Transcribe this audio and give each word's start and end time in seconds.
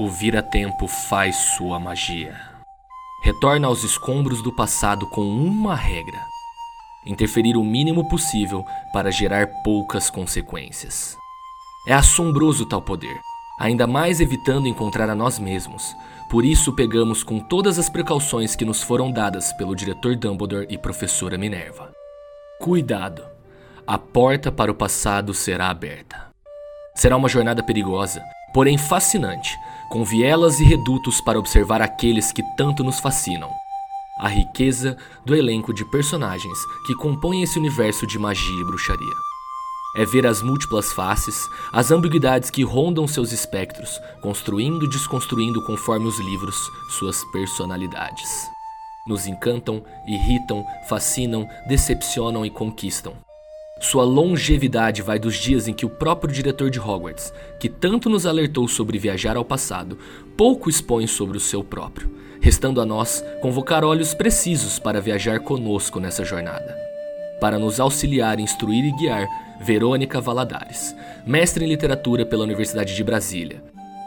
O 0.00 0.08
vira-tempo 0.08 0.86
faz 0.86 1.34
sua 1.34 1.80
magia. 1.80 2.40
Retorna 3.24 3.66
aos 3.66 3.82
escombros 3.82 4.40
do 4.40 4.54
passado 4.54 5.08
com 5.08 5.22
uma 5.22 5.74
regra: 5.74 6.20
interferir 7.04 7.56
o 7.56 7.64
mínimo 7.64 8.08
possível 8.08 8.64
para 8.92 9.10
gerar 9.10 9.48
poucas 9.64 10.08
consequências. 10.08 11.16
É 11.84 11.92
assombroso 11.94 12.64
tal 12.64 12.80
poder, 12.80 13.18
ainda 13.58 13.88
mais 13.88 14.20
evitando 14.20 14.68
encontrar 14.68 15.10
a 15.10 15.16
nós 15.16 15.40
mesmos. 15.40 15.96
Por 16.30 16.44
isso 16.44 16.76
pegamos 16.76 17.24
com 17.24 17.40
todas 17.40 17.76
as 17.76 17.88
precauções 17.88 18.54
que 18.54 18.64
nos 18.64 18.80
foram 18.80 19.10
dadas 19.10 19.52
pelo 19.54 19.74
diretor 19.74 20.14
Dumbledore 20.14 20.68
e 20.70 20.78
professora 20.78 21.36
Minerva. 21.36 21.90
Cuidado! 22.60 23.24
A 23.84 23.98
porta 23.98 24.52
para 24.52 24.70
o 24.70 24.76
passado 24.76 25.34
será 25.34 25.70
aberta. 25.70 26.28
Será 26.94 27.16
uma 27.16 27.28
jornada 27.28 27.64
perigosa, 27.64 28.22
porém 28.52 28.78
fascinante, 28.78 29.58
com 29.88 30.04
vielas 30.04 30.60
e 30.60 30.64
redutos 30.64 31.20
para 31.20 31.38
observar 31.38 31.80
aqueles 31.80 32.32
que 32.32 32.42
tanto 32.56 32.84
nos 32.84 33.00
fascinam. 33.00 33.50
A 34.18 34.28
riqueza 34.28 34.96
do 35.24 35.34
elenco 35.34 35.72
de 35.72 35.84
personagens 35.84 36.58
que 36.86 36.94
compõem 36.94 37.42
esse 37.42 37.58
universo 37.58 38.06
de 38.06 38.18
magia 38.18 38.60
e 38.60 38.64
bruxaria. 38.64 39.14
É 39.96 40.04
ver 40.04 40.26
as 40.26 40.42
múltiplas 40.42 40.92
faces, 40.92 41.48
as 41.72 41.90
ambiguidades 41.90 42.50
que 42.50 42.62
rondam 42.62 43.06
seus 43.06 43.32
espectros, 43.32 44.00
construindo 44.20 44.84
e 44.84 44.88
desconstruindo 44.88 45.64
conforme 45.64 46.06
os 46.06 46.18
livros 46.18 46.56
suas 46.90 47.24
personalidades. 47.32 48.28
Nos 49.06 49.26
encantam, 49.26 49.82
irritam, 50.06 50.64
fascinam, 50.88 51.48
decepcionam 51.66 52.44
e 52.44 52.50
conquistam. 52.50 53.14
Sua 53.80 54.02
longevidade 54.02 55.02
vai 55.02 55.20
dos 55.20 55.36
dias 55.36 55.68
em 55.68 55.72
que 55.72 55.86
o 55.86 55.90
próprio 55.90 56.32
diretor 56.32 56.68
de 56.68 56.80
Hogwarts, 56.80 57.32
que 57.60 57.68
tanto 57.68 58.10
nos 58.10 58.26
alertou 58.26 58.66
sobre 58.66 58.98
viajar 58.98 59.36
ao 59.36 59.44
passado, 59.44 59.96
pouco 60.36 60.68
expõe 60.68 61.06
sobre 61.06 61.36
o 61.36 61.40
seu 61.40 61.62
próprio, 61.62 62.10
restando 62.40 62.80
a 62.80 62.86
nós 62.86 63.24
convocar 63.40 63.84
olhos 63.84 64.14
precisos 64.14 64.80
para 64.80 65.00
viajar 65.00 65.40
conosco 65.40 66.00
nessa 66.00 66.24
jornada. 66.24 66.76
Para 67.40 67.56
nos 67.56 67.78
auxiliar, 67.78 68.40
instruir 68.40 68.84
e 68.84 68.92
guiar, 68.96 69.28
Verônica 69.60 70.20
Valadares, 70.20 70.94
mestre 71.24 71.64
em 71.64 71.68
literatura 71.68 72.26
pela 72.26 72.44
Universidade 72.44 72.96
de 72.96 73.04
Brasília, 73.04 73.62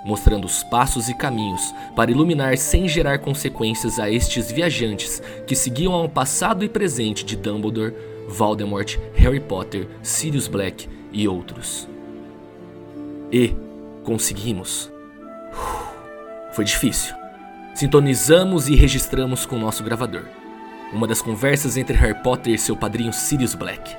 mostrando 0.06 0.46
os 0.46 0.64
passos 0.64 1.08
e 1.08 1.14
caminhos 1.14 1.74
para 1.96 2.12
iluminar 2.12 2.58
sem 2.58 2.90
gerar 2.90 3.20
consequências 3.20 4.00
a 4.00 4.10
estes 4.10 4.52
viajantes 4.52 5.22
que 5.48 5.56
seguiam 5.56 5.94
ao 5.94 6.10
passado 6.10 6.66
e 6.66 6.70
presente 6.70 7.24
de 7.24 7.38
Dumbledore 7.38 7.94
Voldemort, 8.32 8.98
Harry 9.16 9.40
Potter, 9.40 9.88
Sirius 10.02 10.48
Black 10.48 10.88
e 11.12 11.28
outros. 11.28 11.88
E 13.32 13.56
conseguimos. 14.04 14.92
Foi 16.54 16.66
difícil. 16.66 17.16
Sintonizamos 17.76 18.68
e 18.68 18.76
registramos 18.76 19.46
com 19.46 19.58
nosso 19.58 19.84
gravador. 19.84 20.26
Uma 20.92 21.08
das 21.08 21.22
conversas 21.22 21.78
entre 21.78 21.96
Harry 21.96 22.22
Potter 22.22 22.54
e 22.54 22.58
seu 22.58 22.76
padrinho 22.76 23.14
Sirius 23.14 23.56
Black. 23.56 23.96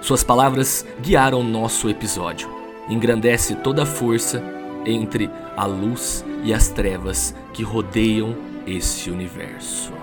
Suas 0.00 0.24
palavras 0.24 0.84
guiaram 1.00 1.44
nosso 1.44 1.88
episódio. 1.88 2.50
Engrandece 2.88 3.54
toda 3.54 3.84
a 3.84 3.86
força 3.86 4.42
entre 4.84 5.30
a 5.56 5.64
luz 5.64 6.24
e 6.42 6.52
as 6.52 6.68
trevas 6.68 7.34
que 7.52 7.62
rodeiam 7.62 8.36
esse 8.66 9.10
universo. 9.10 10.01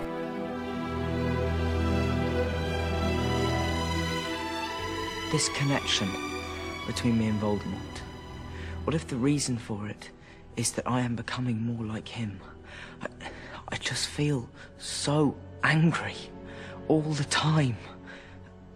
This 5.32 5.50
connection 5.50 6.10
between 6.88 7.18
me 7.18 7.28
and 7.28 7.40
Voldemort? 7.40 7.98
What 8.84 8.96
if 8.96 9.08
the 9.08 9.16
reason 9.16 9.58
for 9.58 9.88
it 9.88 10.10
is 10.56 10.72
that 10.72 10.88
I 10.88 11.02
am 11.02 11.16
becoming 11.16 11.62
more 11.62 11.86
like 11.86 12.08
him? 12.08 12.40
I, 13.02 13.08
I 13.70 13.76
just 13.76 14.08
feel 14.08 14.50
so 14.78 15.36
angry 15.64 16.16
all 16.88 17.02
the 17.02 17.26
time. 17.26 17.78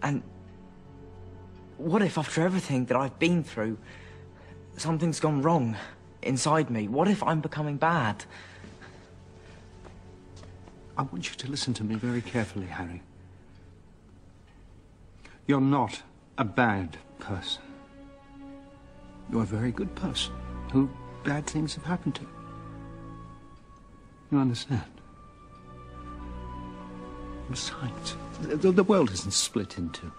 And 0.02 0.22
what 1.76 2.02
if 2.02 2.16
after 2.16 2.42
everything 2.42 2.84
that 2.86 2.96
I've 2.96 3.18
been 3.18 3.42
through, 3.42 3.76
something's 4.76 5.18
gone 5.18 5.42
wrong 5.42 5.76
inside 6.22 6.70
me? 6.70 6.86
What 6.86 7.08
if 7.08 7.22
I'm 7.22 7.40
becoming 7.40 7.76
bad? 7.76 8.24
I 10.96 11.02
want 11.02 11.28
you 11.28 11.34
to 11.34 11.50
listen 11.50 11.74
to 11.74 11.84
me 11.84 11.96
very 11.96 12.22
carefully, 12.22 12.66
Harry. 12.66 13.02
You're 15.46 15.60
not 15.60 16.02
a 16.38 16.44
bad 16.44 16.96
person. 17.18 17.62
You're 19.30 19.42
a 19.42 19.46
very 19.46 19.72
good 19.72 19.94
person 19.94 20.34
who 20.72 20.90
bad 21.22 21.46
things 21.46 21.74
have 21.74 21.84
happened 21.84 22.16
to. 22.16 22.26
You 24.30 24.38
understand? 24.38 24.82
Besides, 27.50 28.16
the, 28.40 28.72
the 28.72 28.82
world 28.82 29.10
isn't 29.12 29.32
split 29.32 29.78
into 29.78 30.10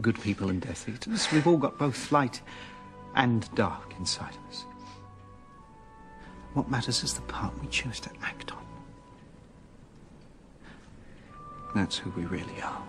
good 0.00 0.20
people 0.20 0.48
and 0.48 0.60
Death 0.60 0.88
Eaters. 0.88 1.30
We've 1.32 1.46
all 1.46 1.56
got 1.56 1.78
both 1.78 2.10
light 2.10 2.40
and 3.14 3.52
dark 3.54 3.94
inside 3.98 4.34
of 4.34 4.48
us. 4.50 4.64
What 6.54 6.70
matters 6.70 7.02
is 7.02 7.14
the 7.14 7.22
part 7.22 7.52
we 7.60 7.66
choose 7.68 8.00
to 8.00 8.10
act 8.22 8.52
on. 8.52 8.64
That's 11.74 11.98
who 11.98 12.10
we 12.10 12.24
really 12.24 12.60
are. 12.62 12.82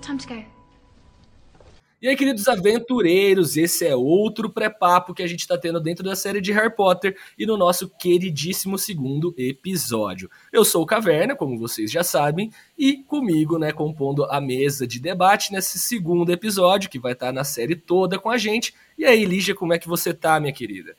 Time 0.00 0.18
to 0.18 0.26
go. 0.26 0.60
E 2.02 2.08
aí, 2.08 2.16
queridos 2.16 2.48
aventureiros, 2.48 3.58
esse 3.58 3.86
é 3.86 3.94
outro 3.94 4.48
pré-papo 4.48 5.12
que 5.12 5.22
a 5.22 5.26
gente 5.26 5.40
está 5.40 5.58
tendo 5.58 5.78
dentro 5.78 6.02
da 6.02 6.16
série 6.16 6.40
de 6.40 6.50
Harry 6.50 6.74
Potter 6.74 7.14
e 7.38 7.44
no 7.44 7.58
nosso 7.58 7.90
queridíssimo 7.90 8.78
segundo 8.78 9.34
episódio. 9.36 10.30
Eu 10.50 10.64
sou 10.64 10.82
o 10.82 10.86
Caverna, 10.86 11.36
como 11.36 11.58
vocês 11.58 11.92
já 11.92 12.02
sabem, 12.02 12.50
e 12.78 13.02
comigo, 13.02 13.58
né, 13.58 13.70
compondo 13.70 14.24
a 14.24 14.40
mesa 14.40 14.86
de 14.86 14.98
debate 14.98 15.52
nesse 15.52 15.78
segundo 15.78 16.32
episódio, 16.32 16.88
que 16.88 16.98
vai 16.98 17.12
estar 17.12 17.26
tá 17.26 17.32
na 17.32 17.44
série 17.44 17.76
toda 17.76 18.18
com 18.18 18.30
a 18.30 18.38
gente. 18.38 18.74
E 18.96 19.04
aí, 19.04 19.26
Lígia, 19.26 19.54
como 19.54 19.74
é 19.74 19.78
que 19.78 19.86
você 19.86 20.14
tá, 20.14 20.40
minha 20.40 20.54
querida? 20.54 20.96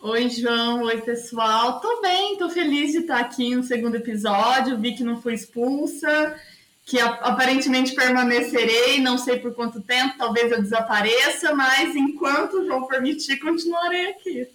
Oi, 0.00 0.28
João. 0.28 0.82
Oi, 0.82 1.00
pessoal. 1.00 1.80
Tô 1.80 2.00
bem, 2.00 2.36
tô 2.36 2.48
feliz 2.48 2.92
de 2.92 2.98
estar 2.98 3.18
aqui 3.18 3.54
no 3.54 3.62
segundo 3.62 3.96
episódio. 3.96 4.78
Vi 4.78 4.94
que 4.94 5.04
não 5.04 5.20
fui 5.20 5.34
expulsa 5.34 6.36
que 6.86 7.00
aparentemente 7.00 7.96
permanecerei, 7.96 9.00
não 9.00 9.18
sei 9.18 9.40
por 9.40 9.52
quanto 9.52 9.80
tempo, 9.80 10.16
talvez 10.16 10.52
eu 10.52 10.62
desapareça, 10.62 11.52
mas 11.52 11.96
enquanto 11.96 12.60
o 12.60 12.64
João 12.64 12.86
permitir, 12.86 13.38
continuarei 13.40 14.10
aqui. 14.10 14.48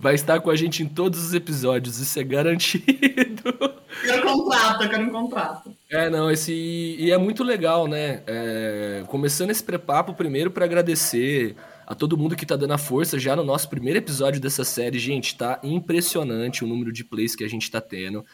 Vai 0.00 0.14
estar 0.14 0.40
com 0.40 0.50
a 0.50 0.56
gente 0.56 0.84
em 0.84 0.86
todos 0.86 1.22
os 1.22 1.34
episódios, 1.34 1.98
isso 1.98 2.18
é 2.18 2.22
garantido. 2.22 2.84
Quero 4.02 4.22
contrato, 4.22 4.88
quero 4.88 5.04
um 5.04 5.10
contrato. 5.10 5.72
É, 5.88 6.10
não, 6.10 6.28
esse. 6.30 6.52
E 6.52 7.12
é 7.12 7.16
muito 7.16 7.44
legal, 7.44 7.86
né? 7.86 8.22
É... 8.26 9.04
Começando 9.06 9.50
esse 9.50 9.62
pré-papo, 9.62 10.12
primeiro, 10.12 10.50
para 10.50 10.64
agradecer 10.64 11.54
a 11.86 11.94
todo 11.94 12.16
mundo 12.16 12.36
que 12.36 12.46
tá 12.46 12.56
dando 12.56 12.72
a 12.72 12.78
força 12.78 13.18
já 13.18 13.34
no 13.36 13.44
nosso 13.44 13.68
primeiro 13.68 13.98
episódio 13.98 14.40
dessa 14.40 14.64
série. 14.64 14.98
Gente, 14.98 15.36
tá 15.36 15.60
impressionante 15.62 16.64
o 16.64 16.66
número 16.66 16.92
de 16.92 17.04
plays 17.04 17.34
que 17.36 17.44
a 17.44 17.48
gente 17.48 17.70
tá 17.70 17.80
tendo 17.80 18.24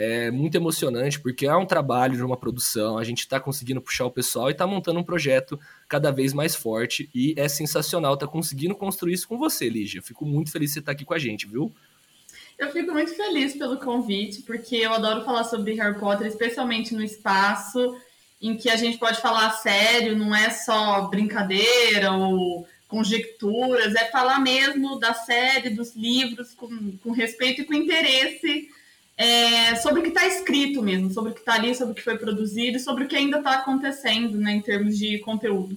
é 0.00 0.30
muito 0.30 0.54
emocionante 0.54 1.20
porque 1.20 1.46
é 1.46 1.54
um 1.54 1.66
trabalho 1.66 2.16
de 2.16 2.22
uma 2.22 2.36
produção, 2.36 2.96
a 2.96 3.04
gente 3.04 3.18
está 3.18 3.38
conseguindo 3.38 3.82
puxar 3.82 4.06
o 4.06 4.10
pessoal 4.10 4.48
e 4.48 4.52
está 4.52 4.66
montando 4.66 4.98
um 4.98 5.04
projeto 5.04 5.60
cada 5.86 6.10
vez 6.10 6.32
mais 6.32 6.54
forte 6.54 7.10
e 7.14 7.34
é 7.36 7.46
sensacional 7.48 8.16
tá 8.16 8.26
conseguindo 8.26 8.74
construir 8.74 9.12
isso 9.12 9.28
com 9.28 9.36
você, 9.36 9.68
Lígia. 9.68 10.00
Fico 10.00 10.24
muito 10.24 10.50
feliz 10.50 10.70
de 10.70 10.74
você 10.74 10.78
estar 10.78 10.92
tá 10.92 10.96
aqui 10.96 11.04
com 11.04 11.12
a 11.12 11.18
gente, 11.18 11.46
viu? 11.46 11.70
Eu 12.58 12.70
fico 12.72 12.92
muito 12.92 13.14
feliz 13.14 13.54
pelo 13.54 13.76
convite, 13.78 14.42
porque 14.42 14.76
eu 14.76 14.92
adoro 14.92 15.24
falar 15.24 15.44
sobre 15.44 15.74
Harry 15.74 15.98
Potter, 15.98 16.26
especialmente 16.26 16.94
no 16.94 17.02
espaço 17.02 17.96
em 18.40 18.56
que 18.56 18.70
a 18.70 18.76
gente 18.76 18.96
pode 18.96 19.20
falar 19.20 19.50
sério, 19.50 20.16
não 20.16 20.34
é 20.34 20.48
só 20.48 21.08
brincadeira 21.08 22.12
ou 22.12 22.66
conjecturas, 22.90 23.94
é 23.94 24.10
falar 24.10 24.40
mesmo 24.40 24.98
da 24.98 25.14
série, 25.14 25.70
dos 25.70 25.94
livros, 25.94 26.52
com, 26.54 26.68
com 27.02 27.12
respeito 27.12 27.62
e 27.62 27.64
com 27.64 27.72
interesse 27.72 28.68
é, 29.16 29.76
sobre 29.76 30.00
o 30.00 30.02
que 30.02 30.08
está 30.08 30.26
escrito 30.26 30.82
mesmo, 30.82 31.10
sobre 31.10 31.30
o 31.30 31.34
que 31.34 31.40
está 31.40 31.54
ali, 31.54 31.74
sobre 31.74 31.92
o 31.92 31.94
que 31.94 32.02
foi 32.02 32.18
produzido 32.18 32.76
e 32.76 32.80
sobre 32.80 33.04
o 33.04 33.08
que 33.08 33.14
ainda 33.14 33.38
está 33.38 33.58
acontecendo 33.58 34.36
né, 34.36 34.52
em 34.52 34.60
termos 34.60 34.98
de 34.98 35.18
conteúdo. 35.20 35.76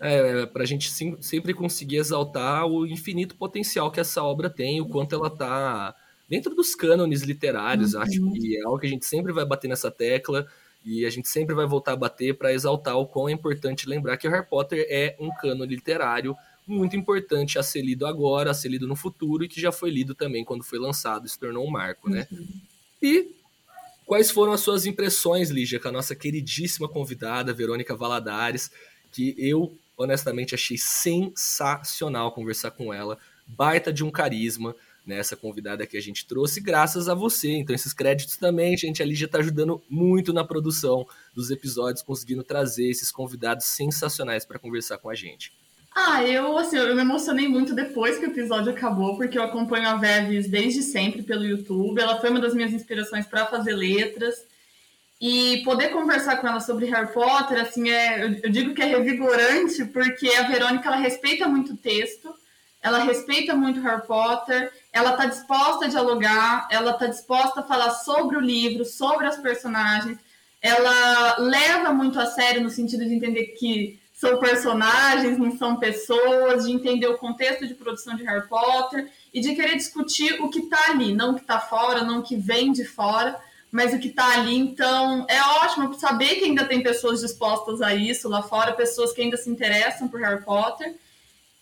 É, 0.00 0.46
para 0.46 0.62
a 0.62 0.66
gente 0.66 0.88
sim, 0.90 1.16
sempre 1.20 1.52
conseguir 1.52 1.96
exaltar 1.96 2.66
o 2.66 2.86
infinito 2.86 3.34
potencial 3.34 3.90
que 3.90 3.98
essa 3.98 4.22
obra 4.22 4.48
tem, 4.48 4.80
o 4.80 4.86
quanto 4.86 5.14
ela 5.16 5.26
está 5.26 5.92
dentro 6.28 6.54
dos 6.54 6.74
cânones 6.76 7.22
literários. 7.22 7.94
Uhum. 7.94 8.02
Acho 8.02 8.32
que 8.32 8.56
é 8.56 8.62
algo 8.62 8.78
que 8.78 8.86
a 8.86 8.90
gente 8.90 9.06
sempre 9.06 9.32
vai 9.32 9.44
bater 9.44 9.66
nessa 9.66 9.90
tecla 9.90 10.46
e 10.84 11.04
a 11.04 11.10
gente 11.10 11.28
sempre 11.28 11.54
vai 11.54 11.66
voltar 11.66 11.92
a 11.92 11.96
bater 11.96 12.36
para 12.36 12.52
exaltar 12.52 12.96
o 12.96 13.06
quão 13.06 13.28
é 13.28 13.32
importante 13.32 13.88
lembrar 13.88 14.16
que 14.16 14.28
Harry 14.28 14.46
Potter 14.46 14.86
é 14.88 15.16
um 15.18 15.30
cânone 15.30 15.74
literário 15.74 16.36
muito 16.66 16.96
importante 16.96 17.58
a 17.58 17.62
ser 17.62 17.82
lido 17.82 18.06
agora, 18.06 18.50
a 18.50 18.54
ser 18.54 18.68
lido 18.68 18.86
no 18.86 18.94
futuro 18.94 19.44
e 19.44 19.48
que 19.48 19.60
já 19.60 19.72
foi 19.72 19.90
lido 19.90 20.14
também 20.14 20.44
quando 20.44 20.62
foi 20.62 20.78
lançado, 20.78 21.28
se 21.28 21.38
tornou 21.38 21.66
um 21.66 21.70
marco, 21.70 22.10
né? 22.10 22.26
Uhum. 22.30 22.46
E 23.02 23.34
quais 24.04 24.30
foram 24.30 24.52
as 24.52 24.60
suas 24.60 24.84
impressões, 24.84 25.50
Lígia, 25.50 25.80
com 25.80 25.88
a 25.88 25.92
nossa 25.92 26.14
queridíssima 26.14 26.88
convidada, 26.88 27.54
Verônica 27.54 27.96
Valadares, 27.96 28.70
que 29.10 29.34
eu 29.38 29.76
honestamente 29.96 30.54
achei 30.54 30.76
sensacional 30.76 32.32
conversar 32.32 32.70
com 32.70 32.92
ela, 32.92 33.18
baita 33.46 33.92
de 33.92 34.04
um 34.04 34.10
carisma, 34.10 34.76
né, 35.08 35.22
convidada 35.40 35.86
que 35.86 35.96
a 35.96 36.02
gente 36.02 36.26
trouxe, 36.26 36.60
graças 36.60 37.08
a 37.08 37.14
você. 37.14 37.50
Então, 37.52 37.74
esses 37.74 37.94
créditos 37.94 38.36
também, 38.36 38.76
gente, 38.76 39.02
a 39.02 39.06
Lígia 39.06 39.24
está 39.24 39.38
ajudando 39.38 39.82
muito 39.88 40.34
na 40.34 40.44
produção 40.44 41.06
dos 41.34 41.50
episódios, 41.50 42.02
conseguindo 42.02 42.44
trazer 42.44 42.90
esses 42.90 43.10
convidados 43.10 43.64
sensacionais 43.64 44.44
para 44.44 44.58
conversar 44.58 44.98
com 44.98 45.08
a 45.08 45.14
gente. 45.14 45.50
Ah, 45.96 46.22
eu, 46.22 46.56
assim, 46.58 46.76
eu 46.76 46.94
me 46.94 47.00
emocionei 47.00 47.48
muito 47.48 47.74
depois 47.74 48.18
que 48.18 48.26
o 48.26 48.30
episódio 48.30 48.70
acabou, 48.70 49.16
porque 49.16 49.38
eu 49.38 49.42
acompanho 49.42 49.88
a 49.88 49.96
Veves 49.96 50.48
desde 50.48 50.82
sempre 50.82 51.22
pelo 51.22 51.44
YouTube. 51.44 52.00
Ela 52.00 52.20
foi 52.20 52.28
uma 52.28 52.38
das 52.38 52.54
minhas 52.54 52.72
inspirações 52.72 53.26
para 53.26 53.46
fazer 53.46 53.74
letras. 53.74 54.46
E 55.20 55.62
poder 55.64 55.88
conversar 55.88 56.36
com 56.36 56.46
ela 56.46 56.60
sobre 56.60 56.86
Harry 56.86 57.12
Potter, 57.12 57.60
assim, 57.60 57.90
é, 57.90 58.40
eu 58.42 58.50
digo 58.50 58.74
que 58.74 58.82
é 58.82 58.84
revigorante, 58.84 59.86
porque 59.86 60.28
a 60.28 60.42
Verônica, 60.42 60.86
ela 60.86 60.98
respeita 60.98 61.48
muito 61.48 61.72
o 61.72 61.76
texto, 61.76 62.32
ela 62.80 63.00
respeita 63.00 63.56
muito 63.56 63.80
Harry 63.80 64.06
Potter, 64.06 64.70
ela 64.92 65.10
está 65.10 65.26
disposta 65.26 65.84
a 65.84 65.88
dialogar, 65.88 66.68
ela 66.70 66.92
está 66.92 67.06
disposta 67.06 67.60
a 67.60 67.62
falar 67.62 67.90
sobre 67.90 68.36
o 68.36 68.40
livro, 68.40 68.84
sobre 68.84 69.26
as 69.26 69.36
personagens, 69.36 70.18
ela 70.60 71.38
leva 71.38 71.92
muito 71.92 72.18
a 72.18 72.26
sério 72.26 72.62
no 72.62 72.70
sentido 72.70 73.04
de 73.04 73.14
entender 73.14 73.46
que 73.58 74.00
são 74.12 74.40
personagens, 74.40 75.38
não 75.38 75.56
são 75.56 75.76
pessoas, 75.76 76.64
de 76.64 76.72
entender 76.72 77.06
o 77.06 77.18
contexto 77.18 77.68
de 77.68 77.74
produção 77.74 78.16
de 78.16 78.24
Harry 78.24 78.48
Potter 78.48 79.08
e 79.32 79.40
de 79.40 79.54
querer 79.54 79.76
discutir 79.76 80.42
o 80.42 80.48
que 80.48 80.58
está 80.58 80.90
ali, 80.90 81.14
não 81.14 81.30
o 81.30 81.34
que 81.34 81.42
está 81.42 81.60
fora, 81.60 82.02
não 82.02 82.18
o 82.18 82.22
que 82.22 82.34
vem 82.34 82.72
de 82.72 82.84
fora, 82.84 83.38
mas 83.70 83.94
o 83.94 83.98
que 84.00 84.08
está 84.08 84.32
ali. 84.32 84.56
Então, 84.56 85.24
é 85.28 85.40
ótimo 85.62 85.94
saber 85.94 86.34
que 86.36 86.46
ainda 86.46 86.64
tem 86.64 86.82
pessoas 86.82 87.20
dispostas 87.20 87.80
a 87.80 87.94
isso 87.94 88.28
lá 88.28 88.42
fora, 88.42 88.72
pessoas 88.72 89.12
que 89.12 89.22
ainda 89.22 89.36
se 89.36 89.48
interessam 89.48 90.08
por 90.08 90.20
Harry 90.20 90.42
Potter 90.42 90.96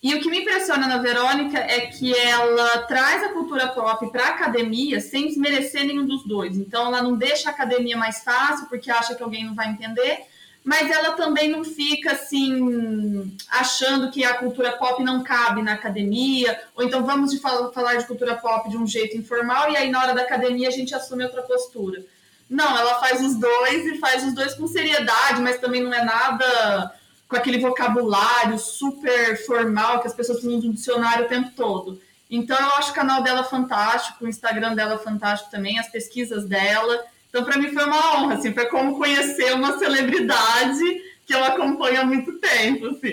e 0.07 0.15
o 0.15 0.21
que 0.21 0.31
me 0.31 0.39
impressiona 0.39 0.87
na 0.87 0.99
Verônica 0.99 1.59
é 1.59 1.81
que 1.87 2.15
ela 2.15 2.79
traz 2.83 3.25
a 3.25 3.31
cultura 3.31 3.67
pop 3.67 4.09
para 4.13 4.27
a 4.27 4.31
academia 4.31 5.01
sem 5.01 5.27
desmerecer 5.27 5.85
nenhum 5.85 6.07
dos 6.07 6.25
dois. 6.25 6.57
Então, 6.57 6.87
ela 6.87 7.03
não 7.03 7.17
deixa 7.17 7.49
a 7.49 7.53
academia 7.53 7.97
mais 7.97 8.23
fácil 8.23 8.67
porque 8.69 8.89
acha 8.89 9.17
que 9.17 9.23
alguém 9.25 9.45
não 9.45 9.57
vai 9.57 9.69
entender, 9.69 10.21
mas 10.63 10.89
ela 10.93 11.15
também 11.15 11.49
não 11.51 11.65
fica 11.65 12.13
assim 12.13 13.37
achando 13.51 14.09
que 14.13 14.25
a 14.25 14.35
cultura 14.35 14.71
pop 14.77 15.03
não 15.03 15.25
cabe 15.25 15.61
na 15.61 15.73
academia, 15.73 16.57
ou 16.77 16.85
então 16.85 17.05
vamos 17.05 17.33
de 17.33 17.41
falar 17.41 17.97
de 17.97 18.07
cultura 18.07 18.37
pop 18.37 18.71
de 18.71 18.77
um 18.77 18.87
jeito 18.87 19.17
informal 19.17 19.73
e 19.73 19.77
aí 19.77 19.91
na 19.91 20.01
hora 20.01 20.15
da 20.15 20.23
academia 20.23 20.69
a 20.69 20.73
gente 20.73 20.95
assume 20.95 21.25
outra 21.25 21.43
postura. 21.43 22.05
Não, 22.49 22.79
ela 22.79 23.01
faz 23.01 23.21
os 23.21 23.35
dois 23.35 23.85
e 23.87 23.99
faz 23.99 24.25
os 24.25 24.35
dois 24.37 24.55
com 24.55 24.69
seriedade, 24.69 25.41
mas 25.41 25.59
também 25.59 25.83
não 25.83 25.93
é 25.93 26.05
nada 26.05 26.95
com 27.29 27.37
aquele 27.37 27.59
vocabulário 27.59 28.59
super 28.59 29.37
formal 29.45 30.01
que 30.01 30.07
as 30.07 30.15
pessoas 30.15 30.39
precisam 30.39 30.61
de 30.61 30.69
um 30.69 30.73
dicionário 30.73 31.27
o 31.27 31.29
tempo 31.29 31.51
todo. 31.57 32.01
Então 32.31 32.59
eu 32.59 32.71
acho 32.77 32.91
o 32.91 32.95
canal 32.95 33.23
dela 33.23 33.45
fantástico, 33.45 34.25
o 34.25 34.29
Instagram 34.29 34.75
dela 34.75 34.99
fantástico 34.99 35.51
também, 35.51 35.79
as 35.79 35.91
pesquisas 35.91 36.45
dela. 36.45 37.05
Então 37.29 37.45
para 37.45 37.59
mim 37.59 37.73
foi 37.73 37.85
uma 37.85 38.17
honra, 38.17 38.35
assim, 38.35 38.53
foi 38.53 38.67
como 38.67 38.97
conhecer 38.97 39.55
uma 39.55 39.79
celebridade 39.79 41.03
que 41.27 41.35
eu 41.35 41.45
acompanho 41.45 42.01
há 42.01 42.05
muito 42.05 42.33
tempo, 42.39 42.87
assim. 42.87 43.13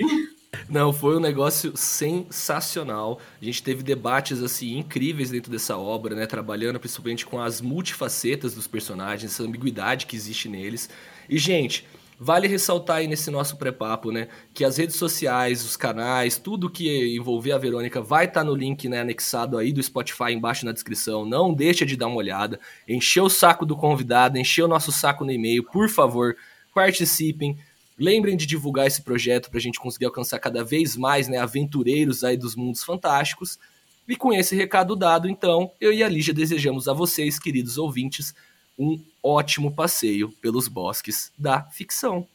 Não, 0.70 0.94
foi 0.94 1.18
um 1.18 1.20
negócio 1.20 1.76
sensacional. 1.76 3.20
A 3.42 3.46
gente 3.46 3.62
teve 3.64 3.82
debates 3.84 4.42
assim 4.42 4.78
incríveis 4.78 5.32
dentro 5.32 5.52
dessa 5.52 5.78
obra, 5.78 6.16
né, 6.16 6.26
trabalhando 6.26 6.80
principalmente 6.80 7.26
com 7.26 7.40
as 7.40 7.60
multifacetas 7.60 8.54
dos 8.54 8.68
personagens, 8.68 9.32
essa 9.32 9.44
ambiguidade 9.44 10.06
que 10.06 10.16
existe 10.16 10.48
neles. 10.48 10.90
E 11.28 11.38
gente, 11.38 11.88
Vale 12.24 12.48
ressaltar 12.48 12.98
aí 12.98 13.08
nesse 13.08 13.30
nosso 13.30 13.58
pré-papo, 13.58 14.10
né, 14.10 14.30
que 14.54 14.64
as 14.64 14.78
redes 14.78 14.96
sociais, 14.96 15.62
os 15.66 15.76
canais, 15.76 16.38
tudo 16.38 16.70
que 16.70 17.14
envolver 17.18 17.52
a 17.52 17.58
Verônica 17.58 18.02
vai 18.02 18.24
estar 18.24 18.40
tá 18.40 18.44
no 18.46 18.56
link 18.56 18.88
né, 18.88 19.02
anexado 19.02 19.58
aí 19.58 19.74
do 19.74 19.84
Spotify 19.84 20.32
embaixo 20.32 20.66
na 20.66 20.72
descrição. 20.72 21.26
Não 21.26 21.54
deixa 21.54 21.86
de 21.86 21.98
dar 21.98 22.08
uma 22.08 22.16
olhada, 22.16 22.62
encher 22.88 23.20
o 23.20 23.28
saco 23.28 23.66
do 23.66 23.76
convidado, 23.76 24.38
encher 24.38 24.64
o 24.64 24.70
nosso 24.70 24.90
saco 24.90 25.26
no 25.26 25.34
e-mail, 25.34 25.66
por 25.66 25.90
favor, 25.90 26.38
participem. 26.74 27.58
Lembrem 28.00 28.38
de 28.38 28.46
divulgar 28.46 28.88
esse 28.88 29.02
projeto 29.02 29.50
para 29.50 29.58
a 29.58 29.62
gente 29.62 29.78
conseguir 29.78 30.06
alcançar 30.06 30.40
cada 30.40 30.64
vez 30.64 30.96
mais 30.96 31.28
né, 31.28 31.40
aventureiros 31.40 32.24
aí 32.24 32.38
dos 32.38 32.56
mundos 32.56 32.86
fantásticos. 32.86 33.60
E 34.08 34.16
com 34.16 34.32
esse 34.32 34.56
recado 34.56 34.96
dado, 34.96 35.28
então, 35.28 35.74
eu 35.78 35.92
e 35.92 36.02
a 36.02 36.08
Lígia 36.08 36.34
desejamos 36.34 36.88
a 36.88 36.94
vocês, 36.94 37.38
queridos 37.38 37.78
ouvintes, 37.78 38.34
um 38.80 38.98
ótimo 39.24 39.74
passeio 39.74 40.30
pelos 40.42 40.68
bosques 40.68 41.32
da 41.38 41.64
ficção. 41.64 42.28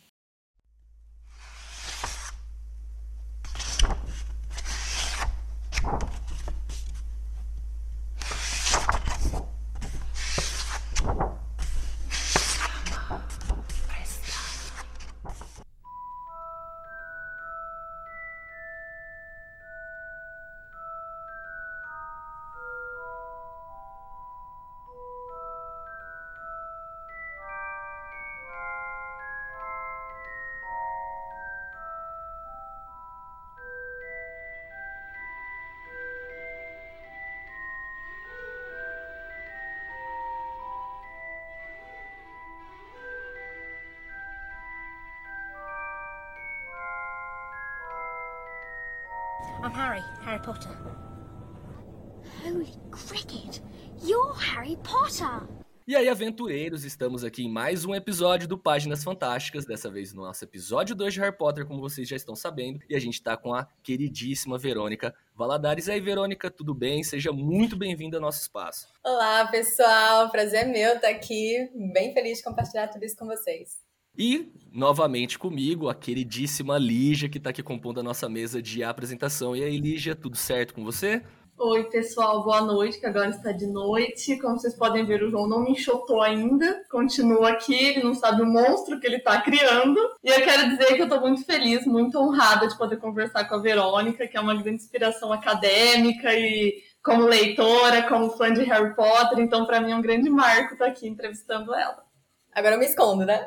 Aí, 55.99 56.09
aventureiros, 56.09 56.85
estamos 56.85 57.25
aqui 57.25 57.43
em 57.43 57.51
mais 57.51 57.85
um 57.85 57.93
episódio 57.93 58.47
do 58.47 58.57
Páginas 58.57 59.03
Fantásticas, 59.03 59.67
dessa 59.67 59.91
vez 59.91 60.13
no 60.13 60.23
nosso 60.23 60.45
episódio 60.45 60.95
2 60.95 61.15
de 61.15 61.19
Harry 61.19 61.37
Potter, 61.37 61.67
como 61.67 61.81
vocês 61.81 62.09
já 62.09 62.15
estão 62.15 62.37
sabendo, 62.37 62.79
e 62.89 62.95
a 62.95 63.01
gente 63.01 63.21
tá 63.21 63.37
com 63.37 63.53
a 63.53 63.67
queridíssima 63.83 64.57
Verônica 64.57 65.13
Valadares. 65.35 65.89
E 65.89 65.91
aí, 65.91 66.01
Verônica, 66.01 66.53
tudo 66.53 66.73
bem? 66.73 67.03
Seja 67.03 67.33
muito 67.33 67.77
bem-vinda 67.77 68.17
ao 68.17 68.21
nosso 68.21 68.41
espaço. 68.41 68.87
Olá, 69.05 69.49
pessoal, 69.49 70.31
prazer 70.31 70.69
meu 70.69 70.95
estar 70.95 71.09
aqui, 71.09 71.69
bem 71.93 72.15
feliz 72.15 72.39
de 72.39 72.45
compartilhar 72.45 72.87
tudo 72.87 73.05
isso 73.05 73.17
com 73.17 73.27
vocês. 73.27 73.79
E, 74.17 74.53
novamente 74.73 75.37
comigo, 75.37 75.89
a 75.89 75.97
queridíssima 75.97 76.79
Lígia, 76.79 77.29
que 77.29 77.39
está 77.39 77.51
aqui 77.51 77.63
compondo 77.63 77.99
a 77.99 78.05
nossa 78.05 78.29
mesa 78.29 78.63
de 78.63 78.85
apresentação. 78.85 79.57
E 79.57 79.65
aí, 79.65 79.77
Lígia, 79.77 80.15
tudo 80.15 80.37
certo 80.37 80.75
com 80.75 80.85
você? 80.85 81.25
Oi, 81.61 81.91
pessoal, 81.91 82.45
boa 82.45 82.61
noite, 82.61 83.01
que 83.01 83.07
agora 83.07 83.31
está 83.31 83.51
de 83.51 83.67
noite. 83.67 84.39
Como 84.39 84.57
vocês 84.57 84.77
podem 84.77 85.05
ver, 85.05 85.25
o 85.25 85.31
João 85.31 85.49
não 85.49 85.65
me 85.65 85.73
enxotou 85.73 86.23
ainda, 86.23 86.85
continua 86.89 87.51
aqui, 87.51 87.75
ele 87.75 88.05
não 88.05 88.15
sabe 88.15 88.43
o 88.43 88.47
monstro 88.47 89.01
que 89.01 89.07
ele 89.09 89.17
está 89.17 89.43
criando. 89.43 89.99
E 90.23 90.29
eu 90.29 90.41
quero 90.45 90.69
dizer 90.69 90.95
que 90.95 91.01
eu 91.01 91.07
estou 91.07 91.21
muito 91.21 91.45
feliz, 91.45 91.85
muito 91.85 92.17
honrada 92.17 92.69
de 92.69 92.79
poder 92.79 92.99
conversar 92.99 93.49
com 93.49 93.57
a 93.57 93.59
Verônica, 93.59 94.29
que 94.29 94.37
é 94.37 94.41
uma 94.41 94.55
grande 94.55 94.85
inspiração 94.85 95.33
acadêmica 95.33 96.33
e 96.33 96.81
como 97.03 97.27
leitora, 97.27 98.09
como 98.09 98.31
fã 98.31 98.53
de 98.53 98.63
Harry 98.63 98.95
Potter. 98.95 99.41
Então, 99.41 99.67
para 99.67 99.81
mim, 99.81 99.91
é 99.91 99.97
um 99.97 100.03
grande 100.03 100.31
marco 100.31 100.75
estar 100.75 100.87
aqui 100.87 101.09
entrevistando 101.09 101.75
ela. 101.75 102.05
Agora 102.53 102.77
eu 102.77 102.79
me 102.79 102.87
escondo, 102.87 103.27
né? 103.27 103.45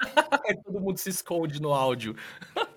Todo 0.66 0.82
mundo 0.82 0.98
se 0.98 1.08
esconde 1.08 1.62
no 1.62 1.72
áudio. 1.72 2.14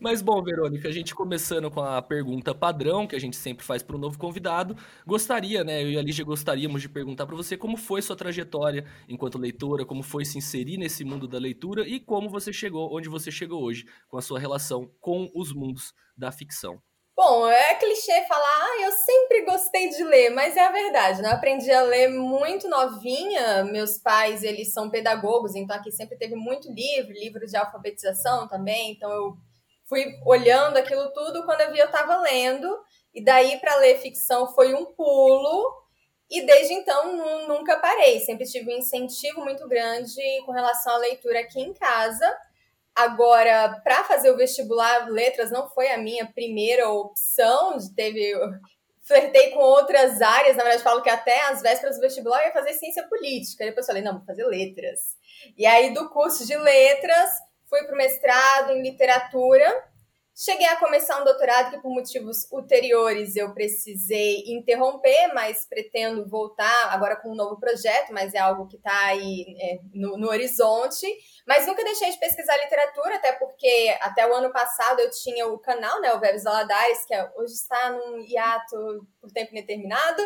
Mas 0.00 0.22
bom, 0.22 0.42
Verônica, 0.42 0.88
a 0.88 0.92
gente 0.92 1.14
começando 1.14 1.70
com 1.70 1.82
a 1.82 2.00
pergunta 2.00 2.54
padrão 2.54 3.06
que 3.06 3.14
a 3.14 3.18
gente 3.20 3.36
sempre 3.36 3.62
faz 3.62 3.82
para 3.82 3.94
o 3.94 3.98
novo 3.98 4.18
convidado, 4.18 4.74
gostaria, 5.06 5.62
né, 5.62 5.82
eu 5.82 5.90
e 5.90 5.98
a 5.98 6.02
Lígia 6.02 6.24
gostaríamos 6.24 6.80
de 6.80 6.88
perguntar 6.88 7.26
para 7.26 7.36
você 7.36 7.54
como 7.54 7.76
foi 7.76 8.00
sua 8.00 8.16
trajetória 8.16 8.86
enquanto 9.06 9.36
leitora, 9.36 9.84
como 9.84 10.02
foi 10.02 10.24
se 10.24 10.38
inserir 10.38 10.78
nesse 10.78 11.04
mundo 11.04 11.28
da 11.28 11.38
leitura 11.38 11.86
e 11.86 12.00
como 12.00 12.30
você 12.30 12.50
chegou 12.50 12.96
onde 12.96 13.10
você 13.10 13.30
chegou 13.30 13.62
hoje 13.62 13.84
com 14.08 14.16
a 14.16 14.22
sua 14.22 14.38
relação 14.38 14.90
com 15.00 15.30
os 15.34 15.52
mundos 15.52 15.92
da 16.16 16.32
ficção. 16.32 16.80
Bom, 17.14 17.46
é 17.46 17.74
clichê 17.74 18.24
falar, 18.26 18.46
ah, 18.46 18.82
eu 18.82 18.92
sempre 18.92 19.44
gostei 19.44 19.90
de 19.90 20.02
ler, 20.02 20.30
mas 20.30 20.56
é 20.56 20.66
a 20.66 20.72
verdade, 20.72 21.20
né? 21.20 21.28
Eu 21.28 21.34
aprendi 21.34 21.70
a 21.70 21.82
ler 21.82 22.08
muito 22.08 22.66
novinha. 22.66 23.62
Meus 23.64 23.98
pais, 23.98 24.42
eles 24.42 24.72
são 24.72 24.88
pedagogos, 24.88 25.54
então 25.54 25.76
aqui 25.76 25.92
sempre 25.92 26.16
teve 26.16 26.34
muito 26.34 26.72
livro, 26.72 27.12
livros 27.12 27.50
de 27.50 27.58
alfabetização 27.58 28.48
também. 28.48 28.92
Então 28.92 29.10
eu 29.12 29.36
fui 29.90 30.16
olhando 30.24 30.76
aquilo 30.76 31.12
tudo, 31.12 31.44
quando 31.44 31.62
eu 31.62 31.72
vi 31.72 31.80
eu 31.80 31.86
estava 31.86 32.16
lendo. 32.22 32.78
E 33.12 33.22
daí 33.22 33.58
para 33.58 33.74
ler 33.76 33.98
ficção 33.98 34.46
foi 34.54 34.72
um 34.72 34.86
pulo. 34.86 35.80
E 36.30 36.46
desde 36.46 36.72
então 36.74 37.48
nunca 37.48 37.80
parei, 37.80 38.20
sempre 38.20 38.46
tive 38.46 38.72
um 38.72 38.78
incentivo 38.78 39.40
muito 39.40 39.68
grande 39.68 40.22
com 40.46 40.52
relação 40.52 40.94
à 40.94 40.98
leitura 40.98 41.40
aqui 41.40 41.60
em 41.60 41.74
casa. 41.74 42.38
Agora, 42.94 43.80
para 43.82 44.04
fazer 44.04 44.30
o 44.30 44.36
vestibular, 44.36 45.08
letras 45.10 45.50
não 45.50 45.68
foi 45.70 45.90
a 45.90 45.98
minha 45.98 46.26
primeira 46.32 46.88
opção. 46.88 47.76
Teve 47.96 48.32
flertei 49.02 49.50
com 49.50 49.58
outras 49.58 50.22
áreas, 50.22 50.56
na 50.56 50.62
verdade, 50.62 50.84
falo 50.84 51.02
que 51.02 51.10
até 51.10 51.40
às 51.46 51.60
vésperas 51.62 51.96
do 51.96 52.00
vestibular 52.00 52.42
eu 52.42 52.46
ia 52.46 52.52
fazer 52.52 52.74
ciência 52.74 53.08
política. 53.08 53.64
Depois 53.64 53.86
falei, 53.86 54.02
não, 54.02 54.18
vou 54.18 54.24
fazer 54.24 54.44
letras. 54.44 55.16
E 55.58 55.66
aí, 55.66 55.92
do 55.92 56.08
curso 56.10 56.46
de 56.46 56.56
letras, 56.56 57.28
fui 57.70 57.82
para 57.84 57.94
o 57.94 57.96
mestrado 57.96 58.72
em 58.72 58.82
literatura 58.82 59.88
Cheguei 60.42 60.66
a 60.68 60.76
começar 60.76 61.20
um 61.20 61.24
doutorado 61.24 61.70
que, 61.70 61.82
por 61.82 61.92
motivos 61.92 62.50
ulteriores, 62.50 63.36
eu 63.36 63.52
precisei 63.52 64.44
interromper, 64.46 65.34
mas 65.34 65.66
pretendo 65.66 66.26
voltar 66.26 66.94
agora 66.94 67.14
com 67.16 67.32
um 67.32 67.34
novo 67.34 67.60
projeto, 67.60 68.10
mas 68.10 68.32
é 68.32 68.38
algo 68.38 68.66
que 68.66 68.78
está 68.78 69.04
aí 69.04 69.54
é, 69.60 69.78
no, 69.92 70.16
no, 70.16 70.28
horizonte. 70.28 71.06
Mas 71.46 71.66
nunca 71.66 71.84
deixei 71.84 72.10
de 72.10 72.18
pesquisar 72.18 72.56
literatura, 72.56 73.16
até 73.16 73.32
porque 73.32 73.94
até 74.00 74.26
o 74.26 74.32
ano 74.32 74.50
passado 74.50 75.00
eu 75.00 75.10
tinha 75.10 75.46
o 75.46 75.58
canal, 75.58 76.00
né, 76.00 76.10
o 76.14 76.20
Verbos 76.20 76.44
Valadares, 76.44 77.04
que 77.04 77.12
é, 77.12 77.30
hoje 77.36 77.52
está 77.52 77.90
num 77.90 78.20
hiato 78.20 79.06
por 79.20 79.30
tempo 79.30 79.50
indeterminado, 79.52 80.22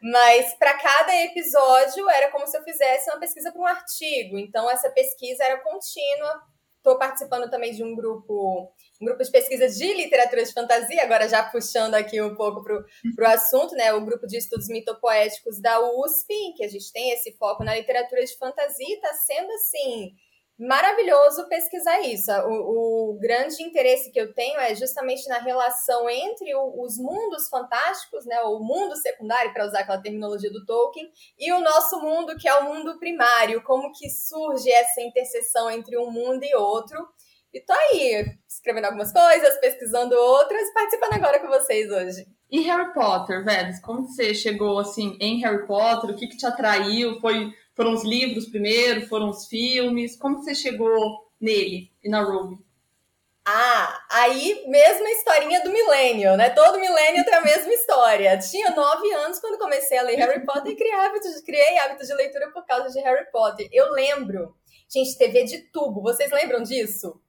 mas 0.00 0.54
para 0.54 0.78
cada 0.78 1.14
episódio 1.24 2.08
era 2.08 2.30
como 2.30 2.46
se 2.46 2.56
eu 2.56 2.62
fizesse 2.62 3.10
uma 3.10 3.20
pesquisa 3.20 3.52
para 3.52 3.60
um 3.60 3.66
artigo. 3.66 4.38
Então, 4.38 4.70
essa 4.70 4.88
pesquisa 4.88 5.44
era 5.44 5.58
contínua. 5.58 6.40
Estou 6.78 6.98
participando 6.98 7.50
também 7.50 7.72
de 7.72 7.84
um 7.84 7.94
grupo 7.94 8.72
um 9.00 9.06
grupo 9.06 9.22
de 9.22 9.30
pesquisa 9.30 9.68
de 9.68 9.94
literatura 9.94 10.42
de 10.42 10.52
fantasia, 10.52 11.02
agora 11.02 11.28
já 11.28 11.42
puxando 11.42 11.94
aqui 11.94 12.20
um 12.20 12.34
pouco 12.34 12.62
para 12.64 12.76
o 12.76 13.32
assunto, 13.32 13.74
né? 13.74 13.92
O 13.92 14.04
grupo 14.04 14.26
de 14.26 14.38
estudos 14.38 14.68
mitopoéticos 14.68 15.60
da 15.60 15.80
USP, 15.80 16.54
que 16.56 16.64
a 16.64 16.68
gente 16.68 16.92
tem 16.92 17.12
esse 17.12 17.36
foco 17.36 17.62
na 17.62 17.74
literatura 17.76 18.24
de 18.24 18.36
fantasia, 18.36 18.94
está 18.94 19.12
sendo 19.14 19.52
assim 19.52 20.14
maravilhoso 20.58 21.48
pesquisar 21.48 22.00
isso. 22.00 22.32
O, 22.32 23.12
o, 23.12 23.18
grande 23.18 23.62
interesse 23.62 24.10
que 24.10 24.20
eu 24.20 24.34
tenho 24.34 24.58
é 24.58 24.74
justamente 24.74 25.28
na 25.28 25.38
relação 25.38 26.10
entre 26.10 26.54
o, 26.54 26.82
os 26.82 26.98
mundos 26.98 27.48
fantásticos, 27.48 28.26
né, 28.26 28.40
o 28.42 28.58
mundo 28.58 28.96
secundário, 28.96 29.52
para 29.52 29.66
usar 29.66 29.80
aquela 29.80 30.02
terminologia 30.02 30.50
do 30.50 30.64
Tolkien, 30.66 31.10
e 31.38 31.52
o 31.52 31.60
nosso 31.60 32.00
mundo, 32.00 32.36
que 32.36 32.48
é 32.48 32.54
o 32.58 32.64
mundo 32.64 32.98
primário, 32.98 33.62
como 33.62 33.92
que 33.92 34.10
surge 34.10 34.70
essa 34.70 35.00
interseção 35.00 35.70
entre 35.70 35.96
um 35.96 36.10
mundo 36.10 36.42
e 36.42 36.54
outro. 36.54 37.06
E 37.52 37.60
tô 37.60 37.72
aí, 37.72 38.26
escrevendo 38.46 38.86
algumas 38.86 39.12
coisas, 39.12 39.58
pesquisando 39.60 40.14
outras, 40.14 40.72
participando 40.74 41.14
agora 41.14 41.40
com 41.40 41.48
vocês 41.48 41.90
hoje. 41.90 42.26
E 42.50 42.60
Harry 42.62 42.92
Potter, 42.92 43.44
velho? 43.44 43.72
Como 43.82 44.06
você 44.06 44.34
chegou 44.34 44.78
assim 44.78 45.16
em 45.20 45.40
Harry 45.40 45.66
Potter? 45.66 46.10
O 46.10 46.16
que, 46.16 46.26
que 46.26 46.36
te 46.36 46.46
atraiu? 46.46 47.20
Foi, 47.20 47.50
foram 47.78 47.94
os 47.94 48.02
livros 48.02 48.46
primeiro? 48.46 49.06
Foram 49.06 49.30
os 49.30 49.46
filmes? 49.46 50.16
Como 50.16 50.42
você 50.42 50.52
chegou 50.52 51.30
nele 51.40 51.92
e 52.02 52.08
na 52.08 52.24
Rowling? 52.24 52.58
Ah, 53.46 54.04
aí 54.10 54.64
mesma 54.66 55.08
historinha 55.10 55.62
do 55.62 55.70
milênio, 55.70 56.36
né? 56.36 56.50
Todo 56.50 56.80
milênio 56.80 57.24
tem 57.24 57.34
a 57.34 57.40
mesma 57.40 57.72
história. 57.72 58.36
Tinha 58.36 58.72
nove 58.72 59.08
anos 59.12 59.38
quando 59.38 59.58
comecei 59.58 59.96
a 59.96 60.02
ler 60.02 60.16
Harry 60.16 60.44
Potter 60.44 60.72
e 60.72 60.76
criei 60.76 60.92
hábitos, 60.92 61.40
criei 61.42 61.78
hábitos 61.78 62.08
de 62.08 62.14
leitura 62.14 62.50
por 62.50 62.66
causa 62.66 62.90
de 62.90 62.98
Harry 62.98 63.30
Potter. 63.30 63.68
Eu 63.70 63.92
lembro, 63.92 64.56
gente, 64.92 65.16
TV 65.16 65.44
de 65.44 65.58
tubo. 65.70 66.02
Vocês 66.02 66.32
lembram 66.32 66.64
disso? 66.64 67.22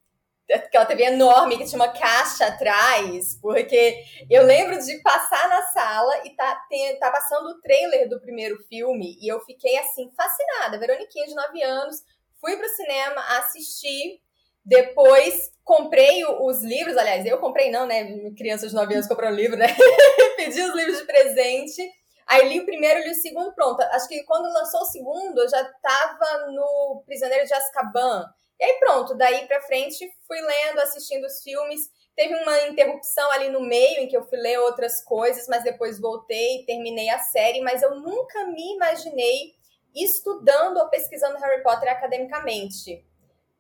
Aquela 0.51 0.85
TV 0.85 1.03
enorme 1.03 1.57
que 1.57 1.65
tinha 1.65 1.79
uma 1.79 1.93
caixa 1.93 2.47
atrás, 2.47 3.37
porque 3.41 4.03
eu 4.29 4.43
lembro 4.43 4.77
de 4.79 5.01
passar 5.01 5.47
na 5.47 5.61
sala 5.67 6.25
e 6.25 6.35
tá, 6.35 6.61
tá 6.99 7.11
passando 7.11 7.49
o 7.49 7.61
trailer 7.61 8.09
do 8.09 8.19
primeiro 8.19 8.57
filme 8.67 9.17
e 9.21 9.27
eu 9.27 9.39
fiquei 9.41 9.77
assim, 9.77 10.11
fascinada. 10.15 10.79
Veroniquinha 10.79 11.27
de 11.27 11.35
9 11.35 11.63
anos, 11.63 12.03
fui 12.41 12.55
pro 12.57 12.67
cinema 12.69 13.21
assistir, 13.37 14.21
depois 14.65 15.51
comprei 15.63 16.25
os 16.25 16.63
livros, 16.63 16.97
aliás, 16.97 17.25
eu 17.25 17.37
comprei 17.37 17.69
não, 17.69 17.85
né? 17.85 18.31
Crianças 18.37 18.69
de 18.69 18.75
9 18.75 18.93
anos 18.93 19.07
comprando 19.07 19.35
livro, 19.35 19.57
né? 19.57 19.67
Pedi 20.35 20.61
os 20.61 20.75
livros 20.75 20.97
de 20.97 21.05
presente. 21.05 21.99
Aí 22.27 22.47
li 22.47 22.59
o 22.59 22.65
primeiro, 22.65 23.01
li 23.01 23.11
o 23.11 23.15
segundo, 23.15 23.53
pronto. 23.53 23.81
Acho 23.81 24.07
que 24.07 24.23
quando 24.23 24.53
lançou 24.53 24.81
o 24.81 24.85
segundo, 24.85 25.39
eu 25.39 25.49
já 25.49 25.63
tava 25.63 26.51
no 26.51 27.01
Prisioneiro 27.05 27.45
de 27.45 27.53
Azkaban. 27.53 28.23
E 28.59 28.63
aí 28.63 28.73
pronto, 28.79 29.15
daí 29.15 29.47
pra 29.47 29.61
frente 29.61 30.09
fui 30.27 30.41
lendo, 30.41 30.79
assistindo 30.79 31.25
os 31.25 31.41
filmes. 31.41 31.89
Teve 32.15 32.35
uma 32.35 32.67
interrupção 32.67 33.31
ali 33.31 33.49
no 33.49 33.61
meio 33.61 34.01
em 34.01 34.07
que 34.07 34.17
eu 34.17 34.27
fui 34.27 34.37
ler 34.37 34.59
outras 34.59 35.01
coisas, 35.03 35.47
mas 35.47 35.63
depois 35.63 35.99
voltei 35.99 36.57
e 36.57 36.65
terminei 36.65 37.09
a 37.09 37.19
série. 37.19 37.61
Mas 37.61 37.81
eu 37.81 37.95
nunca 38.01 38.45
me 38.47 38.75
imaginei 38.75 39.53
estudando 39.95 40.77
ou 40.77 40.89
pesquisando 40.89 41.37
Harry 41.37 41.63
Potter 41.63 41.89
academicamente 41.89 43.05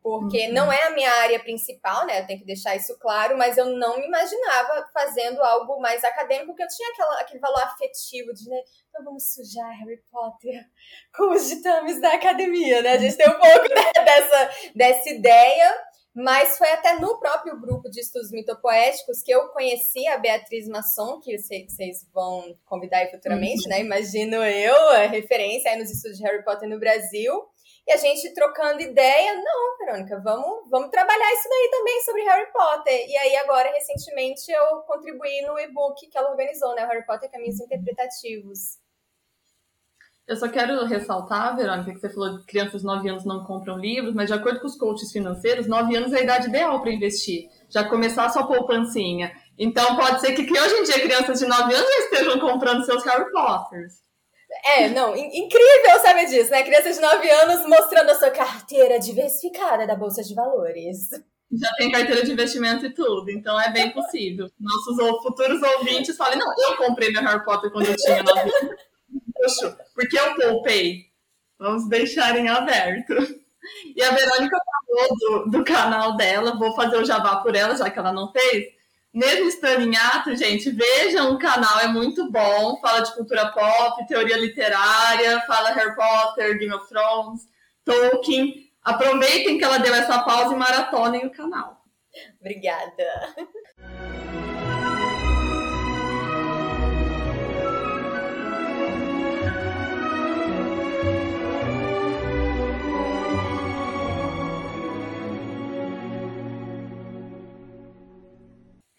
porque 0.01 0.47
uhum. 0.47 0.53
não 0.53 0.71
é 0.71 0.83
a 0.83 0.91
minha 0.91 1.11
área 1.11 1.39
principal, 1.39 2.05
né? 2.05 2.21
Eu 2.21 2.27
tenho 2.27 2.39
que 2.39 2.45
deixar 2.45 2.75
isso 2.75 2.97
claro, 2.99 3.37
mas 3.37 3.57
eu 3.57 3.65
não 3.65 3.99
me 3.99 4.07
imaginava 4.07 4.87
fazendo 4.93 5.41
algo 5.41 5.79
mais 5.79 6.03
acadêmico, 6.03 6.47
porque 6.47 6.63
eu 6.63 6.67
tinha 6.67 6.89
aquela, 6.89 7.19
aquele 7.19 7.39
valor 7.39 7.61
afetivo 7.63 8.33
de, 8.33 8.49
né? 8.49 8.61
Então 8.89 9.03
vamos 9.03 9.33
sujar 9.33 9.69
Harry 9.79 10.01
Potter 10.09 10.65
com 11.15 11.31
os 11.31 11.47
ditames 11.47 11.99
da 12.01 12.13
academia, 12.13 12.81
né? 12.81 12.93
A 12.93 12.97
gente 12.97 13.17
tem 13.17 13.27
um 13.27 13.35
pouco 13.39 13.67
dessa, 13.69 14.51
dessa 14.73 15.09
ideia, 15.09 15.85
mas 16.15 16.57
foi 16.57 16.69
até 16.71 16.97
no 16.97 17.19
próprio 17.19 17.59
grupo 17.59 17.89
de 17.89 17.99
estudos 17.99 18.31
mitopoéticos 18.31 19.21
que 19.21 19.31
eu 19.31 19.49
conheci 19.49 20.07
a 20.07 20.17
Beatriz 20.17 20.67
Masson, 20.67 21.19
que 21.19 21.37
vocês 21.37 22.07
vão 22.13 22.57
convidar 22.65 22.99
aí 22.99 23.11
futuramente, 23.11 23.63
uhum. 23.63 23.69
né? 23.69 23.81
Imagino 23.81 24.37
eu, 24.37 24.89
a 24.91 25.07
referência 25.07 25.71
aí 25.71 25.77
nos 25.77 25.91
estudos 25.91 26.17
de 26.17 26.23
Harry 26.23 26.43
Potter 26.43 26.69
no 26.69 26.79
Brasil. 26.79 27.49
E 27.89 27.91
a 27.91 27.97
gente 27.97 28.31
trocando 28.35 28.83
ideia, 28.83 29.33
não, 29.33 29.77
Verônica, 29.79 30.21
vamos, 30.23 30.69
vamos 30.69 30.91
trabalhar 30.91 31.33
isso 31.33 31.49
daí 31.49 31.69
também 31.71 32.01
sobre 32.01 32.21
Harry 32.21 32.51
Potter. 32.53 33.09
E 33.09 33.17
aí, 33.17 33.35
agora, 33.37 33.67
recentemente, 33.71 34.51
eu 34.51 34.81
contribuí 34.81 35.41
no 35.41 35.57
e-book 35.57 36.07
que 36.07 36.15
ela 36.15 36.29
organizou, 36.29 36.75
né? 36.75 36.85
Harry 36.85 37.03
Potter 37.03 37.31
Caminhos 37.31 37.59
Interpretativos. 37.59 38.77
Eu 40.27 40.35
só 40.35 40.47
quero 40.47 40.85
ressaltar, 40.85 41.57
Verônica, 41.57 41.91
que 41.91 41.99
você 41.99 42.13
falou 42.13 42.37
que 42.37 42.45
crianças 42.45 42.81
de 42.81 42.85
9 42.85 43.09
anos 43.09 43.25
não 43.25 43.43
compram 43.43 43.79
livros, 43.79 44.13
mas 44.13 44.27
de 44.27 44.35
acordo 44.35 44.59
com 44.59 44.67
os 44.67 44.77
coaches 44.77 45.11
financeiros, 45.11 45.65
9 45.65 45.95
anos 45.95 46.13
é 46.13 46.19
a 46.19 46.21
idade 46.21 46.47
ideal 46.47 46.79
para 46.83 46.91
investir. 46.91 47.49
Já 47.71 47.83
começar 47.83 48.25
a 48.25 48.29
sua 48.29 48.45
poupancinha. 48.45 49.31
Então, 49.57 49.95
pode 49.95 50.21
ser 50.21 50.33
que 50.33 50.43
hoje 50.43 50.75
em 50.75 50.83
dia 50.83 51.01
crianças 51.01 51.39
de 51.39 51.47
9 51.47 51.73
anos 51.73 51.89
já 51.89 51.99
estejam 52.03 52.39
comprando 52.39 52.85
seus 52.85 53.03
Harry 53.03 53.31
Potters. 53.31 54.07
É, 54.65 54.89
não, 54.89 55.15
incrível 55.15 55.99
saber 56.01 56.25
disso, 56.25 56.49
né? 56.49 56.63
Criança 56.63 56.91
de 56.91 56.99
9 56.99 57.29
anos 57.29 57.67
mostrando 57.67 58.09
a 58.09 58.15
sua 58.15 58.31
carteira 58.31 58.99
diversificada 58.99 59.85
da 59.85 59.95
Bolsa 59.95 60.23
de 60.23 60.33
Valores. 60.33 61.09
Já 61.51 61.71
tem 61.77 61.91
carteira 61.91 62.23
de 62.23 62.31
investimento 62.31 62.85
e 62.85 62.93
tudo, 62.93 63.29
então 63.31 63.59
é 63.59 63.71
bem 63.71 63.91
possível. 63.91 64.49
Nossos 64.59 65.21
futuros 65.23 65.61
ouvintes 65.61 66.15
falem, 66.15 66.37
não, 66.37 66.47
eu 66.57 66.77
comprei 66.77 67.11
meu 67.11 67.21
Harry 67.21 67.43
Potter 67.43 67.71
quando 67.71 67.87
eu 67.87 67.95
tinha 67.95 68.23
9 68.23 68.39
anos. 68.39 68.75
Poxa, 69.33 69.77
porque 69.95 70.19
eu 70.19 70.35
poupei. 70.35 71.09
Vamos 71.57 71.87
deixar 71.87 72.37
em 72.37 72.47
aberto. 72.47 73.13
E 73.95 74.01
a 74.01 74.11
Verônica 74.11 74.57
falou 74.87 75.17
do, 75.17 75.51
do 75.51 75.63
canal 75.63 76.15
dela, 76.15 76.57
vou 76.57 76.73
fazer 76.75 76.97
o 76.97 77.05
jabá 77.05 77.37
por 77.37 77.55
ela, 77.55 77.75
já 77.75 77.89
que 77.89 77.99
ela 77.99 78.11
não 78.11 78.31
fez 78.31 78.78
mesmo 79.13 79.47
estando 79.47 79.81
em 79.81 79.95
ato, 79.95 80.35
gente, 80.35 80.69
vejam 80.69 81.33
o 81.33 81.39
canal, 81.39 81.79
é 81.79 81.87
muito 81.87 82.31
bom. 82.31 82.79
Fala 82.79 83.01
de 83.01 83.13
cultura 83.13 83.51
pop, 83.51 84.05
teoria 84.07 84.37
literária, 84.37 85.41
fala 85.41 85.71
Harry 85.71 85.95
Potter, 85.95 86.57
Game 86.57 86.73
of 86.73 86.87
Thrones, 86.87 87.47
Tolkien. 87.83 88.69
Aproveitem 88.83 89.57
que 89.57 89.63
ela 89.63 89.77
deu 89.77 89.93
essa 89.93 90.19
pausa 90.19 90.53
e 90.53 90.57
maratonem 90.57 91.25
o 91.25 91.31
canal. 91.31 91.83
Obrigada. 92.39 93.35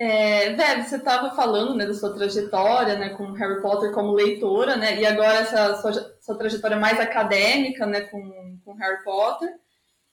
É, 0.03 0.83
você 0.83 0.97
estava 0.97 1.37
falando 1.37 1.75
né, 1.75 1.85
da 1.85 1.93
sua 1.93 2.15
trajetória 2.15 2.97
né, 2.97 3.11
com 3.11 3.33
Harry 3.33 3.61
Potter 3.61 3.93
como 3.93 4.15
leitora, 4.15 4.75
né, 4.75 4.99
e 4.99 5.05
agora 5.05 5.41
essa 5.41 5.77
sua, 5.77 6.17
sua 6.23 6.39
trajetória 6.39 6.79
mais 6.79 6.99
acadêmica 6.99 7.85
né, 7.85 8.01
com, 8.01 8.59
com 8.65 8.73
Harry 8.77 9.05
Potter. 9.05 9.51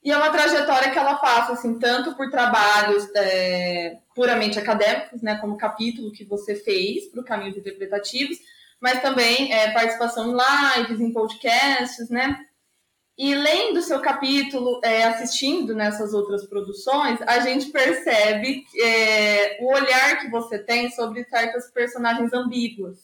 E 0.04 0.12
é 0.12 0.18
uma 0.18 0.30
trajetória 0.30 0.92
que 0.92 1.00
ela 1.00 1.16
passa 1.16 1.54
assim, 1.54 1.80
tanto 1.80 2.16
por 2.18 2.30
trabalhos 2.30 3.08
é, 3.16 3.98
puramente 4.14 4.60
acadêmicos, 4.60 5.22
né, 5.22 5.38
como 5.38 5.54
o 5.54 5.58
capítulo 5.58 6.12
que 6.12 6.26
você 6.26 6.54
fez 6.54 7.06
para 7.10 7.22
o 7.22 7.26
Caminhos 7.26 7.56
Interpretativos, 7.56 8.38
mas 8.82 9.02
também 9.02 9.54
é, 9.54 9.72
participação 9.72 10.34
em 10.34 10.36
lives, 10.78 11.00
em 11.00 11.14
podcasts, 11.14 12.10
né? 12.10 12.38
E 13.18 13.34
lendo 13.34 13.82
seu 13.82 14.00
capítulo, 14.00 14.80
é, 14.84 15.06
assistindo 15.06 15.74
nessas 15.74 16.14
outras 16.14 16.46
produções, 16.46 17.20
a 17.24 17.40
gente 17.40 17.72
percebe 17.72 18.64
é, 18.80 19.58
o 19.60 19.74
olhar 19.74 20.20
que 20.20 20.30
você 20.30 20.60
tem 20.60 20.92
sobre 20.92 21.24
certas 21.26 21.72
personagens 21.72 22.32
ambíguas, 22.32 23.00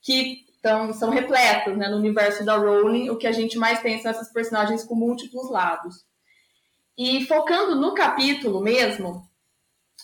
que 0.00 0.46
tão, 0.62 0.94
são 0.94 1.10
repletas 1.10 1.76
né, 1.76 1.88
no 1.88 1.98
universo 1.98 2.44
da 2.44 2.56
Rowling. 2.56 3.10
O 3.10 3.16
que 3.16 3.26
a 3.26 3.32
gente 3.32 3.58
mais 3.58 3.80
tem 3.80 4.00
são 4.00 4.10
essas 4.10 4.32
personagens 4.32 4.82
com 4.82 4.94
múltiplos 4.94 5.50
lados. 5.50 6.06
E 6.96 7.26
focando 7.26 7.76
no 7.76 7.94
capítulo 7.94 8.62
mesmo, 8.62 9.28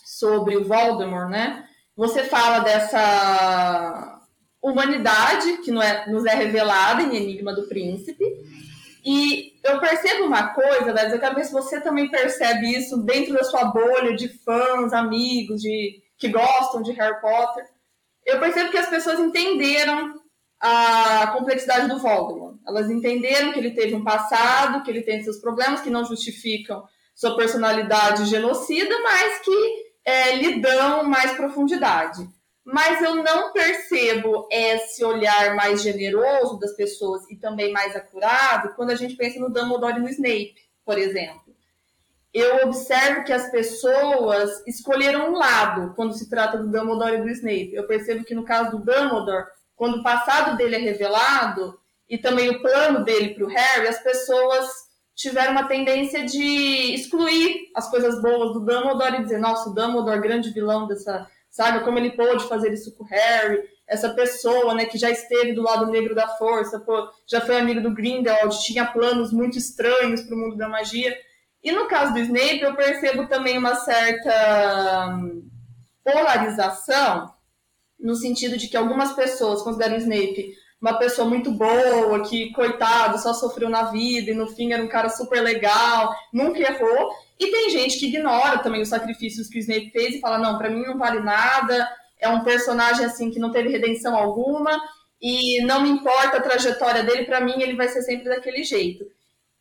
sobre 0.07 0.55
o 0.55 0.63
Voldemort, 0.63 1.29
né? 1.29 1.67
Você 1.95 2.23
fala 2.23 2.59
dessa 2.59 4.21
humanidade 4.61 5.57
que 5.57 5.69
não 5.69 5.81
é, 5.81 6.09
nos 6.09 6.25
é 6.25 6.33
revelada 6.33 7.01
em 7.03 7.15
Enigma 7.15 7.53
do 7.53 7.67
Príncipe. 7.67 8.23
E 9.09 9.53
eu 9.63 9.79
percebo 9.79 10.25
uma 10.25 10.49
coisa, 10.49 10.91
Dez, 10.91 11.13
eu 11.13 11.19
quero 11.19 11.33
ver 11.33 11.45
se 11.45 11.53
você 11.53 11.79
também 11.79 12.11
percebe 12.11 12.77
isso 12.77 12.97
dentro 12.97 13.33
da 13.33 13.43
sua 13.45 13.63
bolha 13.63 14.13
de 14.13 14.27
fãs, 14.27 14.91
amigos, 14.91 15.61
de 15.61 16.03
que 16.17 16.27
gostam 16.27 16.81
de 16.81 16.91
Harry 16.91 17.21
Potter. 17.21 17.65
Eu 18.25 18.37
percebo 18.37 18.69
que 18.69 18.77
as 18.77 18.89
pessoas 18.89 19.17
entenderam 19.17 20.19
a 20.59 21.27
complexidade 21.27 21.87
do 21.87 21.99
Voldemort. 21.99 22.57
Elas 22.67 22.89
entenderam 22.89 23.53
que 23.53 23.59
ele 23.59 23.71
teve 23.71 23.95
um 23.95 24.03
passado, 24.03 24.83
que 24.83 24.91
ele 24.91 25.03
tem 25.03 25.23
seus 25.23 25.37
problemas 25.37 25.79
que 25.79 25.89
não 25.89 26.03
justificam 26.03 26.83
sua 27.15 27.37
personalidade 27.37 28.25
genocida, 28.25 28.93
mas 29.03 29.39
que 29.39 29.85
é, 30.03 30.35
lhe 30.35 30.59
dão 30.59 31.05
mais 31.05 31.31
profundidade. 31.31 32.27
Mas 32.69 33.01
eu 33.01 33.15
não 33.23 33.53
percebo 33.53 34.45
esse 34.51 35.01
olhar 35.01 35.55
mais 35.55 35.81
generoso 35.81 36.59
das 36.59 36.73
pessoas 36.73 37.21
e 37.31 37.37
também 37.37 37.71
mais 37.71 37.95
acurado 37.95 38.75
quando 38.75 38.89
a 38.89 38.95
gente 38.95 39.15
pensa 39.15 39.39
no 39.39 39.49
Dumbledore 39.49 39.95
e 39.95 40.01
no 40.01 40.09
Snape, 40.09 40.55
por 40.83 40.97
exemplo. 40.97 41.55
Eu 42.33 42.67
observo 42.67 43.23
que 43.23 43.31
as 43.31 43.49
pessoas 43.49 44.67
escolheram 44.67 45.29
um 45.31 45.37
lado 45.37 45.93
quando 45.95 46.11
se 46.11 46.29
trata 46.29 46.57
do 46.57 46.69
Dumbledore 46.69 47.15
e 47.15 47.21
do 47.21 47.29
Snape. 47.29 47.71
Eu 47.73 47.87
percebo 47.87 48.25
que 48.25 48.35
no 48.35 48.43
caso 48.43 48.71
do 48.71 48.83
Dumbledore, 48.83 49.45
quando 49.73 49.99
o 49.99 50.03
passado 50.03 50.57
dele 50.57 50.75
é 50.75 50.79
revelado 50.79 51.79
e 52.09 52.17
também 52.17 52.49
o 52.49 52.61
plano 52.61 53.05
dele 53.05 53.33
para 53.33 53.45
o 53.45 53.49
Harry, 53.49 53.87
as 53.87 54.03
pessoas 54.03 54.67
tiveram 55.15 55.53
uma 55.53 55.69
tendência 55.69 56.25
de 56.25 56.93
excluir 56.93 57.71
as 57.73 57.89
coisas 57.89 58.21
boas 58.21 58.51
do 58.51 58.59
Dumbledore 58.59 59.15
e 59.15 59.23
dizer, 59.23 59.39
nossa, 59.39 59.69
o 59.69 59.73
Dumbledore, 59.73 60.19
grande 60.19 60.49
vilão 60.49 60.85
dessa 60.85 61.25
saga, 61.57 61.83
como 61.83 61.97
ele 61.97 62.11
pôde 62.11 62.47
fazer 62.47 62.71
isso 62.71 62.95
com 62.95 63.03
o 63.03 63.07
Harry, 63.07 63.63
essa 63.87 64.09
pessoa, 64.09 64.75
né, 64.75 64.85
que 64.85 64.97
já 64.97 65.09
esteve 65.09 65.53
do 65.53 65.63
lado 65.63 65.87
negro 65.87 66.13
da 66.13 66.27
força, 66.27 66.79
pô, 66.79 67.09
já 67.25 67.41
foi 67.41 67.57
amigo 67.57 67.81
do 67.81 67.93
Grindelwald, 67.93 68.63
tinha 68.63 68.85
planos 68.85 69.33
muito 69.33 69.57
estranhos 69.57 70.21
para 70.21 70.35
o 70.35 70.37
mundo 70.37 70.55
da 70.55 70.69
magia. 70.69 71.17
E 71.63 71.71
no 71.71 71.87
caso 71.87 72.13
do 72.13 72.19
Snape, 72.19 72.61
eu 72.61 72.75
percebo 72.75 73.27
também 73.27 73.57
uma 73.57 73.73
certa 73.75 75.15
hum, 75.17 75.49
polarização 76.03 77.33
no 77.99 78.15
sentido 78.15 78.55
de 78.55 78.67
que 78.67 78.77
algumas 78.77 79.13
pessoas 79.13 79.63
consideram 79.63 79.95
o 79.95 79.99
Snape 79.99 80.55
uma 80.79 80.99
pessoa 80.99 81.27
muito 81.27 81.51
boa, 81.51 82.21
que, 82.23 82.51
coitado, 82.51 83.19
só 83.19 83.33
sofreu 83.33 83.67
na 83.67 83.83
vida 83.85 84.31
e 84.31 84.35
no 84.35 84.47
fim 84.47 84.73
era 84.73 84.83
um 84.83 84.87
cara 84.87 85.09
super 85.09 85.41
legal, 85.41 86.15
nunca 86.31 86.59
errou. 86.59 87.11
E 87.39 87.51
tem 87.51 87.69
gente 87.69 87.99
que 87.99 88.07
ignora 88.07 88.59
também 88.59 88.81
os 88.81 88.89
sacrifícios 88.89 89.47
que 89.47 89.57
o 89.57 89.59
Snape 89.59 89.91
fez 89.91 90.15
e 90.15 90.19
fala: 90.19 90.37
não, 90.37 90.57
para 90.57 90.69
mim 90.69 90.83
não 90.83 90.97
vale 90.97 91.19
nada, 91.19 91.87
é 92.19 92.27
um 92.27 92.43
personagem 92.43 93.05
assim 93.05 93.29
que 93.29 93.39
não 93.39 93.51
teve 93.51 93.69
redenção 93.69 94.15
alguma 94.15 94.71
e 95.21 95.61
não 95.63 95.81
me 95.81 95.89
importa 95.89 96.37
a 96.37 96.41
trajetória 96.41 97.03
dele, 97.03 97.25
para 97.25 97.41
mim 97.41 97.61
ele 97.61 97.75
vai 97.75 97.87
ser 97.87 98.01
sempre 98.01 98.29
daquele 98.29 98.63
jeito. 98.63 99.05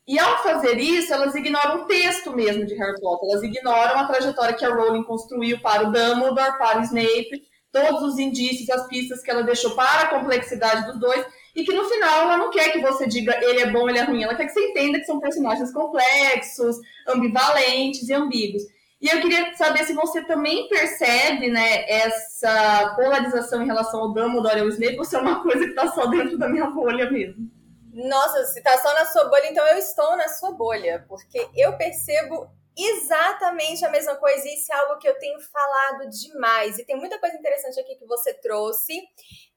E 0.07 0.19
ao 0.19 0.43
fazer 0.43 0.79
isso, 0.79 1.13
elas 1.13 1.35
ignoram 1.35 1.83
o 1.83 1.85
texto 1.87 2.33
mesmo 2.33 2.65
de 2.65 2.75
Harry 2.75 3.01
Potter, 3.01 3.29
elas 3.29 3.43
ignoram 3.43 3.99
a 3.99 4.07
trajetória 4.07 4.55
que 4.55 4.65
a 4.65 4.73
Rowling 4.73 5.03
construiu 5.03 5.61
para 5.61 5.89
o 5.89 5.93
Dumbledore, 5.93 6.59
para 6.59 6.79
o 6.79 6.83
Snape, 6.83 7.43
todos 7.73 8.03
os 8.03 8.19
indícios, 8.19 8.71
as 8.71 8.87
pistas 8.87 9.21
que 9.21 9.31
ela 9.31 9.43
deixou 9.43 9.75
para 9.75 10.03
a 10.03 10.09
complexidade 10.09 10.87
dos 10.87 11.01
dois, 11.01 11.27
e 11.57 11.65
que 11.65 11.73
no 11.73 11.89
final 11.89 12.21
ela 12.21 12.37
não 12.37 12.51
quer 12.51 12.71
que 12.71 12.83
você 12.83 13.07
diga 13.07 13.35
ele 13.43 13.61
é 13.61 13.71
bom, 13.73 13.89
ele 13.89 13.99
é 13.99 14.03
ruim, 14.03 14.23
ela 14.23 14.35
quer 14.35 14.45
que 14.45 14.53
você 14.53 14.61
entenda 14.61 14.99
que 14.99 15.07
são 15.07 15.19
personagens 15.19 15.73
complexos, 15.73 16.77
ambivalentes 17.09 18.09
e 18.09 18.13
ambíguos. 18.13 18.63
E 19.01 19.09
eu 19.09 19.21
queria 19.21 19.55
saber 19.57 19.85
se 19.85 19.95
você 19.95 20.23
também 20.25 20.69
percebe 20.69 21.51
né, 21.51 21.89
essa 21.89 22.95
polarização 22.95 23.63
em 23.63 23.67
relação 23.67 24.01
ao 24.01 24.13
Dumbledore 24.13 24.59
e 24.59 24.61
ao 24.61 24.69
Snape, 24.69 24.99
ou 24.99 25.05
se 25.05 25.17
é 25.17 25.19
uma 25.19 25.43
coisa 25.43 25.65
que 25.65 25.71
está 25.71 25.89
só 25.93 26.07
dentro 26.07 26.39
da 26.39 26.49
minha 26.49 26.67
bolha 26.67 27.11
mesmo. 27.11 27.51
Nossa, 27.93 28.45
se 28.45 28.59
está 28.59 28.77
só 28.79 28.93
na 28.95 29.07
sua 29.07 29.25
bolha, 29.25 29.51
então 29.51 29.67
eu 29.67 29.79
estou 29.79 30.17
na 30.17 30.29
sua 30.29 30.53
bolha, 30.53 31.05
porque 31.09 31.47
eu 31.55 31.77
percebo 31.77 32.49
exatamente 32.77 33.85
a 33.85 33.91
mesma 33.91 34.17
coisa, 34.17 34.47
e 34.47 34.55
isso 34.55 34.71
é 34.71 34.77
algo 34.77 34.99
que 34.99 35.09
eu 35.09 35.19
tenho 35.19 35.41
falado 35.41 36.09
demais. 36.11 36.79
E 36.79 36.85
tem 36.85 36.97
muita 36.97 37.19
coisa 37.19 37.37
interessante 37.37 37.81
aqui 37.81 37.97
que 37.97 38.07
você 38.07 38.35
trouxe. 38.35 39.01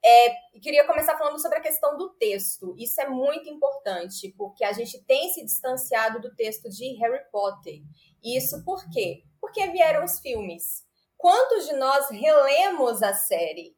É, 0.03 0.59
queria 0.61 0.85
começar 0.85 1.17
falando 1.17 1.41
sobre 1.41 1.57
a 1.57 1.61
questão 1.61 1.97
do 1.97 2.09
texto. 2.11 2.73
Isso 2.77 3.01
é 3.01 3.07
muito 3.07 3.49
importante, 3.49 4.33
porque 4.37 4.63
a 4.63 4.71
gente 4.71 5.03
tem 5.03 5.29
se 5.33 5.43
distanciado 5.43 6.21
do 6.21 6.33
texto 6.35 6.69
de 6.69 6.93
Harry 6.97 7.23
Potter. 7.31 7.81
Isso 8.23 8.63
por 8.63 8.89
quê? 8.89 9.23
Porque 9.41 9.67
vieram 9.67 10.03
os 10.05 10.19
filmes. 10.19 10.85
Quantos 11.17 11.67
de 11.67 11.73
nós 11.73 12.09
relemos 12.09 13.03
a 13.03 13.13
série? 13.13 13.77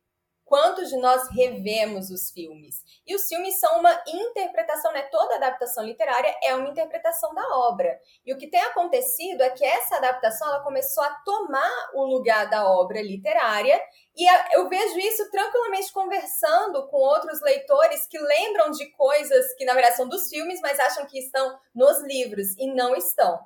quantos 0.51 0.89
de 0.89 0.97
nós 0.97 1.29
revemos 1.29 2.09
os 2.09 2.29
filmes. 2.29 2.83
E 3.07 3.15
os 3.15 3.25
filmes 3.25 3.57
são 3.57 3.79
uma 3.79 4.03
interpretação, 4.05 4.91
né? 4.91 5.03
Toda 5.03 5.37
adaptação 5.37 5.81
literária 5.85 6.35
é 6.43 6.53
uma 6.53 6.67
interpretação 6.67 7.33
da 7.33 7.55
obra. 7.55 7.97
E 8.25 8.33
o 8.33 8.37
que 8.37 8.49
tem 8.49 8.59
acontecido 8.59 9.41
é 9.43 9.49
que 9.51 9.63
essa 9.63 9.95
adaptação 9.95 10.49
ela 10.49 10.61
começou 10.61 11.01
a 11.05 11.13
tomar 11.23 11.91
o 11.93 12.03
lugar 12.03 12.49
da 12.49 12.69
obra 12.69 13.01
literária. 13.01 13.81
E 14.15 14.55
eu 14.55 14.67
vejo 14.67 14.99
isso 14.99 15.29
tranquilamente 15.31 15.91
conversando 15.93 16.87
com 16.87 16.97
outros 16.97 17.41
leitores 17.41 18.05
que 18.07 18.19
lembram 18.19 18.71
de 18.71 18.85
coisas 18.91 19.53
que 19.55 19.63
na 19.63 19.73
verdade 19.73 19.95
são 19.95 20.07
dos 20.07 20.27
filmes, 20.27 20.59
mas 20.61 20.79
acham 20.79 21.05
que 21.05 21.17
estão 21.17 21.57
nos 21.73 22.01
livros 22.03 22.55
e 22.57 22.67
não 22.73 22.95
estão. 22.95 23.39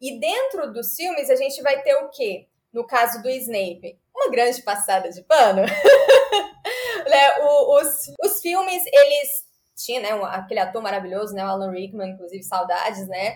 E 0.00 0.18
dentro 0.18 0.72
dos 0.72 0.94
filmes 0.94 1.28
a 1.28 1.36
gente 1.36 1.60
vai 1.62 1.82
ter 1.82 1.94
o 1.96 2.10
quê? 2.10 2.46
No 2.72 2.86
caso 2.86 3.22
do 3.22 3.28
Snape, 3.28 3.98
uma 4.14 4.30
grande 4.30 4.62
passada 4.62 5.10
de 5.10 5.22
pano. 5.22 5.62
né, 7.08 7.38
o, 7.40 7.80
os, 7.80 8.12
os 8.24 8.40
filmes, 8.40 8.82
eles 8.86 9.44
tinha, 9.76 10.00
né, 10.00 10.08
aquele 10.24 10.60
ator 10.60 10.82
maravilhoso, 10.82 11.34
né, 11.34 11.44
o 11.44 11.48
Alan 11.48 11.70
Rickman, 11.70 12.10
inclusive 12.10 12.42
saudades, 12.42 13.06
né? 13.08 13.34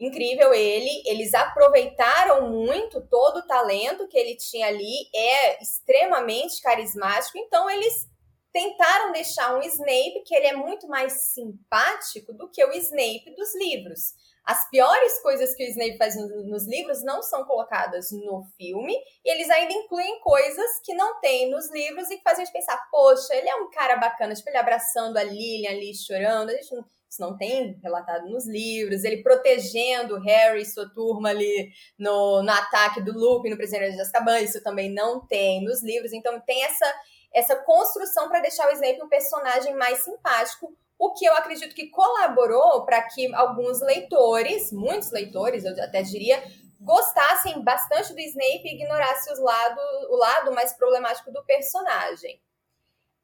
Incrível 0.00 0.54
ele, 0.54 1.02
eles 1.06 1.34
aproveitaram 1.34 2.50
muito 2.50 3.00
todo 3.08 3.38
o 3.38 3.46
talento 3.46 4.06
que 4.06 4.16
ele 4.16 4.36
tinha 4.36 4.68
ali, 4.68 5.08
é 5.14 5.60
extremamente 5.60 6.62
carismático, 6.62 7.36
então 7.38 7.68
eles 7.68 8.08
tentaram 8.52 9.12
deixar 9.12 9.56
um 9.56 9.62
Snape 9.62 10.22
que 10.24 10.34
ele 10.34 10.46
é 10.46 10.54
muito 10.54 10.88
mais 10.88 11.12
simpático 11.32 12.32
do 12.32 12.48
que 12.48 12.64
o 12.64 12.72
Snape 12.72 13.34
dos 13.36 13.54
livros. 13.56 14.14
As 14.44 14.68
piores 14.70 15.20
coisas 15.20 15.54
que 15.54 15.62
o 15.62 15.68
Snape 15.68 15.98
faz 15.98 16.16
nos 16.16 16.66
livros 16.66 17.04
não 17.04 17.22
são 17.22 17.44
colocadas 17.44 18.10
no 18.10 18.44
filme, 18.56 18.96
e 19.22 19.30
eles 19.30 19.50
ainda 19.50 19.74
incluem 19.74 20.20
coisas 20.20 20.80
que 20.82 20.94
não 20.94 21.20
tem 21.20 21.50
nos 21.50 21.70
livros 21.70 22.10
e 22.10 22.16
que 22.16 22.22
fazem 22.22 22.42
a 22.42 22.44
gente 22.46 22.54
pensar, 22.54 22.78
poxa, 22.90 23.34
ele 23.34 23.48
é 23.48 23.56
um 23.56 23.68
cara 23.70 23.96
bacana, 23.96 24.34
tipo, 24.34 24.48
ele 24.48 24.56
abraçando 24.56 25.18
a 25.18 25.22
Lilian 25.22 25.70
ali, 25.70 25.94
chorando, 25.94 26.48
a 26.48 26.54
gente 26.54 26.74
não, 26.74 26.84
isso 27.08 27.20
não 27.20 27.36
tem 27.36 27.78
relatado 27.82 28.28
nos 28.28 28.46
livros, 28.46 29.02
ele 29.02 29.22
protegendo 29.22 30.18
Harry 30.20 30.62
e 30.62 30.66
sua 30.66 30.88
turma 30.90 31.30
ali 31.30 31.70
no, 31.98 32.42
no 32.42 32.50
ataque 32.50 33.00
do 33.00 33.12
Lupin, 33.12 33.50
no 33.50 33.56
Prisioneiro 33.56 33.94
de 33.94 34.00
Azkaban, 34.00 34.40
isso 34.40 34.62
também 34.62 34.92
não 34.92 35.26
tem 35.26 35.64
nos 35.64 35.82
livros, 35.82 36.12
então 36.12 36.38
tem 36.40 36.64
essa, 36.64 36.94
essa 37.32 37.56
construção 37.56 38.28
para 38.28 38.40
deixar 38.40 38.68
o 38.68 38.72
Snape 38.72 39.02
um 39.02 39.08
personagem 39.08 39.74
mais 39.74 39.98
simpático, 40.04 40.76
o 40.98 41.14
que 41.14 41.24
eu 41.24 41.32
acredito 41.34 41.74
que 41.74 41.88
colaborou 41.88 42.84
para 42.84 43.00
que 43.02 43.32
alguns 43.34 43.80
leitores, 43.80 44.72
muitos 44.72 45.10
leitores, 45.10 45.64
eu 45.64 45.72
até 45.82 46.02
diria, 46.02 46.42
gostassem 46.80 47.62
bastante 47.62 48.12
do 48.12 48.20
Snape 48.20 48.62
e 48.64 48.74
ignorassem 48.74 49.32
lado, 49.38 49.80
o 50.10 50.16
lado 50.16 50.52
mais 50.52 50.72
problemático 50.72 51.32
do 51.32 51.44
personagem. 51.44 52.40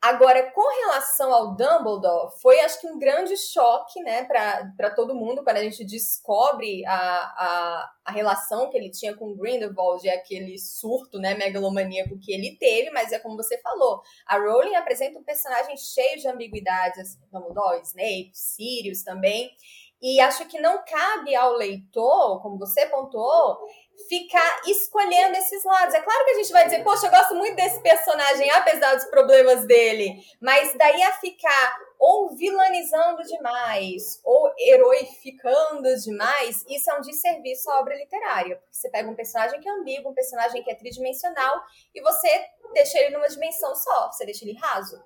Agora, 0.05 0.51
com 0.51 0.61
relação 0.83 1.33
ao 1.33 1.57
Dumbledore, 1.57 2.39
foi 2.43 2.61
acho 2.61 2.79
que 2.79 2.87
um 2.87 2.99
grande 2.99 3.39
choque, 3.39 4.03
né, 4.03 4.25
para 4.25 4.91
todo 4.91 5.15
mundo, 5.15 5.43
quando 5.43 5.57
a 5.57 5.63
gente 5.63 5.83
descobre 5.83 6.85
a, 6.85 6.95
a, 6.95 7.93
a 8.05 8.13
relação 8.13 8.69
que 8.69 8.77
ele 8.77 8.91
tinha 8.91 9.17
com 9.17 9.35
Grindelwald 9.35 10.07
e 10.07 10.11
aquele 10.11 10.59
surto, 10.59 11.19
né, 11.19 11.35
megalomaníaco 11.35 12.19
que 12.19 12.35
ele 12.35 12.55
teve, 12.61 12.91
mas 12.91 13.13
é 13.13 13.19
como 13.19 13.35
você 13.35 13.57
falou, 13.63 14.03
a 14.27 14.37
Rowling 14.37 14.75
apresenta 14.75 15.19
um 15.19 15.25
personagem 15.25 15.75
cheio 15.79 16.21
de 16.21 16.29
ambiguidades, 16.29 17.19
Dumbledore, 17.33 17.81
Snape, 17.81 18.31
Sirius 18.35 19.03
também, 19.03 19.57
e 20.03 20.21
acho 20.21 20.47
que 20.49 20.61
não 20.61 20.85
cabe 20.85 21.35
ao 21.35 21.55
leitor, 21.55 22.43
como 22.43 22.59
você 22.59 22.85
pontuou, 22.85 23.57
ficar 24.09 24.63
escolhendo 24.67 25.37
esses 25.37 25.65
lados. 25.65 25.95
É 25.95 26.01
claro 26.01 26.25
que 26.25 26.31
a 26.33 26.35
gente 26.35 26.53
vai 26.53 26.65
dizer, 26.65 26.83
poxa, 26.83 27.07
eu 27.07 27.11
gosto 27.11 27.35
muito 27.35 27.57
desse 27.57 27.81
personagem, 27.81 28.51
apesar 28.51 28.95
dos 28.95 29.05
problemas 29.07 29.67
dele, 29.67 30.23
mas 30.41 30.75
daí 30.77 31.03
a 31.03 31.13
ficar 31.13 31.79
ou 31.99 32.37
vilanizando 32.37 33.23
demais, 33.23 34.21
ou 34.25 34.53
heroificando 34.59 35.97
demais, 36.03 36.65
isso 36.69 36.91
é 36.91 36.99
um 36.99 37.01
desserviço 37.01 37.71
à 37.71 37.81
obra 37.81 37.97
literária. 37.97 38.57
Porque 38.57 38.77
você 38.77 38.91
pega 38.91 39.09
um 39.09 39.15
personagem 39.15 39.61
que 39.61 39.69
é 39.69 39.73
ambíguo, 39.73 40.11
um 40.11 40.15
personagem 40.15 40.63
que 40.63 40.71
é 40.71 40.75
tridimensional, 40.75 41.63
e 41.95 42.03
você 42.03 42.29
deixa 42.75 42.99
ele 42.99 43.15
numa 43.15 43.29
dimensão 43.29 43.75
só, 43.75 44.11
você 44.13 44.27
deixa 44.27 44.45
ele 44.45 44.59
raso. 44.59 45.03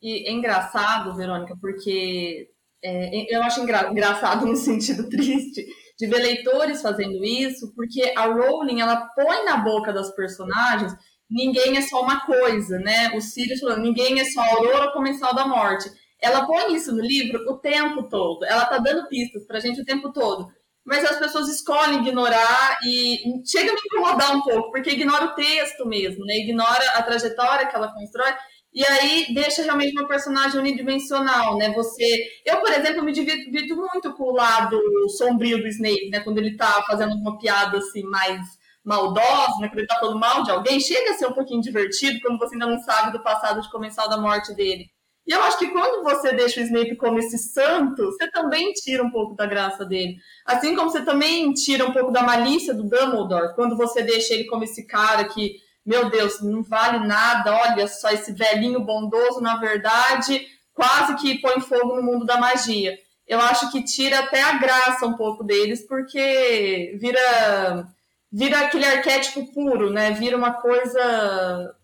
E 0.00 0.28
é 0.28 0.30
engraçado, 0.30 1.16
Verônica, 1.16 1.56
porque 1.60 2.48
é, 2.84 3.34
eu 3.34 3.42
acho 3.42 3.60
engra 3.60 3.88
engraçado 3.90 4.46
no 4.46 4.54
sentido 4.54 5.08
triste 5.08 5.66
de 5.98 6.06
ver 6.06 6.18
leitores 6.18 6.82
fazendo 6.82 7.24
isso, 7.24 7.72
porque 7.74 8.12
a 8.16 8.26
Rowling, 8.26 8.80
ela 8.80 9.08
põe 9.14 9.44
na 9.44 9.56
boca 9.56 9.92
das 9.92 10.14
personagens 10.14 10.92
ninguém 11.30 11.76
é 11.76 11.82
só 11.82 12.00
uma 12.00 12.24
coisa, 12.24 12.78
né? 12.78 13.10
O 13.14 13.20
Sirius 13.20 13.60
falando, 13.60 13.82
ninguém 13.82 14.20
é 14.20 14.24
só 14.24 14.40
a 14.40 14.50
Aurora 14.50 14.92
Comensal 14.92 15.34
da 15.34 15.46
Morte. 15.46 15.90
Ela 16.20 16.46
põe 16.46 16.74
isso 16.74 16.94
no 16.94 17.02
livro 17.02 17.38
o 17.50 17.58
tempo 17.58 18.08
todo. 18.08 18.44
Ela 18.44 18.64
tá 18.64 18.78
dando 18.78 19.08
pistas 19.08 19.46
pra 19.46 19.60
gente 19.60 19.80
o 19.80 19.84
tempo 19.84 20.12
todo. 20.12 20.48
Mas 20.84 21.04
as 21.04 21.18
pessoas 21.18 21.48
escolhem 21.48 22.00
ignorar 22.00 22.78
e 22.84 23.18
chega 23.44 23.70
a 23.70 23.74
me 23.74 23.80
incomodar 23.84 24.36
um 24.36 24.42
pouco, 24.42 24.70
porque 24.70 24.90
ignora 24.90 25.26
o 25.26 25.34
texto 25.34 25.84
mesmo, 25.84 26.24
né? 26.24 26.36
Ignora 26.36 26.90
a 26.94 27.02
trajetória 27.02 27.66
que 27.66 27.74
ela 27.74 27.92
constrói 27.92 28.32
e 28.76 28.84
aí 28.84 29.32
deixa 29.32 29.62
realmente 29.62 29.98
uma 29.98 30.06
personagem 30.06 30.60
unidimensional, 30.60 31.56
né? 31.56 31.72
Você, 31.72 32.04
eu 32.44 32.60
por 32.60 32.70
exemplo 32.70 33.02
me 33.02 33.10
divirto 33.10 33.74
muito 33.74 34.12
com 34.12 34.24
o 34.24 34.34
lado 34.34 34.78
sombrio 35.16 35.56
do 35.62 35.66
Snape, 35.66 36.10
né? 36.10 36.20
Quando 36.20 36.36
ele 36.36 36.58
tá 36.58 36.84
fazendo 36.86 37.14
uma 37.16 37.38
piada 37.38 37.78
assim 37.78 38.02
mais 38.02 38.38
maldosa, 38.84 39.60
né? 39.60 39.68
Quando 39.68 39.78
ele 39.78 39.86
tá 39.86 39.98
falando 39.98 40.20
mal 40.20 40.42
de 40.42 40.50
alguém, 40.50 40.78
chega 40.78 41.12
a 41.12 41.14
ser 41.14 41.26
um 41.26 41.32
pouquinho 41.32 41.62
divertido 41.62 42.20
quando 42.20 42.38
você 42.38 42.54
ainda 42.54 42.66
não 42.66 42.78
sabe 42.80 43.12
do 43.12 43.22
passado 43.22 43.62
de 43.62 43.70
comensal 43.70 44.10
da 44.10 44.18
morte 44.18 44.54
dele. 44.54 44.90
E 45.26 45.32
eu 45.32 45.42
acho 45.42 45.58
que 45.58 45.68
quando 45.68 46.04
você 46.04 46.32
deixa 46.34 46.60
o 46.60 46.64
Snape 46.64 46.96
como 46.96 47.18
esse 47.18 47.38
santo, 47.38 48.04
você 48.04 48.30
também 48.30 48.74
tira 48.74 49.02
um 49.02 49.10
pouco 49.10 49.34
da 49.34 49.46
graça 49.46 49.86
dele. 49.86 50.16
Assim 50.44 50.76
como 50.76 50.90
você 50.90 51.02
também 51.02 51.50
tira 51.54 51.86
um 51.86 51.92
pouco 51.92 52.12
da 52.12 52.22
malícia 52.22 52.74
do 52.74 52.82
Dumbledore, 52.82 53.54
quando 53.54 53.74
você 53.74 54.02
deixa 54.02 54.34
ele 54.34 54.44
como 54.44 54.64
esse 54.64 54.86
cara 54.86 55.24
que 55.24 55.64
meu 55.86 56.10
Deus, 56.10 56.42
não 56.42 56.62
vale 56.62 57.06
nada, 57.06 57.54
olha 57.54 57.86
só 57.86 58.10
esse 58.10 58.32
velhinho 58.32 58.80
bondoso, 58.80 59.40
na 59.40 59.56
verdade, 59.56 60.44
quase 60.74 61.14
que 61.16 61.38
põe 61.38 61.60
fogo 61.60 61.94
no 61.94 62.02
mundo 62.02 62.26
da 62.26 62.36
magia. 62.38 62.98
Eu 63.26 63.40
acho 63.40 63.70
que 63.70 63.82
tira 63.82 64.20
até 64.20 64.42
a 64.42 64.58
graça 64.58 65.06
um 65.06 65.14
pouco 65.14 65.44
deles, 65.44 65.86
porque 65.86 66.96
vira 67.00 67.88
vira 68.30 68.60
aquele 68.60 68.84
arquétipo 68.84 69.52
puro, 69.52 69.90
né? 69.90 70.10
Vira 70.10 70.36
uma 70.36 70.52
coisa 70.54 71.74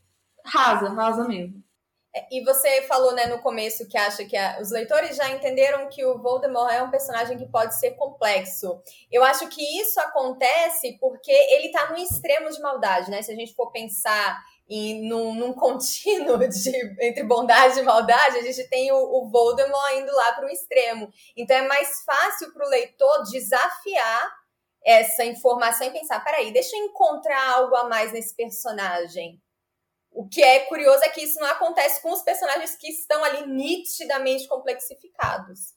rasa, 0.44 0.90
rasa 0.90 1.28
mesmo. 1.28 1.61
E 2.30 2.44
você 2.44 2.82
falou, 2.82 3.12
né, 3.12 3.24
no 3.24 3.40
começo 3.40 3.88
que 3.88 3.96
acha 3.96 4.22
que 4.26 4.36
a, 4.36 4.58
os 4.60 4.70
leitores 4.70 5.16
já 5.16 5.30
entenderam 5.30 5.88
que 5.88 6.04
o 6.04 6.18
Voldemort 6.18 6.70
é 6.70 6.82
um 6.82 6.90
personagem 6.90 7.38
que 7.38 7.46
pode 7.46 7.78
ser 7.78 7.92
complexo. 7.92 8.82
Eu 9.10 9.24
acho 9.24 9.48
que 9.48 9.62
isso 9.80 9.98
acontece 9.98 10.98
porque 11.00 11.32
ele 11.32 11.70
tá 11.70 11.90
no 11.90 11.96
extremo 11.96 12.50
de 12.50 12.60
maldade, 12.60 13.10
né? 13.10 13.22
Se 13.22 13.32
a 13.32 13.34
gente 13.34 13.54
for 13.54 13.70
pensar 13.70 14.38
em, 14.68 15.08
num, 15.08 15.34
num 15.34 15.54
contínuo 15.54 16.36
de, 16.46 16.70
entre 17.00 17.22
bondade 17.22 17.78
e 17.78 17.82
maldade, 17.82 18.36
a 18.36 18.42
gente 18.42 18.68
tem 18.68 18.92
o, 18.92 18.96
o 18.96 19.30
Voldemort 19.30 19.94
indo 19.94 20.14
lá 20.14 20.34
para 20.34 20.46
o 20.46 20.50
extremo. 20.50 21.10
Então 21.34 21.56
é 21.56 21.66
mais 21.66 22.02
fácil 22.04 22.52
para 22.52 22.66
o 22.66 22.70
leitor 22.70 23.22
desafiar 23.30 24.30
essa 24.84 25.24
informação 25.24 25.86
e 25.86 25.92
pensar: 25.92 26.22
peraí, 26.22 26.52
deixa 26.52 26.76
eu 26.76 26.84
encontrar 26.84 27.54
algo 27.54 27.74
a 27.74 27.88
mais 27.88 28.12
nesse 28.12 28.36
personagem 28.36 29.40
o 30.14 30.28
que 30.28 30.42
é 30.42 30.60
curioso 30.66 31.02
é 31.04 31.08
que 31.08 31.22
isso 31.22 31.40
não 31.40 31.48
acontece 31.48 32.02
com 32.02 32.12
os 32.12 32.22
personagens 32.22 32.76
que 32.76 32.88
estão 32.88 33.24
ali 33.24 33.46
nitidamente 33.46 34.46
complexificados. 34.46 35.74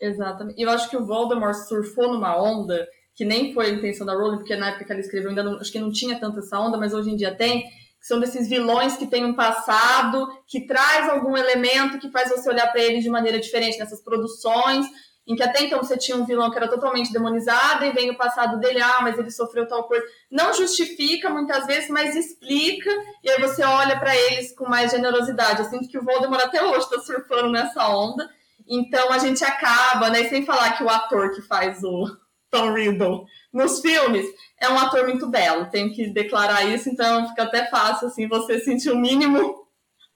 Exatamente. 0.00 0.60
E 0.60 0.62
eu 0.62 0.70
acho 0.70 0.88
que 0.90 0.96
o 0.96 1.06
Voldemort 1.06 1.54
surfou 1.54 2.12
numa 2.12 2.40
onda 2.40 2.86
que 3.14 3.24
nem 3.24 3.54
foi 3.54 3.66
a 3.66 3.70
intenção 3.70 4.06
da 4.06 4.12
Rowling, 4.12 4.36
porque 4.36 4.54
na 4.54 4.68
época 4.68 4.84
que 4.84 4.92
ela 4.92 5.00
escreveu 5.00 5.30
ainda 5.30 5.42
não, 5.42 5.58
acho 5.58 5.72
que 5.72 5.78
não 5.78 5.90
tinha 5.90 6.20
tanta 6.20 6.40
essa 6.40 6.60
onda, 6.60 6.76
mas 6.76 6.92
hoje 6.92 7.10
em 7.10 7.16
dia 7.16 7.34
tem, 7.34 7.62
que 7.62 8.06
são 8.06 8.20
desses 8.20 8.46
vilões 8.46 8.96
que 8.96 9.06
têm 9.06 9.24
um 9.24 9.34
passado, 9.34 10.28
que 10.46 10.66
traz 10.66 11.08
algum 11.08 11.34
elemento 11.34 11.98
que 11.98 12.10
faz 12.10 12.28
você 12.28 12.50
olhar 12.50 12.70
para 12.70 12.82
eles 12.82 13.02
de 13.02 13.08
maneira 13.08 13.40
diferente 13.40 13.78
nessas 13.78 14.04
produções, 14.04 14.84
em 15.26 15.34
que 15.34 15.42
até 15.42 15.64
então 15.64 15.82
você 15.82 15.96
tinha 15.96 16.16
um 16.16 16.24
vilão 16.24 16.50
que 16.50 16.56
era 16.56 16.68
totalmente 16.68 17.12
demonizado 17.12 17.84
e 17.84 17.90
vem 17.90 18.10
o 18.10 18.16
passado 18.16 18.60
dele, 18.60 18.80
ah, 18.80 19.00
mas 19.02 19.18
ele 19.18 19.30
sofreu 19.30 19.66
tal 19.66 19.84
coisa. 19.84 20.04
Não 20.30 20.54
justifica 20.54 21.28
muitas 21.28 21.66
vezes, 21.66 21.90
mas 21.90 22.14
explica, 22.14 22.90
e 23.24 23.30
aí 23.30 23.40
você 23.40 23.64
olha 23.64 23.98
para 23.98 24.14
eles 24.14 24.54
com 24.54 24.68
mais 24.68 24.92
generosidade. 24.92 25.62
Eu 25.62 25.68
sinto 25.68 25.88
que 25.88 25.98
o 25.98 26.04
Voldemort 26.04 26.42
até 26.42 26.62
hoje 26.62 26.84
está 26.84 27.00
surfando 27.00 27.50
nessa 27.50 27.88
onda, 27.88 28.28
então 28.68 29.12
a 29.12 29.18
gente 29.18 29.44
acaba, 29.44 30.10
né, 30.10 30.28
sem 30.28 30.44
falar 30.44 30.76
que 30.76 30.84
o 30.84 30.88
ator 30.88 31.34
que 31.34 31.42
faz 31.42 31.82
o 31.82 32.06
Tom 32.48 32.72
Riddle 32.72 33.26
nos 33.52 33.80
filmes 33.80 34.26
é 34.60 34.68
um 34.68 34.78
ator 34.78 35.06
muito 35.06 35.28
belo, 35.28 35.70
tenho 35.70 35.92
que 35.92 36.08
declarar 36.08 36.64
isso, 36.64 36.88
então 36.88 37.28
fica 37.28 37.42
até 37.42 37.66
fácil 37.66 38.08
assim 38.08 38.28
você 38.28 38.60
sentir 38.60 38.90
o 38.90 38.96
mínimo, 38.96 39.66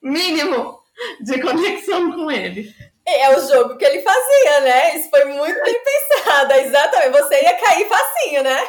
mínimo 0.00 0.78
de 1.20 1.40
conexão 1.40 2.12
com 2.12 2.30
ele. 2.30 2.72
É 3.16 3.36
o 3.36 3.48
jogo 3.48 3.76
que 3.76 3.84
ele 3.84 4.02
fazia, 4.02 4.60
né? 4.60 4.96
Isso 4.96 5.10
foi 5.10 5.24
muito 5.24 5.62
bem 5.62 5.76
pensado. 5.84 6.52
Exatamente. 6.52 7.10
Você 7.12 7.42
ia 7.42 7.54
cair 7.54 7.88
facinho, 7.88 8.42
né? 8.42 8.68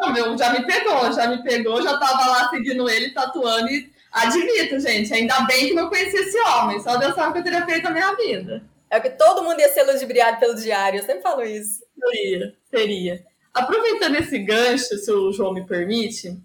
Não, 0.00 0.12
meu, 0.12 0.36
já 0.36 0.50
me 0.50 0.66
pegou, 0.66 1.12
já 1.12 1.26
me 1.26 1.42
pegou, 1.42 1.80
já 1.82 1.98
tava 1.98 2.28
lá 2.28 2.48
seguindo 2.50 2.88
ele, 2.88 3.12
tatuando 3.12 3.70
e 3.70 3.92
admito, 4.12 4.78
gente, 4.80 5.12
ainda 5.12 5.40
bem 5.42 5.68
que 5.68 5.74
não 5.74 5.88
conhecia 5.88 6.20
esse 6.20 6.38
homem. 6.40 6.80
Só 6.80 6.96
Deus 6.96 7.14
sabe 7.14 7.30
o 7.30 7.32
que 7.32 7.38
eu 7.38 7.44
teria 7.44 7.64
feito 7.64 7.84
na 7.84 7.90
minha 7.90 8.14
vida. 8.14 8.64
É 8.90 9.00
que 9.00 9.10
todo 9.10 9.42
mundo 9.42 9.58
ia 9.60 9.68
ser 9.68 9.82
ludibriado 9.84 10.38
pelo 10.38 10.54
diário, 10.54 11.00
eu 11.00 11.04
sempre 11.04 11.22
falo 11.22 11.42
isso. 11.42 11.82
Seria, 11.98 12.54
seria. 12.70 13.26
Aproveitando 13.52 14.16
esse 14.16 14.38
gancho, 14.38 14.96
se 14.96 15.10
o 15.10 15.32
João 15.32 15.52
me 15.52 15.66
permite, 15.66 16.36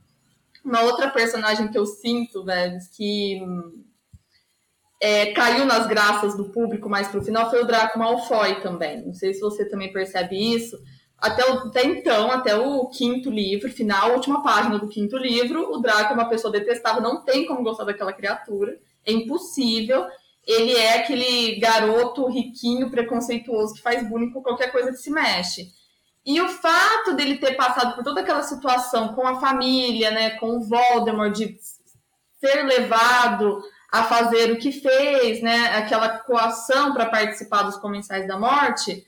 uma 0.64 0.82
outra 0.82 1.10
personagem 1.10 1.70
que 1.70 1.78
eu 1.78 1.86
sinto, 1.86 2.44
velho, 2.44 2.78
que 2.96 3.42
é, 5.02 5.28
caiu 5.28 5.66
nas 5.66 5.88
graças 5.88 6.36
do 6.36 6.50
público 6.50 6.90
mais 6.90 7.08
pro 7.08 7.24
final 7.24 7.50
foi 7.50 7.62
o 7.62 7.66
Draco 7.66 7.98
Malfoy 7.98 8.60
também. 8.62 9.06
Não 9.06 9.14
sei 9.14 9.34
se 9.34 9.40
você 9.40 9.68
também 9.68 9.94
percebe 9.94 10.36
isso. 10.36 10.78
Até, 11.18 11.50
o, 11.50 11.68
até 11.68 11.86
então, 11.86 12.32
até 12.32 12.56
o 12.56 12.88
quinto 12.88 13.30
livro, 13.30 13.72
final, 13.72 14.14
última 14.14 14.42
página 14.44 14.78
do 14.78 14.88
quinto 14.88 15.18
livro, 15.18 15.72
o 15.72 15.80
Draco 15.80 16.12
é 16.12 16.16
uma 16.16 16.30
pessoa 16.30 16.52
detestável, 16.52 17.02
não 17.02 17.24
tem 17.24 17.46
como 17.46 17.64
gostar 17.64 17.84
daquela 17.84 18.14
criatura, 18.14 18.78
é 19.06 19.12
impossível. 19.12 20.06
Ele 20.46 20.74
é 20.76 20.96
aquele 20.96 21.60
garoto 21.60 22.28
riquinho, 22.28 22.90
preconceituoso, 22.90 23.76
que 23.76 23.82
faz 23.82 24.08
bullying 24.08 24.32
com 24.32 24.42
qualquer 24.42 24.72
coisa 24.72 24.92
que 24.92 24.98
se 24.98 25.12
mexe. 25.12 25.68
E 26.26 26.42
o 26.42 26.48
fato 26.48 27.14
dele 27.16 27.38
ter 27.38 27.56
passado 27.56 27.96
por 27.96 28.04
toda 28.04 28.22
aquela 28.22 28.44
situação 28.44 29.10
com 29.10 29.28
a 29.28 29.40
família, 29.40 30.12
né, 30.12 30.32
com 30.32 30.58
o 30.58 30.62
Voldemort, 30.62 31.34
de 31.34 31.58
ser 32.40 32.64
levado 32.64 33.62
a 33.92 34.04
fazer 34.04 34.52
o 34.52 34.58
que 34.58 34.72
fez, 34.72 35.42
né, 35.42 35.76
aquela 35.76 36.20
coação 36.20 36.94
para 36.94 37.08
participar 37.08 37.64
dos 37.64 37.78
comensais 37.78 38.28
da 38.28 38.38
morte, 38.38 39.06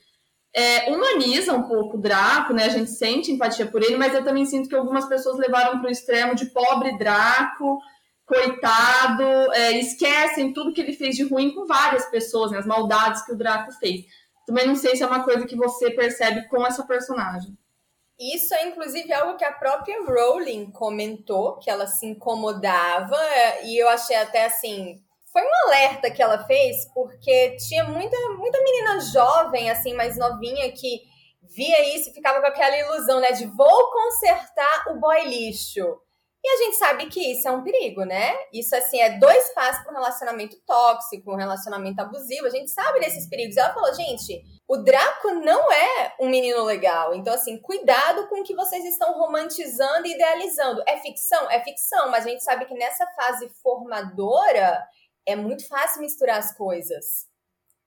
é, 0.53 0.91
humaniza 0.91 1.53
um 1.53 1.63
pouco 1.63 1.97
o 1.97 2.01
Draco, 2.01 2.53
né? 2.53 2.65
A 2.65 2.69
gente 2.69 2.91
sente 2.91 3.31
empatia 3.31 3.65
por 3.65 3.81
ele, 3.81 3.95
mas 3.95 4.13
eu 4.13 4.23
também 4.23 4.45
sinto 4.45 4.67
que 4.67 4.75
algumas 4.75 5.07
pessoas 5.07 5.37
levaram 5.37 5.79
para 5.79 5.87
o 5.87 5.91
extremo 5.91 6.35
de 6.35 6.47
pobre 6.47 6.97
Draco, 6.97 7.79
coitado, 8.25 9.23
é, 9.53 9.77
esquecem 9.79 10.53
tudo 10.53 10.73
que 10.73 10.81
ele 10.81 10.93
fez 10.93 11.15
de 11.15 11.23
ruim 11.23 11.53
com 11.53 11.65
várias 11.65 12.05
pessoas, 12.07 12.51
né? 12.51 12.57
As 12.57 12.65
maldades 12.65 13.23
que 13.25 13.31
o 13.31 13.37
Draco 13.37 13.71
fez. 13.73 14.01
Também 14.45 14.67
não 14.67 14.75
sei 14.75 14.95
se 14.95 15.03
é 15.03 15.07
uma 15.07 15.23
coisa 15.23 15.45
que 15.45 15.55
você 15.55 15.91
percebe 15.91 16.47
com 16.49 16.65
essa 16.65 16.83
personagem. 16.83 17.57
Isso 18.21 18.53
é 18.53 18.67
inclusive 18.67 19.11
algo 19.11 19.35
que 19.35 19.43
a 19.43 19.51
própria 19.51 19.99
Rowling 20.05 20.69
comentou, 20.71 21.57
que 21.57 21.71
ela 21.71 21.87
se 21.87 22.05
incomodava, 22.05 23.17
e 23.63 23.81
eu 23.81 23.89
achei 23.89 24.15
até 24.15 24.45
assim. 24.45 25.01
Foi 25.33 25.41
um 25.41 25.67
alerta 25.67 26.11
que 26.11 26.21
ela 26.21 26.45
fez, 26.45 26.85
porque 26.93 27.57
tinha 27.67 27.83
muita, 27.83 28.15
muita 28.37 28.61
menina 28.61 28.99
jovem, 28.99 29.71
assim, 29.71 29.95
mais 29.95 30.19
novinha, 30.19 30.71
que 30.71 31.01
via 31.55 31.95
isso 31.95 32.11
e 32.11 32.13
ficava 32.13 32.39
com 32.39 32.45
aquela 32.45 32.77
ilusão, 32.77 33.19
né, 33.19 33.31
de 33.31 33.47
vou 33.47 33.91
consertar 33.91 34.83
o 34.89 34.99
boy 34.99 35.23
lixo. 35.25 35.99
E 36.43 36.47
a 36.47 36.57
gente 36.57 36.75
sabe 36.75 37.05
que 37.07 37.19
isso 37.31 37.47
é 37.47 37.51
um 37.51 37.63
perigo, 37.63 38.03
né? 38.03 38.35
Isso, 38.51 38.75
assim, 38.75 38.99
é 38.99 39.19
dois 39.19 39.53
passos 39.53 39.83
para 39.83 39.91
um 39.91 39.95
relacionamento 39.95 40.57
tóxico, 40.65 41.31
um 41.31 41.37
relacionamento 41.37 42.01
abusivo. 42.01 42.47
A 42.47 42.49
gente 42.49 42.71
sabe 42.71 42.99
desses 42.99 43.29
perigos. 43.29 43.57
Ela 43.57 43.73
falou, 43.73 43.93
gente, 43.93 44.41
o 44.71 44.77
Draco 44.77 45.31
não 45.33 45.69
é 45.69 46.15
um 46.17 46.29
menino 46.29 46.63
legal. 46.63 47.13
Então, 47.13 47.33
assim, 47.33 47.57
cuidado 47.61 48.29
com 48.29 48.39
o 48.39 48.43
que 48.43 48.55
vocês 48.55 48.85
estão 48.85 49.11
romantizando 49.19 50.07
e 50.07 50.13
idealizando. 50.13 50.81
É 50.87 50.95
ficção? 50.95 51.51
É 51.51 51.61
ficção, 51.61 52.09
mas 52.09 52.25
a 52.25 52.29
gente 52.29 52.41
sabe 52.41 52.63
que 52.63 52.73
nessa 52.73 53.05
fase 53.07 53.49
formadora 53.61 54.81
é 55.25 55.35
muito 55.35 55.67
fácil 55.67 55.99
misturar 55.99 56.37
as 56.37 56.55
coisas. 56.55 57.27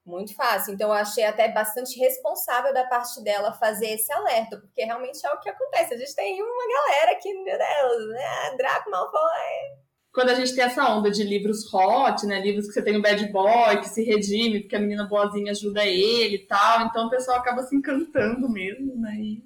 Muito 0.05 0.37
fácil. 0.37 0.75
Então, 0.75 0.91
eu 0.91 0.95
achei 0.95 1.25
até 1.25 1.49
bastante 1.49 1.99
responsável 1.99 2.75
da 2.75 2.85
parte 2.85 3.25
dela 3.25 3.55
fazer 3.55 3.89
esse 3.93 4.13
alerta, 4.13 4.59
porque 4.59 4.85
realmente 4.85 5.27
é 5.27 5.31
o 5.31 5.41
que 5.41 5.49
acontece. 5.49 5.95
A 5.95 5.97
gente 5.97 6.15
tem 6.15 6.43
uma 6.43 6.69
galera 6.69 7.19
que, 7.19 7.33
meu 7.33 7.57
Deus, 7.57 8.09
né? 8.11 8.57
Draco 8.59 8.91
Malfoy. 8.91 9.84
Quando 10.15 10.29
a 10.29 10.35
gente 10.35 10.55
tem 10.55 10.63
essa 10.63 10.89
onda 10.89 11.11
de 11.11 11.25
livros 11.25 11.73
hot, 11.75 12.25
né? 12.25 12.41
Livros 12.41 12.69
que 12.69 12.73
você 12.73 12.83
tem 12.83 12.97
o 12.97 13.03
bad 13.03 13.27
boy 13.33 13.81
que 13.81 13.89
se 13.89 14.05
redime, 14.05 14.61
porque 14.61 14.77
a 14.77 14.81
menina 14.81 15.05
boazinha 15.05 15.51
ajuda 15.51 15.85
ele 15.85 16.37
e 16.37 16.47
tal. 16.47 16.87
Então 16.87 17.09
o 17.09 17.11
pessoal 17.11 17.39
acaba 17.39 17.63
se 17.63 17.75
encantando 17.75 18.49
mesmo, 18.49 18.95
né? 18.97 19.17
E 19.19 19.43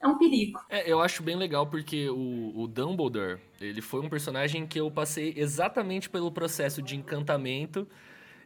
é 0.00 0.08
um 0.08 0.16
perigo. 0.16 0.60
É, 0.70 0.90
eu 0.90 1.00
acho 1.02 1.22
bem 1.22 1.36
legal 1.36 1.66
porque 1.66 2.08
o, 2.08 2.52
o 2.56 2.66
Dumbledore, 2.66 3.38
ele 3.60 3.82
foi 3.82 4.00
um 4.00 4.08
personagem 4.08 4.66
que 4.66 4.80
eu 4.80 4.90
passei 4.90 5.34
exatamente 5.36 6.08
pelo 6.08 6.32
processo 6.32 6.80
de 6.80 6.96
encantamento 6.96 7.86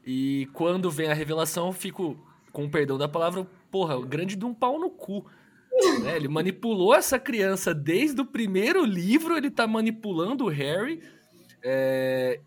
e 0.05 0.49
quando 0.53 0.91
vem 0.91 1.11
a 1.11 1.15
revelação, 1.15 1.67
eu 1.69 1.73
fico, 1.73 2.19
com 2.51 2.65
o 2.65 2.71
perdão 2.71 2.99
da 2.99 3.09
palavra, 3.09 3.47
porra, 3.71 4.05
grande 4.05 4.35
de 4.35 4.45
um 4.45 4.53
pau 4.53 4.81
no 4.81 4.91
cu. 4.91 5.25
Né? 6.03 6.17
Ele 6.17 6.29
manipulou 6.29 6.95
essa 6.95 7.19
criança 7.19 7.73
desde 7.75 8.21
o 8.21 8.27
primeiro 8.27 8.85
livro, 8.85 9.37
ele 9.37 9.51
tá 9.51 9.67
manipulando 9.67 10.45
o 10.45 10.49
Harry. 10.49 11.01
É... 11.63 12.41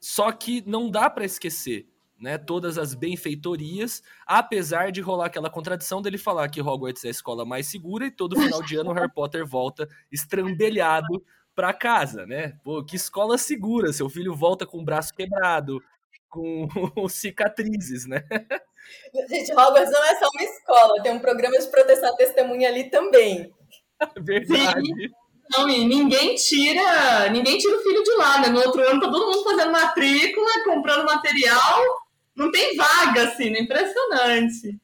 Só 0.00 0.32
que 0.32 0.62
não 0.66 0.90
dá 0.90 1.08
para 1.08 1.24
esquecer 1.24 1.86
né, 2.22 2.38
todas 2.38 2.78
as 2.78 2.94
benfeitorias, 2.94 4.00
apesar 4.24 4.92
de 4.92 5.00
rolar 5.00 5.26
aquela 5.26 5.50
contradição 5.50 6.00
dele 6.00 6.16
falar 6.16 6.48
que 6.48 6.62
Hogwarts 6.62 7.04
é 7.04 7.08
a 7.08 7.10
escola 7.10 7.44
mais 7.44 7.66
segura 7.66 8.06
e 8.06 8.12
todo 8.12 8.40
final 8.40 8.62
de 8.62 8.76
ano 8.76 8.90
o 8.90 8.92
Harry 8.92 9.10
Potter 9.12 9.44
volta 9.44 9.88
estrambelhado 10.10 11.24
para 11.52 11.72
casa, 11.72 12.24
né? 12.24 12.56
Pô, 12.62 12.84
que 12.84 12.94
escola 12.94 13.36
segura, 13.36 13.92
seu 13.92 14.08
filho 14.08 14.36
volta 14.36 14.64
com 14.64 14.78
o 14.78 14.84
braço 14.84 15.12
quebrado, 15.12 15.82
com 16.28 16.68
cicatrizes, 17.10 18.06
né? 18.06 18.22
Gente, 19.28 19.52
Hogwarts 19.52 19.92
não 19.92 20.04
é 20.04 20.14
só 20.16 20.28
uma 20.32 20.44
escola, 20.44 21.02
tem 21.02 21.12
um 21.12 21.18
programa 21.18 21.58
de 21.58 21.66
proteção 21.68 22.08
à 22.08 22.16
testemunha 22.16 22.68
ali 22.68 22.88
também. 22.88 23.52
Verdade. 24.22 24.86
Sim. 24.86 25.21
Não, 25.56 25.68
e 25.68 25.84
ninguém 25.84 26.34
tira, 26.34 27.28
ninguém 27.30 27.58
tira 27.58 27.76
o 27.76 27.82
filho 27.82 28.02
de 28.02 28.12
lá, 28.16 28.40
né? 28.40 28.48
No 28.48 28.60
outro 28.60 28.80
ano 28.82 29.00
tá 29.00 29.10
todo 29.10 29.26
mundo 29.26 29.44
fazendo 29.44 29.72
matrícula, 29.72 30.64
comprando 30.64 31.04
material, 31.04 31.80
não 32.34 32.50
tem 32.50 32.76
vaga, 32.76 33.24
assim, 33.24 33.50
né? 33.50 33.60
Impressionante. 33.60 34.78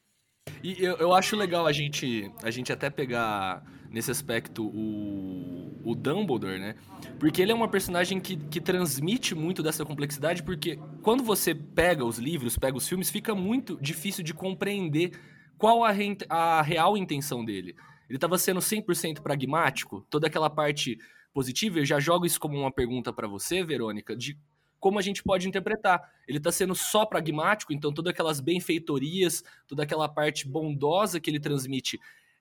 E 0.62 0.82
eu, 0.82 0.96
eu 0.96 1.14
acho 1.14 1.36
legal 1.36 1.66
a 1.66 1.72
gente, 1.72 2.30
a 2.42 2.50
gente 2.50 2.72
até 2.72 2.90
pegar 2.90 3.62
nesse 3.90 4.10
aspecto 4.10 4.66
o, 4.66 5.80
o 5.82 5.94
Dumbledore, 5.94 6.58
né? 6.58 6.74
Porque 7.18 7.40
ele 7.40 7.52
é 7.52 7.54
uma 7.54 7.68
personagem 7.68 8.20
que, 8.20 8.36
que 8.36 8.60
transmite 8.60 9.34
muito 9.34 9.62
dessa 9.62 9.84
complexidade, 9.84 10.42
porque 10.42 10.78
quando 11.02 11.22
você 11.22 11.54
pega 11.54 12.04
os 12.04 12.18
livros, 12.18 12.58
pega 12.58 12.76
os 12.76 12.86
filmes, 12.86 13.10
fica 13.10 13.34
muito 13.34 13.78
difícil 13.80 14.22
de 14.22 14.34
compreender 14.34 15.12
qual 15.56 15.84
a, 15.84 15.92
a 16.28 16.62
real 16.62 16.96
intenção 16.96 17.44
dele. 17.44 17.74
Ele 18.08 18.16
estava 18.16 18.38
sendo 18.38 18.60
100% 18.60 19.20
pragmático, 19.20 20.06
toda 20.08 20.26
aquela 20.26 20.48
parte 20.48 20.98
positiva, 21.32 21.78
eu 21.78 21.84
já 21.84 22.00
jogo 22.00 22.26
isso 22.26 22.40
como 22.40 22.58
uma 22.58 22.72
pergunta 22.72 23.12
para 23.12 23.28
você, 23.28 23.62
Verônica, 23.62 24.16
de 24.16 24.38
como 24.80 24.98
a 24.98 25.02
gente 25.02 25.22
pode 25.22 25.48
interpretar. 25.48 26.00
Ele 26.26 26.38
está 26.38 26.52
sendo 26.52 26.74
só 26.74 27.04
pragmático, 27.04 27.72
então 27.72 27.92
todas 27.92 28.12
aquelas 28.12 28.40
benfeitorias, 28.40 29.42
toda 29.66 29.82
aquela 29.82 30.08
parte 30.08 30.46
bondosa 30.48 31.20
que 31.20 31.28
ele 31.28 31.40
transmite 31.40 31.98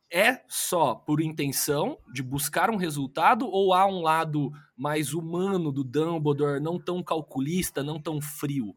é 0.10 0.42
só 0.48 0.96
por 0.96 1.22
intenção 1.22 1.98
de 2.14 2.24
buscar 2.24 2.70
um 2.70 2.78
resultado 2.78 3.48
ou 3.48 3.74
há 3.74 3.86
um 3.86 4.02
lado 4.02 4.52
mais 4.76 5.14
humano 5.14 5.72
do 5.72 5.84
Dumbledore, 5.84 6.62
não 6.62 6.80
tão 6.80 7.04
calculista, 7.04 7.84
não 7.84 8.00
tão 8.00 8.22
frio? 8.22 8.76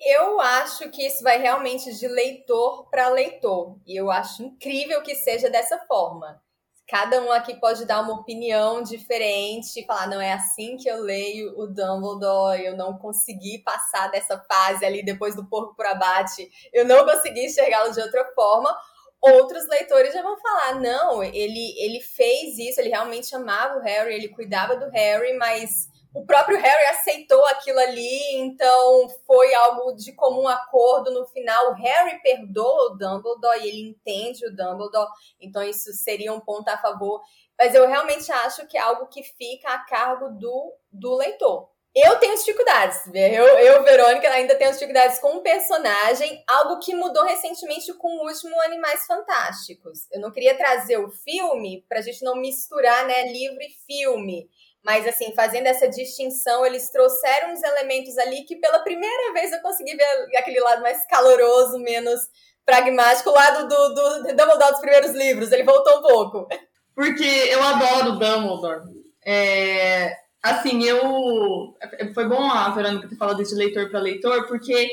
Eu 0.00 0.40
acho 0.40 0.90
que 0.90 1.06
isso 1.06 1.22
vai 1.22 1.38
realmente 1.38 1.92
de 1.94 2.06
leitor 2.06 2.88
para 2.90 3.08
leitor. 3.08 3.78
E 3.86 3.98
eu 3.98 4.10
acho 4.10 4.42
incrível 4.42 5.02
que 5.02 5.14
seja 5.14 5.48
dessa 5.48 5.78
forma. 5.86 6.40
Cada 6.88 7.20
um 7.20 7.32
aqui 7.32 7.58
pode 7.58 7.84
dar 7.84 8.00
uma 8.00 8.14
opinião 8.20 8.80
diferente, 8.80 9.84
falar, 9.86 10.06
não 10.06 10.20
é 10.20 10.32
assim 10.32 10.76
que 10.76 10.88
eu 10.88 11.00
leio 11.00 11.58
o 11.58 11.66
Dumbledore, 11.66 12.64
eu 12.64 12.76
não 12.76 12.96
consegui 12.96 13.58
passar 13.64 14.08
dessa 14.08 14.38
fase 14.38 14.84
ali 14.84 15.04
depois 15.04 15.34
do 15.34 15.48
porco 15.48 15.74
por 15.74 15.84
abate, 15.84 16.48
eu 16.72 16.84
não 16.84 17.04
consegui 17.04 17.46
enxergá-lo 17.46 17.92
de 17.92 18.00
outra 18.00 18.24
forma 18.36 18.72
outros 19.20 19.66
leitores 19.68 20.12
já 20.12 20.22
vão 20.22 20.36
falar: 20.38 20.80
não, 20.80 21.22
ele, 21.22 21.74
ele 21.78 22.00
fez 22.00 22.58
isso, 22.58 22.80
ele 22.80 22.90
realmente 22.90 23.34
amava 23.34 23.78
o 23.78 23.82
Harry, 23.82 24.14
ele 24.14 24.28
cuidava 24.28 24.76
do 24.76 24.88
Harry, 24.90 25.36
mas 25.36 25.88
o 26.16 26.24
próprio 26.24 26.58
Harry 26.58 26.86
aceitou 26.86 27.44
aquilo 27.46 27.78
ali, 27.78 28.36
então 28.38 29.06
foi 29.26 29.52
algo 29.54 29.92
de 29.92 30.14
comum 30.14 30.48
acordo 30.48 31.10
no 31.10 31.26
final. 31.26 31.72
O 31.72 31.74
Harry 31.74 32.22
perdoa 32.22 32.92
o 32.92 32.96
Dumbledore 32.96 33.60
e 33.60 33.68
ele 33.68 33.90
entende 33.90 34.46
o 34.46 34.56
Dumbledore, 34.56 35.10
então 35.38 35.62
isso 35.62 35.92
seria 35.92 36.32
um 36.32 36.40
ponto 36.40 36.68
a 36.70 36.78
favor. 36.78 37.20
Mas 37.58 37.74
eu 37.74 37.86
realmente 37.86 38.32
acho 38.32 38.66
que 38.66 38.78
é 38.78 38.80
algo 38.80 39.08
que 39.08 39.22
fica 39.22 39.68
a 39.68 39.84
cargo 39.84 40.30
do, 40.30 40.72
do 40.90 41.14
leitor. 41.16 41.68
Eu 41.94 42.18
tenho 42.18 42.34
dificuldades, 42.34 43.06
eu, 43.14 43.44
eu, 43.58 43.82
Verônica, 43.82 44.28
ainda 44.28 44.54
tenho 44.54 44.70
dificuldades 44.70 45.18
com 45.18 45.36
um 45.36 45.42
personagem, 45.42 46.44
algo 46.46 46.78
que 46.78 46.94
mudou 46.94 47.24
recentemente 47.24 47.90
com 47.94 48.08
o 48.08 48.26
último 48.26 48.60
Animais 48.60 49.06
Fantásticos. 49.06 50.06
Eu 50.12 50.20
não 50.20 50.30
queria 50.30 50.54
trazer 50.54 50.98
o 50.98 51.10
filme 51.10 51.86
pra 51.88 52.02
gente 52.02 52.22
não 52.22 52.36
misturar, 52.36 53.06
né, 53.06 53.32
livro 53.32 53.62
e 53.62 53.70
filme. 53.86 54.46
Mas, 54.86 55.04
assim, 55.04 55.34
fazendo 55.34 55.66
essa 55.66 55.88
distinção, 55.88 56.64
eles 56.64 56.88
trouxeram 56.92 57.52
uns 57.52 57.60
elementos 57.60 58.16
ali 58.18 58.44
que 58.44 58.54
pela 58.54 58.78
primeira 58.78 59.32
vez 59.32 59.50
eu 59.50 59.60
consegui 59.60 59.96
ver 59.96 60.04
aquele 60.36 60.60
lado 60.60 60.80
mais 60.80 61.04
caloroso, 61.08 61.80
menos 61.80 62.20
pragmático, 62.64 63.30
o 63.30 63.34
lado 63.34 63.66
do, 63.66 63.88
do, 63.88 64.22
do 64.22 64.28
Dumbledore 64.28 64.70
dos 64.70 64.80
primeiros 64.80 65.10
livros. 65.10 65.50
Ele 65.50 65.64
voltou 65.64 65.98
um 65.98 66.02
pouco. 66.02 66.48
Porque 66.94 67.24
eu 67.24 67.60
adoro 67.64 68.12
Dumbledore. 68.12 68.82
É, 69.24 70.16
assim, 70.40 70.84
eu. 70.84 71.74
Foi 72.14 72.28
bom 72.28 72.48
a 72.48 72.70
Verônica 72.70 73.08
ter 73.08 73.16
falado 73.16 73.42
de 73.42 73.54
leitor 73.56 73.90
para 73.90 73.98
leitor, 73.98 74.46
porque 74.46 74.88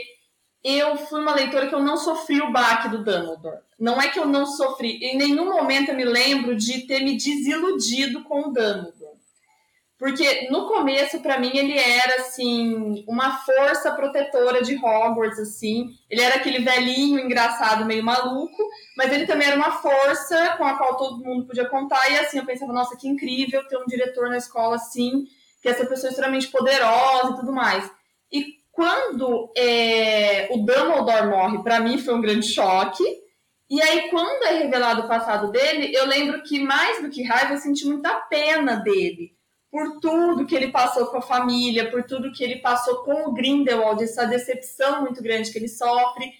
eu 0.63 0.97
fui 0.97 1.21
uma 1.21 1.35
leitora 1.35 1.67
que 1.67 1.75
eu 1.75 1.83
não 1.83 1.97
sofri 1.97 2.41
o 2.41 2.51
baque 2.51 2.89
do 2.89 3.03
Dumbledore. 3.03 3.59
Não 3.79 4.01
é 4.01 4.07
que 4.07 4.17
eu 4.17 4.25
não 4.25 4.47
sofri, 4.47 4.97
em 5.03 5.17
nenhum 5.17 5.53
momento 5.53 5.89
eu 5.89 5.95
me 5.95 6.05
lembro 6.05 6.55
de 6.55 6.87
ter 6.87 7.03
me 7.03 7.15
desiludido 7.15 8.23
com 8.23 8.39
o 8.39 8.51
Dumbledore. 8.51 9.02
Porque 10.03 10.49
no 10.49 10.67
começo, 10.67 11.21
para 11.21 11.39
mim, 11.39 11.51
ele 11.55 11.79
era 11.79 12.15
assim, 12.15 13.05
uma 13.07 13.37
força 13.37 13.89
protetora 13.93 14.61
de 14.61 14.75
Hogwarts, 14.75 15.39
assim. 15.39 15.91
Ele 16.09 16.19
era 16.19 16.35
aquele 16.35 16.59
velhinho 16.59 17.21
engraçado, 17.21 17.85
meio 17.85 18.03
maluco, 18.03 18.61
mas 18.97 19.13
ele 19.13 19.25
também 19.25 19.47
era 19.47 19.55
uma 19.55 19.71
força 19.71 20.57
com 20.57 20.65
a 20.65 20.77
qual 20.77 20.97
todo 20.97 21.23
mundo 21.23 21.45
podia 21.45 21.69
contar. 21.69 22.11
E 22.11 22.19
assim, 22.19 22.37
eu 22.37 22.45
pensava, 22.45 22.73
nossa, 22.73 22.97
que 22.97 23.07
incrível 23.07 23.65
ter 23.69 23.77
um 23.77 23.85
diretor 23.85 24.27
na 24.27 24.35
escola 24.35 24.75
assim 24.75 25.23
que 25.61 25.69
essa 25.69 25.85
pessoa 25.85 26.09
é 26.09 26.11
extremamente 26.11 26.49
poderosa 26.49 27.31
e 27.31 27.35
tudo 27.37 27.53
mais. 27.53 27.89
E 28.29 28.45
quando 28.73 29.53
é, 29.55 30.49
o 30.51 30.57
Dumbledore 30.57 31.27
morre, 31.29 31.63
para 31.63 31.79
mim 31.79 31.97
foi 31.97 32.13
um 32.13 32.21
grande 32.21 32.45
choque. 32.45 33.05
E 33.69 33.81
aí, 33.81 34.09
quando 34.09 34.43
é 34.43 34.55
revelado 34.57 35.03
o 35.03 35.07
passado 35.07 35.49
dele, 35.49 35.95
eu 35.95 36.05
lembro 36.05 36.43
que 36.43 36.59
mais 36.59 37.01
do 37.01 37.09
que 37.09 37.23
raiva, 37.23 37.53
eu 37.53 37.57
senti 37.57 37.85
muita 37.85 38.13
pena 38.29 38.75
dele. 38.75 39.31
Por 39.73 39.99
tudo 39.99 40.45
que 40.45 40.55
ele 40.55 40.67
passou 40.67 41.07
com 41.07 41.17
a 41.17 41.21
família, 41.21 41.89
por 41.89 42.03
tudo 42.03 42.31
que 42.31 42.43
ele 42.43 42.57
passou 42.57 42.97
com 42.97 43.27
o 43.27 43.33
Grindelwald, 43.33 44.03
essa 44.03 44.27
decepção 44.27 45.01
muito 45.01 45.23
grande 45.23 45.51
que 45.51 45.57
ele 45.57 45.67
sofre. 45.67 46.31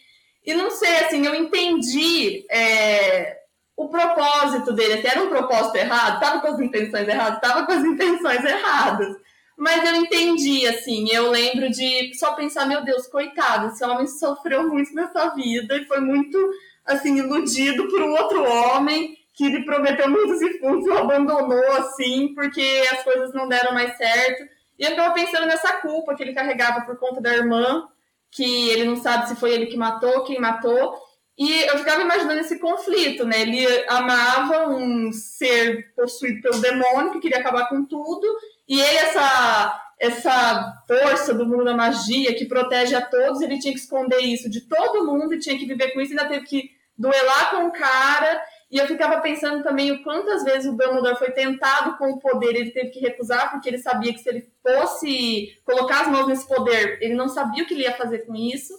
E 0.45 0.53
não 0.53 0.69
sei, 0.69 0.97
assim, 0.97 1.25
eu 1.25 1.33
entendi 1.33 2.45
é, 2.47 3.39
o 3.75 3.89
propósito 3.89 4.71
dele, 4.71 5.01
se 5.01 5.07
era 5.07 5.23
um 5.23 5.29
propósito 5.29 5.75
errado, 5.77 6.21
estava 6.21 6.41
com 6.41 6.47
as 6.47 6.59
intenções 6.59 7.07
erradas, 7.07 7.37
estava 7.37 7.65
com 7.65 7.71
as 7.71 7.83
intenções 7.83 8.45
erradas. 8.45 9.17
Mas 9.57 9.83
eu 9.83 9.95
entendi, 9.95 10.67
assim, 10.67 11.09
eu 11.09 11.31
lembro 11.31 11.71
de 11.71 12.13
só 12.13 12.33
pensar, 12.33 12.67
meu 12.67 12.83
Deus, 12.83 13.07
coitado, 13.07 13.69
esse 13.69 13.83
homem 13.83 14.05
sofreu 14.05 14.69
muito 14.69 14.93
nessa 14.93 15.29
vida 15.29 15.75
e 15.75 15.85
foi 15.85 16.01
muito, 16.01 16.37
assim, 16.85 17.17
iludido 17.17 17.87
por 17.87 17.99
um 17.99 18.11
outro 18.11 18.43
homem 18.43 19.17
que 19.33 19.49
lhe 19.49 19.65
prometeu 19.65 20.09
muitos 20.09 20.41
e 20.41 20.59
fundos 20.59 20.87
abandonou, 20.89 21.71
assim, 21.73 22.33
porque 22.35 22.87
as 22.91 23.03
coisas 23.03 23.33
não 23.33 23.47
deram 23.47 23.73
mais 23.73 23.97
certo. 23.97 24.43
E 24.77 24.83
eu 24.83 24.91
estava 24.91 25.13
pensando 25.13 25.47
nessa 25.47 25.77
culpa 25.77 26.15
que 26.15 26.21
ele 26.21 26.33
carregava 26.33 26.81
por 26.81 26.97
conta 26.97 27.19
da 27.19 27.33
irmã, 27.33 27.87
que 28.31 28.69
ele 28.69 28.85
não 28.85 28.95
sabe 28.95 29.27
se 29.27 29.35
foi 29.35 29.51
ele 29.51 29.67
que 29.67 29.77
matou, 29.77 30.23
quem 30.23 30.39
matou. 30.39 30.95
E 31.37 31.63
eu 31.63 31.79
ficava 31.79 32.01
imaginando 32.01 32.41
esse 32.41 32.59
conflito, 32.59 33.25
né? 33.25 33.41
Ele 33.41 33.65
amava 33.87 34.67
um 34.67 35.11
ser 35.11 35.93
possuído 35.95 36.41
pelo 36.41 36.61
demônio 36.61 37.11
que 37.11 37.19
queria 37.19 37.39
acabar 37.39 37.67
com 37.69 37.85
tudo, 37.85 38.27
e 38.67 38.79
ele, 38.79 38.97
essa, 38.97 39.81
essa 39.99 40.83
força 40.87 41.33
do 41.33 41.45
mundo 41.45 41.65
da 41.65 41.75
magia 41.75 42.35
que 42.35 42.45
protege 42.45 42.95
a 42.95 43.01
todos, 43.01 43.41
ele 43.41 43.59
tinha 43.59 43.73
que 43.73 43.79
esconder 43.79 44.19
isso 44.19 44.49
de 44.49 44.61
todo 44.61 45.05
mundo 45.05 45.33
e 45.33 45.39
tinha 45.39 45.57
que 45.57 45.65
viver 45.65 45.91
com 45.91 46.01
isso, 46.01 46.11
ainda 46.11 46.27
teve 46.27 46.45
que 46.45 46.69
duelar 46.97 47.51
com 47.51 47.67
o 47.67 47.71
cara. 47.71 48.41
E 48.73 48.79
eu 48.79 48.87
ficava 48.87 49.21
pensando 49.21 49.61
também 49.61 49.91
o 49.91 50.01
quantas 50.01 50.43
vezes 50.43 50.65
o 50.65 50.75
Dumbledore 50.75 51.19
foi 51.19 51.29
tentado 51.29 51.95
com 51.95 52.09
o 52.09 52.19
poder, 52.19 52.55
ele 52.55 52.71
teve 52.71 52.89
que 52.89 52.99
recusar, 52.99 53.51
porque 53.51 53.69
ele 53.69 53.77
sabia 53.77 54.11
que 54.11 54.17
se 54.17 54.27
ele 54.27 54.49
fosse 54.63 55.55
colocar 55.63 56.01
as 56.01 56.07
mãos 56.07 56.27
nesse 56.27 56.47
poder, 56.47 56.97
ele 56.99 57.13
não 57.13 57.29
sabia 57.29 57.63
o 57.63 57.67
que 57.67 57.75
ele 57.75 57.83
ia 57.83 57.95
fazer 57.95 58.25
com 58.25 58.33
isso. 58.33 58.73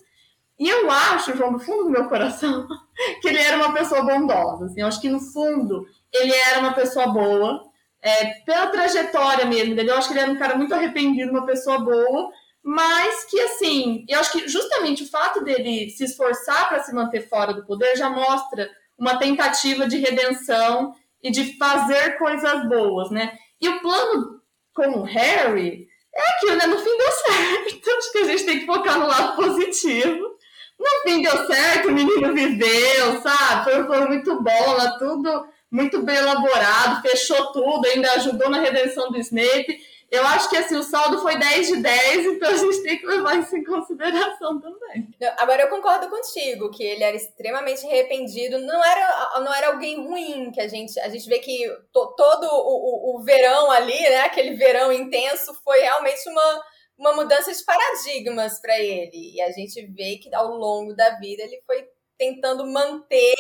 E 0.58 0.68
eu 0.68 0.90
acho, 0.90 1.36
João, 1.36 1.52
no 1.52 1.60
fundo 1.60 1.84
do 1.84 1.90
meu 1.90 2.08
coração, 2.08 2.66
que 3.22 3.28
ele 3.28 3.38
era 3.38 3.56
uma 3.56 3.72
pessoa 3.72 4.02
bondosa. 4.02 4.64
Assim, 4.64 4.80
eu 4.80 4.88
acho 4.88 5.00
que 5.00 5.08
no 5.08 5.20
fundo 5.20 5.86
ele 6.12 6.34
era 6.34 6.58
uma 6.58 6.72
pessoa 6.72 7.06
boa, 7.12 7.62
é, 8.02 8.40
pela 8.44 8.66
trajetória 8.66 9.46
mesmo 9.46 9.76
dele. 9.76 9.92
Eu 9.92 9.96
acho 9.96 10.08
que 10.08 10.14
ele 10.14 10.22
era 10.22 10.32
um 10.32 10.38
cara 10.38 10.56
muito 10.56 10.74
arrependido, 10.74 11.30
uma 11.30 11.46
pessoa 11.46 11.78
boa, 11.78 12.32
mas 12.64 13.26
que 13.26 13.38
assim, 13.38 14.04
eu 14.08 14.18
acho 14.18 14.32
que 14.32 14.48
justamente 14.48 15.04
o 15.04 15.08
fato 15.08 15.44
dele 15.44 15.88
se 15.90 16.02
esforçar 16.02 16.68
para 16.68 16.82
se 16.82 16.92
manter 16.92 17.28
fora 17.28 17.54
do 17.54 17.64
poder 17.64 17.94
já 17.94 18.10
mostra 18.10 18.68
uma 18.98 19.18
tentativa 19.18 19.86
de 19.86 19.98
redenção 19.98 20.94
e 21.22 21.30
de 21.30 21.56
fazer 21.56 22.18
coisas 22.18 22.68
boas, 22.68 23.10
né? 23.10 23.36
E 23.60 23.68
o 23.68 23.80
plano 23.80 24.40
com 24.74 25.00
o 25.00 25.02
Harry 25.02 25.86
é 26.14 26.30
aquilo, 26.32 26.56
né? 26.56 26.66
No 26.66 26.78
fim 26.78 26.96
deu 26.96 27.12
certo. 27.12 27.90
Acho 27.98 28.12
que 28.12 28.18
a 28.18 28.24
gente 28.24 28.44
tem 28.44 28.60
que 28.60 28.66
focar 28.66 28.98
no 28.98 29.06
lado 29.06 29.36
positivo 29.36 30.34
no 30.78 31.10
fim 31.10 31.22
deu 31.22 31.46
certo, 31.46 31.88
o 31.88 31.92
menino 31.92 32.34
viveu, 32.34 33.20
sabe? 33.22 33.64
Foi, 33.64 33.84
foi 33.86 34.06
muito 34.06 34.42
bom, 34.42 34.98
tudo 34.98 35.46
muito 35.70 36.02
bem 36.02 36.16
elaborado, 36.16 37.02
fechou 37.02 37.52
tudo, 37.52 37.86
ainda 37.86 38.12
ajudou 38.12 38.48
na 38.48 38.60
redenção 38.60 39.10
do 39.10 39.18
Snape. 39.18 39.80
Eu 40.14 40.24
acho 40.28 40.48
que 40.48 40.56
assim, 40.56 40.76
o 40.76 40.82
saldo 40.84 41.18
foi 41.20 41.36
10 41.36 41.66
de 41.66 41.76
10, 41.82 42.26
então 42.26 42.48
a 42.48 42.56
gente 42.56 42.82
tem 42.84 42.98
que 42.98 43.06
levar 43.06 43.36
isso 43.36 43.56
em 43.56 43.64
consideração 43.64 44.60
também. 44.60 45.08
Agora 45.38 45.62
eu 45.62 45.68
concordo 45.68 46.08
contigo, 46.08 46.70
que 46.70 46.84
ele 46.84 47.02
era 47.02 47.16
extremamente 47.16 47.84
arrependido. 47.84 48.60
Não 48.60 48.84
era, 48.84 49.40
não 49.40 49.52
era 49.52 49.66
alguém 49.68 50.06
ruim, 50.06 50.52
que 50.52 50.60
a 50.60 50.68
gente, 50.68 50.98
a 51.00 51.08
gente 51.08 51.28
vê 51.28 51.40
que 51.40 51.68
to, 51.92 52.14
todo 52.16 52.44
o, 52.44 53.16
o, 53.16 53.16
o 53.16 53.24
verão 53.24 53.72
ali, 53.72 54.00
né? 54.00 54.20
Aquele 54.20 54.54
verão 54.54 54.92
intenso, 54.92 55.52
foi 55.64 55.80
realmente 55.80 56.28
uma, 56.28 56.62
uma 56.96 57.16
mudança 57.16 57.52
de 57.52 57.64
paradigmas 57.64 58.60
para 58.60 58.78
ele. 58.78 59.34
E 59.34 59.42
a 59.42 59.50
gente 59.50 59.84
vê 59.86 60.18
que 60.18 60.32
ao 60.32 60.48
longo 60.48 60.94
da 60.94 61.18
vida 61.18 61.42
ele 61.42 61.60
foi 61.66 61.88
tentando 62.16 62.64
manter 62.66 63.34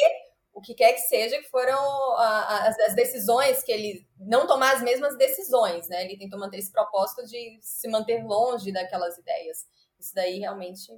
o 0.54 0.60
que 0.60 0.72
quer 0.72 0.92
que 0.92 1.00
seja, 1.00 1.36
que 1.38 1.50
foram 1.50 1.76
as, 2.16 2.94
decisões 2.94 3.62
que 3.64 3.72
ele 3.72 4.06
não 4.18 4.46
tomar 4.46 4.74
as 4.74 4.82
mesmas 4.82 5.18
decisões, 5.18 5.88
né? 5.88 6.04
Ele 6.04 6.16
tentou 6.16 6.38
manter 6.38 6.58
esse 6.58 6.70
propósito 6.70 7.26
de 7.26 7.58
se 7.60 7.88
manter 7.88 8.24
longe 8.24 8.72
daquelas 8.72 9.18
ideias. 9.18 9.66
Isso 9.98 10.14
daí 10.14 10.38
realmente. 10.38 10.92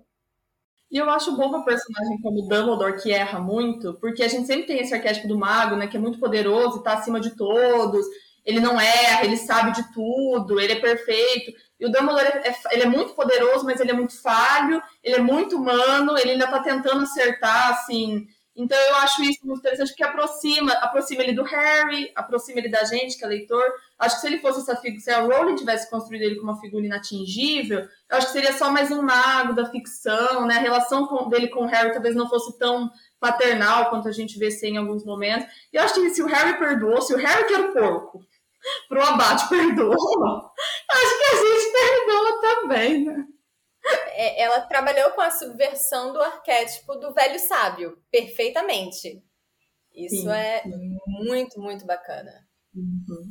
E 0.90 0.99
eu 0.99 1.09
acho 1.09 1.37
bom 1.37 1.51
para 1.51 1.62
personagem 1.62 2.21
como 2.21 2.42
Dumbledore 2.42 3.03
que 3.03 3.12
erra 3.12 3.40
muito, 3.40 3.95
porque 3.95 4.23
a 4.23 4.29
gente 4.29 4.47
sempre 4.47 4.66
tem 4.66 4.79
esse 4.79 4.95
arquétipo 4.95 5.27
do 5.27 5.38
mago, 5.38 5.75
né, 5.75 5.87
que 5.87 5.97
é 5.97 6.01
muito 6.01 6.21
poderoso, 6.21 6.79
está 6.79 6.92
acima 6.92 7.19
de 7.19 7.31
todos. 7.35 8.07
Ele 8.45 8.61
não 8.61 8.81
erra, 8.81 9.25
ele 9.25 9.37
sabe 9.38 9.73
de 9.73 9.92
tudo, 9.92 10.61
ele 10.61 10.75
é 10.75 10.81
perfeito. 10.81 11.53
E 11.81 11.87
o 11.87 11.90
Dumbledore 11.90 12.27
é, 12.27 12.55
ele 12.73 12.83
é 12.83 12.87
muito 12.87 13.14
poderoso, 13.14 13.64
mas 13.64 13.81
ele 13.81 13.90
é 13.90 13.95
muito 13.95 14.21
falho, 14.21 14.83
ele 15.03 15.16
é 15.16 15.21
muito 15.21 15.57
humano, 15.57 16.16
ele 16.16 16.33
ainda 16.33 16.45
está 16.45 16.61
tentando 16.61 17.03
acertar, 17.03 17.71
assim, 17.71 18.27
então 18.57 18.79
eu 18.79 18.97
acho 18.97 19.23
isso 19.23 19.40
muito 19.45 19.59
interessante 19.59 19.88
porque 19.88 20.03
aproxima, 20.03 20.73
aproxima 20.75 21.23
ele 21.23 21.35
do 21.35 21.42
Harry, 21.42 22.11
aproxima 22.14 22.59
ele 22.59 22.71
da 22.71 22.85
gente, 22.85 23.19
que 23.19 23.25
é 23.25 23.29
leitor. 23.29 23.62
Acho 23.99 24.14
que 24.14 24.21
se 24.23 24.27
ele 24.27 24.38
fosse 24.38 24.61
essa 24.61 24.75
figura, 24.77 25.01
se 25.01 25.11
a 25.11 25.21
Rowling 25.21 25.57
tivesse 25.57 25.90
construído 25.90 26.23
ele 26.23 26.37
como 26.37 26.51
uma 26.51 26.61
figura 26.61 26.87
inatingível, 26.87 27.81
eu 27.81 28.16
acho 28.16 28.29
que 28.29 28.33
seria 28.33 28.55
só 28.55 28.71
mais 28.71 28.90
um 28.90 29.03
mago 29.03 29.53
da 29.53 29.71
ficção, 29.71 30.47
né? 30.47 30.57
A 30.57 30.61
relação 30.61 31.07
com, 31.07 31.29
dele 31.29 31.49
com 31.49 31.64
o 31.64 31.66
Harry 31.66 31.92
talvez 31.92 32.16
não 32.16 32.31
fosse 32.31 32.59
tão 32.59 32.90
paternal 33.21 33.90
quanto 33.90 34.09
a 34.09 34.12
gente 34.12 34.38
vê 34.38 34.51
ser 34.51 34.69
em 34.69 34.79
alguns 34.79 35.05
momentos. 35.05 35.47
E 35.71 35.77
eu 35.77 35.83
acho 35.83 35.95
que 35.95 36.11
se 36.11 36.23
o 36.23 36.27
Harry 36.27 36.59
perdoou, 36.59 37.03
se 37.03 37.14
o 37.14 37.19
Harry 37.19 37.47
que 37.47 37.53
era 37.53 37.69
o 37.69 37.73
porco, 37.75 38.21
pro 38.88 39.03
abate 39.03 39.49
perdoou, 39.51 39.92
acho 40.90 41.19
que 41.19 41.25
a 41.25 41.37
gente 41.37 41.73
perdoa 41.73 42.40
também, 42.40 43.05
né? 43.05 43.27
É, 44.18 44.40
ela 44.40 44.62
trabalhou 44.62 45.11
com 45.11 45.20
a 45.20 45.31
subversão 45.31 46.11
do 46.14 46.22
arquétipo 46.22 46.94
do 46.94 47.12
velho 47.12 47.38
sábio, 47.38 48.02
perfeitamente. 48.11 49.22
Isso 49.94 50.22
sim, 50.22 50.31
é 50.31 50.62
sim. 50.62 50.98
muito, 51.07 51.61
muito 51.61 51.85
bacana. 51.85 52.33
Uhum. 52.74 53.31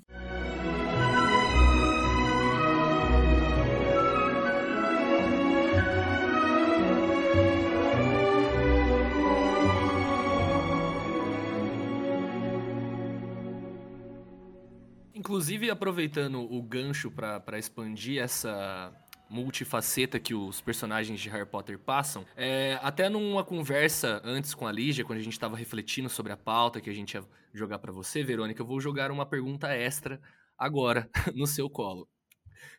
Inclusive, 15.16 15.72
aproveitando 15.72 16.40
o 16.40 16.62
gancho 16.62 17.10
para 17.10 17.58
expandir 17.58 18.22
essa, 18.22 18.94
multifaceta 19.30 20.20
que 20.20 20.34
os 20.34 20.62
personagens 20.62 21.20
de 21.20 21.30
Harry 21.30 21.46
Potter 21.46 21.80
passam. 21.80 22.26
É, 22.36 22.80
até 22.82 23.10
numa 23.10 23.44
conversa 23.44 24.22
antes 24.24 24.54
com 24.54 24.68
a 24.68 24.72
Lígia, 24.72 25.04
quando 25.04 25.20
a 25.20 25.24
gente 25.24 25.34
estava 25.34 25.56
refletindo 25.56 26.10
sobre 26.10 26.32
a 26.32 26.38
pauta 26.38 26.80
que 26.80 26.90
a 26.90 26.94
gente 26.94 27.14
ia 27.16 27.24
jogar 27.54 27.80
para 27.80 27.92
você, 27.92 28.24
Verônica, 28.24 28.62
eu 28.62 28.66
vou 28.66 28.80
jogar 28.80 29.12
uma 29.12 29.26
pergunta 29.26 29.68
extra 29.70 30.22
agora 30.58 31.10
no 31.34 31.48
seu 31.48 31.70
colo. 31.70 32.08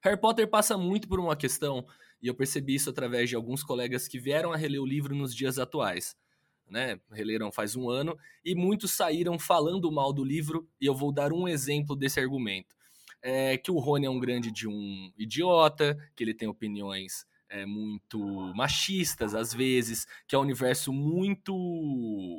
Harry 0.03 0.19
Potter 0.19 0.49
passa 0.49 0.77
muito 0.77 1.09
por 1.09 1.21
uma 1.21 1.37
questão, 1.37 1.87
e 2.23 2.29
eu 2.29 2.35
percebi 2.35 2.75
isso 2.75 2.91
através 2.91 3.29
de 3.29 3.37
alguns 3.37 3.63
colegas 3.63 4.09
que 4.09 4.19
vieram 4.19 4.53
a 4.53 4.57
reler 4.57 4.81
o 4.81 4.87
livro 4.87 5.15
nos 5.15 5.35
dias 5.35 5.59
atuais. 5.59 6.17
Né, 6.69 6.99
releram 7.13 7.53
faz 7.53 7.77
um 7.77 7.89
ano, 7.89 8.19
e 8.45 8.53
muitos 8.53 8.91
saíram 8.91 9.39
falando 9.39 9.91
mal 9.93 10.13
do 10.13 10.25
livro, 10.25 10.69
e 10.81 10.87
eu 10.87 10.97
vou 10.97 11.13
dar 11.13 11.33
um 11.33 11.47
exemplo 11.47 11.95
desse 11.95 12.19
argumento 12.19 12.76
é, 13.27 13.59
que 13.59 13.73
o 13.73 13.79
Rony 13.81 14.07
é 14.07 14.11
um 14.11 14.21
grande 14.21 14.53
de 14.53 14.69
um 14.69 15.13
idiota, 15.19 15.99
que 16.15 16.23
ele 16.23 16.33
tem 16.33 16.47
opiniões 16.47 17.27
é, 17.49 17.67
muito 17.67 18.21
machistas 18.55 19.35
às 19.35 19.53
vezes, 19.53 20.07
que 20.29 20.37
é 20.37 20.39
um 20.39 20.43
universo 20.43 20.93
muito. 20.93 22.39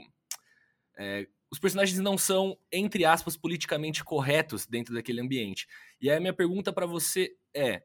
É, 0.97 1.27
os 1.51 1.59
personagens 1.59 1.99
não 1.99 2.17
são, 2.17 2.57
entre 2.71 3.03
aspas, 3.03 3.35
politicamente 3.35 4.01
corretos 4.01 4.65
dentro 4.65 4.93
daquele 4.93 5.19
ambiente. 5.19 5.67
E 5.99 6.09
aí 6.09 6.15
a 6.15 6.21
minha 6.21 6.33
pergunta 6.33 6.71
para 6.71 6.85
você 6.85 7.35
é: 7.53 7.83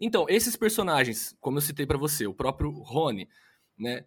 então, 0.00 0.24
esses 0.26 0.56
personagens, 0.56 1.36
como 1.38 1.58
eu 1.58 1.62
citei 1.62 1.84
para 1.84 1.98
você, 1.98 2.26
o 2.26 2.32
próprio 2.32 2.70
Rony, 2.70 3.28
né? 3.78 4.06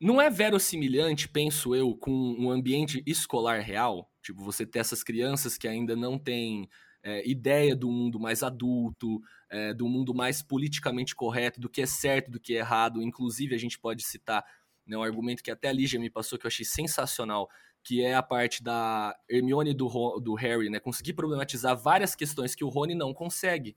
Não 0.00 0.20
é 0.20 0.28
verossimilhante, 0.28 1.28
penso 1.28 1.72
eu, 1.72 1.94
com 1.94 2.10
um 2.10 2.50
ambiente 2.50 3.00
escolar 3.06 3.60
real? 3.60 4.10
Tipo, 4.20 4.42
você 4.42 4.66
ter 4.66 4.80
essas 4.80 5.04
crianças 5.04 5.56
que 5.56 5.68
ainda 5.68 5.94
não 5.94 6.18
têm 6.18 6.68
é, 7.02 7.28
ideia 7.28 7.74
do 7.74 7.90
mundo 7.90 8.20
mais 8.20 8.42
adulto, 8.42 9.20
é, 9.50 9.74
do 9.74 9.88
mundo 9.88 10.14
mais 10.14 10.42
politicamente 10.42 11.14
correto, 11.14 11.60
do 11.60 11.68
que 11.68 11.82
é 11.82 11.86
certo, 11.86 12.30
do 12.30 12.40
que 12.40 12.54
é 12.54 12.58
errado. 12.58 13.02
Inclusive, 13.02 13.54
a 13.54 13.58
gente 13.58 13.78
pode 13.78 14.02
citar 14.04 14.44
né, 14.86 14.96
um 14.96 15.02
argumento 15.02 15.42
que 15.42 15.50
até 15.50 15.68
a 15.68 15.72
Lígia 15.72 15.98
me 15.98 16.10
passou 16.10 16.38
que 16.38 16.46
eu 16.46 16.48
achei 16.48 16.64
sensacional, 16.64 17.48
que 17.82 18.02
é 18.02 18.14
a 18.14 18.22
parte 18.22 18.62
da 18.62 19.16
Hermione 19.28 19.74
do, 19.74 19.88
do 20.20 20.34
Harry, 20.34 20.70
né? 20.70 20.78
Conseguir 20.78 21.14
problematizar 21.14 21.76
várias 21.76 22.14
questões 22.14 22.54
que 22.54 22.64
o 22.64 22.68
Rony 22.68 22.94
não 22.94 23.12
consegue. 23.12 23.76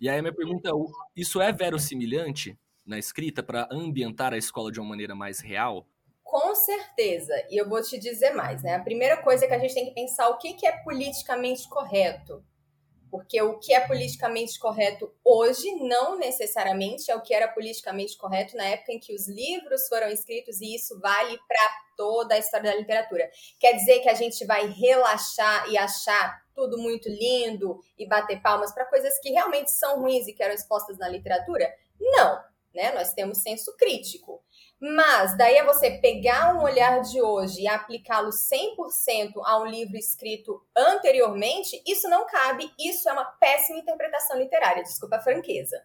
E 0.00 0.08
aí 0.08 0.18
a 0.18 0.22
minha 0.22 0.34
pergunta 0.34 0.68
é, 0.68 0.72
isso 1.16 1.40
é 1.40 1.52
verossimilhante 1.52 2.58
na 2.84 2.98
escrita 2.98 3.42
para 3.42 3.68
ambientar 3.70 4.32
a 4.32 4.38
escola 4.38 4.70
de 4.70 4.80
uma 4.80 4.88
maneira 4.88 5.14
mais 5.14 5.40
real? 5.40 5.88
Com 6.32 6.54
certeza. 6.54 7.34
E 7.50 7.58
eu 7.58 7.68
vou 7.68 7.82
te 7.82 7.98
dizer 7.98 8.30
mais, 8.30 8.62
né? 8.62 8.76
A 8.76 8.80
primeira 8.82 9.18
coisa 9.18 9.44
é 9.44 9.48
que 9.48 9.52
a 9.52 9.58
gente 9.58 9.74
tem 9.74 9.84
que 9.84 9.94
pensar 9.94 10.30
o 10.30 10.38
que, 10.38 10.66
é 10.66 10.72
politicamente 10.78 11.68
correto. 11.68 12.42
Porque 13.10 13.42
o 13.42 13.58
que 13.58 13.74
é 13.74 13.86
politicamente 13.86 14.58
correto 14.58 15.14
hoje 15.22 15.70
não 15.86 16.16
necessariamente 16.16 17.10
é 17.10 17.14
o 17.14 17.20
que 17.20 17.34
era 17.34 17.48
politicamente 17.48 18.16
correto 18.16 18.56
na 18.56 18.64
época 18.64 18.92
em 18.92 18.98
que 18.98 19.14
os 19.14 19.28
livros 19.28 19.86
foram 19.88 20.08
escritos, 20.08 20.62
e 20.62 20.74
isso 20.74 20.98
vale 21.00 21.38
para 21.46 21.70
toda 21.98 22.34
a 22.34 22.38
história 22.38 22.70
da 22.70 22.78
literatura. 22.78 23.30
Quer 23.60 23.74
dizer 23.74 24.00
que 24.00 24.08
a 24.08 24.14
gente 24.14 24.46
vai 24.46 24.66
relaxar 24.68 25.68
e 25.68 25.76
achar 25.76 26.42
tudo 26.54 26.78
muito 26.78 27.10
lindo 27.10 27.78
e 27.98 28.08
bater 28.08 28.40
palmas 28.40 28.72
para 28.72 28.86
coisas 28.86 29.18
que 29.18 29.28
realmente 29.28 29.70
são 29.70 30.00
ruins 30.00 30.26
e 30.26 30.32
que 30.32 30.42
eram 30.42 30.54
expostas 30.54 30.96
na 30.96 31.10
literatura? 31.10 31.70
Não, 32.00 32.42
né? 32.74 32.90
Nós 32.92 33.12
temos 33.12 33.42
senso 33.42 33.76
crítico. 33.76 34.42
Mas 34.84 35.38
daí 35.38 35.58
é 35.58 35.64
você 35.64 35.92
pegar 35.92 36.56
um 36.56 36.62
olhar 36.64 37.02
de 37.02 37.22
hoje 37.22 37.60
e 37.60 37.68
aplicá-lo 37.68 38.30
100% 38.30 39.34
a 39.44 39.60
um 39.60 39.64
livro 39.64 39.96
escrito 39.96 40.60
anteriormente, 40.76 41.80
isso 41.86 42.08
não 42.08 42.26
cabe, 42.26 42.68
isso 42.76 43.08
é 43.08 43.12
uma 43.12 43.24
péssima 43.24 43.78
interpretação 43.78 44.36
literária, 44.36 44.82
desculpa 44.82 45.18
a 45.18 45.20
franqueza. 45.20 45.80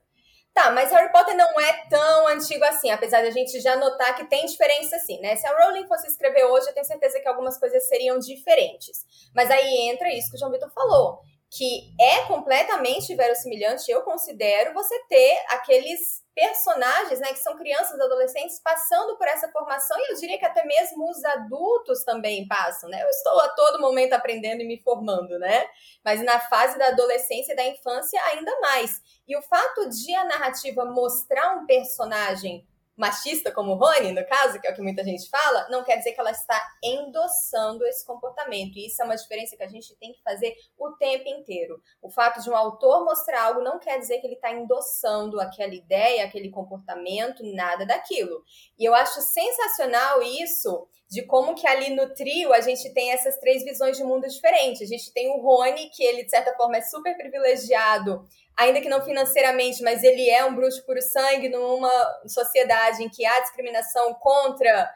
Tá, 0.51 0.71
mas 0.71 0.89
Harry 0.89 1.11
Potter 1.11 1.37
não 1.37 1.61
é 1.61 1.87
tão 1.87 2.27
antigo 2.29 2.63
assim, 2.63 2.89
apesar 2.89 3.21
de 3.21 3.27
a 3.27 3.31
gente 3.31 3.59
já 3.59 3.75
notar 3.75 4.15
que 4.15 4.25
tem 4.25 4.47
diferença 4.47 4.97
sim, 4.97 5.19
né? 5.19 5.35
Se 5.35 5.45
a 5.45 5.55
Rowling 5.55 5.87
fosse 5.87 6.07
escrever 6.07 6.45
hoje, 6.45 6.67
eu 6.67 6.73
tenho 6.73 6.83
certeza 6.87 7.19
que 7.19 7.27
algumas 7.27 7.59
coisas 7.59 7.87
seriam 7.87 8.17
diferentes. 8.17 9.05
Mas 9.35 9.51
aí 9.51 9.91
entra 9.91 10.11
isso 10.11 10.31
que 10.31 10.37
o 10.37 10.39
João 10.39 10.51
Vitor 10.51 10.71
falou, 10.73 11.19
que 11.49 11.93
é 11.99 12.23
completamente 12.23 13.15
verossimilhante, 13.15 13.89
eu 13.89 14.01
considero, 14.01 14.73
você 14.73 14.99
ter 15.07 15.37
aqueles 15.49 16.25
personagens, 16.35 17.19
né, 17.19 17.29
que 17.29 17.39
são 17.39 17.57
crianças, 17.57 17.99
adolescentes, 17.99 18.59
passando 18.59 19.17
por 19.17 19.27
essa 19.27 19.49
formação, 19.51 19.97
e 19.97 20.11
eu 20.11 20.17
diria 20.17 20.37
que 20.37 20.45
até 20.45 20.63
mesmo 20.65 21.09
os 21.09 21.23
adultos 21.23 22.03
também 22.03 22.47
passam, 22.47 22.89
né? 22.89 23.01
Eu 23.01 23.09
estou 23.09 23.39
a 23.41 23.49
todo 23.49 23.81
momento 23.81 24.13
aprendendo 24.13 24.61
e 24.61 24.67
me 24.67 24.79
formando, 24.83 25.39
né? 25.39 25.67
Mas 26.05 26.23
na 26.23 26.39
fase 26.41 26.77
da 26.77 26.89
adolescência 26.89 27.53
e 27.53 27.55
da 27.55 27.65
infância, 27.65 28.21
ainda 28.25 28.59
mais. 28.59 29.01
E 29.27 29.35
o 29.35 29.41
fato 29.41 29.89
de 29.89 30.13
a 30.15 30.25
narrativa 30.25 30.85
mostrar 30.85 31.55
um 31.57 31.65
personagem 31.65 32.67
machista, 32.97 33.51
como 33.51 33.73
o 33.73 33.75
Rony, 33.75 34.11
no 34.11 34.25
caso, 34.25 34.59
que 34.59 34.67
é 34.67 34.71
o 34.71 34.75
que 34.75 34.81
muita 34.81 35.03
gente 35.03 35.29
fala, 35.29 35.67
não 35.69 35.83
quer 35.83 35.97
dizer 35.97 36.13
que 36.13 36.19
ela 36.19 36.31
está 36.31 36.59
endossando 36.83 37.85
esse 37.85 38.03
comportamento. 38.03 38.77
E 38.77 38.87
isso 38.87 39.01
é 39.01 39.05
uma 39.05 39.15
diferença 39.15 39.55
que 39.55 39.63
a 39.63 39.67
gente 39.67 39.95
tem 39.97 40.11
que 40.11 40.21
fazer 40.23 40.55
o 40.77 40.91
tempo 40.93 41.29
inteiro. 41.29 41.81
O 42.01 42.09
fato 42.09 42.41
de 42.41 42.49
um 42.49 42.55
autor 42.55 43.05
mostrar 43.05 43.43
algo 43.43 43.61
não 43.61 43.77
quer 43.77 43.99
dizer 43.99 44.19
que 44.19 44.25
ele 44.25 44.33
está 44.33 44.51
endossando 44.51 45.39
aquela 45.39 45.75
ideia, 45.75 46.25
aquele 46.25 46.49
comportamento, 46.49 47.43
nada 47.43 47.85
daquilo. 47.85 48.43
E 48.77 48.83
eu 48.83 48.95
acho 48.95 49.21
sensacional 49.21 50.23
isso 50.23 50.87
de 51.09 51.25
como 51.25 51.55
que 51.55 51.65
ali 51.65 51.95
no 51.95 52.13
trio 52.13 52.53
a 52.53 52.61
gente 52.61 52.93
tem 52.93 53.11
essas 53.11 53.37
três 53.37 53.63
visões 53.63 53.97
de 53.97 54.03
mundo 54.03 54.27
diferentes. 54.27 54.81
A 54.81 54.85
gente 54.85 55.13
tem 55.13 55.29
o 55.29 55.41
Rony, 55.41 55.89
que 55.89 56.03
ele, 56.03 56.23
de 56.23 56.29
certa 56.29 56.53
forma, 56.55 56.77
é 56.77 56.81
super 56.81 57.15
privilegiado 57.15 58.27
ainda 58.57 58.81
que 58.81 58.89
não 58.89 59.03
financeiramente, 59.03 59.83
mas 59.83 60.03
ele 60.03 60.27
é 60.29 60.43
um 60.43 60.55
bruxo 60.55 60.83
puro 60.83 61.01
sangue 61.01 61.47
numa 61.47 61.91
sociedade 62.25 63.03
em 63.03 63.09
que 63.09 63.23
há 63.23 63.39
discriminação 63.41 64.15
contra 64.15 64.89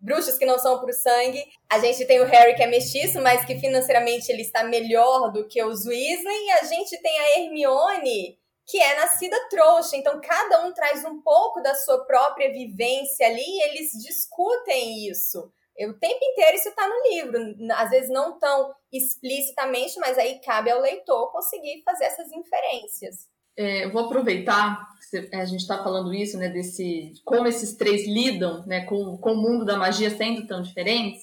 bruxos 0.00 0.38
que 0.38 0.46
não 0.46 0.58
são 0.58 0.80
por 0.80 0.92
sangue. 0.92 1.44
A 1.70 1.78
gente 1.78 2.06
tem 2.06 2.20
o 2.20 2.24
Harry 2.24 2.56
que 2.56 2.62
é 2.62 2.66
mestiço, 2.66 3.20
mas 3.20 3.44
que 3.44 3.58
financeiramente 3.60 4.32
ele 4.32 4.42
está 4.42 4.64
melhor 4.64 5.30
do 5.30 5.46
que 5.46 5.62
os 5.62 5.86
Weasley. 5.86 6.46
E 6.46 6.50
a 6.52 6.64
gente 6.64 7.00
tem 7.00 7.18
a 7.18 7.38
Hermione, 7.38 8.38
que 8.66 8.78
é 8.78 9.00
nascida 9.00 9.36
trouxa. 9.48 9.96
Então 9.96 10.20
cada 10.20 10.66
um 10.66 10.72
traz 10.72 11.04
um 11.04 11.20
pouco 11.22 11.60
da 11.60 11.74
sua 11.74 12.04
própria 12.04 12.52
vivência 12.52 13.26
ali 13.26 13.42
e 13.42 13.62
eles 13.68 13.92
discutem 13.92 15.08
isso. 15.08 15.52
O 15.80 15.94
tempo 15.94 16.18
inteiro 16.22 16.56
isso 16.56 16.68
está 16.68 16.86
no 16.86 17.02
livro, 17.08 17.72
às 17.74 17.90
vezes 17.90 18.10
não 18.10 18.38
tão 18.38 18.72
explicitamente, 18.92 19.98
mas 19.98 20.18
aí 20.18 20.38
cabe 20.40 20.70
ao 20.70 20.80
leitor 20.80 21.32
conseguir 21.32 21.82
fazer 21.82 22.04
essas 22.04 22.30
inferências. 22.30 23.26
É, 23.56 23.88
vou 23.88 24.04
aproveitar 24.04 24.86
que 25.10 25.34
a 25.34 25.44
gente 25.44 25.60
está 25.60 25.82
falando 25.82 26.12
isso, 26.14 26.38
né, 26.38 26.48
desse 26.48 27.12
como 27.24 27.46
esses 27.46 27.74
três 27.74 28.06
lidam, 28.06 28.64
né, 28.66 28.84
com, 28.86 29.18
com 29.18 29.32
o 29.32 29.36
mundo 29.36 29.64
da 29.64 29.76
magia 29.76 30.10
sendo 30.10 30.46
tão 30.46 30.62
diferentes. 30.62 31.22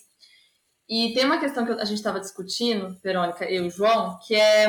E 0.88 1.14
tem 1.14 1.26
uma 1.26 1.40
questão 1.40 1.66
que 1.66 1.72
a 1.72 1.86
gente 1.86 1.98
estava 1.98 2.20
discutindo, 2.20 2.98
Verônica, 3.04 3.46
eu 3.46 3.66
e 3.66 3.68
o 3.68 3.72
João, 3.72 4.18
que 4.26 4.36
é 4.36 4.68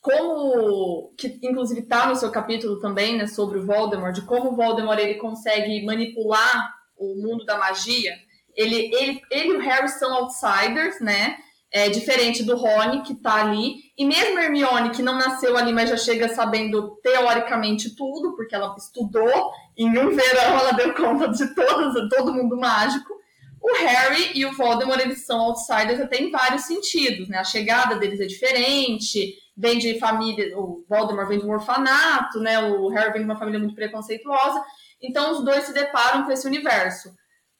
como 0.00 1.12
que 1.16 1.38
inclusive 1.42 1.80
está 1.80 2.06
no 2.06 2.16
seu 2.16 2.30
capítulo 2.30 2.80
também, 2.80 3.16
né, 3.16 3.26
sobre 3.26 3.58
o 3.58 3.66
Voldemort, 3.66 4.14
de 4.14 4.22
como 4.22 4.50
o 4.50 4.56
Voldemort 4.56 4.98
ele 4.98 5.14
consegue 5.14 5.84
manipular 5.84 6.74
o 6.96 7.14
mundo 7.16 7.44
da 7.44 7.58
magia. 7.58 8.14
Ele, 8.54 8.94
ele, 8.94 9.22
ele 9.30 9.48
e 9.48 9.56
o 9.56 9.60
Harry 9.60 9.88
são 9.88 10.12
outsiders, 10.12 11.00
né? 11.00 11.36
É 11.72 11.88
diferente 11.88 12.42
do 12.42 12.56
Rony, 12.56 13.02
que 13.02 13.14
tá 13.14 13.36
ali. 13.36 13.76
E 13.96 14.04
mesmo 14.04 14.38
Hermione, 14.38 14.90
que 14.90 15.02
não 15.02 15.16
nasceu 15.16 15.56
ali, 15.56 15.72
mas 15.72 15.88
já 15.88 15.96
chega 15.96 16.28
sabendo 16.28 16.96
teoricamente 17.02 17.94
tudo, 17.94 18.34
porque 18.34 18.54
ela 18.54 18.74
estudou, 18.76 19.52
em 19.78 19.88
um 19.96 20.10
verão 20.10 20.58
ela 20.58 20.72
deu 20.72 20.92
conta 20.94 21.28
de 21.28 21.54
todos, 21.54 22.08
todo 22.08 22.34
mundo 22.34 22.56
mágico. 22.56 23.19
O 23.60 23.72
Harry 23.74 24.32
e 24.34 24.46
o 24.46 24.56
Voldemort, 24.56 25.00
eles 25.00 25.26
são 25.26 25.38
outsiders 25.38 26.00
até 26.00 26.16
em 26.16 26.30
vários 26.30 26.62
sentidos, 26.62 27.28
né? 27.28 27.38
A 27.38 27.44
chegada 27.44 27.96
deles 27.96 28.20
é 28.20 28.26
diferente, 28.26 29.34
vem 29.56 29.78
de 29.78 29.98
família, 29.98 30.58
o 30.58 30.84
Voldemort 30.88 31.28
vem 31.28 31.38
de 31.38 31.44
um 31.44 31.52
orfanato, 31.52 32.40
né? 32.40 32.58
O 32.58 32.88
Harry 32.88 33.12
vem 33.12 33.22
de 33.22 33.28
uma 33.28 33.38
família 33.38 33.60
muito 33.60 33.74
preconceituosa. 33.74 34.62
Então 35.02 35.32
os 35.32 35.44
dois 35.44 35.64
se 35.64 35.74
deparam 35.74 36.24
com 36.24 36.32
esse 36.32 36.46
universo. 36.46 37.12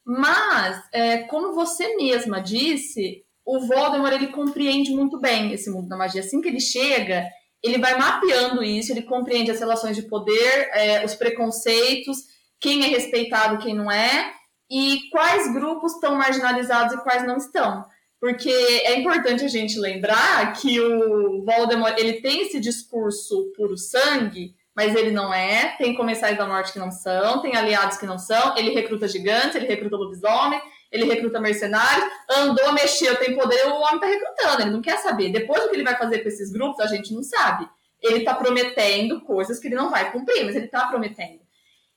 Mas, 0.03 0.81
é, 0.91 1.19
como 1.19 1.53
você 1.53 1.95
mesma 1.95 2.41
disse, 2.41 3.23
o 3.45 3.59
Voldemort 3.59 4.13
ele 4.13 4.27
compreende 4.27 4.91
muito 4.91 5.19
bem 5.19 5.53
esse 5.53 5.69
mundo 5.69 5.87
da 5.87 5.97
magia. 5.97 6.21
Assim 6.21 6.41
que 6.41 6.47
ele 6.47 6.59
chega, 6.59 7.27
ele 7.61 7.77
vai 7.77 7.97
mapeando 7.97 8.63
isso, 8.63 8.91
ele 8.91 9.03
compreende 9.03 9.51
as 9.51 9.59
relações 9.59 9.95
de 9.95 10.03
poder, 10.03 10.69
é, 10.73 11.05
os 11.05 11.13
preconceitos, 11.13 12.17
quem 12.59 12.83
é 12.83 12.87
respeitado, 12.87 13.59
quem 13.59 13.75
não 13.75 13.91
é, 13.91 14.33
e 14.71 15.09
quais 15.11 15.51
grupos 15.53 15.95
estão 15.95 16.15
marginalizados 16.15 16.93
e 16.93 17.03
quais 17.03 17.27
não 17.27 17.35
estão. 17.35 17.83
Porque 18.21 18.49
é 18.49 18.97
importante 18.97 19.43
a 19.43 19.49
gente 19.49 19.77
lembrar 19.77 20.53
que 20.53 20.79
o 20.79 21.43
Voldemort 21.43 21.97
ele 21.97 22.21
tem 22.21 22.43
esse 22.43 22.57
discurso 22.57 23.51
puro 23.57 23.77
sangue, 23.77 24.55
mas 24.73 24.95
ele 24.95 25.11
não 25.11 25.33
é. 25.33 25.75
Tem 25.77 25.93
comensais 25.93 26.37
da 26.37 26.47
morte 26.47 26.71
que 26.71 26.79
não 26.79 26.89
são, 26.89 27.41
tem 27.41 27.57
aliados 27.57 27.97
que 27.97 28.05
não 28.05 28.17
são. 28.17 28.55
Ele 28.55 28.69
recruta 28.69 29.09
gigantes, 29.09 29.55
ele 29.55 29.67
recruta 29.67 29.97
lobisomem, 29.97 30.61
ele 30.89 31.03
recruta 31.03 31.41
mercenários, 31.41 32.09
andou, 32.29 32.71
mexeu, 32.71 33.17
tem 33.17 33.35
poder, 33.35 33.67
o 33.67 33.75
homem 33.75 33.99
tá 33.99 34.07
recrutando, 34.07 34.61
ele 34.61 34.71
não 34.71 34.81
quer 34.81 34.99
saber. 34.99 35.33
Depois 35.33 35.65
o 35.65 35.69
que 35.69 35.75
ele 35.75 35.83
vai 35.83 35.97
fazer 35.97 36.19
com 36.19 36.29
esses 36.29 36.49
grupos, 36.49 36.79
a 36.79 36.87
gente 36.87 37.13
não 37.13 37.23
sabe. 37.23 37.67
Ele 38.01 38.23
tá 38.23 38.35
prometendo 38.35 39.19
coisas 39.21 39.59
que 39.59 39.67
ele 39.67 39.75
não 39.75 39.89
vai 39.89 40.11
cumprir, 40.13 40.45
mas 40.45 40.55
ele 40.55 40.67
tá 40.67 40.87
prometendo. 40.87 41.40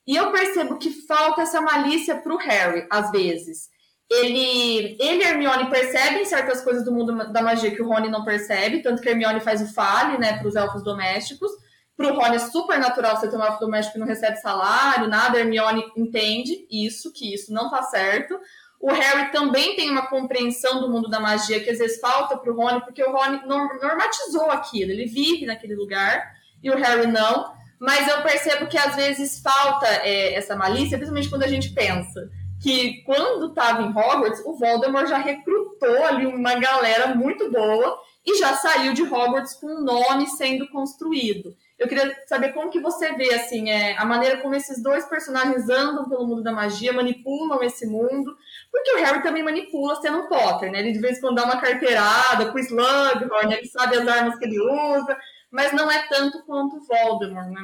E 0.07 0.17
eu 0.17 0.31
percebo 0.31 0.79
que 0.79 0.91
falta 0.91 1.43
essa 1.43 1.61
malícia 1.61 2.17
pro 2.17 2.37
Harry, 2.37 2.87
às 2.91 3.11
vezes. 3.11 3.71
Ele, 4.11 4.97
ele 5.01 5.23
e 5.23 5.27
Hermione 5.27 5.71
percebem 5.71 6.25
certas 6.25 6.61
coisas 6.61 6.85
do 6.85 6.93
mundo 6.93 7.33
da 7.33 7.43
magia 7.43 7.75
que 7.75 7.81
o 7.81 7.89
Rony 7.89 8.11
não 8.11 8.25
percebe, 8.25 8.83
tanto 8.83 9.01
que 9.01 9.09
Hermione 9.09 9.41
faz 9.41 9.63
o 9.63 9.73
fale, 9.73 10.19
né, 10.19 10.39
pros 10.39 10.55
elfos 10.55 10.85
domésticos. 10.85 11.51
Pro 11.97 12.15
Rony 12.15 12.37
é 12.37 12.41
super 12.41 12.79
natural 12.79 13.17
você 13.17 13.29
ter 13.29 13.37
um 13.37 13.43
elfo 13.43 13.61
doméstico 13.61 13.95
que 13.95 14.01
não 14.01 14.07
recebe 14.07 14.37
salário, 14.37 15.09
nada. 15.09 15.39
Hermione 15.39 15.85
entende 15.97 16.67
isso, 16.71 17.13
que 17.13 17.33
isso 17.33 17.53
não 17.53 17.71
tá 17.71 17.83
certo. 17.83 18.39
O 18.81 18.93
Harry 18.93 19.31
também 19.31 19.75
tem 19.77 19.91
uma 19.91 20.07
compreensão 20.07 20.81
do 20.81 20.91
mundo 20.91 21.09
da 21.09 21.19
magia 21.19 21.63
que 21.63 21.71
às 21.71 21.79
vezes 21.79 21.99
falta 21.99 22.37
para 22.37 22.53
o 22.53 22.57
Rony, 22.57 22.83
porque 22.83 23.03
o 23.03 23.11
Rony 23.11 23.41
normatizou 23.47 24.51
aquilo, 24.51 24.91
ele 24.91 25.07
vive 25.07 25.47
naquele 25.47 25.75
lugar 25.75 26.35
e 26.63 26.71
o 26.71 26.77
Harry 26.77 27.07
não. 27.07 27.55
Mas 27.79 28.09
eu 28.09 28.23
percebo 28.23 28.67
que 28.67 28.79
às 28.79 28.97
vezes 28.97 29.41
falta 29.41 29.87
é, 29.87 30.35
essa 30.35 30.57
malícia, 30.57 30.97
principalmente 30.97 31.31
quando 31.31 31.43
a 31.43 31.49
gente 31.49 31.71
pensa 31.71 32.31
que 32.63 33.03
quando 33.05 33.49
estava 33.49 33.83
em 33.83 33.91
Hogwarts, 33.91 34.43
o 34.47 34.57
Voldemort 34.57 35.07
já 35.07 35.19
recrutou 35.19 36.05
ali 36.05 36.27
uma 36.27 36.55
galera 36.55 37.15
muito 37.15 37.51
boa 37.51 37.99
e 38.27 38.39
já 38.39 38.55
saiu 38.55 38.95
de 38.95 39.03
Hogwarts 39.03 39.55
com 39.55 39.67
um 39.67 39.85
nome 39.85 40.27
sendo 40.29 40.67
construído. 40.71 41.55
Eu 41.79 41.89
queria 41.89 42.17
saber 42.27 42.53
como 42.53 42.71
que 42.71 42.81
você 42.81 43.13
vê 43.15 43.35
assim, 43.35 43.69
é, 43.69 43.99
a 43.99 44.05
maneira 44.05 44.39
como 44.39 44.55
esses 44.55 44.83
dois 44.83 45.05
personagens 45.07 45.69
andam 45.69 46.09
pelo 46.09 46.27
mundo 46.27 46.43
da 46.43 46.53
magia, 46.53 46.93
manipulam 46.93 47.63
esse 47.63 47.87
mundo, 47.87 48.35
porque 48.71 48.93
o 48.93 49.05
Harry 49.05 49.23
também 49.23 49.43
manipula 49.43 49.97
sendo 49.97 50.19
um 50.19 50.29
Potter, 50.29 50.71
né? 50.71 50.79
Ele 50.79 50.93
de 50.93 51.01
vez 51.01 51.19
em 51.19 51.21
quando 51.21 51.37
dá 51.37 51.45
uma 51.45 51.61
carteirada 51.61 52.51
com 52.51 52.57
o 52.57 52.61
Slughorn, 52.61 53.53
ele 53.53 53.67
sabe 53.67 53.97
as 53.97 54.07
armas 54.07 54.39
que 54.39 54.45
ele 54.45 54.59
usa, 54.59 55.19
mas 55.55 55.73
não 55.73 55.89
é 55.89 56.09
tanto 56.09 56.45
quanto 56.45 56.85
Voldemort, 56.85 57.49
né? 57.49 57.63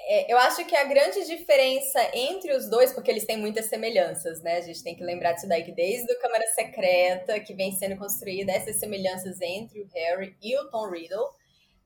É, 0.00 0.32
eu 0.32 0.36
acho 0.38 0.64
que 0.64 0.74
a 0.74 0.82
grande 0.82 1.24
diferença 1.24 2.00
entre 2.12 2.52
os 2.52 2.68
dois, 2.68 2.92
porque 2.92 3.08
eles 3.08 3.24
têm 3.24 3.36
muitas 3.36 3.66
semelhanças, 3.66 4.42
né? 4.42 4.56
A 4.56 4.60
gente 4.60 4.82
tem 4.82 4.96
que 4.96 5.04
lembrar 5.04 5.34
disso 5.34 5.46
daí, 5.46 5.62
que 5.62 5.70
desde 5.70 6.12
o 6.12 6.18
Câmara 6.18 6.44
Secreta, 6.48 7.38
que 7.38 7.54
vem 7.54 7.70
sendo 7.70 7.96
construída, 7.96 8.50
essas 8.50 8.80
semelhanças 8.80 9.40
entre 9.40 9.82
o 9.82 9.88
Harry 9.94 10.36
e 10.42 10.58
o 10.58 10.68
Tom 10.68 10.90
Riddle. 10.90 11.28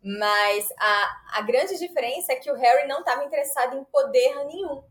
Mas 0.03 0.73
a, 0.81 1.39
a 1.39 1.43
grande 1.43 1.79
diferença 1.79 2.33
é 2.33 2.37
que 2.37 2.51
o 2.51 2.57
Harry 2.57 2.89
não 2.89 3.01
estava 3.01 3.25
interessado 3.25 3.77
em 3.77 3.85
poder 3.85 4.43
nenhum. 4.47 4.83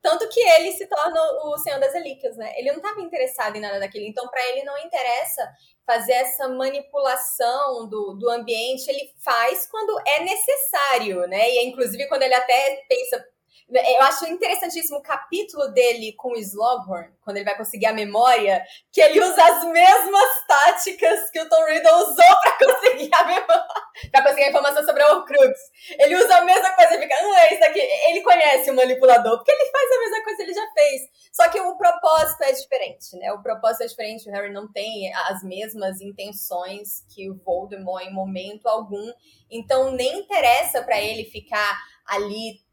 Tanto 0.00 0.28
que 0.28 0.40
ele 0.40 0.70
se 0.70 0.86
torna 0.86 1.20
o 1.20 1.58
Senhor 1.58 1.80
das 1.80 1.92
Relíquias, 1.92 2.36
né? 2.36 2.52
Ele 2.56 2.70
não 2.70 2.78
estava 2.78 3.00
interessado 3.00 3.56
em 3.56 3.60
nada 3.60 3.80
daquilo. 3.80 4.06
Então, 4.06 4.28
para 4.28 4.48
ele, 4.50 4.62
não 4.62 4.78
interessa 4.78 5.52
fazer 5.88 6.12
essa 6.12 6.46
manipulação 6.50 7.88
do, 7.88 8.12
do 8.12 8.28
ambiente. 8.28 8.86
Ele 8.90 9.10
faz 9.24 9.66
quando 9.70 9.98
é 10.06 10.20
necessário, 10.22 11.26
né? 11.26 11.48
E, 11.48 11.66
inclusive, 11.66 12.06
quando 12.08 12.24
ele 12.24 12.34
até 12.34 12.84
pensa, 12.86 13.24
eu 13.70 14.02
acho 14.02 14.26
interessantíssimo 14.26 14.98
o 14.98 15.02
capítulo 15.02 15.68
dele 15.68 16.14
com 16.16 16.30
o 16.30 16.36
Slughorn, 16.36 17.12
quando 17.20 17.36
ele 17.36 17.44
vai 17.44 17.56
conseguir 17.56 17.86
a 17.86 17.92
memória, 17.92 18.64
que 18.90 19.00
ele 19.00 19.20
usa 19.20 19.44
as 19.44 19.64
mesmas 19.64 20.46
táticas 20.46 21.30
que 21.30 21.38
o 21.38 21.48
Tom 21.48 21.64
Riddle 21.66 21.96
usou 21.96 22.14
para 22.16 22.58
conseguir 22.58 23.10
a 23.12 23.24
memória, 23.24 23.66
para 24.10 24.22
conseguir 24.22 24.44
a 24.44 24.48
informação 24.48 24.84
sobre 24.84 25.02
o 25.04 25.16
Horcrux. 25.16 25.58
Ele 25.98 26.16
usa 26.16 26.36
a 26.36 26.44
mesma 26.44 26.70
coisa 26.72 26.94
e 26.94 26.98
fica, 26.98 27.14
ah, 27.14 27.54
isso 27.54 27.64
aqui. 27.64 27.80
Ele 27.80 28.22
conhece 28.22 28.70
o 28.70 28.74
manipulador, 28.74 29.36
porque 29.36 29.52
ele 29.52 29.70
faz 29.70 29.92
a 29.92 29.98
mesma 29.98 30.24
coisa 30.24 30.36
que 30.36 30.42
ele 30.42 30.54
já 30.54 30.72
fez. 30.72 31.02
Só 31.32 31.48
que 31.50 31.60
o 31.60 31.76
propósito 31.76 32.42
é 32.44 32.52
diferente, 32.52 33.16
né? 33.18 33.32
O 33.32 33.42
propósito 33.42 33.82
é 33.82 33.86
diferente, 33.86 34.28
o 34.28 34.32
Harry 34.32 34.52
não 34.52 34.72
tem 34.72 35.14
as 35.14 35.42
mesmas 35.42 36.00
intenções 36.00 37.04
que 37.14 37.30
o 37.30 37.36
Voldemort 37.44 38.02
em 38.04 38.12
momento 38.12 38.66
algum. 38.66 39.12
Então 39.50 39.90
nem 39.90 40.20
interessa 40.20 40.82
para 40.82 40.98
ele 41.00 41.24
ficar 41.24 41.78
ali 42.06 42.66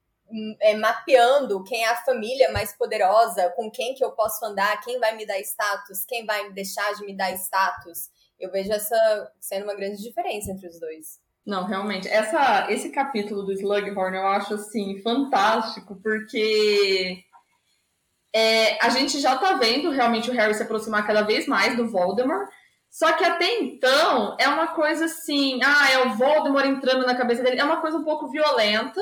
é, 0.61 0.75
mapeando 0.75 1.63
quem 1.63 1.83
é 1.83 1.89
a 1.89 2.03
família 2.03 2.51
mais 2.51 2.73
poderosa, 2.73 3.51
com 3.55 3.69
quem 3.69 3.93
que 3.93 4.03
eu 4.03 4.11
posso 4.11 4.43
andar, 4.45 4.81
quem 4.81 4.99
vai 4.99 5.15
me 5.15 5.25
dar 5.25 5.39
status, 5.39 6.03
quem 6.05 6.25
vai 6.25 6.51
deixar 6.51 6.93
de 6.95 7.05
me 7.05 7.15
dar 7.15 7.31
status. 7.33 8.09
Eu 8.39 8.51
vejo 8.51 8.71
essa 8.71 9.31
sendo 9.39 9.63
uma 9.63 9.75
grande 9.75 10.01
diferença 10.01 10.51
entre 10.51 10.67
os 10.67 10.79
dois. 10.79 11.19
Não, 11.45 11.65
realmente. 11.65 12.07
Essa, 12.07 12.71
esse 12.71 12.89
capítulo 12.89 13.43
do 13.43 13.51
Slughorn 13.53 14.17
eu 14.17 14.27
acho 14.27 14.55
assim 14.55 14.99
fantástico, 15.01 15.95
porque 16.01 17.19
é, 18.33 18.83
a 18.83 18.89
gente 18.89 19.19
já 19.19 19.37
tá 19.37 19.53
vendo 19.53 19.91
realmente 19.91 20.29
o 20.29 20.33
Harry 20.33 20.55
se 20.55 20.63
aproximar 20.63 21.05
cada 21.05 21.21
vez 21.21 21.47
mais 21.47 21.77
do 21.77 21.87
Voldemort. 21.87 22.49
Só 22.89 23.11
que 23.13 23.23
até 23.23 23.59
então 23.59 24.35
é 24.39 24.47
uma 24.47 24.67
coisa 24.67 25.05
assim, 25.05 25.59
ah, 25.63 25.91
é 25.91 26.05
o 26.05 26.15
Voldemort 26.15 26.65
entrando 26.65 27.05
na 27.05 27.15
cabeça 27.15 27.43
dele, 27.43 27.59
é 27.59 27.63
uma 27.63 27.81
coisa 27.81 27.97
um 27.97 28.03
pouco 28.03 28.29
violenta 28.29 29.01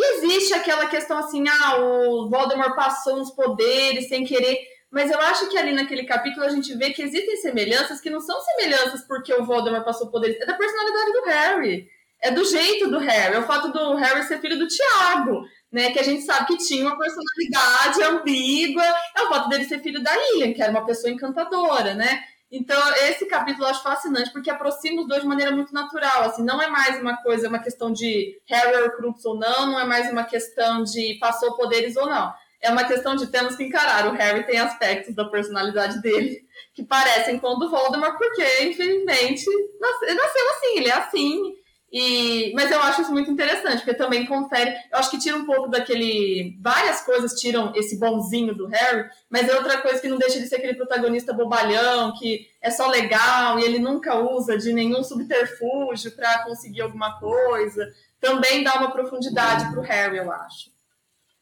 e 0.00 0.16
existe 0.16 0.54
aquela 0.54 0.86
questão 0.86 1.18
assim, 1.18 1.44
ah, 1.46 1.76
o 1.78 2.28
Voldemort 2.28 2.74
passou 2.74 3.20
uns 3.20 3.30
poderes 3.30 4.08
sem 4.08 4.24
querer. 4.24 4.58
Mas 4.90 5.10
eu 5.10 5.20
acho 5.20 5.48
que 5.48 5.58
ali 5.58 5.72
naquele 5.72 6.04
capítulo 6.04 6.44
a 6.44 6.48
gente 6.48 6.74
vê 6.74 6.90
que 6.90 7.02
existem 7.02 7.36
semelhanças 7.36 8.00
que 8.00 8.10
não 8.10 8.20
são 8.20 8.40
semelhanças 8.40 9.02
porque 9.06 9.32
o 9.32 9.44
Voldemort 9.44 9.84
passou 9.84 10.08
poderes. 10.08 10.40
É 10.40 10.46
da 10.46 10.54
personalidade 10.54 11.12
do 11.12 11.24
Harry. 11.26 11.88
É 12.20 12.30
do 12.30 12.44
jeito 12.44 12.90
do 12.90 12.98
Harry. 12.98 13.34
É 13.34 13.38
o 13.38 13.46
fato 13.46 13.70
do 13.70 13.94
Harry 13.94 14.22
ser 14.24 14.40
filho 14.40 14.58
do 14.58 14.66
Tiago, 14.66 15.44
né? 15.70 15.90
Que 15.92 15.98
a 15.98 16.02
gente 16.02 16.22
sabe 16.22 16.46
que 16.46 16.56
tinha 16.56 16.86
uma 16.86 16.98
personalidade 16.98 18.02
ambígua. 18.02 18.82
É 19.16 19.22
o 19.22 19.28
fato 19.28 19.48
dele 19.48 19.64
ser 19.64 19.80
filho 19.80 20.02
da 20.02 20.16
Lilian, 20.16 20.54
que 20.54 20.62
era 20.62 20.72
uma 20.72 20.84
pessoa 20.84 21.12
encantadora, 21.12 21.94
né? 21.94 22.24
Então, 22.52 22.80
esse 23.04 23.26
capítulo 23.26 23.64
eu 23.64 23.70
acho 23.70 23.82
fascinante, 23.82 24.32
porque 24.32 24.50
aproxima 24.50 25.02
os 25.02 25.08
dois 25.08 25.22
de 25.22 25.28
maneira 25.28 25.52
muito 25.52 25.72
natural. 25.72 26.22
Assim, 26.24 26.42
não 26.42 26.60
é 26.60 26.66
mais 26.66 27.00
uma 27.00 27.16
coisa, 27.18 27.48
uma 27.48 27.60
questão 27.60 27.92
de 27.92 28.40
Harry 28.46 28.90
Crux 28.96 29.24
ou 29.24 29.36
não, 29.36 29.66
não 29.66 29.78
é 29.78 29.84
mais 29.84 30.10
uma 30.10 30.24
questão 30.24 30.82
de 30.82 31.16
passou 31.20 31.56
poderes 31.56 31.96
ou 31.96 32.06
não. 32.06 32.34
é 32.60 32.70
uma 32.70 32.84
questão 32.84 33.14
de 33.16 33.28
temos 33.28 33.56
que 33.56 33.64
encarar. 33.64 34.06
O 34.08 34.16
Harry 34.16 34.44
tem 34.44 34.58
aspectos 34.58 35.14
da 35.14 35.24
personalidade 35.24 36.02
dele 36.02 36.44
que 36.74 36.82
parecem 36.82 37.38
com 37.38 37.48
o 37.48 37.56
do 37.56 37.70
Voldemort, 37.70 38.18
porque, 38.18 38.64
infelizmente, 38.64 39.46
nasceu 39.80 40.50
assim, 40.50 40.76
ele 40.76 40.88
é 40.88 40.92
assim. 40.92 41.59
E, 41.92 42.52
mas 42.54 42.70
eu 42.70 42.80
acho 42.80 43.02
isso 43.02 43.12
muito 43.12 43.30
interessante, 43.30 43.78
porque 43.78 43.94
também 43.94 44.24
confere. 44.24 44.70
Eu 44.92 44.98
acho 44.98 45.10
que 45.10 45.18
tira 45.18 45.36
um 45.36 45.44
pouco 45.44 45.68
daquele. 45.68 46.56
Várias 46.60 47.00
coisas 47.00 47.40
tiram 47.40 47.72
esse 47.74 47.98
bonzinho 47.98 48.54
do 48.54 48.66
Harry, 48.66 49.08
mas 49.28 49.48
é 49.48 49.56
outra 49.56 49.82
coisa 49.82 50.00
que 50.00 50.08
não 50.08 50.16
deixa 50.16 50.38
de 50.38 50.46
ser 50.46 50.56
aquele 50.56 50.74
protagonista 50.74 51.32
bobalhão, 51.32 52.12
que 52.16 52.46
é 52.62 52.70
só 52.70 52.86
legal 52.86 53.58
e 53.58 53.64
ele 53.64 53.80
nunca 53.80 54.14
usa 54.18 54.56
de 54.56 54.72
nenhum 54.72 55.02
subterfúgio 55.02 56.12
para 56.12 56.44
conseguir 56.44 56.82
alguma 56.82 57.18
coisa. 57.18 57.92
Também 58.20 58.62
dá 58.62 58.74
uma 58.74 58.92
profundidade 58.92 59.70
para 59.70 59.80
o 59.80 59.82
Harry, 59.82 60.18
eu 60.18 60.30
acho. 60.30 60.70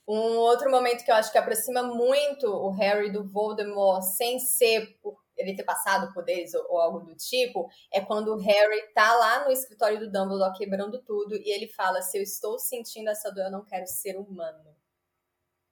Um 0.09 0.39
outro 0.39 0.71
momento 0.71 1.05
que 1.05 1.11
eu 1.11 1.15
acho 1.15 1.31
que 1.31 1.37
aproxima 1.37 1.83
muito 1.83 2.47
o 2.47 2.71
Harry 2.71 3.11
do 3.11 3.25
Voldemort, 3.25 4.03
sem 4.03 4.39
ser 4.39 4.97
por 5.03 5.19
ele 5.39 5.55
ter 5.55 5.65
passado 5.65 6.13
poderes 6.13 6.53
ou, 6.55 6.67
ou, 6.69 6.81
algo 6.81 7.01
do 7.01 7.15
tipo, 7.15 7.69
é 7.93 8.01
quando 8.01 8.35
o 8.35 8.39
Harry 8.39 8.93
tá 8.93 9.15
lá 9.17 9.45
no 9.45 9.53
escritório 9.53 9.99
do 10.01 10.11
Dumbledore 10.11 10.57
quebrando 10.57 11.03
tudo 11.03 11.37
e 11.37 11.51
ele 11.51 11.69
fala: 11.69 12.03
se 12.03 12.19
eu 12.19 12.23
estou 12.23 12.59
sentindo 12.59 13.09
essa 13.09 13.31
dor, 13.31 13.45
eu 13.45 13.51
não 13.51 13.65
quero 13.65 13.87
ser 13.87 14.17
humano. 14.17 14.77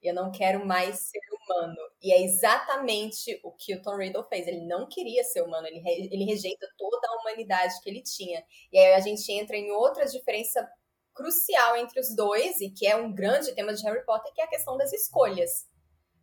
Eu 0.03 0.15
não 0.15 0.31
quero 0.31 0.65
mais 0.65 1.01
ser 1.01 1.19
humano. 1.33 1.77
E 2.03 2.13
é 2.13 2.23
exatamente 2.23 3.41
o 3.43 3.51
que 3.51 3.75
o 3.75 3.83
Tom 3.83 3.97
Riddle 3.97 4.27
fez. 4.29 4.47
Ele 4.47 4.65
não 4.65 4.87
queria 4.89 5.25
ser 5.25 5.43
humano, 5.43 5.67
ele, 5.67 5.81
re, 5.81 6.09
ele 6.13 6.25
rejeita 6.25 6.67
toda 6.79 7.09
a 7.09 7.21
humanidade 7.21 7.75
que 7.83 7.91
ele 7.91 8.03
tinha. 8.03 8.45
E 8.73 8.79
aí 8.79 8.95
a 8.95 9.01
gente 9.01 9.31
entra 9.33 9.57
em 9.57 9.71
outra 9.73 10.07
diferença 10.07 10.69
crucial 11.15 11.77
entre 11.77 11.99
os 11.99 12.15
dois, 12.15 12.61
e 12.61 12.71
que 12.71 12.87
é 12.87 12.95
um 12.95 13.13
grande 13.13 13.55
tema 13.55 13.73
de 13.73 13.83
Harry 13.85 14.05
Potter, 14.05 14.33
que 14.35 14.41
é 14.41 14.45
a 14.45 14.49
questão 14.49 14.77
das 14.77 14.93
escolhas. 14.93 15.67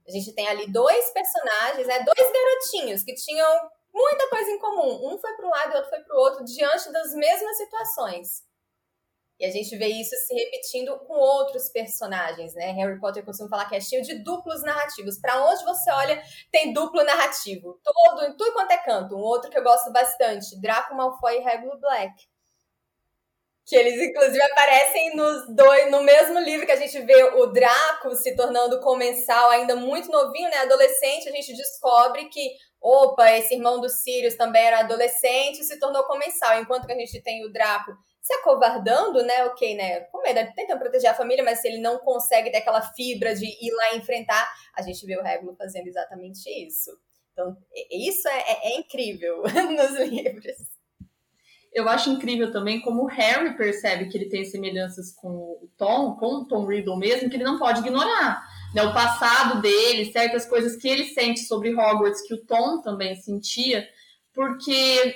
A 0.08 0.12
gente 0.12 0.34
tem 0.34 0.47
ali 0.47 0.72
dois 0.72 1.12
personagens, 1.12 1.88
né, 1.88 2.04
dois 2.04 2.32
garotinhos 2.32 3.04
que 3.04 3.16
tinham 3.16 3.70
muita 3.93 4.30
coisa 4.30 4.49
em 4.51 4.60
comum. 4.60 5.14
Um 5.14 5.18
foi 5.18 5.34
para 5.36 5.47
um 5.47 5.49
lado 5.49 5.72
e 5.72 5.76
outro 5.76 5.89
foi 5.89 6.04
para 6.04 6.16
o 6.16 6.20
outro, 6.20 6.45
diante 6.45 6.91
das 6.91 7.14
mesmas 7.14 7.58
situações. 7.58 8.43
E 9.39 9.45
a 9.45 9.51
gente 9.51 9.76
vê 9.78 9.88
isso 9.88 10.16
se 10.16 10.34
repetindo 10.34 10.97
com 10.99 11.14
outros 11.14 11.70
personagens, 11.70 12.54
né? 12.54 12.72
Harry 12.72 12.99
Potter 12.99 13.26
costuma 13.26 13.49
falar 13.49 13.68
que 13.68 13.76
é 13.76 13.82
cheio 13.82 14.04
de 14.04 14.24
duplos 14.24 14.62
narrativos. 14.64 15.20
Para 15.20 15.43
onde 15.43 15.64
você 15.64 15.91
olha, 15.91 16.24
tem 16.51 16.72
duplo 16.72 17.04
narrativo. 17.04 17.80
Todo, 17.84 18.24
em 18.26 18.38
tudo 18.38 18.54
quanto 18.54 18.72
é 18.72 18.78
canto. 18.78 19.16
Um 19.16 19.22
outro 19.22 19.49
que 19.49 19.58
eu 19.58 19.64
gosto 19.64 19.91
bastante, 19.91 20.60
Draco 20.62 20.95
Malfoy 20.95 21.38
e 21.38 21.43
Regulus 21.43 21.80
Black. 21.80 22.14
Que 23.66 23.76
eles, 23.78 24.01
inclusive, 24.01 24.41
aparecem 24.41 25.16
nos 25.16 25.55
dois, 25.55 25.89
no 25.89 26.03
mesmo 26.03 26.38
livro 26.39 26.66
que 26.66 26.72
a 26.72 26.78
gente 26.78 26.99
vê 27.01 27.24
o 27.24 27.45
Draco 27.47 28.14
se 28.16 28.36
tornando 28.36 28.82
comensal, 28.82 29.49
ainda 29.51 29.76
muito 29.76 30.11
novinho, 30.11 30.49
né? 30.49 30.57
Adolescente, 30.57 31.30
a 31.30 31.32
gente 31.32 31.55
descobre 31.55 32.26
que, 32.26 32.51
opa, 32.82 33.32
esse 33.32 33.53
irmão 33.53 33.80
do 33.80 33.88
Sirius 33.88 34.36
também 34.36 34.66
era 34.66 34.80
adolescente 34.80 35.61
e 35.61 35.64
se 35.64 35.80
tornou 35.80 36.03
comensal. 36.03 36.59
Enquanto 36.59 36.86
que 36.86 36.91
a 36.93 36.97
gente 36.97 37.22
tem 37.22 37.45
o 37.45 37.51
Draco 37.53 37.91
se 38.22 38.34
acovardando, 38.36 39.22
né? 39.24 39.45
Ok, 39.45 39.76
né? 39.76 40.01
Com 40.11 40.22
medo, 40.22 40.39
tentando 40.55 40.80
proteger 40.80 41.11
a 41.11 41.14
família, 41.14 41.43
mas 41.43 41.59
se 41.59 41.68
ele 41.68 41.80
não 41.80 41.99
consegue 41.99 42.49
ter 42.49 42.57
aquela 42.57 42.82
fibra 42.82 43.36
de 43.36 43.45
ir 43.45 43.72
lá 43.72 43.95
enfrentar, 43.95 44.49
a 44.76 44.82
gente 44.82 45.05
vê 45.05 45.18
o 45.18 45.24
Regulo 45.24 45.55
fazendo 45.57 45.88
exatamente 45.88 46.49
isso. 46.49 46.91
Então, 47.34 47.57
isso 47.91 48.28
é, 48.30 48.39
é, 48.39 48.74
é 48.74 48.78
incrível 48.78 49.43
nos 49.76 49.99
livros. 49.99 50.55
Eu 51.74 51.90
acho 51.90 52.10
incrível 52.10 52.52
também 52.52 52.82
como 52.82 53.04
o 53.04 53.08
Harry 53.08 53.58
percebe 53.58 54.08
que 54.08 54.18
ele 54.18 54.30
tem 54.30 54.46
semelhanças 54.46 55.12
com 55.12 55.30
o 55.30 55.70
Tom, 55.76 56.16
com 56.16 56.36
o 56.36 56.46
Tom 56.46 56.66
Riddle 56.66 56.98
mesmo, 56.98 57.30
que 57.30 57.36
ele 57.36 57.44
não 57.44 57.58
pode 57.58 57.80
ignorar. 57.80 58.44
Né? 58.76 58.84
O 58.84 58.94
passado 58.94 59.62
dele, 59.62 60.12
certas 60.12 60.46
coisas 60.46 60.76
que 60.76 60.88
ele 60.88 61.06
sente 61.06 61.42
sobre 61.42 61.74
Hogwarts, 61.74 62.22
que 62.28 62.34
o 62.34 62.46
Tom 62.46 62.82
também 62.82 63.16
sentia, 63.16 63.88
porque 64.34 65.16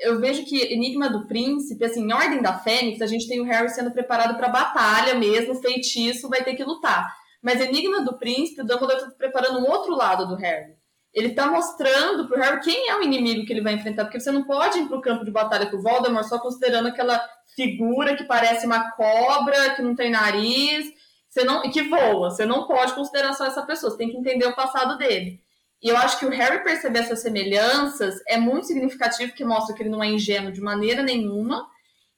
eu 0.00 0.18
vejo 0.18 0.44
que 0.44 0.72
Enigma 0.72 1.08
do 1.08 1.26
Príncipe, 1.28 1.84
assim, 1.84 2.02
em 2.02 2.12
Ordem 2.12 2.42
da 2.42 2.58
Fênix, 2.58 3.00
a 3.00 3.06
gente 3.06 3.28
tem 3.28 3.40
o 3.40 3.44
Harry 3.44 3.68
sendo 3.68 3.92
preparado 3.92 4.36
para 4.36 4.48
batalha 4.48 5.14
mesmo, 5.14 5.54
feitiço, 5.54 6.28
vai 6.28 6.42
ter 6.42 6.54
que 6.54 6.64
lutar. 6.64 7.14
Mas 7.40 7.60
Enigma 7.60 8.02
do 8.02 8.18
Príncipe, 8.18 8.62
o 8.62 8.64
Dumbledore 8.64 8.98
está 8.98 9.10
preparando 9.12 9.60
um 9.60 9.70
outro 9.70 9.94
lado 9.94 10.26
do 10.26 10.34
Harry 10.34 10.81
ele 11.12 11.28
está 11.28 11.46
mostrando 11.46 12.26
pro 12.26 12.40
Harry 12.40 12.60
quem 12.60 12.88
é 12.88 12.96
o 12.96 13.02
inimigo 13.02 13.44
que 13.44 13.52
ele 13.52 13.60
vai 13.60 13.74
enfrentar, 13.74 14.04
porque 14.04 14.18
você 14.18 14.30
não 14.30 14.44
pode 14.44 14.78
ir 14.78 14.86
pro 14.86 15.00
campo 15.00 15.24
de 15.24 15.30
batalha 15.30 15.66
com 15.66 15.76
o 15.76 15.82
Voldemort 15.82 16.24
só 16.24 16.38
considerando 16.38 16.88
aquela 16.88 17.22
figura 17.54 18.16
que 18.16 18.24
parece 18.24 18.66
uma 18.66 18.90
cobra, 18.92 19.74
que 19.74 19.82
não 19.82 19.94
tem 19.94 20.10
nariz, 20.10 20.86
você 21.28 21.44
não, 21.44 21.62
que 21.62 21.82
voa. 21.82 22.30
Você 22.30 22.46
não 22.46 22.66
pode 22.66 22.94
considerar 22.94 23.32
só 23.34 23.46
essa 23.46 23.62
pessoa, 23.62 23.90
você 23.90 23.98
tem 23.98 24.10
que 24.10 24.16
entender 24.16 24.46
o 24.46 24.54
passado 24.54 24.96
dele. 24.96 25.40
E 25.82 25.88
eu 25.88 25.96
acho 25.96 26.18
que 26.18 26.26
o 26.26 26.30
Harry 26.30 26.62
perceber 26.62 27.00
essas 27.00 27.20
semelhanças 27.20 28.20
é 28.28 28.38
muito 28.38 28.66
significativo, 28.66 29.32
que 29.32 29.44
mostra 29.44 29.74
que 29.74 29.82
ele 29.82 29.90
não 29.90 30.02
é 30.02 30.06
ingênuo 30.06 30.52
de 30.52 30.60
maneira 30.60 31.02
nenhuma, 31.02 31.66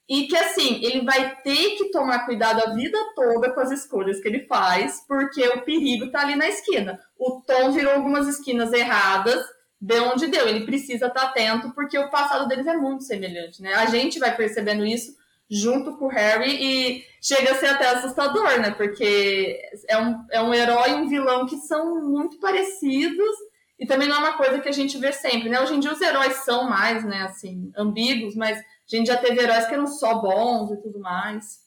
e 0.09 0.27
que 0.27 0.37
assim, 0.37 0.85
ele 0.85 1.03
vai 1.03 1.37
ter 1.37 1.77
que 1.77 1.91
tomar 1.91 2.27
cuidado 2.27 2.61
a 2.61 2.75
vida 2.75 2.99
toda 3.15 3.51
com 3.53 3.61
as 3.61 3.71
escolhas 3.71 4.21
que 4.21 4.29
ele 4.29 4.47
faz, 4.47 5.03
porque 5.09 5.47
o 5.49 5.63
perigo 5.63 6.07
está 6.07 6.21
ali 6.21 6.37
na 6.37 6.49
esquina. 6.49 7.01
O 7.19 7.41
Tom 7.41 7.73
virou 7.73 7.95
algumas 7.95 8.29
esquinas 8.29 8.73
erradas, 8.73 9.43
de 9.81 9.99
onde 10.01 10.27
deu. 10.27 10.47
Ele 10.47 10.67
precisa 10.67 11.07
estar 11.07 11.21
tá 11.21 11.27
atento, 11.29 11.73
porque 11.75 11.99
o 11.99 12.11
passado 12.11 12.47
deles 12.47 12.67
é 12.67 12.77
muito 12.77 13.05
semelhante, 13.05 13.63
né? 13.63 13.75
A 13.75 13.87
gente 13.87 14.19
vai 14.19 14.37
percebendo 14.37 14.85
isso 14.85 15.15
junto 15.51 15.97
com 15.97 16.07
o 16.07 16.09
Harry 16.09 16.57
e 16.59 17.05
chega 17.23 17.53
a 17.53 17.55
ser 17.55 17.67
até 17.67 17.89
assustador, 17.89 18.61
né? 18.61 18.73
Porque 18.73 19.59
é 19.89 19.99
um, 19.99 20.25
é 20.31 20.43
um 20.43 20.53
herói 20.53 20.91
e 20.91 20.95
um 20.95 21.09
vilão 21.09 21.47
que 21.47 21.57
são 21.57 22.03
muito 22.03 22.39
parecidos 22.39 23.37
e 23.79 23.87
também 23.87 24.09
não 24.09 24.17
é 24.17 24.19
uma 24.21 24.37
coisa 24.37 24.61
que 24.61 24.69
a 24.69 24.73
gente 24.73 24.97
vê 24.99 25.13
sempre, 25.13 25.49
né? 25.49 25.61
Hoje 25.61 25.75
em 25.75 25.81
dia 25.81 25.93
os 25.93 26.01
heróis 26.01 26.37
são 26.45 26.69
mais, 26.69 27.05
né, 27.05 27.23
assim, 27.23 27.73
ambíguos, 27.77 28.35
mas 28.35 28.59
a 28.93 28.97
gente 28.97 29.07
já 29.07 29.17
teve 29.17 29.41
heróis 29.41 29.67
que 29.67 29.75
eram 29.75 29.87
só 29.87 30.21
bons 30.21 30.71
e 30.73 30.81
tudo 30.81 31.01
mais. 31.01 31.65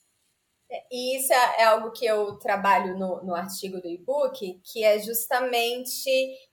É, 0.70 0.84
e 0.92 1.18
isso 1.18 1.34
é, 1.34 1.62
é 1.62 1.64
algo 1.64 1.92
que 1.92 2.06
eu 2.06 2.38
trabalho 2.38 2.98
no, 2.98 3.24
no 3.24 3.34
artigo 3.34 3.82
do 3.82 3.88
e-book, 3.88 4.62
que 4.64 4.84
é 4.84 5.00
justamente 5.00 6.10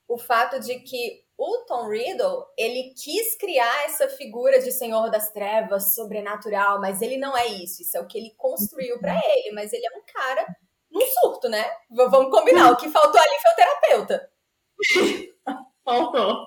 o 0.07 0.17
fato 0.17 0.61
de 0.61 0.81
que 0.81 1.25
o 1.37 1.65
Tom 1.67 1.89
Riddle, 1.89 2.47
ele 2.57 2.95
quis 2.95 3.37
criar 3.37 3.85
essa 3.87 4.09
figura 4.09 4.61
de 4.61 4.71
Senhor 4.71 5.11
das 5.11 5.31
Trevas, 5.33 5.95
sobrenatural, 5.95 6.81
mas 6.81 7.03
ele 7.03 7.17
não 7.17 7.37
é 7.37 7.47
isso. 7.47 7.83
Isso 7.83 7.97
é 7.97 8.01
o 8.01 8.07
que 8.07 8.17
ele 8.17 8.33
construiu 8.37 8.99
para 9.01 9.15
ele, 9.15 9.53
mas 9.53 9.73
ele 9.73 9.85
é 9.85 9.99
um 9.99 10.03
cara 10.07 10.47
num 10.91 11.01
surto, 11.01 11.49
né? 11.49 11.65
Vamos 11.91 12.31
combinar, 12.31 12.71
o 12.71 12.77
que 12.77 12.89
faltou 12.89 13.21
ali 13.21 13.41
foi 13.43 13.53
o 13.53 13.57
terapeuta. 13.57 14.31
Faltou. 15.85 16.47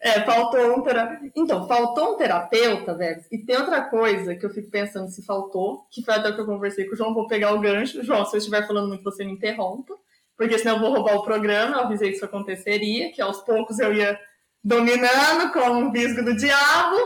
É, 0.00 0.20
faltou 0.22 0.76
um 0.76 0.82
terapeuta. 0.82 1.32
Então, 1.34 1.66
faltou 1.66 2.14
um 2.14 2.16
terapeuta, 2.16 2.94
velho. 2.94 3.22
E 3.30 3.38
tem 3.38 3.56
outra 3.56 3.82
coisa 3.82 4.34
que 4.34 4.44
eu 4.44 4.50
fico 4.50 4.70
pensando 4.70 5.10
se 5.10 5.24
faltou, 5.24 5.86
que 5.90 6.04
foi 6.04 6.14
até 6.14 6.32
que 6.32 6.40
eu 6.40 6.46
conversei 6.46 6.84
com 6.84 6.94
o 6.94 6.96
João, 6.96 7.14
vou 7.14 7.26
pegar 7.26 7.54
o 7.54 7.60
gancho. 7.60 8.02
João, 8.02 8.24
se 8.24 8.36
eu 8.36 8.38
estiver 8.38 8.66
falando 8.66 8.88
muito, 8.88 9.02
você 9.02 9.24
me 9.24 9.32
interrompa, 9.32 9.94
porque 10.36 10.58
senão 10.58 10.76
eu 10.76 10.80
vou 10.80 10.92
roubar 10.92 11.16
o 11.16 11.22
programa. 11.22 11.76
Eu 11.76 11.84
avisei 11.84 12.10
que 12.10 12.16
isso 12.16 12.24
aconteceria, 12.24 13.12
que 13.12 13.22
aos 13.22 13.40
poucos 13.40 13.78
eu 13.78 13.92
ia 13.94 14.18
dominando 14.62 15.52
com 15.52 15.70
um 15.70 15.90
visgo 15.90 16.22
do 16.24 16.36
diabo. 16.36 16.96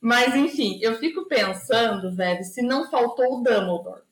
Mas, 0.00 0.34
enfim, 0.34 0.78
eu 0.82 0.96
fico 0.96 1.26
pensando, 1.26 2.14
velho, 2.14 2.44
se 2.44 2.62
não 2.62 2.90
faltou 2.90 3.38
o 3.38 3.42
Dumbledore. 3.42 4.02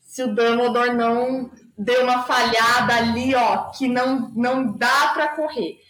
Se 0.00 0.22
o 0.22 0.28
Dumbledore 0.28 0.94
não 0.94 1.50
deu 1.76 2.04
uma 2.04 2.22
falhada 2.22 2.94
ali, 2.94 3.34
ó, 3.34 3.70
que 3.70 3.88
não, 3.88 4.30
não 4.36 4.72
dá 4.72 5.08
para 5.14 5.28
correr. 5.34 5.80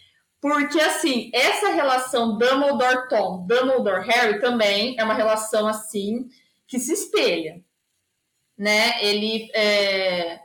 Porque, 0.41 0.81
assim, 0.81 1.31
essa 1.35 1.69
relação 1.69 2.39
Dumbledore-Tom, 2.39 3.47
Dumbledore-Harry 3.47 4.41
também 4.41 4.97
é 4.99 5.05
uma 5.05 5.13
relação, 5.13 5.69
assim, 5.69 6.29
que 6.67 6.79
se 6.79 6.95
espelha, 6.95 7.63
né? 8.57 9.05
Ele, 9.05 9.51
é, 9.55 10.41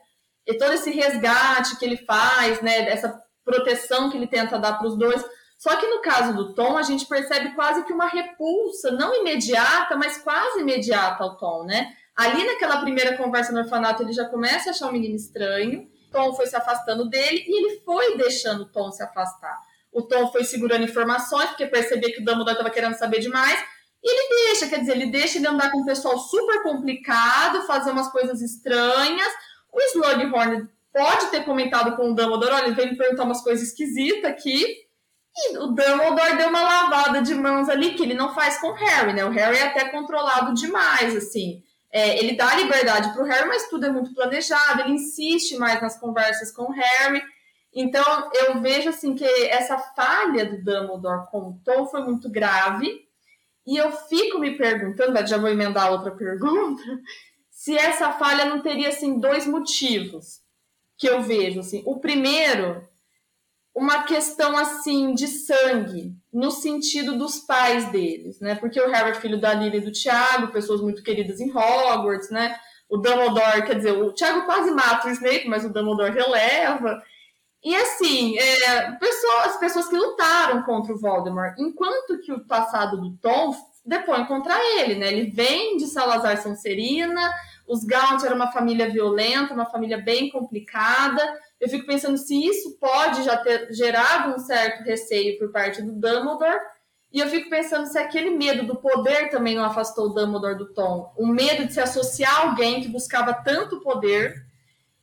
e 0.45 0.53
todo 0.57 0.73
esse 0.73 0.91
resgate 0.91 1.77
que 1.77 1.85
ele 1.85 1.97
faz, 1.97 2.61
né? 2.61 2.89
Essa 2.89 3.23
proteção 3.45 4.09
que 4.09 4.17
ele 4.17 4.27
tenta 4.27 4.59
dar 4.59 4.77
para 4.77 4.87
os 4.87 4.97
dois. 4.97 5.23
Só 5.57 5.77
que 5.77 5.87
no 5.87 6.01
caso 6.01 6.33
do 6.35 6.53
Tom, 6.53 6.77
a 6.77 6.83
gente 6.83 7.05
percebe 7.05 7.55
quase 7.55 7.85
que 7.85 7.93
uma 7.93 8.07
repulsa, 8.07 8.91
não 8.91 9.13
imediata, 9.15 9.95
mas 9.95 10.17
quase 10.17 10.59
imediata 10.59 11.23
ao 11.23 11.37
Tom, 11.37 11.63
né? 11.63 11.93
Ali 12.13 12.45
naquela 12.45 12.81
primeira 12.81 13.15
conversa 13.15 13.53
no 13.53 13.59
orfanato, 13.59 14.03
ele 14.03 14.11
já 14.11 14.25
começa 14.25 14.69
a 14.69 14.71
achar 14.71 14.89
o 14.89 14.91
menino 14.91 15.15
estranho. 15.15 15.89
Tom 16.11 16.33
foi 16.33 16.47
se 16.47 16.55
afastando 16.55 17.09
dele 17.09 17.45
e 17.47 17.57
ele 17.57 17.79
foi 17.81 18.17
deixando 18.17 18.63
o 18.63 18.65
Tom 18.65 18.91
se 18.91 19.01
afastar 19.01 19.57
o 19.95 20.01
Tom 20.01 20.31
foi 20.31 20.43
segurando 20.43 20.83
informações, 20.83 21.47
porque 21.47 21.65
percebia 21.65 22.11
que 22.13 22.21
o 22.21 22.25
Dumbledore 22.25 22.51
estava 22.51 22.69
querendo 22.69 22.95
saber 22.95 23.19
demais, 23.19 23.57
e 24.03 24.11
ele 24.11 24.49
deixa, 24.49 24.67
quer 24.67 24.79
dizer, 24.79 24.91
ele 24.91 25.09
deixa 25.09 25.37
ele 25.37 25.47
andar 25.47 25.71
com 25.71 25.79
um 25.79 25.85
pessoal 25.85 26.19
super 26.19 26.61
complicado, 26.61 27.65
fazer 27.65 27.91
umas 27.91 28.11
coisas 28.11 28.41
estranhas. 28.41 29.33
O 29.71 29.81
Slughorn 29.81 30.67
pode 30.93 31.31
ter 31.31 31.43
comentado 31.45 31.95
com 31.95 32.11
o 32.11 32.13
Dumbledore, 32.13 32.51
olha, 32.51 32.65
ele 32.65 32.75
veio 32.75 32.89
me 32.91 32.97
perguntar 32.97 33.23
umas 33.23 33.41
coisas 33.41 33.69
esquisitas 33.69 34.29
aqui, 34.29 34.63
e 35.37 35.57
o 35.57 35.67
Dumbledore 35.67 36.37
deu 36.37 36.49
uma 36.49 36.61
lavada 36.61 37.21
de 37.21 37.33
mãos 37.33 37.67
ali, 37.67 37.95
que 37.95 38.03
ele 38.03 38.13
não 38.13 38.33
faz 38.35 38.57
com 38.59 38.67
o 38.67 38.73
Harry, 38.73 39.13
né? 39.13 39.25
O 39.25 39.31
Harry 39.31 39.57
é 39.57 39.63
até 39.67 39.89
controlado 39.89 40.53
demais, 40.53 41.15
assim. 41.15 41.63
é, 41.95 42.19
ele 42.19 42.35
dá 42.35 42.53
liberdade 42.55 43.13
para 43.13 43.23
o 43.23 43.25
Harry, 43.25 43.47
mas 43.47 43.69
tudo 43.69 43.85
é 43.85 43.89
muito 43.89 44.13
planejado, 44.13 44.81
ele 44.81 44.95
insiste 44.95 45.57
mais 45.57 45.81
nas 45.81 45.97
conversas 45.97 46.51
com 46.51 46.63
o 46.63 46.71
Harry. 46.71 47.23
Então, 47.76 48.32
eu 48.34 48.61
vejo 48.61 48.88
assim 48.88 49.13
que 49.13 49.26
essa 49.26 49.78
falha 49.78 50.45
do 50.45 50.63
Dumbledore 50.63 51.30
com 51.30 51.49
o 51.49 51.59
Tom 51.65 51.86
foi 51.88 52.01
muito 52.01 52.30
grave. 52.30 53.05
E 53.67 53.76
eu 53.76 53.91
fico 53.91 54.39
me 54.39 54.55
perguntando, 54.55 55.28
já 55.28 55.38
vou 55.38 55.49
emendar 55.49 55.91
outra 55.91 56.11
pergunta, 56.11 56.82
se 57.51 57.76
essa 57.76 58.13
falha 58.13 58.45
não 58.45 58.61
teria 58.61 58.89
assim 58.89 59.19
dois 59.19 59.45
motivos 59.45 60.39
que 60.97 61.07
eu 61.07 61.21
vejo 61.21 61.59
assim. 61.59 61.82
O 61.86 61.99
primeiro, 61.99 62.88
uma 63.73 64.03
questão 64.03 64.55
assim 64.55 65.13
de 65.13 65.28
sangue, 65.28 66.13
no 66.32 66.51
sentido 66.51 67.17
dos 67.17 67.39
pais 67.39 67.91
deles, 67.91 68.39
né? 68.39 68.55
Porque 68.55 68.80
o 68.80 68.89
Harry 68.89 69.11
é 69.11 69.15
filho 69.15 69.41
da 69.41 69.53
Lily 69.53 69.78
e 69.78 69.82
do 69.82 69.91
Tiago, 69.91 70.53
pessoas 70.53 70.80
muito 70.80 71.03
queridas 71.03 71.41
em 71.41 71.49
Hogwarts, 71.49 72.30
né? 72.30 72.57
O 72.88 72.97
Dumbledore, 72.97 73.65
quer 73.65 73.76
dizer, 73.76 73.91
o 73.91 74.13
Tiago 74.13 74.45
quase 74.45 74.71
mata 74.71 75.07
o 75.07 75.11
Snape, 75.11 75.49
mas 75.49 75.65
o 75.65 75.73
Dumbledore 75.73 76.13
releva. 76.13 77.01
E 77.66 77.76
assim, 77.76 78.38
é, 78.38 78.91
pessoas, 78.91 79.57
pessoas 79.57 79.88
que 79.88 79.97
lutaram 79.97 80.61
contra 80.61 80.93
o 80.93 80.99
Voldemort, 80.99 81.55
enquanto 81.57 82.20
que 82.20 82.32
o 82.32 82.45
passado 82.45 83.01
do 83.01 83.18
Tom 83.18 83.55
depõe 83.84 84.24
contra 84.26 84.55
ele, 84.80 84.93
né? 84.93 85.11
Ele 85.11 85.32
vem 85.32 85.76
de 85.76 85.88
Salazar 85.88 86.39
Sonserina, 86.39 87.34
os 87.68 87.84
Gaunt 87.84 88.24
era 88.24 88.36
uma 88.36 88.51
família 88.51 88.88
violenta, 88.88 89.55
uma 89.55 89.66
família 89.66 89.97
bem 89.97 90.30
complicada. 90.30 91.24
Eu 91.59 91.68
fico 91.68 91.88
pensando 91.88 92.20
se 92.20 92.36
isso 92.36 92.78
pode 92.80 93.24
já 93.24 93.36
ter 93.38 93.74
gerado 93.74 94.36
um 94.36 94.38
certo 94.38 94.84
receio 94.84 95.39
por 95.39 95.51
parte 95.51 95.82
do 95.82 95.91
Dumbledore. 95.91 96.59
E 97.11 97.20
eu 97.20 97.28
fico 97.28 97.49
pensando 97.49 97.88
se 97.88 97.97
aquele 97.97 98.30
medo 98.30 98.68
do 98.68 98.76
poder 98.76 99.32
também 99.32 99.55
não 99.55 99.63
afastou 99.63 100.05
o 100.05 100.13
Dumbledore 100.13 100.55
do 100.55 100.72
Tom. 100.72 101.11
O 101.18 101.26
medo 101.26 101.66
de 101.66 101.74
se 101.74 101.80
associar 101.80 102.41
a 102.41 102.49
alguém 102.49 102.82
que 102.82 102.89
buscava 102.89 103.34
tanto 103.34 103.82
poder 103.82 104.45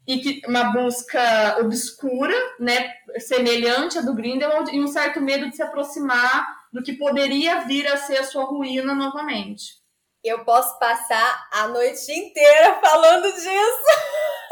e 0.07 0.19
que 0.19 0.43
uma 0.49 0.73
busca 0.73 1.59
obscura, 1.61 2.35
né, 2.59 2.93
semelhante 3.19 3.99
à 3.99 4.01
do 4.01 4.15
Grindelwald, 4.15 4.75
e 4.75 4.81
um 4.81 4.89
certo 4.89 5.21
medo 5.21 5.49
de 5.49 5.57
se 5.57 5.63
aproximar 5.63 6.47
do 6.73 6.83
que 6.83 6.95
poderia 6.95 7.61
vir 7.61 7.87
a 7.87 7.97
ser 7.97 8.19
a 8.19 8.25
sua 8.25 8.45
ruína 8.45 8.95
novamente. 8.95 9.81
Eu 10.25 10.45
posso 10.45 10.79
passar 10.79 11.49
a 11.53 11.69
noite 11.69 12.13
inteira 12.13 12.81
falando 12.81 13.33
disso. 13.33 13.53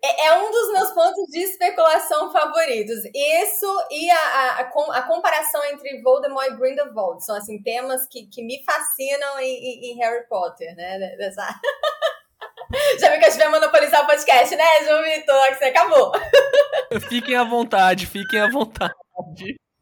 É, 0.00 0.28
é 0.28 0.38
um 0.38 0.48
dos 0.48 0.72
meus 0.72 0.92
pontos 0.92 1.26
de 1.28 1.40
especulação 1.40 2.32
favoritos. 2.32 3.04
Isso 3.12 3.86
e 3.90 4.08
a, 4.08 4.16
a, 4.16 4.60
a, 4.60 5.02
comparação 5.02 5.60
entre 5.64 6.00
Voldemort 6.02 6.46
e 6.46 6.56
Grindelwald 6.56 7.24
são 7.24 7.34
assim 7.34 7.60
temas 7.60 8.06
que, 8.06 8.26
que 8.26 8.44
me 8.44 8.62
fascinam 8.64 9.40
em, 9.40 9.90
em 9.90 9.96
Harry 9.96 10.26
Potter, 10.28 10.76
né? 10.76 11.16
Dessa... 11.16 11.48
Já 12.98 13.10
viu 13.10 13.18
que 13.18 13.26
a 13.26 13.30
gente 13.30 13.38
vai 13.38 13.48
monopolizar 13.48 14.02
o 14.02 14.06
podcast, 14.06 14.56
né, 14.56 14.64
João 14.84 15.02
Vitor? 15.02 15.48
Que 15.48 15.54
você 15.56 15.64
acabou. 15.64 16.12
Fiquem 17.08 17.36
à 17.36 17.44
vontade, 17.44 18.06
fiquem 18.06 18.40
à 18.40 18.48
vontade. 18.48 18.94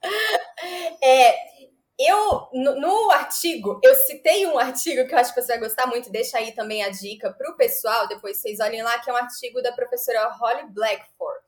É, 1.04 1.34
eu, 1.98 2.48
no, 2.52 2.80
no, 2.80 3.10
artigo, 3.10 3.80
eu 3.82 3.94
citei 3.94 4.46
um 4.46 4.58
artigo 4.58 5.06
que 5.06 5.14
eu 5.14 5.18
acho 5.18 5.34
que 5.34 5.40
você 5.40 5.48
vai 5.48 5.58
gostar 5.58 5.86
muito, 5.86 6.10
deixa 6.10 6.38
aí 6.38 6.52
também 6.52 6.82
a 6.82 6.88
dica 6.88 7.32
para 7.32 7.50
o 7.50 7.56
pessoal, 7.56 8.08
depois 8.08 8.40
vocês 8.40 8.60
olhem 8.60 8.82
lá, 8.82 8.98
que 8.98 9.10
é 9.10 9.12
um 9.12 9.16
artigo 9.16 9.60
da 9.62 9.72
professora 9.72 10.28
Holly 10.28 10.68
Blackford, 10.70 11.44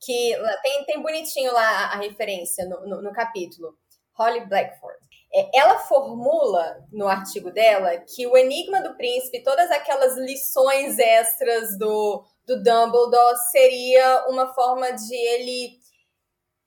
que 0.00 0.36
tem, 0.62 0.84
tem 0.84 1.02
bonitinho 1.02 1.52
lá 1.52 1.86
a 1.86 1.96
referência 1.96 2.64
no, 2.66 2.86
no, 2.86 3.02
no 3.02 3.12
capítulo. 3.12 3.76
Holly 4.14 4.46
Blackford. 4.46 4.98
É, 5.32 5.58
ela 5.58 5.80
formula 5.80 6.76
no 6.92 7.08
artigo 7.08 7.50
dela 7.50 7.98
que 7.98 8.24
o 8.24 8.36
Enigma 8.36 8.80
do 8.80 8.96
Príncipe, 8.96 9.42
todas 9.42 9.68
aquelas 9.70 10.16
lições 10.16 10.96
extras 10.98 11.76
do, 11.76 12.24
do 12.46 12.62
Dumbledore, 12.62 13.36
seria 13.50 14.26
uma 14.28 14.54
forma 14.54 14.92
de 14.92 15.14
ele, 15.14 15.70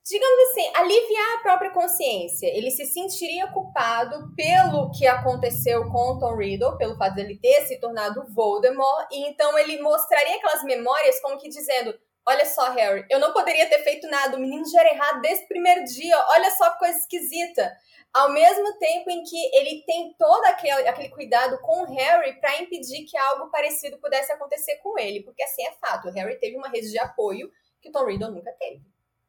digamos 0.06 0.52
assim, 0.52 0.70
aliviar 0.76 1.38
a 1.38 1.42
própria 1.42 1.72
consciência. 1.72 2.48
Ele 2.48 2.70
se 2.70 2.86
sentiria 2.86 3.48
culpado 3.48 4.34
pelo 4.36 4.92
que 4.92 5.08
aconteceu 5.08 5.90
com 5.90 6.16
o 6.16 6.20
Tom 6.20 6.36
Riddle, 6.36 6.78
pelo 6.78 6.98
fato 6.98 7.16
dele 7.16 7.40
ter 7.42 7.66
se 7.68 7.80
tornado 7.80 8.26
Voldemort, 8.34 9.08
e 9.12 9.30
então 9.30 9.58
ele 9.58 9.82
mostraria 9.82 10.36
aquelas 10.36 10.64
memórias 10.64 11.22
como 11.22 11.38
que 11.38 11.48
dizendo. 11.48 11.98
Olha 12.30 12.46
só, 12.46 12.74
Harry, 12.74 13.06
eu 13.10 13.22
não 13.22 13.32
poderia 13.32 13.70
ter 13.70 13.80
feito 13.86 14.06
nada. 14.10 14.36
O 14.36 14.40
menino 14.42 14.70
já 14.70 14.82
era 14.82 14.94
errado 14.94 15.22
desde 15.22 15.46
o 15.46 15.48
primeiro 15.48 15.86
dia. 15.86 16.18
Olha 16.32 16.52
só 16.52 16.72
que 16.72 16.80
coisa 16.80 16.98
esquisita 16.98 17.72
ao 18.18 18.32
mesmo 18.32 18.74
tempo 18.80 19.12
em 19.12 19.22
que 19.22 19.56
ele 19.56 19.84
tem 19.86 20.16
todo 20.18 20.44
aquele, 20.46 20.88
aquele 20.88 21.10
cuidado 21.10 21.60
com 21.62 21.84
o 21.84 21.86
Harry 21.86 22.40
para 22.40 22.60
impedir 22.60 23.06
que 23.06 23.16
algo 23.16 23.52
parecido 23.52 24.00
pudesse 24.00 24.32
acontecer 24.32 24.78
com 24.78 24.98
ele, 24.98 25.22
porque 25.22 25.44
assim 25.44 25.64
é 25.64 25.72
fato, 25.74 26.08
o 26.08 26.12
Harry 26.12 26.40
teve 26.40 26.58
uma 26.58 26.68
rede 26.68 26.90
de 26.90 26.98
apoio 26.98 27.52
que 27.80 27.90
o 27.90 27.92
Tom 27.92 28.06
Riddle 28.06 28.32
nunca 28.32 28.52
teve. 28.54 28.82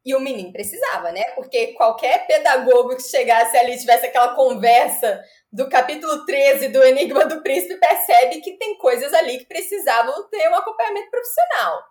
E 0.06 0.14
o 0.14 0.20
menino 0.20 0.50
precisava, 0.52 1.12
né? 1.12 1.22
Porque 1.34 1.74
qualquer 1.74 2.26
pedagogo 2.26 2.96
que 2.96 3.02
chegasse 3.02 3.54
ali 3.58 3.74
e 3.74 3.78
tivesse 3.78 4.06
aquela 4.06 4.34
conversa 4.34 5.22
do 5.52 5.68
capítulo 5.68 6.24
13 6.24 6.68
do 6.68 6.82
Enigma 6.82 7.26
do 7.26 7.42
Príncipe 7.42 7.78
percebe 7.78 8.40
que 8.40 8.56
tem 8.56 8.78
coisas 8.78 9.12
ali 9.12 9.38
que 9.38 9.44
precisavam 9.44 10.26
ter 10.30 10.48
um 10.48 10.54
acompanhamento 10.54 11.10
profissional. 11.10 11.82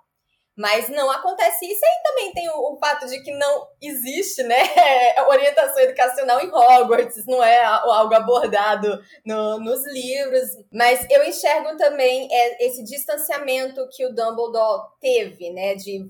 Mas 0.58 0.90
não 0.90 1.12
acontece 1.12 1.66
isso. 1.66 1.80
E 1.84 1.88
aí 1.88 2.04
também 2.04 2.34
tem 2.34 2.50
o, 2.50 2.74
o, 2.74 2.78
fato 2.80 3.06
de 3.06 3.22
que 3.22 3.32
não 3.32 3.68
existe, 3.80 4.42
né, 4.42 4.58
orientação 5.30 5.80
educacional 5.82 6.42
em 6.42 6.50
Hogwarts, 6.50 7.26
não 7.28 7.44
é 7.44 7.64
algo 7.64 8.14
abordado 8.16 9.00
no, 9.24 9.60
nos 9.60 9.86
livros. 9.94 10.50
Mas 10.74 11.06
eu 11.12 11.24
enxergo 11.24 11.78
também 11.78 12.28
é, 12.32 12.66
esse 12.66 12.84
distanciamento 12.84 13.88
que 13.92 14.04
o 14.04 14.14
Dumbledore 14.14 14.90
teve, 15.00 15.52
né, 15.52 15.76
de 15.76 16.04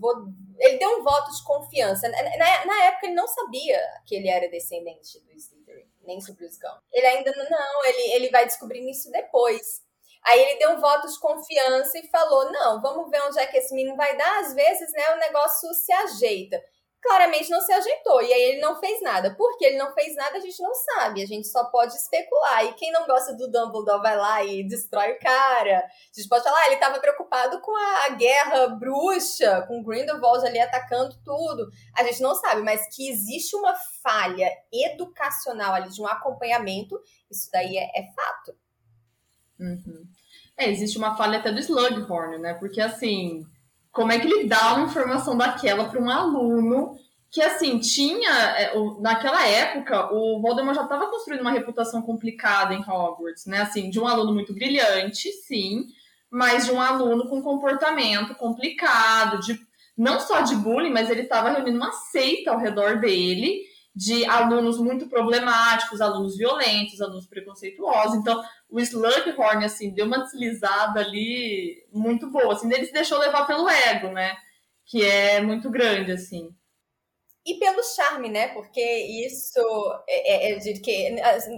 ele 0.59 0.77
deu 0.77 0.89
um 0.97 1.03
voto 1.03 1.29
de 1.31 1.43
confiança. 1.43 2.07
Na, 2.09 2.65
na, 2.65 2.85
época 2.85 3.05
ele 3.05 3.15
não 3.15 3.27
sabia 3.27 3.79
que 4.05 4.15
ele 4.15 4.29
era 4.29 4.49
descendente 4.49 5.19
do 5.25 5.31
Slytherin, 5.33 5.85
nem 6.05 6.21
sobre 6.21 6.45
os 6.45 6.57
Gaunt. 6.57 6.81
Ele 6.91 7.05
ainda 7.05 7.31
não, 7.49 7.85
ele, 7.85 8.13
ele 8.13 8.29
vai 8.29 8.45
descobrindo 8.45 8.89
isso 8.89 9.11
depois. 9.11 9.85
Aí 10.27 10.41
ele 10.41 10.59
deu 10.59 10.71
um 10.71 10.81
voto 10.81 11.07
de 11.07 11.19
confiança 11.19 11.97
e 11.97 12.07
falou: 12.09 12.51
não, 12.51 12.81
vamos 12.81 13.09
ver 13.09 13.21
onde 13.23 13.39
é 13.39 13.45
que 13.47 13.57
esse 13.57 13.73
menino 13.73 13.95
vai 13.95 14.15
dar. 14.17 14.41
Às 14.41 14.53
vezes, 14.53 14.91
né, 14.91 15.15
o 15.15 15.19
negócio 15.19 15.73
se 15.73 15.91
ajeita. 15.91 16.61
Claramente 17.01 17.49
não 17.49 17.61
se 17.61 17.71
ajeitou. 17.71 18.21
E 18.21 18.33
aí 18.33 18.41
ele 18.41 18.59
não 18.59 18.77
fez 18.77 19.01
nada. 19.01 19.33
Por 19.35 19.57
que 19.57 19.65
ele 19.65 19.77
não 19.77 19.93
fez 19.93 20.13
nada, 20.15 20.37
a 20.37 20.41
gente 20.41 20.61
não 20.61 20.73
sabe. 20.73 21.21
A 21.21 21.25
gente 21.25 21.47
só 21.47 21.63
pode 21.65 21.93
especular. 21.95 22.65
E 22.65 22.73
quem 22.73 22.91
não 22.91 23.05
gosta 23.05 23.33
do 23.35 23.49
Dumbledore 23.49 24.01
vai 24.01 24.17
lá 24.17 24.43
e 24.43 24.67
destrói 24.67 25.13
o 25.13 25.19
cara. 25.19 25.77
A 25.77 26.19
gente 26.19 26.27
pode 26.27 26.43
falar, 26.43 26.59
ah, 26.59 26.65
ele 26.65 26.75
estava 26.75 26.99
preocupado 26.99 27.61
com 27.61 27.73
a 27.73 28.09
guerra 28.09 28.67
bruxa, 28.67 29.63
com 29.67 29.83
Grindelwald 29.83 30.45
ali 30.45 30.59
atacando 30.59 31.15
tudo. 31.23 31.69
A 31.95 32.03
gente 32.03 32.21
não 32.21 32.35
sabe, 32.35 32.61
mas 32.63 32.93
que 32.93 33.09
existe 33.09 33.55
uma 33.55 33.75
falha 34.03 34.51
educacional 34.73 35.75
ali 35.75 35.89
de 35.89 36.01
um 36.01 36.07
acompanhamento, 36.07 36.99
isso 37.31 37.47
daí 37.53 37.77
é, 37.77 37.83
é 37.83 38.11
fato. 38.13 38.57
Uhum. 39.59 40.07
É, 40.57 40.69
existe 40.69 40.97
uma 40.97 41.15
falha 41.15 41.37
até 41.37 41.51
do 41.51 41.59
Slughorn, 41.59 42.39
né? 42.39 42.53
Porque 42.55 42.81
assim, 42.81 43.45
como 43.91 44.11
é 44.11 44.19
que 44.19 44.27
ele 44.27 44.45
dá 44.45 44.73
uma 44.73 44.87
informação 44.87 45.37
daquela 45.37 45.85
para 45.85 46.01
um 46.01 46.09
aluno 46.09 46.97
que 47.29 47.41
assim 47.41 47.77
tinha 47.77 48.31
é, 48.57 48.73
naquela 48.99 49.45
época 49.45 50.13
o 50.13 50.41
Voldemort 50.41 50.75
já 50.75 50.83
estava 50.83 51.07
construindo 51.07 51.41
uma 51.41 51.51
reputação 51.51 52.01
complicada 52.01 52.73
em 52.73 52.81
Hogwarts, 52.81 53.45
né? 53.45 53.61
Assim, 53.61 53.89
de 53.89 53.99
um 53.99 54.07
aluno 54.07 54.33
muito 54.33 54.53
brilhante, 54.53 55.31
sim, 55.31 55.87
mas 56.29 56.65
de 56.65 56.71
um 56.71 56.81
aluno 56.81 57.27
com 57.29 57.41
comportamento 57.41 58.33
complicado, 58.35 59.39
de 59.41 59.59
não 59.95 60.19
só 60.19 60.41
de 60.41 60.55
bullying, 60.55 60.91
mas 60.91 61.09
ele 61.09 61.21
estava 61.21 61.49
reunindo 61.49 61.77
uma 61.77 61.91
seita 61.91 62.51
ao 62.51 62.59
redor 62.59 62.99
dele 62.99 63.63
de 63.97 64.23
alunos 64.25 64.77
muito 64.77 65.09
problemáticos, 65.09 66.01
alunos 66.01 66.37
violentos, 66.37 67.01
alunos 67.01 67.25
preconceituosos. 67.25 68.15
Então, 68.17 68.43
o 68.69 68.79
Slughorn, 68.79 69.65
assim, 69.65 69.91
deu 69.91 70.05
uma 70.05 70.19
deslizada 70.19 70.99
ali 70.99 71.83
muito 71.91 72.29
boa. 72.29 72.53
Assim, 72.53 72.71
ele 72.71 72.85
se 72.85 72.93
deixou 72.93 73.17
levar 73.17 73.47
pelo 73.47 73.67
ego, 73.67 74.09
né? 74.09 74.37
Que 74.85 75.03
é 75.03 75.41
muito 75.41 75.71
grande, 75.71 76.11
assim. 76.11 76.55
E 77.43 77.55
pelo 77.55 77.81
charme, 77.81 78.29
né? 78.29 78.49
Porque 78.49 78.79
isso 79.25 79.59
é, 80.07 80.51
é, 80.51 80.51
é 80.51 80.55
de 80.57 80.79
que 80.79 81.15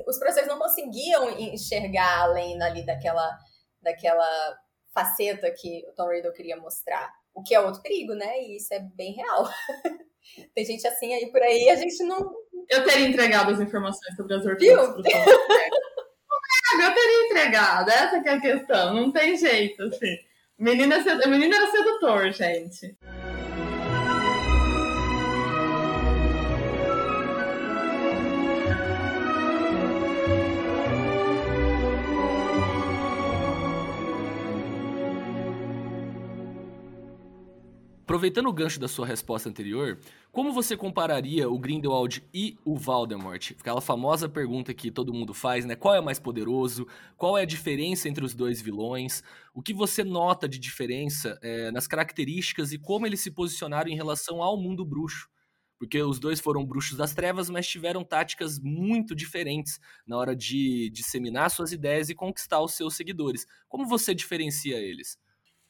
os 0.08 0.18
professores 0.18 0.48
não 0.48 0.58
conseguiam 0.58 1.38
enxergar 1.38 2.22
além 2.22 2.62
ali 2.64 2.86
daquela, 2.86 3.38
daquela 3.82 4.58
faceta 4.94 5.52
que 5.52 5.86
o 5.90 5.94
Tom 5.94 6.08
Riddle 6.08 6.32
queria 6.32 6.56
mostrar. 6.56 7.12
O 7.34 7.44
que 7.44 7.54
é 7.54 7.60
outro 7.60 7.82
perigo, 7.82 8.14
né? 8.14 8.42
E 8.44 8.56
isso 8.56 8.74
é 8.74 8.80
bem 8.80 9.12
real. 9.12 9.46
Tem 10.54 10.66
gente 10.66 10.86
assim 10.88 11.14
aí 11.14 11.32
por 11.32 11.42
aí, 11.42 11.70
a 11.70 11.76
gente 11.76 12.04
não. 12.04 12.32
Eu 12.70 12.84
teria 12.86 13.08
entregado 13.08 13.52
as 13.52 13.60
informações 13.60 14.16
sobre 14.16 14.36
as 14.36 14.46
hortênsias. 14.46 14.80
Eu 16.72 16.94
teria 16.94 17.26
entregado, 17.26 17.90
essa 17.90 18.18
é 18.18 18.30
a 18.30 18.40
questão, 18.40 18.94
não 18.94 19.12
tem 19.12 19.36
jeito, 19.36 19.84
assim. 19.84 20.18
Menina, 20.58 20.98
menino 21.28 21.56
era 21.56 21.72
sedutor, 21.72 22.32
gente. 22.32 22.96
Aproveitando 38.10 38.48
o 38.48 38.54
gancho 38.54 38.80
da 38.80 38.88
sua 38.88 39.06
resposta 39.06 39.48
anterior, 39.48 40.00
como 40.32 40.52
você 40.52 40.76
compararia 40.76 41.48
o 41.48 41.60
Grindelwald 41.60 42.28
e 42.34 42.58
o 42.66 42.76
Voldemort? 42.76 43.52
Aquela 43.60 43.82
famosa 43.82 44.28
pergunta 44.28 44.74
que 44.74 44.90
todo 44.90 45.14
mundo 45.14 45.32
faz, 45.32 45.64
né? 45.64 45.76
Qual 45.76 45.94
é 45.94 46.02
mais 46.02 46.18
poderoso? 46.18 46.88
Qual 47.16 47.38
é 47.38 47.44
a 47.44 47.46
diferença 47.46 48.10
entre 48.10 48.26
os 48.26 48.34
dois 48.34 48.60
vilões? 48.64 49.22
O 49.54 49.62
que 49.62 49.76
você 49.76 50.04
nota 50.04 50.50
de 50.50 50.58
diferença 50.58 51.38
é, 51.44 51.70
nas 51.70 51.86
características 51.86 52.74
e 52.74 52.80
como 52.80 53.06
eles 53.06 53.22
se 53.22 53.30
posicionaram 53.30 53.92
em 53.92 53.96
relação 53.96 54.42
ao 54.42 54.60
mundo 54.60 54.84
bruxo? 54.84 55.30
Porque 55.78 56.02
os 56.02 56.20
dois 56.20 56.40
foram 56.40 56.66
bruxos 56.66 56.98
das 56.98 57.14
trevas, 57.14 57.48
mas 57.48 57.68
tiveram 57.68 58.04
táticas 58.04 58.58
muito 58.60 59.16
diferentes 59.16 59.80
na 60.08 60.18
hora 60.18 60.36
de 60.36 60.90
disseminar 60.90 61.52
suas 61.52 61.72
ideias 61.72 62.10
e 62.10 62.16
conquistar 62.16 62.60
os 62.60 62.74
seus 62.74 62.96
seguidores. 62.96 63.46
Como 63.68 63.86
você 63.86 64.16
diferencia 64.16 64.78
eles? 64.78 65.16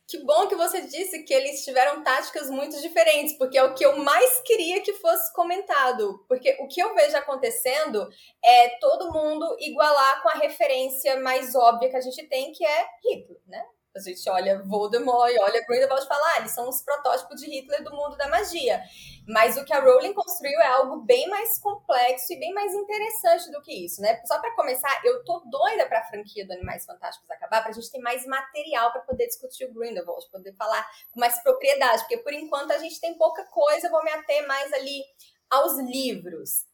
Que 0.10 0.18
bom 0.24 0.48
que 0.48 0.56
você 0.56 0.82
disse 0.82 1.22
que 1.22 1.32
eles 1.32 1.64
tiveram 1.64 2.04
táticas 2.04 2.50
muito 2.50 2.82
diferentes, 2.82 3.38
porque 3.38 3.60
é 3.60 3.64
o 3.64 3.76
que 3.76 3.86
eu 3.86 3.96
mais 3.98 4.42
queria 4.42 4.82
que 4.82 4.94
fosse 4.94 5.32
comentado. 5.34 6.26
Porque 6.28 6.58
o 6.60 6.68
que 6.68 6.82
eu 6.82 6.96
vejo 6.96 7.16
acontecendo 7.16 8.10
é 8.44 8.70
todo 8.80 9.14
mundo 9.14 9.56
igualar 9.60 10.24
com 10.24 10.30
a 10.30 10.40
referência 10.40 11.20
mais 11.20 11.54
óbvia 11.54 11.92
que 11.92 11.96
a 11.96 12.02
gente 12.02 12.28
tem, 12.28 12.52
que 12.52 12.66
é 12.66 12.88
Hitler, 13.06 13.40
né? 13.46 13.64
A 13.96 14.00
gente 14.00 14.30
olha 14.30 14.62
Voldemort 14.62 15.32
e 15.32 15.40
olha 15.40 15.66
Grindelwald 15.66 16.06
e 16.06 16.08
fala, 16.08 16.22
ah, 16.34 16.40
eles 16.40 16.52
são 16.52 16.70
os 16.70 16.82
protótipos 16.82 17.42
de 17.42 17.50
Hitler 17.50 17.84
do 17.84 17.92
mundo 17.92 18.16
da 18.18 18.28
magia. 18.28 18.82
Mas 19.28 19.58
o 19.58 19.66
que 19.66 19.74
a 19.74 19.80
Rowling 19.80 20.14
construiu 20.14 20.60
é 20.60 20.68
algo 20.68 21.02
bem 21.02 21.28
mais 21.28 21.60
complexo 21.60 22.34
e 22.34 22.40
bem 22.40 22.54
mais 22.54 22.74
interessante 22.74 23.52
do 23.52 23.62
que 23.62 23.86
isso, 23.86 24.00
né? 24.02 24.22
Só 24.26 24.40
para 24.40 24.56
começar, 24.56 24.90
eu 25.04 25.24
tô 25.24 25.40
doida 25.40 25.88
pra 25.88 26.04
franquia 26.06 26.46
do 26.46 26.54
Animais 26.54 26.86
Fantásticos 26.86 27.30
acabar, 27.32 27.64
pra 27.64 27.72
gente 27.72 27.92
ter 27.92 28.00
mais 28.00 28.26
material 28.26 28.92
para 28.92 29.02
poder 29.02 29.26
discutir 29.28 29.66
o 29.66 29.74
Grindelwald, 29.74 30.30
poder 30.32 30.54
falar 30.54 30.88
com 31.12 31.20
mais 31.20 31.42
propriedade, 31.42 32.02
porque 32.04 32.18
por 32.18 32.34
enquanto 32.34 32.72
a 32.72 32.78
gente 32.78 33.00
tem 33.00 33.18
pouca 33.18 33.44
coisa, 33.46 33.90
vou 33.90 34.04
me 34.04 34.12
ater 34.12 34.48
mais 34.48 34.72
ali 34.74 35.04
aos 35.50 35.80
livros. 35.80 36.66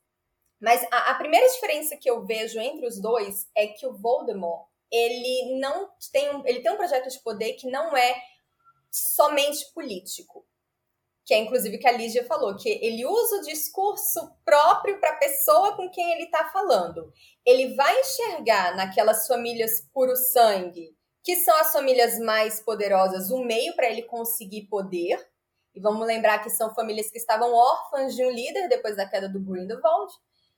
Mas 0.60 0.86
a, 0.92 1.12
a 1.12 1.16
primeira 1.16 1.48
diferença 1.48 1.98
que 1.98 2.10
eu 2.10 2.26
vejo 2.26 2.60
entre 2.60 2.86
os 2.88 3.00
dois 3.00 3.50
é 3.56 3.68
que 3.68 3.88
o 3.88 3.98
Voldemort 3.98 4.68
ele 4.96 5.60
não 5.60 5.90
tem 6.12 6.34
um, 6.34 6.48
ele 6.48 6.62
tem 6.62 6.72
um 6.72 6.78
projeto 6.78 7.10
de 7.10 7.20
poder 7.20 7.54
que 7.54 7.70
não 7.70 7.96
é 7.96 8.16
somente 8.90 9.72
político. 9.74 10.46
Que 11.26 11.34
é 11.34 11.40
inclusive 11.40 11.80
que 11.80 11.88
a 11.88 11.92
Lígia 11.92 12.24
falou, 12.26 12.56
que 12.56 12.70
ele 12.70 13.06
usa 13.06 13.38
o 13.38 13.42
discurso 13.42 14.32
próprio 14.46 15.00
para 15.00 15.10
a 15.10 15.18
pessoa 15.18 15.76
com 15.76 15.90
quem 15.90 16.14
ele 16.14 16.26
está 16.26 16.50
falando. 16.50 17.12
Ele 17.44 17.74
vai 17.74 18.00
enxergar 18.00 18.76
naquelas 18.76 19.26
famílias 19.26 19.82
puro 19.92 20.16
sangue, 20.16 20.96
que 21.24 21.36
são 21.38 21.58
as 21.58 21.72
famílias 21.72 22.20
mais 22.20 22.62
poderosas, 22.62 23.32
um 23.32 23.44
meio 23.44 23.76
para 23.76 23.90
ele 23.90 24.04
conseguir 24.04 24.68
poder. 24.68 25.28
E 25.74 25.80
vamos 25.82 26.06
lembrar 26.06 26.40
que 26.44 26.50
são 26.52 26.74
famílias 26.76 27.10
que 27.10 27.18
estavam 27.18 27.52
órfãs 27.52 28.16
de 28.16 28.24
um 28.24 28.30
líder 28.30 28.70
depois 28.70 28.96
da 28.96 29.10
queda 29.10 29.28
do 29.28 29.40
Grindelwald. 29.40 30.14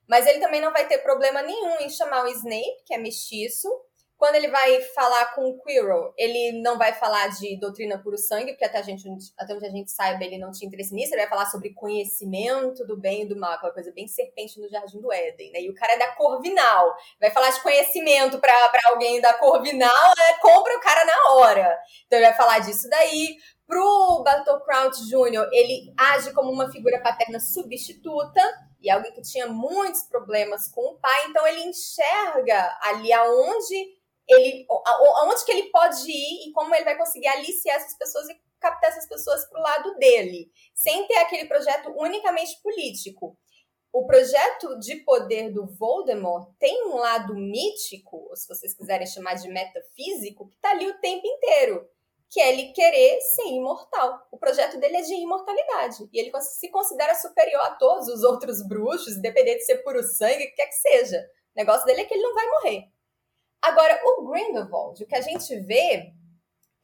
Mas 0.05 0.27
ele 0.27 0.39
também 0.39 0.61
não 0.61 0.71
vai 0.71 0.87
ter 0.87 0.99
problema 0.99 1.41
nenhum 1.41 1.79
em 1.79 1.89
chamar 1.89 2.25
o 2.25 2.27
Snape, 2.27 2.83
que 2.85 2.93
é 2.93 2.97
mestiço, 2.97 3.69
quando 4.17 4.35
ele 4.35 4.47
vai 4.47 4.81
falar 4.81 5.35
com 5.35 5.47
o 5.47 5.61
Quirrell, 5.61 6.11
ele 6.17 6.59
não 6.61 6.75
vai 6.77 6.91
falar 6.93 7.27
de 7.27 7.55
doutrina 7.59 7.99
puro 7.99 8.17
sangue, 8.17 8.53
porque 8.53 8.65
até, 8.65 8.79
a 8.79 8.81
gente, 8.81 9.07
até 9.37 9.53
onde 9.53 9.65
a 9.65 9.69
gente 9.69 9.91
saiba, 9.91 10.23
ele 10.23 10.39
não 10.39 10.51
tinha 10.51 10.67
interesse 10.67 10.93
nisso. 10.93 11.13
Ele 11.13 11.21
vai 11.21 11.29
falar 11.29 11.45
sobre 11.45 11.73
conhecimento 11.73 12.85
do 12.85 12.97
bem 12.97 13.21
e 13.21 13.25
do 13.27 13.39
mal, 13.39 13.53
aquela 13.53 13.71
coisa 13.71 13.91
bem 13.91 14.07
serpente 14.07 14.59
no 14.59 14.67
Jardim 14.69 14.99
do 14.99 15.13
Éden, 15.13 15.51
né? 15.51 15.61
E 15.61 15.69
o 15.69 15.75
cara 15.75 15.93
é 15.93 15.99
da 15.99 16.13
Corvinal. 16.13 16.95
Vai 17.21 17.29
falar 17.29 17.51
de 17.51 17.61
conhecimento 17.61 18.39
para 18.39 18.53
alguém 18.85 19.21
da 19.21 19.35
Corvinal, 19.35 20.07
né? 20.17 20.37
compra 20.41 20.75
o 20.75 20.81
cara 20.81 21.05
na 21.05 21.33
hora. 21.33 21.79
Então 22.07 22.17
ele 22.17 22.27
vai 22.27 22.35
falar 22.35 22.59
disso 22.59 22.89
daí. 22.89 23.37
Pro 23.67 24.23
Bartol 24.23 24.61
Crouch 24.61 25.05
Jr., 25.09 25.49
ele 25.51 25.93
age 25.97 26.33
como 26.33 26.49
uma 26.49 26.71
figura 26.71 27.01
paterna 27.01 27.37
substituta, 27.37 28.41
e 28.81 28.89
alguém 28.89 29.11
que 29.11 29.21
tinha 29.21 29.47
muitos 29.47 30.03
problemas 30.03 30.69
com 30.69 30.93
o 30.93 30.97
pai, 30.99 31.25
então 31.25 31.45
ele 31.45 31.61
enxerga 31.61 32.77
ali 32.81 33.11
aonde 33.11 33.96
ele, 34.27 34.65
aonde 34.85 35.45
que 35.45 35.51
ele 35.51 35.69
pode 35.69 36.09
ir 36.09 36.49
e 36.49 36.51
como 36.53 36.73
ele 36.75 36.85
vai 36.85 36.97
conseguir 36.97 37.27
aliciar 37.27 37.77
essas 37.77 37.97
pessoas 37.97 38.27
e 38.29 38.37
captar 38.59 38.89
essas 38.89 39.07
pessoas 39.07 39.45
para 39.45 39.59
o 39.59 39.63
lado 39.63 39.95
dele, 39.97 40.51
sem 40.73 41.07
ter 41.07 41.17
aquele 41.17 41.45
projeto 41.45 41.93
unicamente 41.97 42.59
político. 42.61 43.37
O 43.93 44.05
projeto 44.05 44.77
de 44.79 44.97
poder 44.97 45.51
do 45.51 45.65
Voldemort 45.65 46.51
tem 46.59 46.87
um 46.87 46.97
lado 46.97 47.33
mítico, 47.35 48.27
ou 48.29 48.35
se 48.35 48.47
vocês 48.47 48.73
quiserem 48.73 49.07
chamar 49.07 49.35
de 49.35 49.47
metafísico, 49.47 50.49
que 50.49 50.55
está 50.55 50.71
ali 50.71 50.87
o 50.87 50.99
tempo 50.99 51.25
inteiro, 51.25 51.87
que 52.29 52.41
é 52.41 52.51
ele 52.51 52.73
querer 52.73 53.21
ser 53.21 53.47
imortal. 53.47 54.27
O 54.29 54.37
projeto 54.37 54.77
dele 54.77 54.97
é 54.97 55.01
de 55.01 55.13
imortalidade, 55.15 56.09
e 56.11 56.19
ele 56.19 56.31
se 56.41 56.69
considera 56.69 57.15
superior 57.15 57.61
a 57.61 57.75
todos 57.75 58.07
os 58.07 58.23
outros 58.23 58.61
bruxos, 58.67 59.15
independente 59.15 59.59
de 59.59 59.65
ser 59.65 59.77
puro 59.77 60.03
sangue, 60.03 60.43
o 60.43 60.47
que 60.47 60.55
quer 60.55 60.67
que 60.67 60.75
seja. 60.75 61.19
O 61.55 61.59
negócio 61.59 61.85
dele 61.85 62.01
é 62.01 62.05
que 62.05 62.13
ele 62.13 62.23
não 62.23 62.33
vai 62.33 62.45
morrer. 62.47 62.96
Agora, 63.61 63.99
o 64.05 64.29
Grindelwald, 64.29 65.03
o 65.03 65.07
que 65.07 65.15
a 65.15 65.21
gente 65.21 65.59
vê 65.61 66.13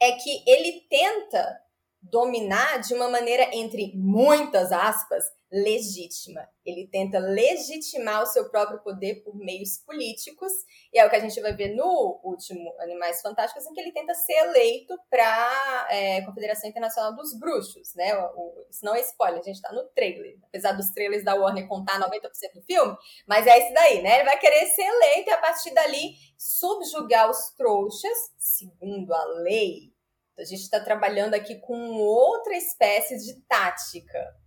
é 0.01 0.11
que 0.13 0.43
ele 0.47 0.81
tenta 0.89 1.59
dominar 2.01 2.79
de 2.79 2.93
uma 2.93 3.09
maneira, 3.09 3.55
entre 3.55 3.93
muitas 3.95 4.71
aspas, 4.71 5.23
legítima. 5.53 6.49
Ele 6.65 6.87
tenta 6.87 7.19
legitimar 7.19 8.23
o 8.23 8.25
seu 8.25 8.49
próprio 8.49 8.79
poder 8.79 9.23
por 9.23 9.35
meios 9.35 9.77
políticos, 9.77 10.51
e 10.91 10.97
é 10.97 11.05
o 11.05 11.09
que 11.11 11.15
a 11.15 11.19
gente 11.19 11.39
vai 11.39 11.53
ver 11.53 11.75
no 11.75 12.19
último 12.23 12.75
Animais 12.79 13.21
Fantásticos, 13.21 13.63
em 13.67 13.73
que 13.73 13.79
ele 13.79 13.91
tenta 13.91 14.15
ser 14.15 14.33
eleito 14.33 14.97
para 15.11 15.23
a 15.23 15.87
é, 15.95 16.21
Confederação 16.21 16.67
Internacional 16.67 17.15
dos 17.15 17.37
Bruxos, 17.37 17.93
né? 17.93 18.17
O, 18.17 18.31
o, 18.35 18.65
isso 18.67 18.83
não 18.83 18.95
é 18.95 19.01
spoiler, 19.01 19.39
a 19.41 19.43
gente 19.43 19.57
está 19.57 19.71
no 19.71 19.83
trailer, 19.89 20.39
apesar 20.43 20.71
dos 20.71 20.89
trailers 20.89 21.23
da 21.23 21.35
Warner 21.35 21.67
contar 21.67 21.99
90% 21.99 22.19
do 22.55 22.63
filme, 22.63 22.97
mas 23.27 23.45
é 23.45 23.59
isso 23.59 23.73
daí, 23.75 24.01
né? 24.01 24.15
Ele 24.15 24.23
vai 24.25 24.39
querer 24.39 24.65
ser 24.65 24.81
eleito 24.81 25.29
e 25.29 25.33
a 25.33 25.37
partir 25.37 25.71
dali 25.71 26.15
subjugar 26.35 27.29
os 27.29 27.51
trouxas, 27.55 28.17
segundo 28.39 29.13
a 29.13 29.25
lei. 29.43 29.93
A 30.35 30.43
gente 30.43 30.61
está 30.63 30.79
trabalhando 30.79 31.35
aqui 31.35 31.59
com 31.59 31.77
outra 31.93 32.55
espécie 32.55 33.19
de 33.19 33.39
tática 33.41 34.42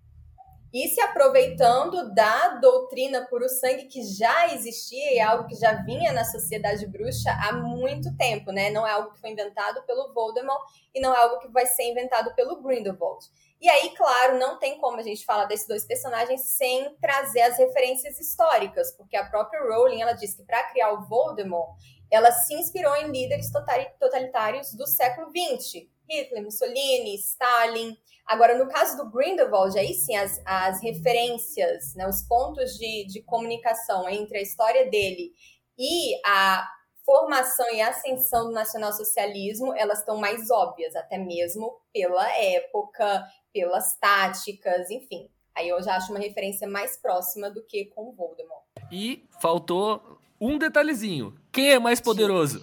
e 0.76 0.88
se 0.88 1.00
aproveitando 1.00 2.12
da 2.12 2.48
doutrina 2.60 3.24
puro 3.24 3.48
sangue 3.48 3.86
que 3.86 4.02
já 4.02 4.52
existia 4.52 5.14
e 5.14 5.18
algo 5.18 5.48
que 5.48 5.54
já 5.54 5.72
vinha 5.72 6.12
na 6.12 6.22
sociedade 6.22 6.86
bruxa 6.86 7.30
há 7.30 7.50
muito 7.54 8.14
tempo, 8.14 8.52
né? 8.52 8.68
Não 8.68 8.86
é 8.86 8.90
algo 8.90 9.10
que 9.10 9.18
foi 9.18 9.30
inventado 9.30 9.82
pelo 9.86 10.12
Voldemort 10.12 10.60
e 10.94 11.00
não 11.00 11.14
é 11.14 11.18
algo 11.18 11.38
que 11.38 11.48
vai 11.48 11.64
ser 11.64 11.84
inventado 11.84 12.34
pelo 12.34 12.60
Grindelwald. 12.60 13.24
E 13.58 13.70
aí, 13.70 13.88
claro, 13.96 14.38
não 14.38 14.58
tem 14.58 14.78
como 14.78 14.98
a 14.98 15.02
gente 15.02 15.24
falar 15.24 15.46
desses 15.46 15.66
dois 15.66 15.86
personagens 15.86 16.42
sem 16.42 16.94
trazer 17.00 17.40
as 17.40 17.56
referências 17.56 18.20
históricas, 18.20 18.92
porque 18.92 19.16
a 19.16 19.24
própria 19.24 19.62
Rowling 19.62 20.02
ela 20.02 20.12
diz 20.12 20.34
que 20.34 20.44
para 20.44 20.62
criar 20.64 20.92
o 20.92 21.06
Voldemort, 21.08 21.70
ela 22.10 22.30
se 22.30 22.52
inspirou 22.52 22.94
em 22.96 23.10
líderes 23.10 23.50
totalitários 23.98 24.74
do 24.74 24.86
século 24.86 25.28
XX, 25.30 25.86
Hitler, 26.08 26.42
Mussolini, 26.42 27.14
Stalin. 27.16 27.96
Agora, 28.26 28.58
no 28.58 28.68
caso 28.68 28.96
do 28.96 29.10
Grindelwald, 29.10 29.78
aí 29.78 29.94
sim, 29.94 30.16
as, 30.16 30.40
as 30.44 30.82
referências, 30.82 31.94
né, 31.94 32.08
os 32.08 32.22
pontos 32.22 32.76
de, 32.76 33.06
de 33.06 33.22
comunicação 33.22 34.08
entre 34.08 34.38
a 34.38 34.42
história 34.42 34.90
dele 34.90 35.32
e 35.78 36.20
a 36.24 36.68
formação 37.04 37.66
e 37.72 37.80
ascensão 37.80 38.46
do 38.46 38.52
nacionalsocialismo, 38.52 39.72
elas 39.76 40.00
estão 40.00 40.16
mais 40.16 40.50
óbvias, 40.50 40.96
até 40.96 41.16
mesmo 41.16 41.80
pela 41.92 42.28
época, 42.36 43.24
pelas 43.52 43.96
táticas, 43.96 44.90
enfim. 44.90 45.30
Aí 45.54 45.68
eu 45.68 45.80
já 45.82 45.96
acho 45.96 46.10
uma 46.10 46.18
referência 46.18 46.68
mais 46.68 46.96
próxima 46.96 47.48
do 47.48 47.64
que 47.64 47.86
com 47.86 48.10
o 48.10 48.12
Voldemort. 48.12 48.64
E 48.90 49.24
faltou 49.40 50.18
um 50.40 50.58
detalhezinho. 50.58 51.34
Quem 51.52 51.72
é 51.72 51.78
mais 51.78 52.00
poderoso? 52.00 52.60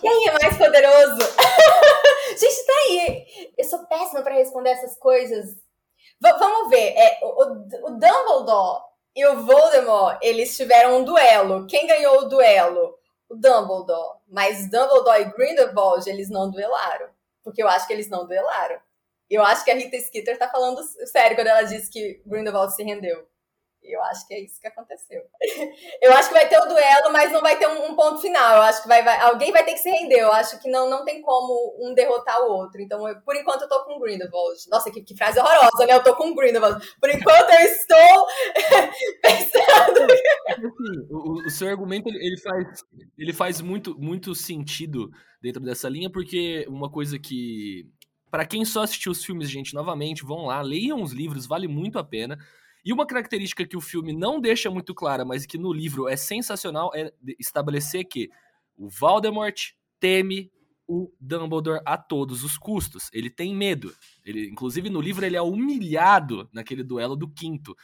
Quem 0.00 0.28
é 0.28 0.32
mais 0.32 0.56
poderoso? 0.56 1.18
Gente, 2.38 2.66
tá 2.66 2.72
aí. 2.72 3.52
Eu 3.58 3.64
sou 3.64 3.86
péssima 3.86 4.22
para 4.22 4.34
responder 4.34 4.70
essas 4.70 4.96
coisas. 4.96 5.54
V 6.20 6.32
vamos 6.38 6.70
ver. 6.70 6.94
É, 6.96 7.18
o, 7.22 7.42
o 7.86 7.90
Dumbledore 7.90 8.82
e 9.14 9.26
o 9.26 9.42
Voldemort, 9.44 10.18
eles 10.22 10.56
tiveram 10.56 10.98
um 10.98 11.04
duelo. 11.04 11.66
Quem 11.66 11.86
ganhou 11.86 12.18
o 12.18 12.28
duelo? 12.28 12.96
O 13.28 13.34
Dumbledore. 13.34 14.18
Mas 14.28 14.70
Dumbledore 14.70 15.22
e 15.22 15.32
Grindelwald, 15.32 16.08
eles 16.08 16.30
não 16.30 16.50
duelaram. 16.50 17.08
Porque 17.42 17.62
eu 17.62 17.68
acho 17.68 17.86
que 17.86 17.92
eles 17.92 18.08
não 18.08 18.26
duelaram. 18.26 18.80
Eu 19.28 19.42
acho 19.42 19.64
que 19.64 19.70
a 19.70 19.74
Rita 19.74 19.98
Skeeter 19.98 20.38
tá 20.38 20.48
falando 20.48 20.82
sério 21.06 21.36
quando 21.36 21.48
ela 21.48 21.62
disse 21.62 21.90
que 21.90 22.22
Grindelwald 22.24 22.74
se 22.74 22.82
rendeu. 22.82 23.26
Eu 23.82 24.02
acho 24.04 24.26
que 24.26 24.34
é 24.34 24.40
isso 24.40 24.60
que 24.60 24.66
aconteceu. 24.66 25.22
Eu 26.02 26.12
acho 26.12 26.28
que 26.28 26.34
vai 26.34 26.48
ter 26.48 26.58
o 26.58 26.66
duelo, 26.66 27.12
mas 27.12 27.32
não 27.32 27.40
vai 27.40 27.58
ter 27.58 27.66
um, 27.66 27.90
um 27.90 27.96
ponto 27.96 28.20
final. 28.20 28.56
Eu 28.56 28.62
acho 28.62 28.82
que 28.82 28.88
vai, 28.88 29.02
vai, 29.02 29.20
alguém 29.20 29.50
vai 29.50 29.64
ter 29.64 29.72
que 29.72 29.78
se 29.78 29.90
render. 29.90 30.20
Eu 30.20 30.32
acho 30.32 30.60
que 30.60 30.70
não, 30.70 30.90
não 30.90 31.04
tem 31.04 31.22
como 31.22 31.76
um 31.80 31.94
derrotar 31.94 32.40
o 32.42 32.52
outro. 32.52 32.80
Então, 32.80 33.08
eu, 33.08 33.20
por 33.22 33.34
enquanto, 33.36 33.62
eu 33.62 33.68
tô 33.68 33.84
com 33.84 33.96
o 33.96 34.00
Grindelwald. 34.00 34.58
Nossa, 34.68 34.90
que, 34.90 35.02
que 35.02 35.16
frase 35.16 35.38
horrorosa, 35.38 35.86
né? 35.86 35.94
Eu 35.94 36.02
tô 36.02 36.14
com 36.16 36.30
o 36.30 36.34
Grindelwald. 36.34 36.84
Por 37.00 37.10
enquanto, 37.10 37.50
eu 37.50 37.60
estou 37.60 38.26
pensando. 39.22 40.06
Assim, 40.48 41.06
o, 41.10 41.46
o, 41.46 41.50
seu 41.50 41.68
argumento 41.68 42.08
ele, 42.08 42.18
ele, 42.18 42.36
faz, 42.40 42.84
ele 43.16 43.32
faz 43.32 43.60
muito, 43.60 43.98
muito 43.98 44.34
sentido 44.34 45.10
dentro 45.40 45.62
dessa 45.62 45.88
linha, 45.88 46.10
porque 46.10 46.66
uma 46.68 46.90
coisa 46.90 47.18
que 47.18 47.86
Para 48.30 48.46
quem 48.46 48.64
só 48.64 48.82
assistiu 48.82 49.12
os 49.12 49.24
filmes, 49.24 49.48
gente, 49.48 49.74
novamente, 49.74 50.24
vão 50.24 50.46
lá, 50.46 50.60
leiam 50.60 51.02
os 51.02 51.12
livros, 51.12 51.46
vale 51.46 51.68
muito 51.68 51.98
a 51.98 52.04
pena. 52.04 52.38
E 52.84 52.92
uma 52.92 53.06
característica 53.06 53.66
que 53.66 53.76
o 53.76 53.80
filme 53.80 54.12
não 54.12 54.40
deixa 54.40 54.70
muito 54.70 54.94
clara, 54.94 55.24
mas 55.24 55.46
que 55.46 55.58
no 55.58 55.72
livro 55.72 56.08
é 56.08 56.16
sensacional, 56.16 56.90
é 56.94 57.12
estabelecer 57.38 58.04
que 58.04 58.30
o 58.76 58.88
Voldemort 58.88 59.72
teme 60.00 60.50
o 60.86 61.12
Dumbledore 61.20 61.82
a 61.84 61.98
todos 61.98 62.42
os 62.42 62.56
custos. 62.56 63.10
Ele 63.12 63.28
tem 63.28 63.54
medo. 63.54 63.94
Ele, 64.24 64.48
inclusive, 64.48 64.88
no 64.88 65.00
livro, 65.00 65.24
ele 65.24 65.36
é 65.36 65.42
humilhado 65.42 66.48
naquele 66.50 66.82
duelo 66.82 67.14
do 67.14 67.28
quinto. 67.28 67.76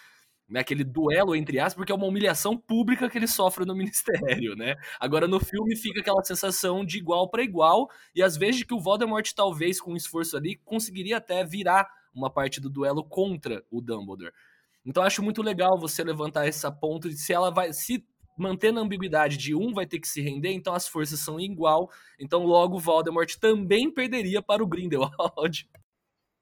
Né, 0.47 0.61
aquele 0.61 0.85
duelo, 0.85 1.35
entre 1.35 1.59
aspas, 1.59 1.75
porque 1.75 1.93
é 1.93 1.95
uma 1.95 2.07
humilhação 2.07 2.55
pública 2.57 3.09
que 3.09 3.17
ele 3.17 3.27
sofre 3.27 3.65
no 3.65 3.75
ministério, 3.77 4.55
né? 4.55 4.77
Agora, 5.01 5.27
no 5.27 5.41
filme, 5.41 5.75
fica 5.75 6.01
aquela 6.01 6.23
sensação 6.23 6.85
de 6.85 6.99
igual 6.99 7.31
para 7.31 7.43
igual, 7.43 7.91
e 8.15 8.23
às 8.23 8.37
vezes 8.37 8.63
que 8.63 8.75
o 8.75 8.81
Voldemort, 8.81 9.31
talvez, 9.35 9.81
com 9.81 9.93
um 9.93 9.97
esforço 9.97 10.37
ali, 10.37 10.57
conseguiria 10.57 11.17
até 11.17 11.43
virar 11.45 11.89
uma 12.15 12.31
parte 12.31 12.61
do 12.61 12.69
duelo 12.69 13.03
contra 13.03 13.65
o 13.71 13.81
Dumbledore. 13.81 14.33
Então, 14.85 15.03
acho 15.03 15.23
muito 15.23 15.43
legal 15.43 15.79
você 15.79 16.05
levantar 16.05 16.47
essa 16.47 16.71
ponto 16.71 17.09
de 17.09 17.17
se 17.17 17.33
ela 17.33 17.51
vai. 17.51 17.73
Se 17.73 18.05
mantendo 18.37 18.81
a 18.81 18.83
ambiguidade 18.83 19.37
de 19.37 19.55
um 19.55 19.73
vai 19.73 19.87
ter 19.87 20.01
que 20.01 20.09
se 20.09 20.21
render, 20.21 20.53
então 20.53 20.75
as 20.75 20.89
forças 20.89 21.21
são 21.21 21.39
igual, 21.39 21.89
então 22.19 22.45
logo 22.45 22.79
Voldemort 22.79 23.33
também 23.37 23.93
perderia 23.93 24.43
para 24.43 24.63
o 24.63 24.67
Grindelwald. 24.67 25.69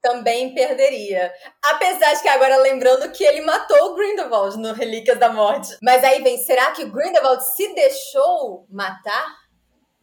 Também 0.01 0.53
perderia. 0.53 1.31
Apesar 1.63 2.13
de 2.15 2.21
que 2.23 2.27
agora 2.27 2.57
lembrando 2.57 3.09
que 3.13 3.23
ele 3.23 3.39
matou 3.39 3.91
o 3.91 3.95
Grindelwald 3.95 4.57
no 4.57 4.73
Relíquias 4.73 5.17
da 5.17 5.31
Morte. 5.31 5.77
Mas 5.81 6.03
aí 6.03 6.21
vem, 6.21 6.37
será 6.39 6.71
que 6.71 6.83
o 6.83 6.91
Grindelwald 6.91 7.41
se 7.55 7.73
deixou 7.73 8.67
matar? 8.69 9.42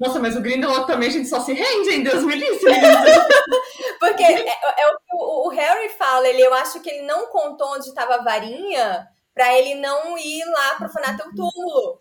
Nossa, 0.00 0.18
mas 0.18 0.34
o 0.34 0.40
Grindelwald 0.40 0.86
também 0.86 1.10
a 1.10 1.12
gente 1.12 1.28
só 1.28 1.40
se 1.40 1.52
rende, 1.52 1.90
hein? 1.90 2.02
Deus 2.02 2.24
me 2.24 2.34
livre. 2.34 2.72
Porque 4.00 4.22
é, 4.22 4.48
é, 4.48 4.86
o 4.88 4.98
que 4.98 5.14
o, 5.14 5.48
Harry 5.50 5.90
fala, 5.90 6.26
ele, 6.26 6.40
eu 6.40 6.54
acho 6.54 6.80
que 6.80 6.88
ele 6.88 7.02
não 7.02 7.26
contou 7.26 7.74
onde 7.74 7.86
estava 7.86 8.14
a 8.14 8.22
varinha 8.22 9.06
para 9.34 9.54
ele 9.58 9.74
não 9.74 10.16
ir 10.16 10.42
lá 10.46 10.76
profanar 10.76 11.18
teu 11.18 11.26
túmulo. 11.34 12.00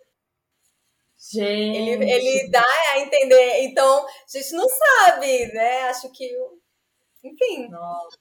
Gente. 1.20 1.78
Ele, 1.78 2.10
ele 2.10 2.50
dá 2.50 2.64
a 2.93 3.00
entender. 3.00 3.66
Então, 3.66 4.06
a 4.06 4.38
gente 4.38 4.54
não 4.54 4.68
sabe, 4.70 5.47
né? 5.54 5.82
Acho 5.89 6.10
que. 6.14 6.26
Enfim. 7.22 7.68
Nossa, 7.68 8.18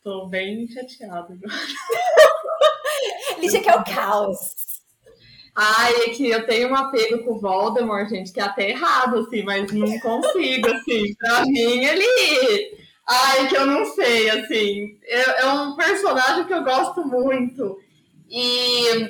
tô 0.00 0.28
bem 0.28 0.68
chateada 0.68 1.34
agora. 1.34 1.42
Lígia 3.38 3.60
que 3.60 3.68
é 3.68 3.74
o 3.74 3.84
caos. 3.84 4.77
Ai, 5.60 5.92
é 5.92 6.10
que 6.10 6.30
eu 6.30 6.46
tenho 6.46 6.68
um 6.68 6.74
apego 6.76 7.24
com 7.24 7.32
o 7.32 7.40
Voldemort, 7.40 8.08
gente, 8.08 8.32
que 8.32 8.38
é 8.38 8.44
até 8.44 8.70
errado, 8.70 9.18
assim, 9.18 9.42
mas 9.42 9.72
não 9.72 9.98
consigo, 9.98 10.68
assim. 10.68 11.12
Pra 11.18 11.44
mim, 11.46 11.84
ele. 11.84 12.78
Ai, 13.04 13.48
que 13.48 13.56
eu 13.56 13.66
não 13.66 13.84
sei, 13.86 14.30
assim. 14.30 14.96
É, 15.02 15.40
é 15.42 15.46
um 15.46 15.74
personagem 15.74 16.44
que 16.44 16.54
eu 16.54 16.62
gosto 16.62 17.04
muito. 17.04 17.76
E 18.30 19.08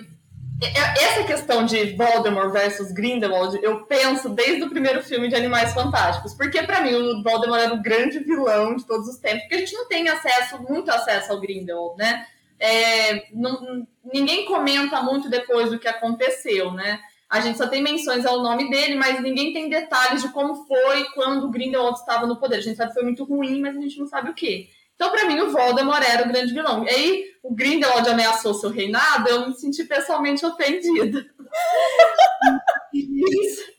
essa 0.98 1.22
questão 1.24 1.66
de 1.66 1.94
Voldemort 1.96 2.50
versus 2.50 2.92
Grindelwald, 2.92 3.58
eu 3.62 3.84
penso 3.84 4.30
desde 4.30 4.64
o 4.64 4.70
primeiro 4.70 5.02
filme 5.02 5.28
de 5.28 5.34
Animais 5.34 5.74
Fantásticos, 5.74 6.32
porque 6.32 6.62
para 6.62 6.80
mim 6.80 6.94
o 6.94 7.22
Voldemort 7.22 7.60
era 7.60 7.74
o 7.74 7.82
grande 7.82 8.20
vilão 8.20 8.74
de 8.74 8.86
todos 8.86 9.06
os 9.06 9.18
tempos, 9.18 9.42
porque 9.42 9.54
a 9.56 9.58
gente 9.58 9.74
não 9.74 9.86
tem 9.86 10.08
acesso, 10.08 10.62
muito 10.62 10.90
acesso 10.90 11.30
ao 11.30 11.40
Grindelwald, 11.40 11.98
né? 11.98 12.26
É, 12.60 13.28
não, 13.32 13.86
ninguém 14.12 14.44
comenta 14.44 15.02
muito 15.02 15.28
depois 15.28 15.70
do 15.70 15.78
que 15.78 15.88
aconteceu, 15.88 16.72
né? 16.72 17.00
A 17.28 17.40
gente 17.40 17.58
só 17.58 17.66
tem 17.66 17.82
menções 17.82 18.24
ao 18.24 18.42
nome 18.42 18.70
dele, 18.70 18.94
mas 18.94 19.22
ninguém 19.22 19.52
tem 19.52 19.68
detalhes 19.68 20.22
de 20.22 20.30
como 20.30 20.66
foi 20.66 21.04
quando 21.14 21.44
o 21.44 21.50
Grindelwald 21.50 21.98
estava 21.98 22.26
no 22.26 22.36
poder. 22.36 22.56
A 22.56 22.60
gente 22.60 22.76
sabe 22.76 22.88
que 22.88 22.94
foi 22.94 23.04
muito 23.04 23.24
ruim, 23.24 23.60
mas 23.60 23.76
a 23.76 23.80
gente 23.80 23.98
não 23.98 24.06
sabe 24.06 24.30
o 24.30 24.34
que. 24.34 24.70
Então, 24.94 25.10
para 25.10 25.26
mim, 25.26 25.38
o 25.40 25.50
Voldemort 25.50 26.02
era 26.02 26.24
o 26.24 26.28
grande 26.28 26.52
vilão. 26.52 26.84
E 26.84 26.88
aí, 26.88 27.24
o 27.42 27.54
Grindelwald 27.54 28.08
ameaçou 28.08 28.54
seu 28.54 28.70
reinado, 28.70 29.28
eu 29.28 29.46
me 29.46 29.54
senti 29.54 29.84
pessoalmente 29.84 30.44
ofendida. 30.44 31.24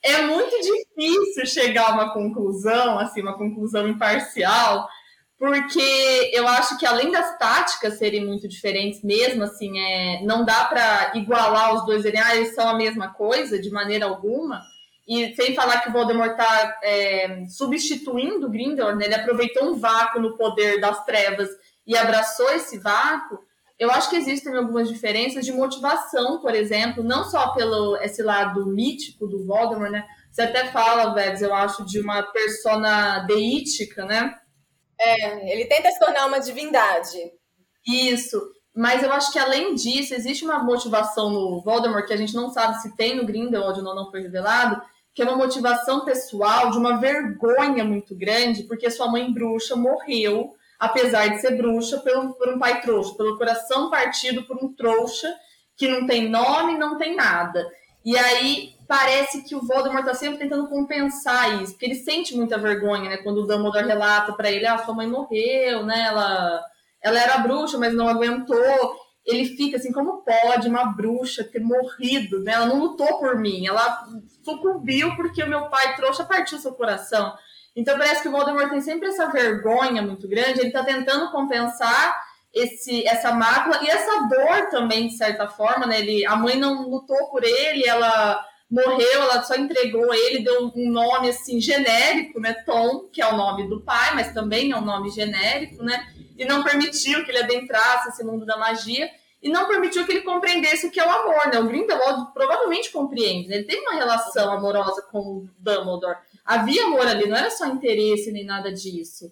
é 0.01 0.21
muito 0.21 0.55
difícil 0.61 1.45
chegar 1.45 1.89
a 1.89 1.93
uma 1.93 2.13
conclusão, 2.13 2.99
assim, 2.99 3.21
uma 3.21 3.37
conclusão 3.37 3.87
imparcial, 3.87 4.87
porque 5.39 6.31
eu 6.33 6.45
acho 6.49 6.77
que 6.77 6.85
além 6.85 7.11
das 7.11 7.37
táticas 7.37 7.97
serem 7.97 8.25
muito 8.25 8.45
diferentes, 8.45 9.01
mesmo 9.01 9.43
assim, 9.43 9.79
é, 9.79 10.21
não 10.23 10.43
dá 10.43 10.65
para 10.65 11.13
igualar 11.15 11.73
os 11.73 11.85
dois, 11.85 12.05
ah, 12.05 12.35
eles 12.35 12.53
são 12.53 12.67
a 12.67 12.75
mesma 12.75 13.13
coisa 13.13 13.57
de 13.57 13.71
maneira 13.71 14.05
alguma. 14.05 14.61
E 15.07 15.33
sem 15.35 15.55
falar 15.55 15.79
que 15.79 15.89
o 15.89 15.93
Voldemort 15.93 16.31
está 16.31 16.79
é, 16.83 17.45
substituindo 17.47 18.47
o 18.47 18.49
Grindelwald, 18.49 18.99
né? 18.99 19.05
ele 19.05 19.15
aproveitou 19.15 19.71
um 19.71 19.79
vácuo 19.79 20.19
no 20.19 20.35
poder 20.35 20.81
das 20.81 21.05
trevas 21.05 21.47
e 21.87 21.95
abraçou 21.95 22.51
esse 22.51 22.77
vácuo. 22.77 23.39
Eu 23.79 23.89
acho 23.91 24.09
que 24.09 24.17
existem 24.17 24.53
algumas 24.57 24.89
diferenças 24.89 25.45
de 25.45 25.53
motivação, 25.53 26.41
por 26.41 26.53
exemplo, 26.53 27.01
não 27.01 27.23
só 27.23 27.53
pelo 27.53 27.95
esse 28.01 28.21
lado 28.21 28.65
mítico 28.67 29.25
do 29.25 29.45
Voldemort, 29.45 29.89
né? 29.89 30.05
Você 30.29 30.41
até 30.41 30.65
fala, 30.65 31.13
Vebs, 31.13 31.41
eu 31.41 31.53
acho, 31.53 31.85
de 31.85 32.01
uma 32.01 32.21
persona 32.23 33.19
deítica, 33.19 34.03
né? 34.03 34.35
É, 34.99 35.51
ele 35.51 35.65
tenta 35.65 35.89
se 35.91 35.99
tornar 35.99 36.25
uma 36.27 36.39
divindade. 36.39 37.17
Isso. 37.87 38.39
Mas 38.75 39.03
eu 39.03 39.11
acho 39.11 39.31
que 39.31 39.39
além 39.39 39.75
disso, 39.75 40.13
existe 40.13 40.45
uma 40.45 40.63
motivação 40.63 41.29
no 41.29 41.61
Voldemort 41.61 42.05
que 42.05 42.13
a 42.13 42.17
gente 42.17 42.35
não 42.35 42.49
sabe 42.49 42.81
se 42.81 42.95
tem 42.95 43.15
no 43.15 43.25
Grindelwald 43.25 43.79
ou 43.79 43.83
não, 43.83 43.95
não 43.95 44.11
foi 44.11 44.21
revelado, 44.21 44.81
que 45.13 45.21
é 45.21 45.25
uma 45.25 45.35
motivação 45.35 46.05
pessoal 46.05 46.69
de 46.69 46.77
uma 46.77 46.97
vergonha 46.97 47.83
muito 47.83 48.15
grande, 48.15 48.63
porque 48.63 48.89
sua 48.89 49.11
mãe 49.11 49.31
bruxa 49.33 49.75
morreu, 49.75 50.53
apesar 50.79 51.27
de 51.27 51.41
ser 51.41 51.57
bruxa, 51.57 51.97
por, 51.99 52.35
por 52.35 52.49
um 52.49 52.59
pai 52.59 52.81
trouxa, 52.81 53.15
pelo 53.15 53.37
coração 53.37 53.89
partido 53.89 54.43
por 54.43 54.57
um 54.63 54.73
trouxa 54.73 55.33
que 55.75 55.87
não 55.87 56.05
tem 56.05 56.29
nome, 56.29 56.77
não 56.77 56.97
tem 56.97 57.15
nada. 57.15 57.69
E 58.05 58.17
aí 58.17 58.78
parece 58.89 59.43
que 59.43 59.55
o 59.55 59.61
Voldemort 59.61 59.99
está 60.01 60.15
sempre 60.15 60.39
tentando 60.39 60.67
compensar 60.67 61.61
isso, 61.61 61.73
porque 61.73 61.85
ele 61.85 61.95
sente 61.95 62.35
muita 62.35 62.57
vergonha, 62.57 63.07
né? 63.07 63.17
Quando 63.17 63.43
o 63.43 63.45
Dumbledore 63.45 63.85
relata 63.85 64.33
para 64.33 64.49
ele, 64.49 64.65
ah, 64.65 64.79
sua 64.79 64.95
mãe 64.95 65.07
morreu, 65.07 65.85
né? 65.85 66.05
Ela, 66.07 66.65
ela 67.01 67.19
era 67.19 67.37
bruxa, 67.37 67.77
mas 67.77 67.93
não 67.93 68.07
aguentou 68.07 68.97
ele 69.25 69.45
fica 69.45 69.77
assim, 69.77 69.91
como 69.91 70.23
pode 70.23 70.67
uma 70.67 70.85
bruxa 70.85 71.43
ter 71.43 71.59
morrido, 71.59 72.39
né? 72.39 72.53
Ela 72.53 72.65
não 72.65 72.79
lutou 72.79 73.19
por 73.19 73.37
mim, 73.37 73.67
ela 73.67 74.07
sucumbiu 74.43 75.15
porque 75.15 75.43
o 75.43 75.47
meu 75.47 75.69
pai 75.69 75.95
trouxe 75.95 76.21
a 76.23 76.25
partir 76.25 76.55
do 76.55 76.61
seu 76.61 76.73
coração. 76.73 77.33
Então 77.75 77.97
parece 77.97 78.23
que 78.23 78.27
o 78.27 78.31
Voldemort 78.31 78.69
tem 78.69 78.81
sempre 78.81 79.09
essa 79.09 79.29
vergonha 79.29 80.01
muito 80.01 80.27
grande, 80.27 80.59
ele 80.59 80.71
tá 80.71 80.83
tentando 80.83 81.31
compensar 81.31 82.19
esse, 82.51 83.07
essa 83.07 83.31
mácula 83.31 83.79
e 83.83 83.89
essa 83.89 84.27
dor 84.27 84.69
também, 84.71 85.07
de 85.07 85.15
certa 85.15 85.47
forma, 85.47 85.85
né? 85.85 85.99
Ele, 85.99 86.25
a 86.25 86.35
mãe 86.35 86.57
não 86.57 86.89
lutou 86.89 87.29
por 87.29 87.43
ele, 87.43 87.87
ela 87.87 88.43
morreu, 88.69 89.23
ela 89.23 89.41
só 89.43 89.55
entregou 89.55 90.13
ele, 90.13 90.43
deu 90.43 90.71
um 90.75 90.91
nome 90.91 91.29
assim 91.29 91.59
genérico, 91.59 92.39
né? 92.39 92.53
Tom, 92.65 93.09
que 93.11 93.21
é 93.21 93.27
o 93.27 93.35
nome 93.35 93.67
do 93.67 93.81
pai, 93.81 94.13
mas 94.13 94.33
também 94.33 94.71
é 94.71 94.77
um 94.77 94.85
nome 94.85 95.09
genérico, 95.09 95.83
né? 95.83 96.07
E 96.37 96.45
não 96.45 96.63
permitiu 96.63 97.25
que 97.25 97.31
ele 97.31 97.39
adentrasse 97.39 98.09
esse 98.09 98.23
mundo 98.23 98.45
da 98.45 98.57
magia 98.57 99.09
e 99.41 99.49
não 99.49 99.67
permitiu 99.67 100.05
que 100.05 100.11
ele 100.11 100.21
compreendesse 100.21 100.87
o 100.87 100.91
que 100.91 100.99
é 100.99 101.05
o 101.05 101.09
amor, 101.09 101.47
né? 101.47 101.59
O 101.59 101.67
Grindelwald 101.67 102.31
provavelmente 102.33 102.91
compreende, 102.91 103.47
né? 103.47 103.55
Ele 103.55 103.65
tem 103.65 103.81
uma 103.81 103.95
relação 103.95 104.51
amorosa 104.51 105.01
com 105.11 105.19
o 105.19 105.49
Dumbledore. 105.57 106.17
Havia 106.45 106.85
amor 106.85 107.07
ali, 107.07 107.27
não 107.27 107.37
era 107.37 107.49
só 107.49 107.65
interesse 107.65 108.31
nem 108.31 108.45
nada 108.45 108.71
disso. 108.71 109.31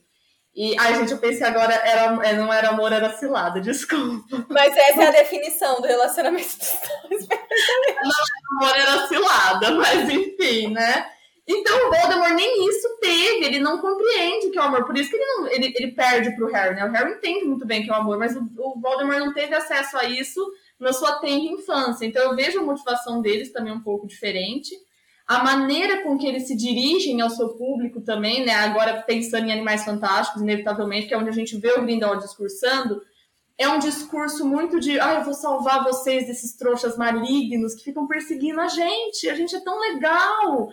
E, 0.57 0.75
ai, 0.79 0.95
gente, 0.95 1.11
eu 1.11 1.19
pensei 1.19 1.45
agora, 1.45 1.71
era, 1.71 2.27
é, 2.27 2.33
não 2.33 2.51
era 2.51 2.69
amor, 2.69 2.91
era 2.91 3.15
cilada, 3.15 3.61
desculpa. 3.61 4.43
Mas 4.49 4.75
essa 4.75 5.03
é 5.03 5.07
a 5.07 5.11
definição 5.11 5.79
do 5.79 5.85
relacionamento 5.85 6.49
dos 6.57 6.79
dois. 7.09 7.27
não, 8.01 8.65
amor 8.65 8.75
era 8.75 9.07
cilada, 9.07 9.71
mas 9.71 10.09
enfim, 10.09 10.69
né? 10.69 11.11
Então 11.47 11.87
o 11.87 11.93
Voldemort 11.93 12.33
nem 12.33 12.67
isso 12.67 12.97
teve, 12.99 13.45
ele 13.45 13.59
não 13.59 13.77
compreende 13.77 14.49
que 14.49 14.57
é 14.57 14.61
o 14.61 14.65
amor, 14.65 14.83
por 14.83 14.97
isso 14.97 15.11
que 15.11 15.15
ele, 15.15 15.25
não, 15.25 15.47
ele, 15.47 15.73
ele 15.77 15.91
perde 15.91 16.35
pro 16.35 16.51
Harry, 16.51 16.75
né? 16.75 16.85
O 16.85 16.91
Harry 16.91 17.13
entende 17.13 17.45
muito 17.45 17.65
bem 17.65 17.83
que 17.83 17.91
é 17.91 17.93
o 17.93 17.97
amor, 17.97 18.17
mas 18.17 18.35
o, 18.35 18.41
o 18.57 18.81
Voldemort 18.81 19.19
não 19.19 19.33
teve 19.33 19.53
acesso 19.53 19.95
a 19.95 20.05
isso 20.05 20.43
na 20.79 20.91
sua 20.91 21.19
tenra 21.19 21.53
infância. 21.53 22.03
Então 22.03 22.23
eu 22.23 22.35
vejo 22.35 22.59
a 22.59 22.63
motivação 22.63 23.21
deles 23.21 23.53
também 23.53 23.71
um 23.71 23.81
pouco 23.81 24.07
diferente. 24.07 24.75
A 25.27 25.43
maneira 25.43 26.03
com 26.03 26.17
que 26.17 26.25
eles 26.25 26.47
se 26.47 26.55
dirigem 26.55 27.19
ao 27.19 27.29
seu 27.29 27.49
público 27.49 28.01
também, 28.01 28.45
né? 28.45 28.53
Agora 28.53 29.01
pensando 29.01 29.47
em 29.47 29.51
Animais 29.51 29.83
Fantásticos, 29.83 30.41
inevitavelmente, 30.41 31.07
que 31.07 31.13
é 31.13 31.17
onde 31.17 31.29
a 31.29 31.33
gente 31.33 31.57
vê 31.57 31.73
o 31.73 31.81
Grindelwald 31.81 32.23
discursando, 32.23 33.01
é 33.57 33.67
um 33.67 33.79
discurso 33.79 34.45
muito 34.45 34.79
de, 34.79 34.99
ah, 34.99 35.15
eu 35.15 35.23
vou 35.25 35.33
salvar 35.33 35.83
vocês 35.83 36.27
desses 36.27 36.55
trouxas 36.55 36.97
malignos 36.97 37.75
que 37.75 37.83
ficam 37.83 38.07
perseguindo 38.07 38.61
a 38.61 38.67
gente, 38.67 39.29
a 39.29 39.35
gente 39.35 39.55
é 39.55 39.59
tão 39.59 39.79
legal, 39.79 40.69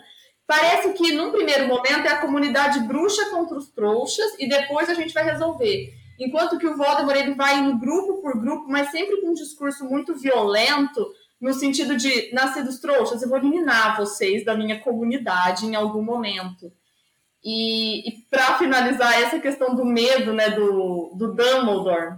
Parece 0.47 0.93
que, 0.93 1.11
num 1.11 1.31
primeiro 1.31 1.67
momento, 1.67 2.05
é 2.05 2.09
a 2.09 2.21
comunidade 2.21 2.79
bruxa 2.81 3.29
contra 3.31 3.57
os 3.57 3.69
trouxas 3.69 4.35
e 4.37 4.47
depois 4.47 4.89
a 4.89 4.93
gente 4.93 5.13
vai 5.13 5.23
resolver. 5.23 5.91
Enquanto 6.19 6.57
que 6.59 6.67
o 6.67 6.77
Voldemort 6.77 7.17
ele 7.17 7.33
vai 7.33 7.59
indo 7.59 7.79
grupo 7.79 8.21
por 8.21 8.39
grupo, 8.39 8.65
mas 8.67 8.91
sempre 8.91 9.19
com 9.21 9.29
um 9.29 9.33
discurso 9.33 9.83
muito 9.85 10.15
violento, 10.15 11.05
no 11.45 11.53
sentido 11.53 11.95
de 11.95 12.33
nascer 12.33 12.63
dos 12.63 12.79
trouxas, 12.79 13.21
eu 13.21 13.29
vou 13.29 13.37
eliminar 13.37 13.95
vocês 13.97 14.43
da 14.43 14.57
minha 14.57 14.79
comunidade 14.79 15.67
em 15.67 15.75
algum 15.75 16.01
momento. 16.01 16.73
E, 17.43 18.09
e 18.09 18.21
para 18.31 18.57
finalizar 18.57 19.21
essa 19.21 19.37
questão 19.37 19.75
do 19.75 19.85
medo, 19.85 20.33
né, 20.33 20.49
do, 20.49 21.13
do 21.15 21.35
Dumbledore, 21.35 22.17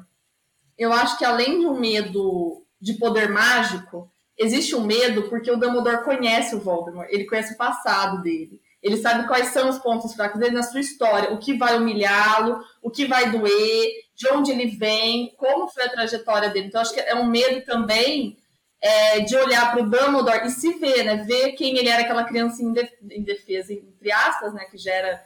eu 0.77 0.93
acho 0.93 1.17
que 1.17 1.25
além 1.25 1.65
um 1.65 1.77
medo 1.77 2.63
de 2.79 2.93
poder 2.93 3.27
mágico, 3.27 4.09
existe 4.37 4.73
um 4.73 4.85
medo 4.85 5.23
porque 5.23 5.51
o 5.51 5.57
Dumbledore 5.57 6.05
conhece 6.05 6.55
o 6.55 6.61
Voldemort, 6.61 7.09
ele 7.11 7.25
conhece 7.25 7.55
o 7.55 7.57
passado 7.57 8.21
dele. 8.21 8.61
Ele 8.81 8.95
sabe 8.95 9.27
quais 9.27 9.49
são 9.49 9.67
os 9.67 9.77
pontos 9.77 10.13
fracos 10.13 10.39
dele 10.39 10.55
na 10.55 10.63
sua 10.63 10.79
história, 10.79 11.33
o 11.33 11.37
que 11.37 11.57
vai 11.57 11.77
humilhá-lo, 11.77 12.63
o 12.81 12.89
que 12.89 13.05
vai 13.05 13.29
doer, 13.29 13.91
de 14.15 14.29
onde 14.29 14.51
ele 14.51 14.67
vem, 14.67 15.35
como 15.35 15.67
foi 15.67 15.83
a 15.83 15.91
trajetória 15.91 16.49
dele. 16.49 16.67
Então, 16.67 16.79
acho 16.79 16.93
que 16.93 17.01
é 17.01 17.13
um 17.13 17.25
medo 17.25 17.65
também 17.65 18.37
é, 18.81 19.19
de 19.21 19.35
olhar 19.35 19.71
para 19.71 19.81
o 19.81 19.89
Dumbledore 19.89 20.47
e 20.47 20.51
se 20.51 20.73
ver, 20.73 21.03
né? 21.03 21.17
Ver 21.23 21.53
quem 21.53 21.77
ele 21.77 21.89
era, 21.89 22.03
aquela 22.03 22.23
criança 22.23 22.61
indefesa, 22.63 23.73
entre 23.73 24.11
aspas, 24.11 24.53
né? 24.53 24.65
Que 24.65 24.77
já 24.77 24.93
era 24.93 25.23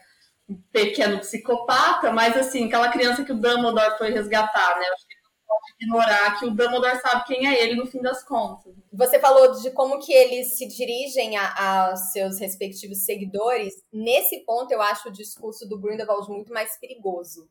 um 0.49 0.55
pequeno 0.71 1.19
psicopata, 1.19 2.11
mas 2.11 2.35
assim, 2.37 2.65
aquela 2.65 2.89
criança 2.89 3.23
que 3.23 3.31
o 3.31 3.39
Dumbledore 3.39 3.97
foi 3.97 4.11
resgatar, 4.11 4.79
né? 4.79 4.85
Acho 4.93 5.07
que 5.07 5.15
não 5.15 5.45
pode 5.47 5.73
ignorar 5.79 6.39
que 6.39 6.45
o 6.45 6.51
Dumbledore 6.51 7.01
sabe 7.01 7.25
quem 7.25 7.47
é 7.47 7.61
ele 7.61 7.75
no 7.75 7.85
fim 7.85 8.01
das 8.01 8.23
contas. 8.23 8.73
Você 8.91 9.19
falou 9.19 9.59
de 9.61 9.71
como 9.71 9.99
que 9.99 10.13
eles 10.13 10.57
se 10.57 10.67
dirigem 10.67 11.35
aos 11.37 12.11
seus 12.11 12.39
respectivos 12.39 13.05
seguidores. 13.05 13.73
Nesse 13.91 14.39
ponto, 14.45 14.71
eu 14.71 14.81
acho 14.81 15.09
o 15.09 15.13
discurso 15.13 15.67
do 15.67 15.79
Grindelwald 15.79 16.29
muito 16.29 16.53
mais 16.53 16.77
perigoso. 16.79 17.49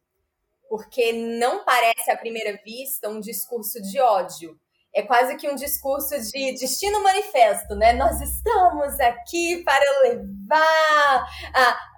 Porque 0.68 1.12
não 1.12 1.64
parece, 1.64 2.11
à 2.11 2.16
primeira 2.16 2.59
vista, 2.64 3.09
um 3.09 3.20
discurso 3.20 3.82
de 3.82 4.01
ódio 4.01 4.59
é 4.95 5.03
quase 5.03 5.36
que 5.36 5.49
um 5.49 5.55
discurso 5.55 6.18
de 6.32 6.53
destino 6.53 7.03
manifesto, 7.03 7.74
né? 7.74 7.93
Nós 7.93 8.20
estamos 8.20 8.99
aqui 9.01 9.62
para 9.64 9.84
levar 10.03 11.26
a, 11.55 11.91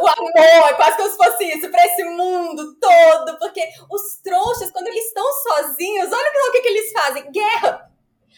o 0.00 0.08
amor, 0.08 0.32
é 0.36 0.74
quase 0.74 0.96
como 0.96 1.10
se 1.10 1.16
fosse 1.16 1.44
isso, 1.44 1.70
para 1.70 1.86
esse 1.86 2.04
mundo 2.04 2.76
todo, 2.80 3.38
porque 3.38 3.62
os 3.90 4.16
trouxas, 4.22 4.70
quando 4.70 4.88
eles 4.88 5.06
estão 5.06 5.24
sozinhos, 5.32 6.10
olha 6.12 6.48
o 6.48 6.52
que, 6.52 6.60
que 6.60 6.68
eles 6.68 6.92
fazem: 6.92 7.30
guerra. 7.30 7.89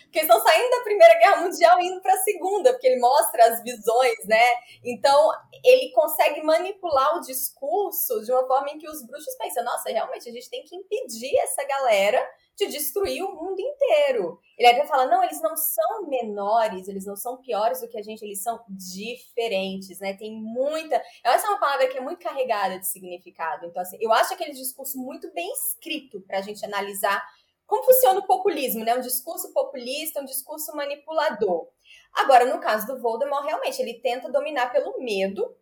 Porque 0.05 0.19
eles 0.19 0.31
estão 0.31 0.43
saindo 0.43 0.71
da 0.71 0.83
Primeira 0.83 1.19
Guerra 1.19 1.37
Mundial 1.43 1.81
e 1.81 1.87
indo 1.87 2.01
para 2.01 2.15
a 2.15 2.23
Segunda, 2.23 2.73
porque 2.73 2.87
ele 2.87 3.01
mostra 3.01 3.47
as 3.47 3.63
visões, 3.63 4.25
né? 4.27 4.53
Então, 4.85 5.31
ele 5.65 5.91
consegue 5.93 6.43
manipular 6.43 7.17
o 7.17 7.21
discurso 7.21 8.23
de 8.25 8.33
uma 8.33 8.47
forma 8.47 8.71
em 8.71 8.79
que 8.79 8.89
os 8.89 9.05
bruxos 9.05 9.35
pensam: 9.37 9.65
nossa, 9.65 9.91
realmente, 9.91 10.29
a 10.29 10.33
gente 10.33 10.51
tem 10.51 10.65
que 10.65 10.77
impedir 10.77 11.37
essa 11.39 11.65
galera 11.65 12.25
de 12.57 12.67
destruir 12.67 13.23
o 13.23 13.35
mundo 13.35 13.59
inteiro. 13.61 14.39
Ele 14.59 14.69
até 14.69 14.87
fala: 14.87 15.07
não, 15.07 15.23
eles 15.23 15.41
não 15.41 15.57
são 15.57 16.07
menores, 16.09 16.89
eles 16.89 17.07
não 17.07 17.17
são 17.17 17.39
piores 17.39 17.81
do 17.81 17.89
que 17.89 17.99
a 17.99 18.03
gente, 18.03 18.23
eles 18.23 18.43
são 18.43 18.63
diferentes, 18.69 19.99
né? 20.01 20.15
Tem 20.15 20.35
muita. 20.35 21.03
Essa 21.25 21.47
é 21.47 21.51
uma 21.51 21.61
palavra 21.61 21.89
que 21.89 21.99
é 21.99 22.01
muito 22.01 22.21
carregada 22.21 22.79
de 22.79 22.87
significado. 22.87 23.67
Então, 23.67 23.83
assim, 23.83 23.97
eu 24.01 24.13
acho 24.13 24.35
aquele 24.35 24.53
discurso 24.53 24.99
muito 24.99 25.33
bem 25.33 25.51
escrito 25.53 26.21
para 26.21 26.39
a 26.39 26.43
gente 26.43 26.65
analisar 26.65 27.23
como 27.73 27.85
funciona 27.85 28.21
o 28.21 28.27
populismo, 28.27 28.85
né? 28.85 28.95
Um 28.95 29.01
discurso 29.01 29.51
populista, 29.55 30.21
um 30.21 30.27
discurso 30.27 30.77
manipulador. 30.77 31.69
Agora, 32.13 32.45
no 32.45 32.61
caso 32.61 32.87
do 32.87 33.01
Voldemort, 33.01 33.47
realmente, 33.47 33.81
ele 33.81 33.95
tenta 33.95 34.31
dominar 34.31 34.71
pelo 34.71 34.99
medo, 34.99 35.57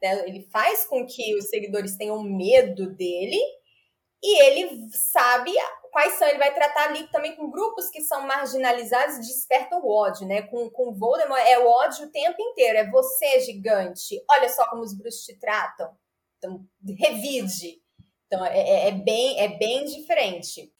né? 0.00 0.24
ele 0.28 0.48
faz 0.52 0.86
com 0.86 1.04
que 1.04 1.34
os 1.34 1.48
seguidores 1.48 1.96
tenham 1.96 2.22
medo 2.22 2.94
dele, 2.94 3.40
e 4.22 4.40
ele 4.40 4.88
sabe 4.92 5.52
quais 5.90 6.12
são, 6.12 6.28
ele 6.28 6.38
vai 6.38 6.54
tratar 6.54 6.90
ali 6.90 7.10
também 7.10 7.34
com 7.34 7.50
grupos 7.50 7.90
que 7.90 8.02
são 8.02 8.24
marginalizados 8.24 9.16
e 9.16 9.20
despertam 9.22 9.80
o 9.82 9.90
ódio, 9.90 10.28
né? 10.28 10.42
Com, 10.42 10.70
com 10.70 10.94
Voldemort 10.94 11.40
é 11.40 11.58
o 11.58 11.66
ódio 11.66 12.06
o 12.06 12.12
tempo 12.12 12.40
inteiro, 12.40 12.78
é 12.78 12.88
você 12.88 13.40
gigante, 13.40 14.24
olha 14.30 14.48
só 14.48 14.64
como 14.70 14.82
os 14.82 14.96
bruxos 14.96 15.24
te 15.24 15.36
tratam, 15.40 15.90
então 16.36 16.64
revide. 16.96 17.82
Então 18.28 18.44
é, 18.44 18.58
é, 18.58 18.88
é 18.88 18.92
bem, 18.92 19.40
é 19.40 19.58
bem 19.58 19.86
diferente. 19.86 20.70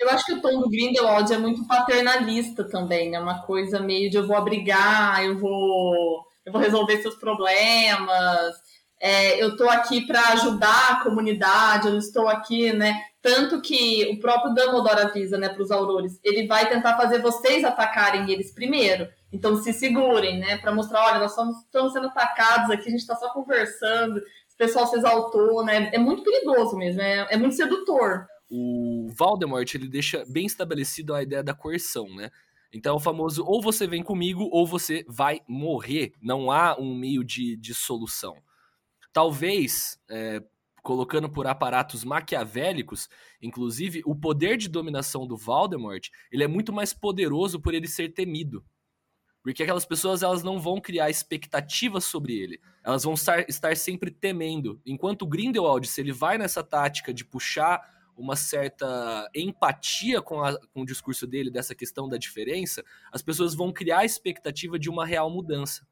Eu 0.00 0.08
acho 0.08 0.24
que 0.24 0.32
o 0.32 0.40
tom 0.40 0.60
do 0.60 0.70
Grindelwald 0.70 1.30
é 1.32 1.36
muito 1.36 1.66
paternalista 1.66 2.64
também, 2.64 3.10
né? 3.10 3.20
uma 3.20 3.42
coisa 3.42 3.78
meio 3.78 4.10
de 4.10 4.16
eu 4.16 4.26
vou 4.26 4.36
abrigar, 4.36 5.22
eu 5.22 5.38
vou, 5.38 6.24
eu 6.44 6.52
vou 6.52 6.60
resolver 6.60 7.02
seus 7.02 7.16
problemas, 7.16 8.56
é, 8.98 9.42
eu 9.42 9.50
estou 9.50 9.68
aqui 9.68 10.06
para 10.06 10.32
ajudar 10.32 10.92
a 10.92 11.04
comunidade, 11.04 11.88
eu 11.88 11.98
estou 11.98 12.28
aqui, 12.28 12.72
né? 12.72 12.98
Tanto 13.20 13.60
que 13.60 14.08
o 14.10 14.18
próprio 14.20 14.54
Dumbledore 14.54 15.00
avisa, 15.00 15.36
né, 15.36 15.48
para 15.48 15.62
os 15.62 15.70
aurores, 15.70 16.18
ele 16.24 16.46
vai 16.46 16.68
tentar 16.68 16.96
fazer 16.96 17.20
vocês 17.20 17.64
atacarem 17.64 18.30
eles 18.30 18.54
primeiro. 18.54 19.08
Então 19.32 19.56
se 19.56 19.72
segurem, 19.72 20.38
né, 20.38 20.56
para 20.58 20.72
mostrar, 20.72 21.04
olha, 21.04 21.18
nós 21.18 21.34
somos, 21.34 21.58
estamos 21.58 21.92
sendo 21.92 22.06
atacados 22.06 22.70
aqui, 22.70 22.88
a 22.88 22.90
gente 22.90 23.00
está 23.00 23.16
só 23.16 23.28
conversando, 23.30 24.22
o 24.56 24.58
pessoal 24.58 24.86
se 24.86 24.96
exaltou, 24.96 25.62
né? 25.62 25.90
É 25.92 25.98
muito 25.98 26.22
perigoso 26.22 26.76
mesmo, 26.76 27.02
é, 27.02 27.28
é 27.30 27.36
muito 27.36 27.54
sedutor. 27.54 28.26
O 28.50 29.08
Voldemort, 29.10 29.74
ele 29.74 29.86
deixa 29.86 30.24
bem 30.26 30.46
estabelecido 30.46 31.14
a 31.14 31.22
ideia 31.22 31.42
da 31.42 31.52
coerção, 31.52 32.08
né? 32.14 32.30
Então 32.72 32.94
é 32.94 32.96
o 32.96 33.00
famoso 33.00 33.44
ou 33.44 33.60
você 33.60 33.86
vem 33.86 34.02
comigo 34.02 34.48
ou 34.50 34.66
você 34.66 35.04
vai 35.06 35.40
morrer. 35.46 36.14
Não 36.22 36.50
há 36.50 36.74
um 36.80 36.94
meio 36.94 37.22
de, 37.22 37.54
de 37.56 37.74
solução. 37.74 38.36
Talvez, 39.12 40.00
é, 40.10 40.42
colocando 40.82 41.28
por 41.28 41.46
aparatos 41.46 42.02
maquiavélicos, 42.02 43.10
inclusive, 43.42 44.02
o 44.06 44.14
poder 44.14 44.56
de 44.56 44.70
dominação 44.70 45.26
do 45.26 45.36
Voldemort, 45.36 46.08
ele 46.32 46.44
é 46.44 46.48
muito 46.48 46.72
mais 46.72 46.94
poderoso 46.94 47.60
por 47.60 47.74
ele 47.74 47.88
ser 47.88 48.14
temido. 48.14 48.64
Porque 49.46 49.62
aquelas 49.62 49.86
pessoas 49.86 50.24
elas 50.24 50.42
não 50.42 50.58
vão 50.58 50.80
criar 50.80 51.08
expectativas 51.08 52.02
sobre 52.02 52.36
ele. 52.36 52.60
Elas 52.82 53.04
vão 53.04 53.14
estar, 53.14 53.76
sempre 53.76 54.10
temendo. 54.10 54.80
Enquanto 54.84 55.22
o 55.22 55.26
Grindelwald, 55.28 55.86
se 55.86 56.00
ele 56.00 56.10
vai 56.10 56.36
nessa 56.36 56.64
tática 56.64 57.14
de 57.14 57.24
puxar 57.24 57.80
uma 58.16 58.34
certa 58.34 59.30
empatia 59.32 60.20
com, 60.20 60.42
a, 60.42 60.58
com 60.70 60.80
o 60.80 60.84
discurso 60.84 61.28
dele 61.28 61.48
dessa 61.48 61.76
questão 61.76 62.08
da 62.08 62.16
diferença, 62.16 62.82
as 63.12 63.22
pessoas 63.22 63.54
vão 63.54 63.72
criar 63.72 63.98
a 63.98 64.04
expectativa 64.04 64.80
de 64.80 64.90
uma 64.90 65.06
real 65.06 65.30
mudança. 65.30 65.86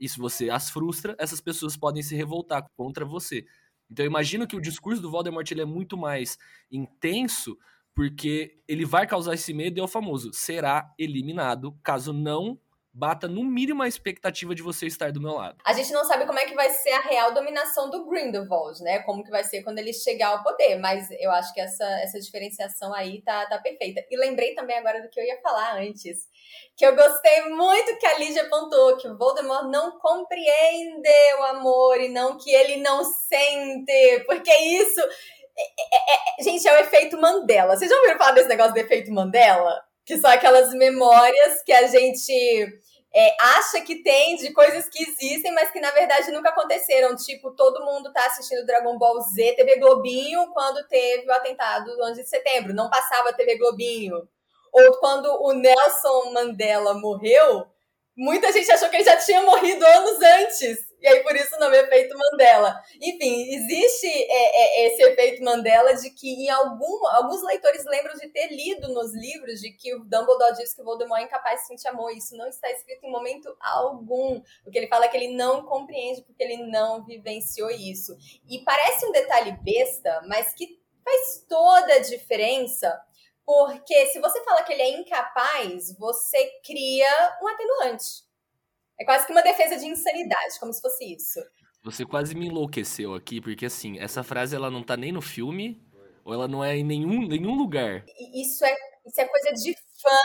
E 0.00 0.08
se 0.08 0.18
você 0.18 0.48
as 0.48 0.70
frustra, 0.70 1.14
essas 1.18 1.42
pessoas 1.42 1.76
podem 1.76 2.02
se 2.02 2.16
revoltar 2.16 2.66
contra 2.74 3.04
você. 3.04 3.44
Então 3.90 4.02
eu 4.02 4.08
imagino 4.08 4.46
que 4.46 4.56
o 4.56 4.62
discurso 4.62 5.02
do 5.02 5.10
Voldemort 5.10 5.50
ele 5.50 5.60
é 5.60 5.66
muito 5.66 5.94
mais 5.94 6.38
intenso 6.72 7.54
porque 7.94 8.56
ele 8.66 8.86
vai 8.86 9.06
causar 9.06 9.34
esse 9.34 9.52
medo 9.52 9.76
e 9.76 9.80
é 9.80 9.84
o 9.84 9.86
famoso 9.86 10.32
será 10.32 10.90
eliminado 10.98 11.78
caso 11.82 12.10
não 12.10 12.58
bata 12.94 13.26
no 13.26 13.42
mínimo 13.42 13.82
a 13.82 13.88
expectativa 13.88 14.54
de 14.54 14.62
você 14.62 14.86
estar 14.86 15.10
do 15.10 15.20
meu 15.20 15.32
lado. 15.32 15.56
A 15.64 15.72
gente 15.72 15.92
não 15.92 16.04
sabe 16.04 16.26
como 16.26 16.38
é 16.38 16.44
que 16.44 16.54
vai 16.54 16.70
ser 16.70 16.92
a 16.92 17.00
real 17.00 17.34
dominação 17.34 17.90
do 17.90 18.06
Grindelwald, 18.06 18.80
né? 18.82 19.00
Como 19.00 19.24
que 19.24 19.32
vai 19.32 19.42
ser 19.42 19.64
quando 19.64 19.80
ele 19.80 19.92
chegar 19.92 20.28
ao 20.28 20.44
poder, 20.44 20.78
mas 20.78 21.08
eu 21.18 21.32
acho 21.32 21.52
que 21.52 21.60
essa, 21.60 21.84
essa 22.00 22.20
diferenciação 22.20 22.94
aí 22.94 23.20
tá, 23.22 23.46
tá 23.46 23.58
perfeita. 23.58 24.00
E 24.08 24.16
lembrei 24.16 24.54
também 24.54 24.78
agora 24.78 25.02
do 25.02 25.08
que 25.10 25.18
eu 25.18 25.24
ia 25.24 25.40
falar 25.42 25.76
antes, 25.78 26.28
que 26.76 26.86
eu 26.86 26.94
gostei 26.94 27.48
muito 27.48 27.98
que 27.98 28.06
a 28.06 28.16
Lígia 28.16 28.44
apontou, 28.44 28.96
que 28.96 29.08
o 29.08 29.18
Voldemort 29.18 29.64
não 29.64 29.98
compreende 29.98 31.08
o 31.40 31.42
amor 31.42 32.00
e 32.00 32.08
não 32.08 32.38
que 32.38 32.54
ele 32.54 32.76
não 32.76 33.02
sente, 33.02 34.24
porque 34.24 34.54
isso... 34.54 35.00
É, 35.56 35.62
é, 35.62 36.40
é, 36.40 36.42
gente, 36.42 36.66
é 36.66 36.72
o 36.72 36.80
efeito 36.80 37.20
Mandela. 37.20 37.76
Vocês 37.76 37.88
já 37.88 37.96
ouviram 37.96 38.18
falar 38.18 38.32
desse 38.32 38.48
negócio 38.48 38.72
do 38.72 38.78
efeito 38.78 39.12
Mandela? 39.12 39.84
Que 40.04 40.18
são 40.18 40.30
aquelas 40.30 40.72
memórias 40.74 41.62
que 41.62 41.72
a 41.72 41.86
gente 41.86 42.32
é, 43.14 43.36
acha 43.38 43.80
que 43.80 44.02
tem 44.02 44.34
de 44.36 44.52
coisas 44.52 44.88
que 44.88 45.02
existem, 45.02 45.52
mas 45.54 45.70
que 45.70 45.80
na 45.80 45.92
verdade 45.92 46.32
nunca 46.32 46.48
aconteceram. 46.48 47.14
Tipo, 47.14 47.52
todo 47.52 47.84
mundo 47.84 48.12
tá 48.12 48.26
assistindo 48.26 48.66
Dragon 48.66 48.98
Ball 48.98 49.20
Z, 49.20 49.54
TV 49.54 49.76
Globinho, 49.76 50.48
quando 50.52 50.86
teve 50.88 51.26
o 51.28 51.32
atentado 51.32 51.96
do 51.96 52.02
11 52.02 52.22
de 52.22 52.28
setembro. 52.28 52.74
Não 52.74 52.90
passava 52.90 53.32
TV 53.32 53.56
Globinho. 53.56 54.28
Ou 54.72 54.98
quando 54.98 55.26
o 55.42 55.52
Nelson 55.52 56.32
Mandela 56.32 56.94
morreu, 56.94 57.64
muita 58.16 58.50
gente 58.50 58.70
achou 58.72 58.88
que 58.88 58.96
ele 58.96 59.04
já 59.04 59.16
tinha 59.16 59.42
morrido 59.42 59.86
anos 59.86 60.20
antes. 60.20 60.78
E 61.04 61.06
aí, 61.06 61.22
por 61.22 61.36
isso, 61.36 61.54
o 61.54 61.60
nome 61.60 61.76
é 61.76 61.82
efeito 61.82 62.16
Mandela. 62.16 62.82
Enfim, 62.94 63.54
existe 63.54 64.06
é, 64.06 64.84
é, 64.84 64.86
esse 64.86 65.02
efeito 65.02 65.44
Mandela 65.44 65.92
de 65.92 66.08
que 66.08 66.46
em 66.46 66.48
algum, 66.48 67.06
alguns 67.08 67.42
leitores 67.42 67.84
lembram 67.84 68.14
de 68.14 68.26
ter 68.30 68.46
lido 68.46 68.88
nos 68.88 69.12
livros 69.14 69.60
de 69.60 69.70
que 69.72 69.94
o 69.94 69.98
Dumbledore 69.98 70.56
diz 70.56 70.72
que 70.72 70.80
o 70.80 70.84
Voldemort 70.86 71.20
é 71.20 71.24
incapaz 71.24 71.60
de 71.60 71.66
sentir 71.66 71.88
amor. 71.88 72.10
Isso 72.10 72.34
não 72.34 72.48
está 72.48 72.70
escrito 72.70 73.04
em 73.04 73.10
momento 73.12 73.54
algum. 73.60 74.40
O 74.66 74.70
que 74.70 74.78
ele 74.78 74.88
fala 74.88 75.04
é 75.04 75.08
que 75.08 75.16
ele 75.18 75.36
não 75.36 75.66
compreende 75.66 76.22
porque 76.22 76.42
ele 76.42 76.66
não 76.68 77.04
vivenciou 77.04 77.70
isso. 77.70 78.16
E 78.48 78.64
parece 78.64 79.04
um 79.04 79.12
detalhe 79.12 79.52
besta, 79.62 80.22
mas 80.26 80.54
que 80.54 80.80
faz 81.04 81.44
toda 81.46 81.96
a 81.96 81.98
diferença 81.98 82.98
porque 83.44 84.06
se 84.06 84.20
você 84.20 84.42
fala 84.42 84.62
que 84.62 84.72
ele 84.72 84.80
é 84.80 84.88
incapaz, 85.00 85.94
você 85.98 86.50
cria 86.64 87.38
um 87.42 87.48
atenuante. 87.48 88.24
É 89.00 89.04
quase 89.04 89.26
que 89.26 89.32
uma 89.32 89.42
defesa 89.42 89.76
de 89.76 89.86
insanidade, 89.86 90.58
como 90.60 90.72
se 90.72 90.80
fosse 90.80 91.04
isso. 91.14 91.40
Você 91.82 92.04
quase 92.04 92.34
me 92.34 92.46
enlouqueceu 92.46 93.14
aqui, 93.14 93.40
porque 93.40 93.66
assim, 93.66 93.98
essa 93.98 94.22
frase 94.22 94.56
ela 94.56 94.70
não 94.70 94.82
tá 94.82 94.96
nem 94.96 95.12
no 95.12 95.20
filme, 95.20 95.82
ou 96.24 96.32
ela 96.32 96.48
não 96.48 96.64
é 96.64 96.76
em 96.76 96.84
nenhum, 96.84 97.26
nenhum 97.26 97.54
lugar. 97.54 98.04
Isso 98.34 98.64
é, 98.64 98.74
isso 99.06 99.20
é 99.20 99.26
coisa 99.26 99.52
de 99.52 99.74
fã, 100.00 100.18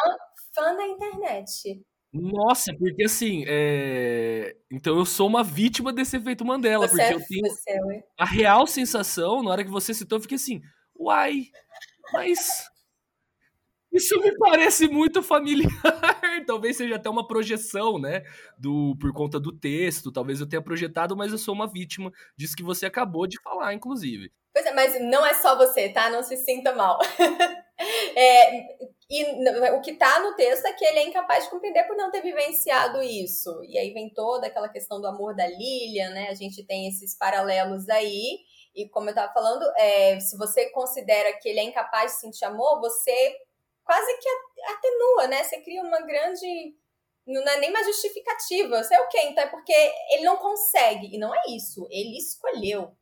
fã 0.56 0.76
da 0.76 0.88
internet. 0.88 1.82
Nossa, 2.12 2.74
porque 2.74 3.04
assim, 3.04 3.44
é... 3.48 4.56
então 4.72 4.98
eu 4.98 5.06
sou 5.06 5.28
uma 5.28 5.44
vítima 5.44 5.94
desse 5.94 6.18
efeito 6.18 6.44
Mandela, 6.44 6.88
Você 6.88 6.96
porque 6.96 7.04
é- 7.04 7.14
eu 7.14 7.28
tenho 7.28 7.56
você 7.56 7.72
é- 7.72 8.04
a 8.18 8.26
real 8.26 8.66
sensação, 8.66 9.44
na 9.44 9.52
hora 9.52 9.64
que 9.64 9.70
você 9.70 9.94
citou, 9.94 10.18
eu 10.18 10.22
fiquei 10.22 10.38
assim, 10.38 10.60
uai, 10.96 11.44
mas 12.12 12.68
isso 13.92 14.20
me 14.22 14.36
parece 14.40 14.88
muito 14.88 15.22
familiar. 15.22 15.70
Talvez 16.46 16.78
seja 16.78 16.96
até 16.96 17.10
uma 17.10 17.28
projeção, 17.28 18.00
né, 18.00 18.24
do 18.58 18.96
por 19.00 19.14
conta 19.14 19.40
do 19.40 19.52
texto, 19.52 20.12
talvez 20.12 20.40
eu 20.40 20.48
tenha 20.48 20.62
projetado, 20.62 21.16
mas 21.16 21.32
eu 21.32 21.38
sou 21.38 21.54
uma 21.54 21.68
vítima 21.68 22.12
disso 22.38 22.56
que 22.56 22.64
você 22.64 22.86
acabou 22.86 23.28
de 23.28 23.42
falar, 23.42 23.74
inclusive. 23.74 24.32
Pois 24.54 24.66
é, 24.66 24.74
mas 24.74 25.02
não 25.02 25.26
é 25.26 25.34
só 25.34 25.56
você, 25.56 25.90
tá? 25.90 26.10
Não 26.10 26.24
se 26.24 26.38
sinta 26.38 26.74
mal. 26.74 27.00
É, 28.14 28.68
e 29.10 29.24
o 29.72 29.82
que 29.82 29.94
tá 29.94 30.20
no 30.20 30.36
texto 30.36 30.66
é 30.66 30.74
que 30.74 30.84
ele 30.84 31.00
é 31.00 31.08
incapaz 31.08 31.46
de 31.46 31.50
compreender 31.50 31.88
por 31.88 31.96
não 31.96 32.12
ter 32.12 32.22
vivenciado 32.22 33.02
isso. 33.02 33.64
E 33.64 33.78
aí 33.78 33.94
vem 33.94 34.14
toda 34.14 34.48
aquela 34.48 34.68
questão 34.68 35.00
do 35.00 35.08
amor 35.08 35.34
da 35.34 35.48
Lilian, 35.48 36.10
né? 36.10 36.28
A 36.30 36.34
gente 36.34 36.66
tem 36.66 36.90
esses 36.90 37.18
paralelos 37.18 37.88
aí. 37.88 38.40
E 38.76 38.88
como 38.90 39.10
eu 39.10 39.16
tava 39.16 39.34
falando, 39.34 39.64
é, 39.78 40.20
se 40.20 40.38
você 40.38 40.70
considera 40.72 41.32
que 41.40 41.50
ele 41.50 41.60
é 41.60 41.64
incapaz 41.64 42.12
de 42.12 42.20
sentir 42.20 42.46
amor, 42.46 42.82
você 42.82 43.34
quase 43.90 44.18
que 44.20 44.30
atenua, 44.72 45.28
né? 45.28 45.44
Você 45.44 45.62
cria 45.62 45.82
uma 45.82 46.00
grande. 46.02 46.76
Não 47.26 47.42
é 47.42 47.60
nem 47.60 47.72
uma 47.72 47.84
justificativa. 47.84 48.84
Você 48.84 48.94
é 48.94 49.02
o 49.02 49.08
quê? 49.08 49.20
Então 49.24 49.44
é 49.44 49.48
porque 49.48 49.74
ele 50.12 50.24
não 50.24 50.38
consegue. 50.38 51.16
E 51.16 51.18
não 51.18 51.34
é 51.34 51.42
isso. 51.50 51.88
Ele 51.90 52.16
escolheu 52.16 52.96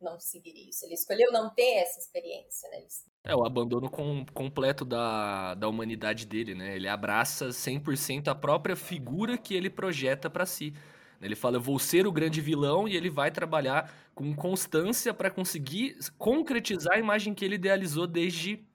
não 0.00 0.18
seguir 0.18 0.68
isso. 0.68 0.86
Ele 0.86 0.94
escolheu 0.94 1.30
não 1.32 1.52
ter 1.54 1.74
essa 1.74 1.98
experiência, 1.98 2.68
né? 2.70 2.82
É, 3.24 3.34
o 3.36 3.44
abandono 3.44 3.90
com- 3.90 4.24
completo 4.32 4.86
da, 4.86 5.54
da 5.54 5.68
humanidade 5.68 6.24
dele, 6.24 6.54
né? 6.54 6.76
Ele 6.76 6.88
abraça 6.88 7.52
100% 7.52 8.28
a 8.28 8.34
própria 8.34 8.76
figura 8.76 9.36
que 9.36 9.54
ele 9.54 9.68
projeta 9.68 10.30
pra 10.30 10.46
si. 10.46 10.72
Ele 11.20 11.34
fala, 11.34 11.56
eu 11.56 11.62
vou 11.62 11.78
ser 11.78 12.06
o 12.06 12.12
grande 12.12 12.42
vilão, 12.42 12.86
e 12.86 12.94
ele 12.94 13.08
vai 13.08 13.30
trabalhar 13.30 13.90
com 14.14 14.34
constância 14.34 15.14
pra 15.14 15.30
conseguir 15.30 15.96
concretizar 16.18 16.94
a 16.94 16.98
imagem 16.98 17.34
que 17.34 17.42
ele 17.44 17.54
idealizou 17.54 18.06
desde 18.06 18.65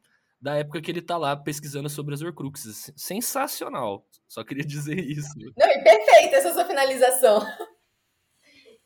da 0.41 0.55
época 0.55 0.81
que 0.81 0.89
ele 0.89 1.01
tá 1.01 1.17
lá 1.17 1.35
pesquisando 1.35 1.89
sobre 1.89 2.15
as 2.15 2.21
Horcruxes. 2.21 2.91
Sensacional. 2.95 4.05
Só 4.27 4.43
queria 4.43 4.63
dizer 4.65 4.99
isso. 4.99 5.29
Não, 5.37 5.67
e 5.67 5.83
perfeita 5.83 6.37
essa 6.37 6.53
sua 6.53 6.65
finalização. 6.65 7.45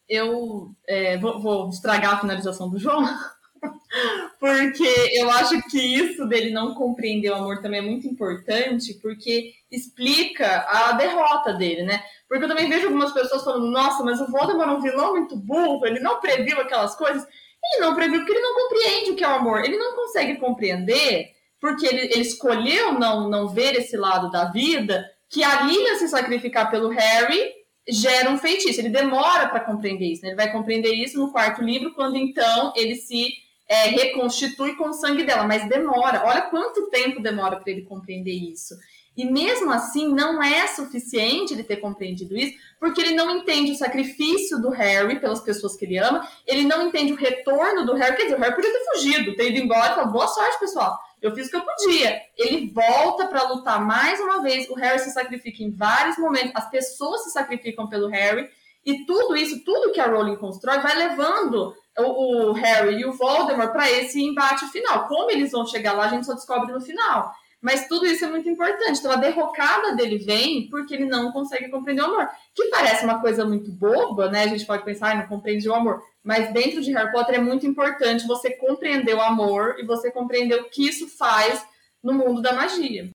eu 0.09 0.75
é, 0.87 1.17
vou, 1.17 1.39
vou 1.39 1.69
estragar 1.69 2.15
a 2.15 2.19
finalização 2.19 2.69
do 2.69 2.77
João, 2.77 3.03
porque 4.39 5.09
eu 5.13 5.31
acho 5.31 5.61
que 5.69 5.79
isso 5.79 6.27
dele 6.27 6.51
não 6.51 6.75
compreender 6.75 7.29
o 7.29 7.35
amor 7.35 7.61
também 7.61 7.79
é 7.79 7.83
muito 7.83 8.05
importante, 8.05 8.93
porque 8.95 9.53
explica 9.71 10.65
a 10.67 10.91
derrota 10.91 11.53
dele, 11.53 11.83
né? 11.83 12.03
Porque 12.27 12.43
eu 12.43 12.49
também 12.49 12.69
vejo 12.69 12.87
algumas 12.87 13.13
pessoas 13.13 13.43
falando, 13.43 13.71
nossa, 13.71 14.03
mas 14.03 14.19
o 14.19 14.29
Voldemort 14.29 14.69
é 14.69 14.73
um 14.73 14.81
vilão 14.81 15.11
muito 15.11 15.37
burro, 15.37 15.85
ele 15.85 15.99
não 15.99 16.19
previu 16.19 16.59
aquelas 16.59 16.95
coisas. 16.95 17.25
Ele 17.73 17.83
não 17.83 17.95
previu 17.95 18.19
porque 18.19 18.31
ele 18.31 18.41
não 18.41 18.53
compreende 18.53 19.11
o 19.11 19.15
que 19.15 19.23
é 19.23 19.27
o 19.27 19.31
amor. 19.31 19.63
Ele 19.63 19.75
não 19.75 19.95
consegue 19.95 20.35
compreender 20.35 21.34
porque 21.59 21.85
ele, 21.85 22.01
ele 22.01 22.21
escolheu 22.21 22.93
não, 22.93 23.29
não 23.29 23.47
ver 23.47 23.75
esse 23.75 23.97
lado 23.97 24.29
da 24.29 24.45
vida, 24.45 25.05
que 25.29 25.43
a 25.43 25.61
Lilian 25.63 25.95
se 25.97 26.07
sacrificar 26.07 26.69
pelo 26.69 26.89
Harry 26.89 27.53
gera 27.87 28.29
um 28.29 28.37
feitiço. 28.37 28.79
Ele 28.79 28.89
demora 28.89 29.47
para 29.47 29.59
compreender 29.59 30.05
isso. 30.05 30.21
Né? 30.23 30.29
Ele 30.29 30.35
vai 30.35 30.51
compreender 30.51 30.93
isso 30.93 31.19
no 31.19 31.31
quarto 31.31 31.63
livro, 31.63 31.93
quando 31.93 32.17
então 32.17 32.73
ele 32.75 32.95
se 32.95 33.33
é, 33.67 33.87
reconstitui 33.89 34.75
com 34.75 34.89
o 34.89 34.93
sangue 34.93 35.23
dela. 35.23 35.43
Mas 35.43 35.67
demora. 35.67 36.23
Olha 36.25 36.43
quanto 36.43 36.89
tempo 36.89 37.21
demora 37.21 37.57
para 37.57 37.71
ele 37.71 37.83
compreender 37.83 38.33
isso. 38.33 38.75
E 39.17 39.25
mesmo 39.25 39.71
assim, 39.71 40.13
não 40.13 40.43
é 40.43 40.67
suficiente 40.67 41.53
ele 41.53 41.63
ter 41.63 41.77
compreendido 41.77 42.35
isso, 42.35 42.57
porque 42.79 42.99
ele 42.99 43.15
não 43.15 43.31
entende 43.31 43.71
o 43.71 43.77
sacrifício 43.77 44.61
do 44.61 44.69
Harry 44.69 45.19
pelas 45.19 45.39
pessoas 45.39 45.75
que 45.77 45.85
ele 45.85 45.97
ama, 45.97 46.27
ele 46.45 46.63
não 46.65 46.87
entende 46.87 47.13
o 47.13 47.15
retorno 47.15 47.85
do 47.85 47.93
Harry. 47.93 48.17
Quer 48.17 48.23
dizer, 48.23 48.35
o 48.35 48.39
Harry 48.41 48.55
podia 48.55 48.73
ter 48.73 48.85
fugido, 48.91 49.35
ter 49.35 49.51
ido 49.51 49.63
embora 49.63 49.93
e 49.93 49.95
falar: 49.95 50.07
boa 50.07 50.27
sorte, 50.27 50.59
pessoal. 50.59 50.99
Eu 51.21 51.33
fiz 51.33 51.47
o 51.47 51.49
que 51.49 51.55
eu 51.55 51.61
podia. 51.61 52.21
Ele 52.37 52.69
volta 52.71 53.25
para 53.27 53.47
lutar 53.47 53.83
mais 53.83 54.19
uma 54.19 54.43
vez. 54.43 54.69
O 54.69 54.75
Harry 54.75 54.99
se 54.99 55.11
sacrifica 55.11 55.63
em 55.63 55.71
vários 55.71 56.17
momentos. 56.17 56.51
As 56.53 56.69
pessoas 56.69 57.23
se 57.23 57.31
sacrificam 57.31 57.87
pelo 57.87 58.09
Harry. 58.09 58.47
E 58.85 59.05
tudo 59.05 59.35
isso, 59.35 59.63
tudo 59.65 59.91
que 59.91 59.99
a 59.99 60.05
Rowling 60.05 60.35
constrói, 60.35 60.77
vai 60.79 60.95
levando 60.95 61.73
o, 61.97 62.49
o 62.49 62.53
Harry 62.53 62.99
e 62.99 63.05
o 63.05 63.13
Voldemort 63.13 63.71
para 63.71 63.89
esse 63.89 64.21
embate 64.21 64.67
final. 64.67 65.07
Como 65.07 65.31
eles 65.31 65.51
vão 65.51 65.65
chegar 65.65 65.93
lá, 65.93 66.05
a 66.05 66.09
gente 66.09 66.27
só 66.27 66.33
descobre 66.33 66.71
no 66.71 66.81
final. 66.81 67.33
Mas 67.65 67.87
tudo 67.87 68.05
isso 68.05 68.23
é 68.23 68.27
muito 68.29 68.47
importante. 68.47 68.99
Então 68.99 69.11
a 69.11 69.15
derrocada 69.15 69.95
dele 69.95 70.19
vem 70.19 70.69
porque 70.69 70.93
ele 70.93 71.05
não 71.05 71.31
consegue 71.31 71.67
compreender 71.67 72.03
o 72.03 72.05
amor. 72.05 72.29
Que 72.53 72.65
parece 72.65 73.03
uma 73.03 73.19
coisa 73.19 73.43
muito 73.43 73.71
boba, 73.71 74.29
né? 74.29 74.43
A 74.43 74.47
gente 74.47 74.67
pode 74.67 74.85
pensar, 74.85 75.13
ah, 75.13 75.15
não 75.15 75.27
compreende 75.27 75.67
o 75.67 75.73
amor. 75.73 75.99
Mas 76.23 76.53
dentro 76.53 76.79
de 76.79 76.93
Harry 76.93 77.11
Potter 77.11 77.33
é 77.33 77.39
muito 77.39 77.65
importante 77.65 78.27
você 78.27 78.51
compreender 78.51 79.15
o 79.15 79.21
amor 79.21 79.77
e 79.79 79.83
você 79.83 80.11
compreender 80.11 80.61
o 80.61 80.69
que 80.69 80.87
isso 80.87 81.07
faz 81.07 81.65
no 82.03 82.13
mundo 82.13 82.39
da 82.39 82.53
magia. 82.53 83.09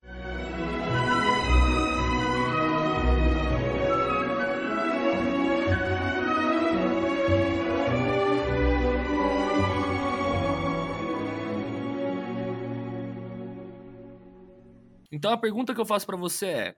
Então 15.21 15.33
a 15.33 15.37
pergunta 15.37 15.75
que 15.75 15.81
eu 15.81 15.85
faço 15.85 16.07
pra 16.07 16.17
você 16.17 16.47
é: 16.47 16.77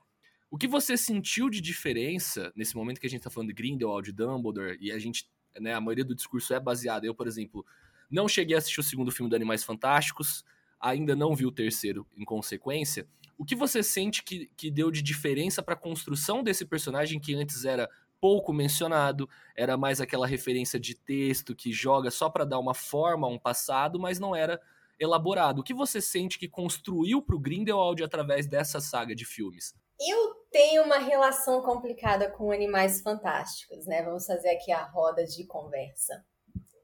o 0.51 0.59
que 0.59 0.67
você 0.67 0.97
sentiu 0.97 1.49
de 1.49 1.61
diferença 1.61 2.53
nesse 2.57 2.75
momento 2.75 3.01
que 3.01 3.07
a 3.07 3.09
gente 3.09 3.23
tá 3.23 3.31
falando 3.31 3.51
de 3.51 3.55
Grindelwald, 3.55 4.11
de 4.11 4.13
Dumbledore, 4.13 4.77
e 4.81 4.91
a 4.91 4.99
gente, 4.99 5.31
né, 5.61 5.73
a 5.75 5.81
maioria 5.81 6.05
do 6.05 6.13
discurso 6.13 6.53
é 6.53 6.59
baseada. 6.59 7.07
Eu, 7.07 7.15
por 7.15 7.29
exemplo, 7.29 7.65
não 8.11 8.27
cheguei 8.27 8.57
a 8.57 8.59
assistir 8.59 8.81
o 8.81 8.83
segundo 8.83 9.13
filme 9.13 9.31
do 9.31 9.37
Animais 9.37 9.63
Fantásticos, 9.63 10.45
ainda 10.81 11.15
não 11.15 11.37
vi 11.37 11.47
o 11.47 11.53
terceiro 11.53 12.05
em 12.17 12.25
consequência. 12.25 13.07
O 13.39 13.45
que 13.45 13.55
você 13.55 13.81
sente 13.81 14.25
que, 14.25 14.51
que 14.57 14.73
deu 14.73 14.91
de 14.91 15.03
diferença 15.03 15.63
pra 15.63 15.77
construção 15.77 16.43
desse 16.43 16.67
personagem 16.67 17.21
que 17.21 17.37
antes 17.37 17.65
era 17.65 17.89
pouco 18.21 18.53
mencionado, 18.53 19.31
era 19.55 19.77
mais 19.77 20.01
aquela 20.01 20.27
referência 20.27 20.81
de 20.81 20.97
texto 20.97 21.55
que 21.55 21.73
joga 21.73 22.11
só 22.11 22.29
pra 22.29 22.45
dar 22.45 22.59
uma 22.59 22.75
forma 22.75 23.29
a 23.29 23.31
um 23.31 23.39
passado, 23.39 24.01
mas 24.01 24.19
não 24.19 24.35
era 24.35 24.61
elaborado. 24.99 25.61
O 25.61 25.65
que 25.65 25.75
você 25.75 26.01
sente 26.01 26.39
que 26.39 26.49
construiu 26.49 27.23
pro 27.23 27.41
Grindelwald 27.41 28.03
através 28.03 28.47
dessa 28.47 28.81
saga 28.81 29.15
de 29.15 29.25
filmes? 29.25 29.75
Eu 30.01 30.35
tenho 30.51 30.83
uma 30.83 30.99
relação 30.99 31.63
complicada 31.63 32.31
com 32.31 32.51
animais 32.51 33.01
fantásticos, 33.01 33.87
né? 33.87 34.03
Vamos 34.03 34.27
fazer 34.27 34.51
aqui 34.51 34.73
a 34.73 34.85
roda 34.85 35.25
de 35.25 35.47
conversa. 35.47 36.25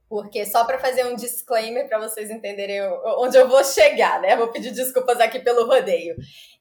Porque 0.09 0.47
só 0.47 0.65
para 0.65 0.79
fazer 0.79 1.05
um 1.05 1.15
disclaimer 1.15 1.87
para 1.87 1.99
vocês 1.99 2.31
entenderem 2.31 2.81
onde 3.19 3.37
eu 3.37 3.49
vou 3.49 3.63
chegar, 3.65 4.21
né? 4.23 4.37
Vou 4.37 4.49
pedir 4.49 4.71
desculpas 4.71 5.21
aqui 5.21 5.41
pelo 5.41 5.67
rodeio. 5.67 6.17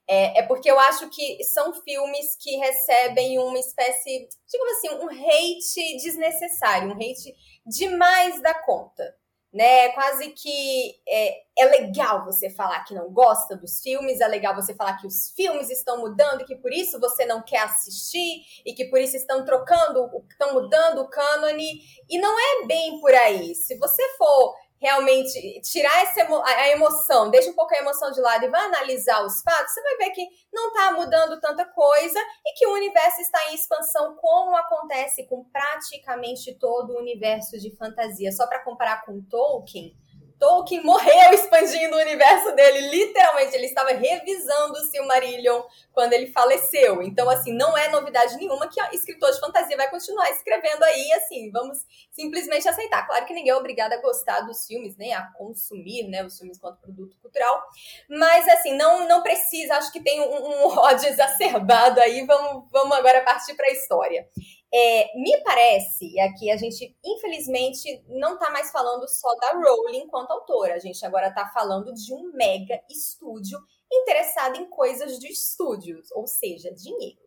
É, 0.10 0.40
é, 0.40 0.44
porque 0.44 0.72
eu 0.72 0.80
acho 0.80 1.10
que 1.10 1.44
são 1.44 1.74
filmes 1.74 2.36
que 2.40 2.56
recebem 2.57 3.40
uma 3.40 3.60
espécie, 3.60 4.28
digamos 4.49 4.78
assim, 4.78 4.90
um 4.90 5.10
hate 5.10 5.98
desnecessário, 5.98 6.90
um 6.90 6.94
hate 6.94 7.36
demais 7.65 8.41
da 8.41 8.53
conta 8.53 9.15
né? 9.53 9.90
Quase 9.90 10.30
que 10.30 10.95
é, 11.07 11.38
é, 11.57 11.65
legal 11.65 12.26
você 12.26 12.49
falar 12.49 12.84
que 12.84 12.94
não 12.94 13.11
gosta 13.11 13.56
dos 13.56 13.82
filmes, 13.82 14.22
é 14.22 14.28
legal 14.28 14.53
você 14.53 14.74
falar 14.76 14.98
que 14.98 15.07
os 15.07 15.32
filmes 15.36 15.69
estão 15.69 15.99
mudando 15.99 16.41
e 16.41 16.45
que 16.45 16.56
por 16.56 16.72
isso 16.72 16.99
você 16.99 17.26
não 17.26 17.41
quer 17.41 17.61
assistir 17.61 18.41
e 18.65 18.74
que 18.74 18.86
por 18.86 18.99
isso 18.99 19.15
estão 19.15 19.45
trocando, 19.45 20.10
estão 20.30 20.53
mudando 20.53 21.02
o 21.02 21.10
cânone. 21.10 21.80
E 22.10 22.19
não 22.19 22.36
é 22.38 22.65
bem 22.68 22.99
por 22.99 23.14
aí. 23.14 23.56
Se 23.56 23.78
você 23.78 24.03
for 24.18 24.53
realmente 24.80 25.62
tirar 25.62 26.04
essa 26.04 26.22
emo 26.22 26.41
a 26.44 26.70
emoção, 26.70 27.30
deixa 27.30 27.49
um 27.49 27.54
pouco 27.54 27.74
a 27.74 27.80
emoção 27.80 28.12
de 28.12 28.22
lado 28.22 28.45
e 28.45 28.49
vai 28.49 28.62
analisar 28.66 29.26
os 29.26 29.41
fatos, 29.41 29.74
você 29.74 29.82
vai 29.82 29.98
ver 29.98 30.12
que 30.12 30.28
não 30.54 30.68
está 30.70 30.91
mudando 30.91 31.40
tanta 31.40 31.66
coisa 31.66 32.20
e 32.45 32.54
que 32.54 32.68
o 32.68 32.74
universo 32.74 33.22
está 33.22 33.52
em 33.52 33.56
expansão, 33.56 34.16
como 34.16 34.56
acontece 34.56 35.26
com 35.28 35.44
praticamente 35.45 36.54
todo 36.56 36.94
o 36.94 36.99
universo 36.99 37.58
de 37.58 37.76
fantasia. 37.76 38.32
Só 38.32 38.48
para 38.48 38.64
comparar 38.64 39.06
com 39.06 39.22
Tolkien, 39.22 39.95
Tolkien 40.40 40.84
morreu 40.84 41.34
expandindo 41.34 41.96
o 41.96 42.00
universo 42.00 42.56
dele, 42.56 42.90
literalmente. 42.90 43.56
Ele 43.56 43.66
estava 43.66 43.92
revisando 43.92 44.74
o 44.74 44.86
Silmarillion 44.86 45.64
quando 45.94 46.14
ele 46.14 46.28
faleceu. 46.28 47.02
Então, 47.02 47.30
assim, 47.30 47.52
não 47.52 47.78
é 47.78 47.90
novidade 47.90 48.36
nenhuma 48.38 48.68
que 48.68 48.80
escritor 48.96 49.32
de 49.32 49.40
fantasia 49.40 49.76
vai 49.76 49.90
continuar 49.90 50.30
escrevendo 50.30 50.84
aí, 50.84 51.12
assim, 51.14 51.52
vamos 51.52 51.80
simplesmente 52.12 52.68
aceitar. 52.70 53.06
Claro 53.08 53.26
que 53.26 53.34
ninguém 53.34 53.52
é 53.52 53.56
obrigado 53.56 53.94
a 53.94 54.02
gostar 54.02 54.42
dos 54.42 54.66
filmes, 54.66 54.96
nem 54.96 55.14
a 55.14 55.24
consumir, 55.38 56.08
né, 56.08 56.24
os 56.24 56.38
filmes 56.38 56.60
quanto 56.60 56.82
produto 56.82 57.18
cultural. 57.20 57.64
Mas, 58.10 58.48
assim, 58.48 58.74
não, 58.74 59.08
não 59.08 59.24
precisa, 59.24 59.76
acho 59.76 59.92
que 59.92 60.02
tem 60.02 60.22
um, 60.22 60.48
um 60.48 60.78
ódio 60.78 61.10
exacerbado 61.10 62.00
aí. 62.00 62.26
Vamos, 62.26 62.66
vamos 62.72 62.96
agora 62.96 63.24
partir 63.24 63.56
para 63.56 63.68
a 63.68 63.72
história. 63.72 64.28
É, 64.73 65.18
me 65.18 65.41
parece, 65.44 66.14
e 66.14 66.19
aqui 66.19 66.52
a 66.52 66.57
gente, 66.57 66.95
infelizmente, 67.03 68.03
não 68.10 68.34
está 68.34 68.49
mais 68.49 68.69
falando 68.69 69.07
só 69.07 69.34
da 69.35 69.52
Rowling 69.53 69.99
enquanto 69.99 70.31
autora. 70.31 70.76
A 70.76 70.80
gente 70.80 71.06
agora 71.06 71.30
está 71.30 71.48
falando 71.49 71.94
de 71.94 72.14
um 72.14 72.31
mega 72.34 72.81
estúdio 72.89 73.60
interessado 73.91 74.57
em 74.57 74.69
coisas 74.69 75.19
de 75.19 75.27
estúdios, 75.27 76.11
ou 76.11 76.27
seja, 76.27 76.73
dinheiro. 76.73 77.22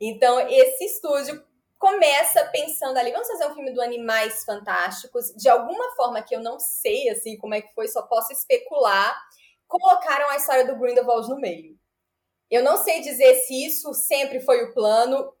Então, 0.00 0.38
esse 0.48 0.84
estúdio 0.84 1.44
começa 1.76 2.44
pensando 2.46 2.96
ali, 2.98 3.10
vamos 3.10 3.28
fazer 3.28 3.46
um 3.46 3.54
filme 3.54 3.72
do 3.72 3.82
Animais 3.82 4.44
Fantásticos, 4.44 5.34
de 5.36 5.48
alguma 5.48 5.94
forma 5.96 6.22
que 6.22 6.34
eu 6.34 6.40
não 6.40 6.58
sei, 6.58 7.08
assim, 7.08 7.36
como 7.36 7.54
é 7.54 7.60
que 7.60 7.74
foi, 7.74 7.88
só 7.88 8.02
posso 8.02 8.32
especular, 8.32 9.14
colocaram 9.66 10.30
a 10.30 10.36
história 10.36 10.64
do 10.64 10.78
Grindelwald 10.78 11.28
no 11.28 11.36
meio. 11.36 11.76
Eu 12.50 12.62
não 12.62 12.76
sei 12.76 13.00
dizer 13.00 13.34
se 13.34 13.66
isso 13.66 13.92
sempre 13.92 14.40
foi 14.40 14.64
o 14.64 14.72
plano, 14.72 15.33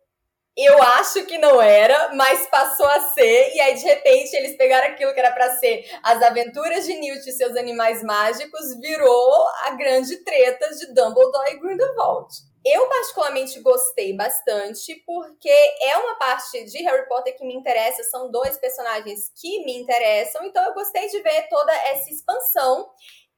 eu 0.56 0.80
acho 0.80 1.26
que 1.26 1.36
não 1.36 1.60
era, 1.60 2.14
mas 2.14 2.46
passou 2.46 2.86
a 2.86 3.00
ser, 3.10 3.54
e 3.54 3.60
aí 3.60 3.74
de 3.74 3.84
repente 3.84 4.34
eles 4.36 4.56
pegaram 4.56 4.88
aquilo 4.88 5.12
que 5.12 5.18
era 5.18 5.32
para 5.32 5.56
ser 5.56 5.84
as 6.02 6.22
aventuras 6.22 6.86
de 6.86 6.94
Newt 6.94 7.28
e 7.28 7.32
seus 7.32 7.56
animais 7.56 8.02
mágicos, 8.02 8.78
virou 8.80 9.48
a 9.64 9.70
grande 9.70 10.16
treta 10.18 10.68
de 10.76 10.86
Dumbledore 10.94 11.50
e 11.50 11.58
Grindelwald. 11.58 12.28
Eu 12.64 12.88
particularmente 12.88 13.60
gostei 13.60 14.16
bastante, 14.16 14.94
porque 15.04 15.50
é 15.82 15.98
uma 15.98 16.14
parte 16.14 16.64
de 16.64 16.82
Harry 16.84 17.06
Potter 17.08 17.36
que 17.36 17.44
me 17.44 17.54
interessa, 17.54 18.02
são 18.04 18.30
dois 18.30 18.56
personagens 18.56 19.30
que 19.34 19.64
me 19.64 19.76
interessam, 19.76 20.44
então 20.44 20.64
eu 20.64 20.72
gostei 20.72 21.08
de 21.08 21.20
ver 21.20 21.48
toda 21.48 21.74
essa 21.88 22.08
expansão. 22.10 22.88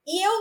E 0.07 0.25
eu 0.25 0.33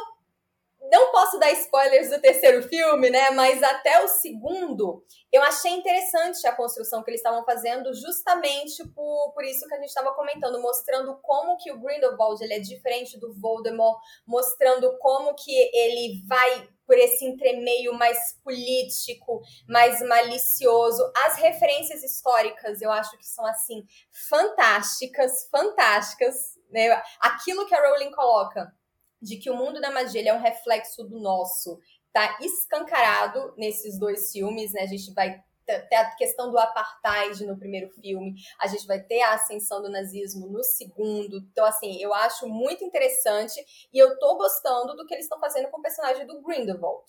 não 0.92 1.12
posso 1.12 1.40
dar 1.40 1.52
spoilers 1.52 2.10
do 2.10 2.20
terceiro 2.20 2.64
filme, 2.64 3.10
né? 3.10 3.32
Mas 3.32 3.62
até 3.64 4.04
o 4.04 4.08
segundo, 4.08 5.04
eu 5.32 5.42
achei 5.44 5.72
interessante 5.72 6.46
a 6.48 6.56
construção 6.56 7.04
que 7.04 7.12
eles 7.12 7.20
estavam 7.20 7.44
fazendo, 7.44 7.94
justamente 7.94 8.88
por, 8.90 9.34
por 9.34 9.44
isso 9.44 9.68
que 9.68 9.74
a 9.74 9.80
gente 9.80 9.90
estava 9.90 10.14
comentando, 10.14 10.62
mostrando 10.62 11.18
como 11.22 11.58
que 11.58 11.72
o 11.72 11.80
Grindelwald 11.80 12.44
ele 12.44 12.54
é 12.54 12.60
diferente 12.60 13.20
do 13.20 13.34
Voldemort, 13.34 14.00
mostrando 14.26 14.98
como 15.00 15.34
que 15.36 15.52
ele 15.74 16.24
vai 16.28 16.70
por 16.86 16.98
esse 16.98 17.26
entremeio 17.26 17.94
mais 17.94 18.40
político, 18.44 19.42
mais 19.68 20.00
malicioso. 20.02 21.02
As 21.26 21.38
referências 21.38 22.04
históricas, 22.04 22.82
eu 22.82 22.92
acho 22.92 23.18
que 23.18 23.26
são 23.26 23.46
assim 23.46 23.84
fantásticas, 24.30 25.48
fantásticas, 25.50 26.36
né? 26.70 27.02
Aquilo 27.20 27.66
que 27.66 27.74
a 27.74 27.82
Rowling 27.88 28.12
coloca 28.12 28.72
de 29.22 29.38
que 29.38 29.50
o 29.50 29.56
mundo 29.56 29.82
da 29.82 29.92
magia 29.92 30.30
é 30.30 30.34
um 30.34 30.42
reflexo 30.42 31.04
do 31.04 31.20
nosso, 31.20 31.80
tá 32.14 32.38
escancarado 32.42 33.54
nesses 33.58 34.00
dois 34.00 34.32
filmes, 34.32 34.72
né? 34.74 34.82
A 34.82 34.88
gente 34.88 35.14
vai 35.14 35.44
ter 35.66 35.96
a 35.96 36.16
questão 36.16 36.52
do 36.52 36.60
apartheid 36.60 37.44
no 37.46 37.58
primeiro 37.58 37.90
filme, 37.90 38.36
a 38.60 38.68
gente 38.68 38.86
vai 38.86 39.02
ter 39.02 39.22
a 39.22 39.34
ascensão 39.34 39.82
do 39.82 39.90
nazismo 39.90 40.48
no 40.48 40.64
segundo. 40.64 41.38
Então, 41.52 41.66
assim, 41.66 42.02
eu 42.02 42.14
acho 42.14 42.48
muito 42.48 42.84
interessante 42.84 43.60
e 43.92 43.98
eu 43.98 44.18
tô 44.20 44.38
gostando 44.38 44.96
do 44.96 45.06
que 45.06 45.14
eles 45.14 45.26
estão 45.26 45.40
fazendo 45.40 45.70
com 45.70 45.80
o 45.80 45.82
personagem 45.82 46.26
do 46.28 46.42
Grindelwald. 46.42 47.04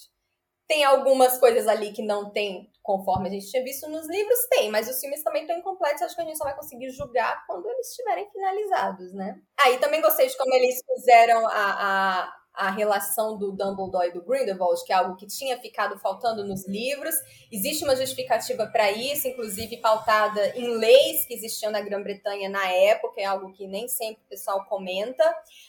Tem 0.69 0.85
algumas 0.85 1.39
coisas 1.39 1.69
ali 1.69 1.93
que 1.93 2.03
não 2.03 2.31
tem, 2.31 2.71
conforme 2.83 3.29
a 3.29 3.33
gente 3.33 3.51
tinha 3.51 3.63
visto 3.63 3.89
nos 3.89 4.09
livros, 4.09 4.47
tem, 4.51 4.71
mas 4.71 4.89
os 4.89 4.99
filmes 4.99 5.23
também 5.23 5.43
estão 5.43 5.59
incompletos, 5.59 6.03
acho 6.03 6.17
que 6.17 6.23
a 6.23 6.25
gente 6.25 6.39
só 6.39 6.45
vai 6.45 6.57
conseguir 6.57 6.91
julgar 6.91 7.45
quando 7.47 7.69
eles 7.69 7.89
estiverem 7.89 8.29
finalizados, 8.31 9.13
né? 9.13 9.41
Aí 9.61 9.77
ah, 9.77 9.79
também 9.79 10.01
gostei 10.01 10.27
de 10.27 10.37
como 10.37 10.53
eles 10.55 10.81
fizeram 10.87 11.47
a, 11.47 11.53
a 11.53 12.35
a 12.57 12.71
relação 12.71 13.37
do 13.37 13.53
Dumbledore 13.53 14.09
e 14.09 14.13
do 14.13 14.23
Grindelwald, 14.23 14.83
que 14.85 14.93
é 14.93 14.97
algo 14.97 15.15
que 15.15 15.27
tinha 15.27 15.59
ficado 15.59 15.99
faltando 15.99 16.43
nos 16.43 16.67
livros. 16.67 17.15
Existe 17.53 17.85
uma 17.85 17.95
justificativa 17.95 18.67
para 18.67 18.91
isso, 18.91 19.29
inclusive 19.29 19.77
pautada 19.77 20.57
em 20.57 20.79
leis 20.79 21.27
que 21.27 21.35
existiam 21.35 21.71
na 21.71 21.83
Grã-Bretanha 21.83 22.49
na 22.49 22.67
época, 22.67 23.21
é 23.21 23.25
algo 23.25 23.53
que 23.53 23.67
nem 23.67 23.87
sempre 23.89 24.23
o 24.25 24.29
pessoal 24.31 24.65
comenta, 24.65 25.23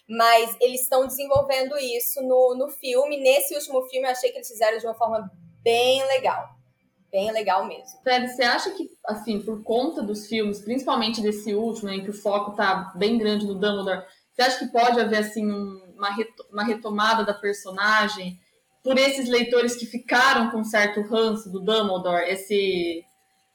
mas 0.08 0.56
eles 0.62 0.82
estão 0.82 1.06
desenvolvendo 1.06 1.78
isso 1.78 2.22
no, 2.22 2.56
no 2.56 2.70
filme. 2.70 3.18
Nesse 3.18 3.54
último 3.54 3.82
filme, 3.90 4.08
eu 4.08 4.12
achei 4.12 4.32
que 4.32 4.38
eles 4.38 4.48
fizeram 4.48 4.78
de 4.78 4.86
uma 4.86 4.96
forma 4.96 5.30
bem 5.62 6.02
legal. 6.08 6.56
Bem 7.12 7.32
legal 7.32 7.66
mesmo. 7.66 8.00
Fred, 8.02 8.30
você 8.30 8.44
acha 8.44 8.72
que, 8.72 8.90
assim, 9.06 9.42
por 9.42 9.62
conta 9.64 10.02
dos 10.02 10.28
filmes, 10.28 10.62
principalmente 10.62 11.22
desse 11.22 11.54
último, 11.54 11.90
em 11.90 12.04
que 12.04 12.10
o 12.10 12.14
foco 12.14 12.52
tá 12.52 12.94
bem 12.96 13.18
grande 13.18 13.46
no 13.46 13.56
Dumbledore, 13.56 14.06
você 14.32 14.42
acha 14.42 14.60
que 14.60 14.72
pode 14.72 15.00
haver, 15.00 15.20
assim, 15.20 15.50
um 15.52 15.87
uma 16.52 16.64
retomada 16.64 17.24
da 17.24 17.34
personagem 17.34 18.40
por 18.84 18.98
esses 18.98 19.28
leitores 19.28 19.76
que 19.76 19.86
ficaram 19.86 20.50
com 20.50 20.64
certo 20.64 21.02
ranço 21.02 21.52
do 21.52 21.60
Dumbledore, 21.60 22.30
esse 22.30 23.04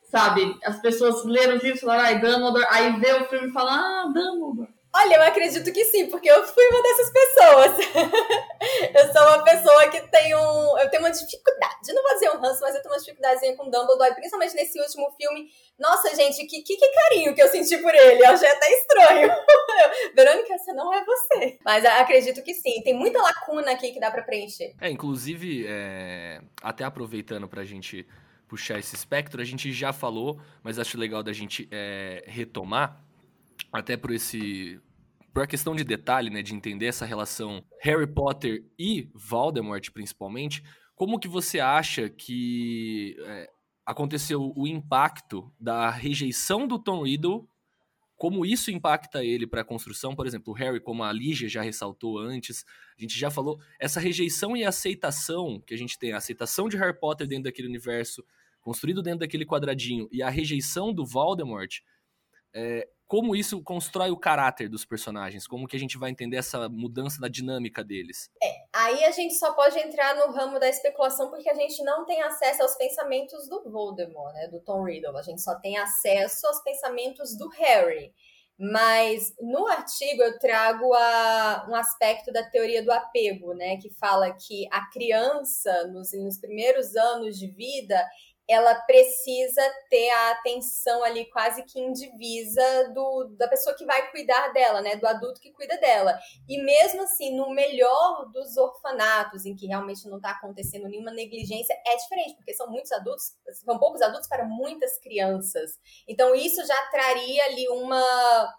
sabe, 0.02 0.59
as 0.62 0.78
pessoas 0.81 1.24
leram 1.24 1.55
o 1.55 1.59
livro 1.59 1.78
e 1.78 1.81
falaram, 1.81 2.05
ai, 2.05 2.20
Dumbledore, 2.20 2.66
aí 2.69 3.01
vê 3.01 3.14
o 3.14 3.24
filme 3.24 3.48
e 3.48 3.52
fala, 3.52 3.73
ah, 3.73 4.12
Dumbledore. 4.12 4.69
Olha, 4.94 5.14
eu 5.14 5.23
acredito 5.23 5.73
que 5.73 5.85
sim, 5.86 6.10
porque 6.10 6.31
eu 6.31 6.47
fui 6.47 6.64
uma 6.69 6.82
dessas 6.82 7.10
pessoas. 7.10 7.73
eu 8.94 9.12
sou 9.12 9.23
uma 9.23 9.43
pessoa 9.43 9.89
que 9.89 10.01
tem 10.09 10.35
um. 10.35 10.78
Eu 10.78 10.90
tenho 10.90 11.02
uma 11.02 11.10
dificuldade. 11.10 11.93
Não 11.94 12.02
vou 12.02 12.12
dizer 12.12 12.31
um 12.31 12.39
ranço, 12.39 12.60
mas 12.60 12.74
eu 12.74 12.82
tenho 12.82 12.94
uma 12.94 13.01
dificuldadezinha 13.01 13.56
com 13.56 13.70
Dumbledore, 13.70 14.14
principalmente 14.14 14.55
nesse 14.55 14.78
último 14.78 15.10
filme. 15.12 15.48
Nossa, 15.78 16.14
gente, 16.14 16.47
que, 16.47 16.62
que, 16.62 16.77
que 16.77 16.93
carinho 16.93 17.35
que 17.35 17.43
eu 17.43 17.48
senti 17.48 17.78
por 17.78 17.94
ele. 17.94 18.23
Eu 18.23 18.31
achei 18.31 18.51
até 18.51 18.70
estranho. 18.70 19.31
Verônica, 20.14 20.55
essa 20.55 20.74
não 20.74 20.93
é 20.93 21.02
você. 21.02 21.59
Mas 21.64 21.86
acredito 21.86 22.43
que 22.43 22.52
sim. 22.52 22.82
Tem 22.82 22.93
muita 22.93 23.19
lacuna 23.23 23.73
aqui 23.73 23.93
que 23.93 24.01
dá 24.01 24.10
para 24.10 24.23
preencher. 24.23 24.74
É, 24.78 24.90
inclusive, 24.90 25.64
é... 25.66 26.43
até 26.62 26.85
aproveitando 26.85 27.48
pra 27.48 27.64
gente 27.64 28.06
puxar 28.47 28.78
esse 28.78 28.94
espectro, 28.94 29.40
a 29.40 29.44
gente 29.47 29.73
já 29.73 29.94
falou, 29.94 30.39
mas 30.62 30.78
acho 30.78 30.98
legal 30.98 31.23
da 31.23 31.32
gente 31.32 31.66
é, 31.73 32.23
retomar 32.27 33.02
até 33.73 33.97
por 33.97 34.11
esse 34.12 34.81
por 35.32 35.43
a 35.43 35.47
questão 35.47 35.74
de 35.74 35.82
detalhe, 35.82 36.28
né, 36.28 36.43
de 36.43 36.55
entender 36.55 36.86
essa 36.86 37.07
relação 37.07 37.65
Harry 37.81 38.07
Potter 38.07 38.62
e 38.78 39.09
Voldemort, 39.15 39.90
principalmente, 39.90 40.62
como 40.94 41.19
que 41.19 41.27
você 41.27 41.59
acha 41.59 42.11
que 42.11 43.16
é, 43.19 43.51
aconteceu 43.86 44.53
o 44.55 44.66
impacto 44.66 45.51
da 45.59 45.89
rejeição 45.89 46.66
do 46.66 46.78
Tom 46.78 47.05
Riddle, 47.05 47.49
como 48.15 48.44
isso 48.47 48.70
impacta 48.70 49.24
ele 49.24 49.47
para 49.47 49.62
a 49.62 49.65
construção, 49.65 50.15
por 50.15 50.27
exemplo, 50.27 50.53
o 50.53 50.57
Harry, 50.57 50.78
como 50.78 51.03
a 51.03 51.12
Lígia 51.12 51.49
já 51.49 51.62
ressaltou 51.62 52.19
antes, 52.19 52.65
a 52.97 53.01
gente 53.01 53.19
já 53.19 53.31
falou, 53.31 53.59
essa 53.81 53.99
rejeição 53.99 54.57
e 54.57 54.65
aceitação 54.65 55.61
que 55.66 55.74
a 55.74 55.78
gente 55.78 55.99
tem, 55.99 56.12
a 56.12 56.19
aceitação 56.19 56.69
de 56.69 56.77
Harry 56.77 56.97
Potter 56.97 57.27
dentro 57.27 57.44
daquele 57.44 57.69
universo, 57.69 58.23
construído 58.61 59.03
dentro 59.03 59.20
daquele 59.20 59.44
quadradinho, 59.47 60.09
e 60.12 60.23
a 60.23 60.28
rejeição 60.28 60.93
do 60.93 61.05
Voldemort, 61.05 61.81
é, 62.55 62.86
como 63.12 63.36
isso 63.36 63.62
constrói 63.62 64.10
o 64.10 64.16
caráter 64.16 64.70
dos 64.70 64.86
personagens, 64.86 65.47
como 65.47 65.68
que 65.68 65.76
a 65.76 65.78
gente 65.78 65.98
vai 65.98 66.09
entender 66.09 66.39
essa 66.39 66.66
mudança 66.70 67.20
da 67.20 67.28
dinâmica 67.28 67.84
deles. 67.84 68.30
É, 68.43 68.64
aí 68.74 69.05
a 69.05 69.10
gente 69.10 69.34
só 69.34 69.52
pode 69.52 69.78
entrar 69.78 70.16
no 70.16 70.32
ramo 70.32 70.59
da 70.59 70.66
especulação 70.66 71.28
porque 71.28 71.51
a 71.51 71.55
gente 71.55 71.84
não 71.84 72.06
tem 72.06 72.22
acesso 72.22 72.62
aos 72.62 72.74
pensamentos 72.74 73.47
do 73.51 73.70
Voldemort, 73.70 74.32
né, 74.32 74.48
do 74.48 74.60
Tom 74.60 74.82
Riddle. 74.84 75.14
A 75.18 75.20
gente 75.20 75.43
só 75.43 75.55
tem 75.56 75.76
acesso 75.76 76.47
aos 76.47 76.62
pensamentos 76.62 77.36
do 77.36 77.51
Harry. 77.51 78.14
Mas 78.59 79.34
no 79.43 79.66
artigo 79.66 80.22
eu 80.22 80.39
trago 80.39 80.94
a, 80.94 81.66
um 81.68 81.74
aspecto 81.74 82.32
da 82.32 82.48
teoria 82.48 82.82
do 82.82 82.93
apego, 82.93 83.52
né, 83.52 83.76
que 83.76 83.90
fala 83.90 84.32
que 84.32 84.66
a 84.70 84.89
criança 84.89 85.86
nos, 85.89 86.14
nos 86.14 86.39
primeiros 86.39 86.97
anos 86.97 87.39
de 87.39 87.48
vida 87.48 88.02
ela 88.52 88.74
precisa 88.82 89.62
ter 89.88 90.10
a 90.10 90.30
atenção 90.32 91.02
ali 91.02 91.30
quase 91.30 91.64
que 91.64 91.80
indivisa 91.80 92.92
do, 92.92 93.34
da 93.38 93.48
pessoa 93.48 93.74
que 93.76 93.84
vai 93.84 94.10
cuidar 94.10 94.52
dela, 94.52 94.80
né? 94.80 94.96
Do 94.96 95.06
adulto 95.06 95.40
que 95.40 95.52
cuida 95.52 95.76
dela. 95.78 96.18
E 96.48 96.62
mesmo 96.62 97.02
assim, 97.02 97.34
no 97.36 97.50
melhor 97.50 98.30
dos 98.32 98.56
orfanatos, 98.56 99.46
em 99.46 99.56
que 99.56 99.66
realmente 99.66 100.08
não 100.08 100.18
está 100.18 100.30
acontecendo 100.30 100.88
nenhuma 100.88 101.10
negligência, 101.10 101.74
é 101.86 101.96
diferente, 101.96 102.36
porque 102.36 102.54
são 102.54 102.68
muitos 102.68 102.92
adultos, 102.92 103.32
são 103.64 103.78
poucos 103.78 104.02
adultos 104.02 104.28
para 104.28 104.44
muitas 104.44 104.98
crianças. 104.98 105.78
Então, 106.06 106.34
isso 106.34 106.64
já 106.66 106.86
traria 106.90 107.44
ali 107.46 107.68
uma, 107.68 108.54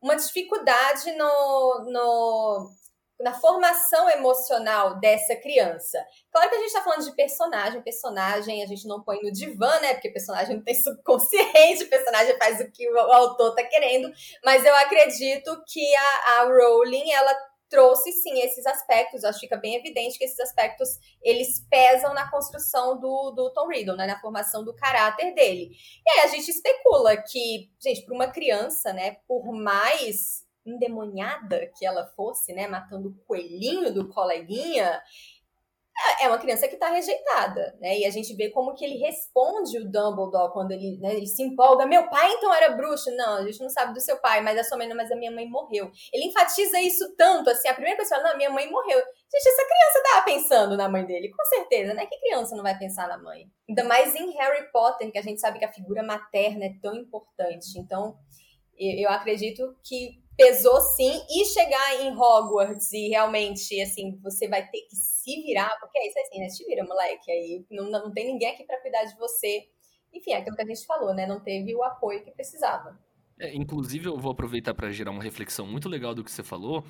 uma 0.00 0.16
dificuldade 0.16 1.12
no, 1.12 1.84
no 1.90 2.83
na 3.20 3.32
formação 3.32 4.08
emocional 4.10 4.98
dessa 4.98 5.36
criança. 5.36 6.04
Claro 6.32 6.48
que 6.48 6.56
a 6.56 6.58
gente 6.58 6.68
está 6.68 6.82
falando 6.82 7.04
de 7.04 7.14
personagem, 7.14 7.82
personagem 7.82 8.62
a 8.62 8.66
gente 8.66 8.86
não 8.88 9.02
põe 9.02 9.20
no 9.22 9.32
divã, 9.32 9.78
né? 9.80 9.94
Porque 9.94 10.10
personagem 10.10 10.56
não 10.56 10.64
tem 10.64 10.74
subconsciente, 10.74 11.84
personagem 11.90 12.36
faz 12.38 12.60
o 12.60 12.70
que 12.70 12.90
o 12.90 12.98
autor 12.98 13.54
tá 13.54 13.64
querendo, 13.64 14.12
mas 14.44 14.64
eu 14.64 14.74
acredito 14.76 15.62
que 15.66 15.94
a, 15.94 16.40
a 16.40 16.44
Rowling, 16.44 17.12
ela 17.12 17.34
trouxe 17.68 18.12
sim 18.12 18.40
esses 18.40 18.64
aspectos, 18.66 19.24
acho 19.24 19.40
que 19.40 19.46
fica 19.46 19.56
bem 19.56 19.74
evidente 19.74 20.16
que 20.16 20.24
esses 20.24 20.38
aspectos 20.38 20.88
eles 21.20 21.66
pesam 21.68 22.14
na 22.14 22.30
construção 22.30 23.00
do, 23.00 23.32
do 23.32 23.52
Tom 23.52 23.66
Riddle, 23.68 23.96
né, 23.96 24.06
na 24.06 24.20
formação 24.20 24.64
do 24.64 24.76
caráter 24.76 25.34
dele. 25.34 25.70
E 26.06 26.10
aí 26.10 26.20
a 26.20 26.28
gente 26.28 26.48
especula 26.48 27.16
que, 27.16 27.68
gente, 27.82 28.04
para 28.04 28.14
uma 28.14 28.28
criança, 28.28 28.92
né, 28.92 29.16
por 29.26 29.52
mais 29.52 30.43
endemoniada 30.66 31.70
que 31.78 31.84
ela 31.84 32.06
fosse, 32.16 32.52
né, 32.52 32.66
matando 32.66 33.08
o 33.08 33.24
coelhinho 33.26 33.92
do 33.92 34.08
coleguinha, 34.08 35.00
é, 36.20 36.28
uma 36.28 36.38
criança 36.38 36.66
que 36.66 36.74
está 36.74 36.88
rejeitada, 36.88 37.76
né? 37.80 37.98
E 37.98 38.04
a 38.04 38.10
gente 38.10 38.34
vê 38.34 38.50
como 38.50 38.74
que 38.74 38.84
ele 38.84 38.98
responde 38.98 39.78
o 39.78 39.84
Dumbledore 39.84 40.52
quando 40.52 40.72
ele, 40.72 40.98
né, 40.98 41.14
ele 41.14 41.26
se 41.26 41.40
empolga. 41.42 41.86
Meu 41.86 42.08
pai 42.10 42.32
então 42.32 42.52
era 42.52 42.70
bruxo? 42.70 43.14
Não, 43.16 43.36
a 43.36 43.44
gente 43.44 43.60
não 43.60 43.70
sabe 43.70 43.94
do 43.94 44.00
seu 44.00 44.16
pai, 44.18 44.40
mas 44.40 44.58
a 44.58 44.64
sua 44.64 44.76
mãe 44.76 44.88
não, 44.88 44.96
mas 44.96 45.10
a 45.12 45.16
minha 45.16 45.30
mãe 45.30 45.48
morreu. 45.48 45.90
Ele 46.12 46.24
enfatiza 46.26 46.80
isso 46.80 47.14
tanto, 47.16 47.48
assim, 47.48 47.68
a 47.68 47.74
primeira 47.74 47.96
pessoa, 47.96 48.20
não, 48.22 48.36
minha 48.36 48.50
mãe 48.50 48.68
morreu. 48.68 48.98
Gente, 48.98 49.48
essa 49.48 49.64
criança 49.64 50.02
tava 50.10 50.24
pensando 50.24 50.76
na 50.76 50.88
mãe 50.88 51.06
dele, 51.06 51.30
com 51.30 51.44
certeza, 51.44 51.94
né? 51.94 52.06
Que 52.06 52.18
criança 52.18 52.56
não 52.56 52.64
vai 52.64 52.76
pensar 52.76 53.06
na 53.06 53.16
mãe? 53.16 53.46
Ainda 53.68 53.84
mais 53.84 54.14
em 54.16 54.32
Harry 54.32 54.70
Potter, 54.72 55.12
que 55.12 55.18
a 55.18 55.22
gente 55.22 55.40
sabe 55.40 55.60
que 55.60 55.64
a 55.64 55.72
figura 55.72 56.02
materna 56.02 56.64
é 56.64 56.74
tão 56.82 56.96
importante. 56.96 57.78
Então, 57.78 58.16
eu 58.76 59.08
acredito 59.10 59.76
que 59.84 60.23
pesou 60.36 60.80
sim 60.80 61.22
e 61.30 61.44
chegar 61.46 62.02
em 62.02 62.12
Hogwarts 62.16 62.92
e 62.92 63.08
realmente 63.08 63.80
assim 63.80 64.18
você 64.22 64.48
vai 64.48 64.68
ter 64.68 64.82
que 64.82 64.96
se 64.96 65.42
virar 65.42 65.76
porque 65.80 65.98
é 65.98 66.08
isso 66.08 66.18
assim 66.18 66.40
né? 66.40 66.48
Se 66.48 66.64
vira 66.64 66.84
moleque 66.84 67.30
aí 67.30 67.64
não, 67.70 67.90
não 67.90 68.12
tem 68.12 68.26
ninguém 68.26 68.52
aqui 68.52 68.64
para 68.64 68.80
cuidar 68.80 69.04
de 69.04 69.16
você. 69.16 69.68
Enfim 70.12 70.32
é 70.32 70.36
aquilo 70.38 70.56
que 70.56 70.62
a 70.62 70.66
gente 70.66 70.86
falou 70.86 71.14
né? 71.14 71.26
Não 71.26 71.40
teve 71.40 71.74
o 71.74 71.82
apoio 71.82 72.22
que 72.22 72.30
precisava. 72.30 72.98
É, 73.38 73.54
inclusive 73.54 74.06
eu 74.06 74.16
vou 74.16 74.32
aproveitar 74.32 74.74
para 74.74 74.90
gerar 74.92 75.10
uma 75.10 75.22
reflexão 75.22 75.66
muito 75.66 75.88
legal 75.88 76.14
do 76.14 76.22
que 76.22 76.30
você 76.30 76.42
falou 76.42 76.84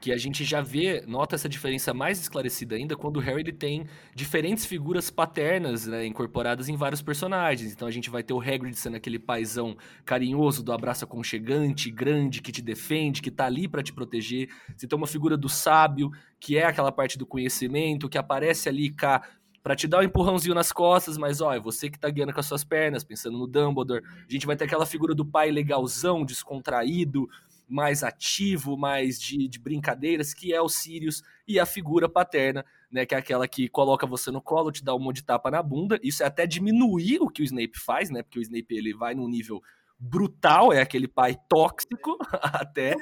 que 0.00 0.12
a 0.12 0.16
gente 0.16 0.44
já 0.44 0.60
vê, 0.60 1.02
nota 1.06 1.34
essa 1.34 1.48
diferença 1.48 1.92
mais 1.92 2.20
esclarecida 2.20 2.76
ainda 2.76 2.96
quando 2.96 3.16
o 3.16 3.20
Harry 3.20 3.40
ele 3.40 3.52
tem 3.52 3.86
diferentes 4.14 4.64
figuras 4.64 5.10
paternas 5.10 5.86
né, 5.86 6.06
incorporadas 6.06 6.68
em 6.68 6.76
vários 6.76 7.02
personagens. 7.02 7.72
Então 7.72 7.88
a 7.88 7.90
gente 7.90 8.08
vai 8.08 8.22
ter 8.22 8.32
o 8.32 8.40
Hagrid 8.40 8.74
sendo 8.74 8.96
aquele 8.96 9.18
paizão 9.18 9.76
carinhoso, 10.04 10.62
do 10.62 10.72
abraço 10.72 11.04
aconchegante, 11.04 11.90
grande, 11.90 12.40
que 12.40 12.52
te 12.52 12.62
defende, 12.62 13.20
que 13.20 13.30
tá 13.30 13.46
ali 13.46 13.66
para 13.66 13.82
te 13.82 13.92
proteger. 13.92 14.48
Você 14.76 14.86
tem 14.86 14.96
uma 14.96 15.06
figura 15.06 15.36
do 15.36 15.48
sábio, 15.48 16.10
que 16.38 16.56
é 16.56 16.64
aquela 16.64 16.92
parte 16.92 17.18
do 17.18 17.26
conhecimento, 17.26 18.08
que 18.08 18.18
aparece 18.18 18.68
ali 18.68 18.90
cá 18.90 19.22
para 19.62 19.76
te 19.76 19.86
dar 19.86 19.98
um 19.98 20.02
empurrãozinho 20.02 20.54
nas 20.54 20.72
costas, 20.72 21.18
mas 21.18 21.40
ó, 21.40 21.52
é 21.52 21.60
você 21.60 21.90
que 21.90 21.98
tá 21.98 22.08
guiando 22.08 22.32
com 22.32 22.40
as 22.40 22.46
suas 22.46 22.64
pernas, 22.64 23.04
pensando 23.04 23.36
no 23.36 23.46
Dumbledore. 23.46 24.02
A 24.06 24.32
gente 24.32 24.46
vai 24.46 24.56
ter 24.56 24.64
aquela 24.64 24.86
figura 24.86 25.14
do 25.14 25.26
pai 25.26 25.50
legalzão, 25.50 26.24
descontraído, 26.24 27.28
mais 27.68 28.02
ativo, 28.02 28.76
mais 28.76 29.20
de, 29.20 29.46
de 29.46 29.58
brincadeiras, 29.58 30.32
que 30.32 30.52
é 30.54 30.60
o 30.60 30.68
Sirius, 30.68 31.22
e 31.46 31.60
a 31.60 31.66
figura 31.66 32.08
paterna, 32.08 32.64
né, 32.90 33.04
que 33.04 33.14
é 33.14 33.18
aquela 33.18 33.46
que 33.46 33.68
coloca 33.68 34.06
você 34.06 34.30
no 34.30 34.40
colo, 34.40 34.72
te 34.72 34.82
dá 34.82 34.94
um 34.94 34.98
monte 34.98 35.16
de 35.16 35.24
tapa 35.24 35.50
na 35.50 35.62
bunda. 35.62 35.98
Isso 36.02 36.22
é 36.22 36.26
até 36.26 36.46
diminuir 36.46 37.18
o 37.20 37.28
que 37.28 37.42
o 37.42 37.44
Snape 37.44 37.78
faz, 37.78 38.10
né? 38.10 38.22
Porque 38.22 38.38
o 38.38 38.42
Snape 38.42 38.74
ele 38.74 38.94
vai 38.94 39.14
num 39.14 39.28
nível 39.28 39.60
brutal, 39.98 40.72
é 40.72 40.80
aquele 40.80 41.08
pai 41.08 41.36
tóxico 41.48 42.16
até. 42.42 42.94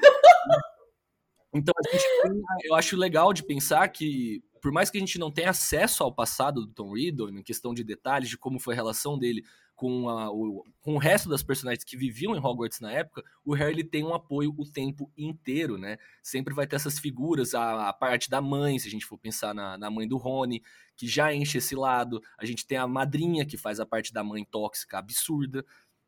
Então 1.54 1.72
gente 1.90 2.04
eu 2.64 2.74
acho 2.74 2.96
legal 2.96 3.32
de 3.32 3.42
pensar 3.42 3.86
que 3.88 4.42
por 4.60 4.72
mais 4.72 4.90
que 4.90 4.96
a 4.96 5.00
gente 5.00 5.18
não 5.18 5.30
tenha 5.30 5.50
acesso 5.50 6.02
ao 6.02 6.12
passado 6.12 6.66
do 6.66 6.72
Tom 6.72 6.94
Riddle, 6.94 7.30
em 7.30 7.42
questão 7.42 7.72
de 7.72 7.84
detalhes 7.84 8.28
de 8.28 8.36
como 8.36 8.58
foi 8.58 8.74
a 8.74 8.76
relação 8.76 9.18
dele 9.18 9.44
com, 9.76 10.08
a, 10.08 10.32
o, 10.32 10.64
com 10.80 10.94
o 10.94 10.98
resto 10.98 11.28
das 11.28 11.42
personagens 11.42 11.84
que 11.84 11.96
viviam 11.96 12.34
em 12.34 12.38
Hogwarts 12.38 12.80
na 12.80 12.90
época, 12.90 13.22
o 13.44 13.54
Harry 13.54 13.84
tem 13.84 14.02
um 14.02 14.14
apoio 14.14 14.52
o 14.56 14.64
tempo 14.64 15.12
inteiro, 15.16 15.76
né? 15.76 15.98
Sempre 16.22 16.54
vai 16.54 16.66
ter 16.66 16.76
essas 16.76 16.98
figuras, 16.98 17.54
a, 17.54 17.90
a 17.90 17.92
parte 17.92 18.30
da 18.30 18.40
mãe, 18.40 18.78
se 18.78 18.88
a 18.88 18.90
gente 18.90 19.04
for 19.04 19.18
pensar 19.18 19.54
na, 19.54 19.76
na 19.76 19.90
mãe 19.90 20.08
do 20.08 20.16
Rony, 20.16 20.62
que 20.96 21.06
já 21.06 21.32
enche 21.32 21.58
esse 21.58 21.76
lado. 21.76 22.22
A 22.38 22.46
gente 22.46 22.66
tem 22.66 22.78
a 22.78 22.86
madrinha, 22.86 23.44
que 23.44 23.58
faz 23.58 23.78
a 23.78 23.86
parte 23.86 24.12
da 24.12 24.24
mãe 24.24 24.44
tóxica 24.44 24.98
absurda. 24.98 25.64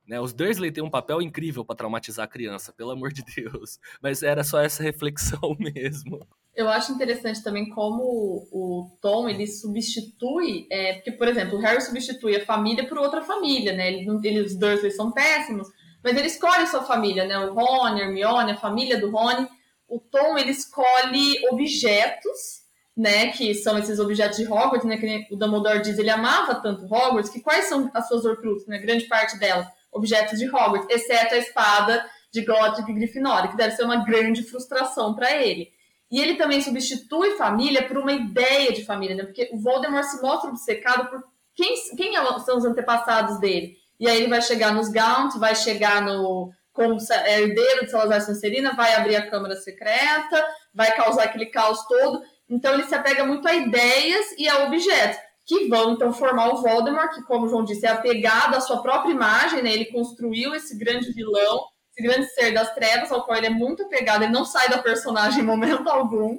Né, 0.06 0.18
os 0.18 0.32
Dursley 0.32 0.72
têm 0.72 0.82
um 0.82 0.88
papel 0.88 1.20
incrível 1.20 1.62
para 1.62 1.76
traumatizar 1.76 2.24
a 2.24 2.28
criança, 2.28 2.72
pelo 2.72 2.92
amor 2.92 3.12
de 3.12 3.22
Deus. 3.22 3.78
Mas 4.00 4.22
era 4.22 4.42
só 4.42 4.58
essa 4.58 4.82
reflexão 4.82 5.54
mesmo. 5.60 6.26
Eu 6.58 6.68
acho 6.68 6.90
interessante 6.90 7.40
também 7.40 7.68
como 7.68 8.02
o 8.50 8.98
Tom 9.00 9.28
ele 9.28 9.46
substitui, 9.46 10.66
é, 10.68 10.94
porque 10.94 11.12
por 11.12 11.28
exemplo 11.28 11.56
o 11.56 11.60
Harry 11.60 11.80
substitui 11.80 12.34
a 12.34 12.44
família 12.44 12.84
por 12.84 12.98
outra 12.98 13.22
família, 13.22 13.72
né? 13.74 13.86
Ele, 13.86 14.10
ele, 14.24 14.40
os 14.40 14.58
Dursley 14.58 14.90
são 14.90 15.12
péssimos, 15.12 15.68
mas 16.02 16.16
ele 16.16 16.26
escolhe 16.26 16.64
a 16.64 16.66
sua 16.66 16.82
família, 16.82 17.24
né? 17.26 17.38
O 17.38 17.54
Rony, 17.54 18.02
a 18.02 18.06
Hermione, 18.06 18.50
a 18.50 18.56
família 18.56 18.98
do 18.98 19.08
Rony. 19.08 19.46
O 19.88 20.00
Tom 20.00 20.36
ele 20.36 20.50
escolhe 20.50 21.46
objetos, 21.52 22.64
né? 22.96 23.28
Que 23.30 23.54
são 23.54 23.78
esses 23.78 24.00
objetos 24.00 24.38
de 24.38 24.44
Hogwarts, 24.44 24.84
né? 24.84 24.96
Que 24.96 25.32
o 25.32 25.36
Dumbledore 25.36 25.80
diz, 25.80 25.96
ele 25.96 26.10
amava 26.10 26.56
tanto 26.56 26.92
Hogwarts 26.92 27.30
que 27.30 27.40
quais 27.40 27.66
são 27.66 27.88
as 27.94 28.08
suas 28.08 28.24
Horcruxes, 28.24 28.66
né? 28.66 28.78
Grande 28.78 29.04
parte 29.04 29.38
delas 29.38 29.68
objetos 29.92 30.40
de 30.40 30.48
Hogwarts, 30.48 30.88
exceto 30.90 31.36
a 31.36 31.38
espada 31.38 32.04
de 32.32 32.44
Godric 32.44 32.92
Grifinória, 32.92 33.48
que 33.48 33.56
deve 33.56 33.76
ser 33.76 33.84
uma 33.84 34.04
grande 34.04 34.42
frustração 34.42 35.14
para 35.14 35.40
ele. 35.40 35.77
E 36.10 36.20
ele 36.20 36.36
também 36.36 36.60
substitui 36.60 37.36
família 37.36 37.86
por 37.86 37.98
uma 37.98 38.12
ideia 38.12 38.72
de 38.72 38.84
família, 38.84 39.14
né? 39.14 39.24
Porque 39.24 39.50
o 39.52 39.58
Voldemort 39.58 40.04
se 40.04 40.22
mostra 40.22 40.50
obcecado 40.50 41.08
por 41.10 41.22
quem, 41.54 41.74
quem 41.96 42.16
é 42.16 42.38
são 42.40 42.56
os 42.56 42.64
antepassados 42.64 43.38
dele. 43.38 43.76
E 44.00 44.08
aí 44.08 44.18
ele 44.18 44.28
vai 44.28 44.40
chegar 44.40 44.72
nos 44.72 44.88
Gaunt, 44.88 45.36
vai 45.38 45.54
chegar 45.54 46.00
no 46.00 46.50
como 46.72 46.96
é, 47.10 47.40
herdeiro 47.40 47.84
de 47.84 47.90
Salazar 47.90 48.22
Sonserina, 48.22 48.72
vai 48.74 48.94
abrir 48.94 49.16
a 49.16 49.28
Câmara 49.28 49.56
Secreta, 49.56 50.46
vai 50.72 50.94
causar 50.94 51.24
aquele 51.24 51.46
caos 51.46 51.84
todo. 51.88 52.22
Então 52.48 52.72
ele 52.74 52.84
se 52.84 52.94
apega 52.94 53.24
muito 53.24 53.46
a 53.48 53.54
ideias 53.54 54.26
e 54.38 54.48
a 54.48 54.64
objetos, 54.64 55.18
que 55.44 55.68
vão 55.68 55.92
então 55.92 56.12
formar 56.12 56.54
o 56.54 56.62
Voldemort, 56.62 57.12
que, 57.12 57.22
como 57.22 57.46
o 57.46 57.48
João 57.48 57.64
disse, 57.64 57.84
é 57.84 57.90
apegado 57.90 58.54
à 58.54 58.60
sua 58.60 58.80
própria 58.80 59.10
imagem, 59.10 59.60
né? 59.60 59.72
Ele 59.72 59.86
construiu 59.86 60.54
esse 60.54 60.78
grande 60.78 61.12
vilão 61.12 61.64
grande 62.02 62.26
ser 62.28 62.52
das 62.52 62.74
trevas, 62.74 63.10
ao 63.10 63.24
qual 63.24 63.36
ele 63.36 63.46
é 63.46 63.50
muito 63.50 63.82
apegado, 63.82 64.22
ele 64.22 64.32
não 64.32 64.44
sai 64.44 64.68
da 64.68 64.78
personagem 64.78 65.40
em 65.40 65.46
momento 65.46 65.86
algum, 65.90 66.38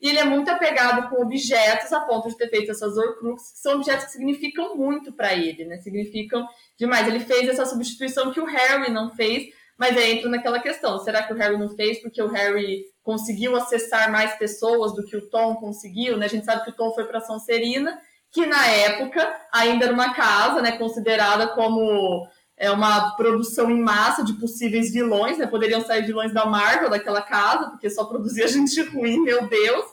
e 0.00 0.08
ele 0.08 0.18
é 0.18 0.24
muito 0.24 0.50
apegado 0.50 1.10
com 1.10 1.22
objetos 1.22 1.92
a 1.92 2.00
ponto 2.00 2.28
de 2.28 2.36
ter 2.36 2.48
feito 2.48 2.70
essas 2.70 2.96
Horcruxes, 2.96 3.52
que 3.52 3.58
são 3.58 3.74
objetos 3.74 4.06
que 4.06 4.12
significam 4.12 4.74
muito 4.74 5.12
para 5.12 5.34
ele, 5.34 5.66
né? 5.66 5.76
Significam 5.78 6.48
demais. 6.78 7.06
Ele 7.06 7.20
fez 7.20 7.48
essa 7.48 7.66
substituição 7.66 8.32
que 8.32 8.40
o 8.40 8.46
Harry 8.46 8.90
não 8.90 9.10
fez, 9.10 9.52
mas 9.76 9.96
aí 9.98 10.12
entra 10.12 10.30
naquela 10.30 10.58
questão: 10.58 10.98
será 11.00 11.22
que 11.22 11.34
o 11.34 11.36
Harry 11.36 11.58
não 11.58 11.68
fez 11.76 12.00
porque 12.00 12.22
o 12.22 12.28
Harry 12.28 12.84
conseguiu 13.02 13.54
acessar 13.56 14.10
mais 14.10 14.32
pessoas 14.38 14.94
do 14.94 15.04
que 15.04 15.16
o 15.16 15.28
Tom 15.28 15.56
conseguiu? 15.56 16.16
Né? 16.16 16.24
A 16.24 16.30
gente 16.30 16.46
sabe 16.46 16.64
que 16.64 16.70
o 16.70 16.76
Tom 16.76 16.94
foi 16.94 17.04
para 17.04 17.20
Sonserina, 17.20 18.00
que 18.32 18.46
na 18.46 18.66
época 18.66 19.34
ainda 19.52 19.84
era 19.84 19.94
uma 19.94 20.14
casa, 20.14 20.62
né, 20.62 20.72
considerada 20.78 21.48
como 21.48 22.26
é 22.60 22.70
uma 22.70 23.16
produção 23.16 23.70
em 23.70 23.80
massa 23.80 24.22
de 24.22 24.34
possíveis 24.34 24.92
vilões, 24.92 25.38
né? 25.38 25.46
Poderiam 25.46 25.80
sair 25.80 26.04
vilões 26.04 26.30
da 26.30 26.44
Marvel 26.44 26.90
daquela 26.90 27.22
casa, 27.22 27.70
porque 27.70 27.88
só 27.88 28.04
produzia 28.04 28.46
gente 28.48 28.82
ruim, 28.82 29.18
meu 29.22 29.48
Deus. 29.48 29.86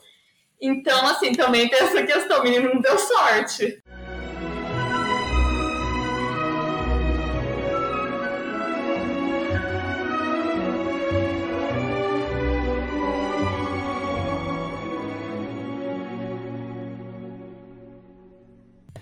Então, 0.61 1.07
assim, 1.07 1.31
também 1.31 1.69
tem 1.69 1.79
essa 1.79 2.03
questão, 2.03 2.41
o 2.41 2.43
menino 2.43 2.73
não 2.73 2.81
deu 2.81 2.99
sorte. 2.99 3.81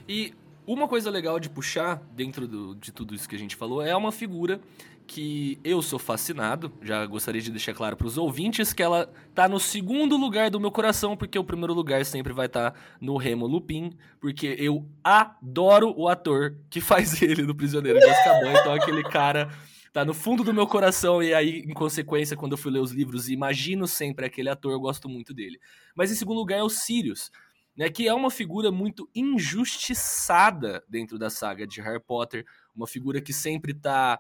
E 0.08 0.36
uma 0.68 0.88
coisa 0.88 1.10
legal 1.10 1.40
de 1.40 1.50
puxar 1.50 2.02
dentro 2.16 2.48
do, 2.48 2.76
de 2.76 2.92
tudo 2.92 3.14
isso 3.14 3.28
que 3.30 3.36
a 3.36 3.40
gente 3.40 3.56
falou 3.56 3.82
é 3.82 3.96
uma 3.96 4.12
figura 4.12 4.60
que 5.08 5.60
eu 5.64 5.82
sou 5.82 6.00
fascinado. 6.00 6.72
Já 6.82 7.06
gostaria 7.06 7.42
de 7.42 7.52
deixar 7.52 7.74
claro 7.74 7.96
para 7.96 8.08
os 8.08 8.18
ouvintes 8.18 8.74
que 8.74 8.82
ela 8.82 9.12
tá 9.34 9.48
no 9.48 9.60
segundo 9.60 10.18
lugar 10.18 10.50
do 10.50 10.60
meu 10.60 10.72
coração, 10.72 11.16
porque 11.16 11.38
o 11.38 11.44
primeiro 11.44 11.74
lugar 11.74 12.04
sempre 12.06 12.34
vai 12.34 12.48
estar 12.48 12.72
tá 12.72 12.80
no 13.00 13.18
Remo 13.18 13.46
Lupin, 13.46 13.94
porque 14.20 14.56
eu 14.58 14.88
adoro 15.04 15.94
o 15.96 16.08
ator 16.08 16.58
que 16.70 16.82
faz 16.82 17.22
ele 17.22 17.44
no 17.44 17.56
Prisioneiro 17.56 18.00
de 18.00 18.06
Azkaban. 18.06 18.54
Então 18.60 18.74
aquele 18.74 19.04
cara 19.04 19.50
tá 19.94 20.04
no 20.04 20.14
fundo 20.14 20.44
do 20.44 20.54
meu 20.54 20.68
coração 20.68 21.24
e 21.24 21.34
aí, 21.34 21.60
em 21.60 21.74
consequência, 21.74 22.36
quando 22.36 22.52
eu 22.52 22.58
fui 22.58 22.72
ler 22.72 22.80
os 22.80 22.92
livros, 22.92 23.30
imagino 23.30 23.88
sempre 23.88 24.26
aquele 24.26 24.50
ator, 24.50 24.74
eu 24.74 24.80
gosto 24.80 25.08
muito 25.08 25.34
dele. 25.34 25.60
Mas 25.96 26.12
em 26.12 26.16
segundo 26.16 26.38
lugar 26.38 26.60
é 26.60 26.64
o 26.64 26.70
Sirius 26.70 27.32
né, 27.76 27.90
que 27.90 28.08
é 28.08 28.14
uma 28.14 28.32
figura 28.32 28.72
muito 28.72 29.10
injustiçada 29.14 30.84
dentro 30.88 31.18
da 31.20 31.30
saga 31.30 31.68
de 31.68 31.82
Harry 31.82 32.02
Potter, 32.02 32.46
uma 32.76 32.88
figura 32.88 33.22
que 33.22 33.34
sempre 33.34 33.72
está 33.72 34.20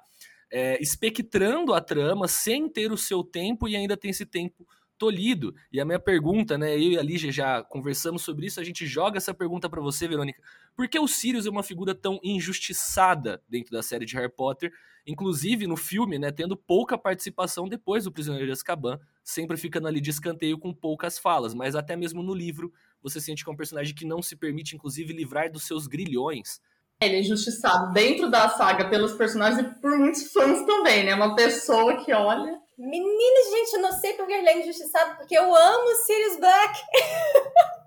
é, 0.51 0.81
espectrando 0.81 1.73
a 1.73 1.81
trama 1.81 2.27
sem 2.27 2.69
ter 2.69 2.91
o 2.91 2.97
seu 2.97 3.23
tempo 3.23 3.67
e 3.67 3.75
ainda 3.75 3.95
tem 3.95 4.11
esse 4.11 4.25
tempo 4.25 4.67
tolhido. 4.97 5.53
E 5.71 5.79
a 5.79 5.85
minha 5.85 5.99
pergunta, 5.99 6.57
né, 6.57 6.75
eu 6.75 6.91
e 6.91 6.97
a 6.97 7.03
Lígia 7.03 7.31
já 7.31 7.63
conversamos 7.63 8.21
sobre 8.21 8.45
isso, 8.47 8.59
a 8.59 8.63
gente 8.63 8.85
joga 8.85 9.17
essa 9.17 9.33
pergunta 9.33 9.69
para 9.69 9.81
você, 9.81 10.07
Verônica. 10.07 10.41
Por 10.75 10.87
que 10.87 10.99
o 10.99 11.07
Sirius 11.07 11.45
é 11.45 11.49
uma 11.49 11.63
figura 11.63 11.93
tão 11.93 12.19
injustiçada 12.23 13.41
dentro 13.47 13.71
da 13.71 13.83
série 13.83 14.05
de 14.05 14.15
Harry 14.15 14.31
Potter, 14.31 14.71
inclusive 15.05 15.67
no 15.67 15.75
filme, 15.75 16.17
né, 16.17 16.31
tendo 16.31 16.55
pouca 16.55 16.97
participação 16.97 17.67
depois 17.67 18.05
do 18.05 18.11
Prisioneiro 18.11 18.47
de 18.47 18.53
Azkaban, 18.53 18.99
sempre 19.25 19.57
ficando 19.57 19.87
ali 19.87 19.99
de 19.99 20.11
escanteio 20.11 20.59
com 20.59 20.71
poucas 20.71 21.17
falas, 21.17 21.55
mas 21.55 21.75
até 21.75 21.95
mesmo 21.95 22.21
no 22.21 22.33
livro 22.33 22.71
você 23.01 23.19
sente 23.19 23.43
que 23.43 23.49
é 23.49 23.53
um 23.53 23.57
personagem 23.57 23.93
que 23.93 24.05
não 24.05 24.21
se 24.21 24.35
permite, 24.35 24.75
inclusive, 24.75 25.11
livrar 25.11 25.51
dos 25.51 25.65
seus 25.65 25.87
grilhões. 25.87 26.61
Ele 27.01 27.17
é 27.17 27.19
injustiçado 27.19 27.91
dentro 27.91 28.29
da 28.29 28.49
saga 28.49 28.89
pelos 28.89 29.13
personagens 29.13 29.59
e 29.59 29.81
por 29.81 29.97
muitos 29.97 30.31
fãs 30.31 30.65
também, 30.65 31.03
né? 31.03 31.13
Uma 31.13 31.35
pessoa 31.35 32.03
que 32.03 32.13
olha. 32.13 32.59
Menina, 32.77 33.49
gente, 33.51 33.73
eu 33.73 33.81
não 33.81 33.91
sei 33.91 34.13
porque 34.13 34.31
ele 34.31 34.47
é 34.47 34.61
injustiçado, 34.61 35.17
porque 35.17 35.37
eu 35.37 35.55
amo 35.55 35.95
Sirius 36.05 36.39
Black. 36.39 36.79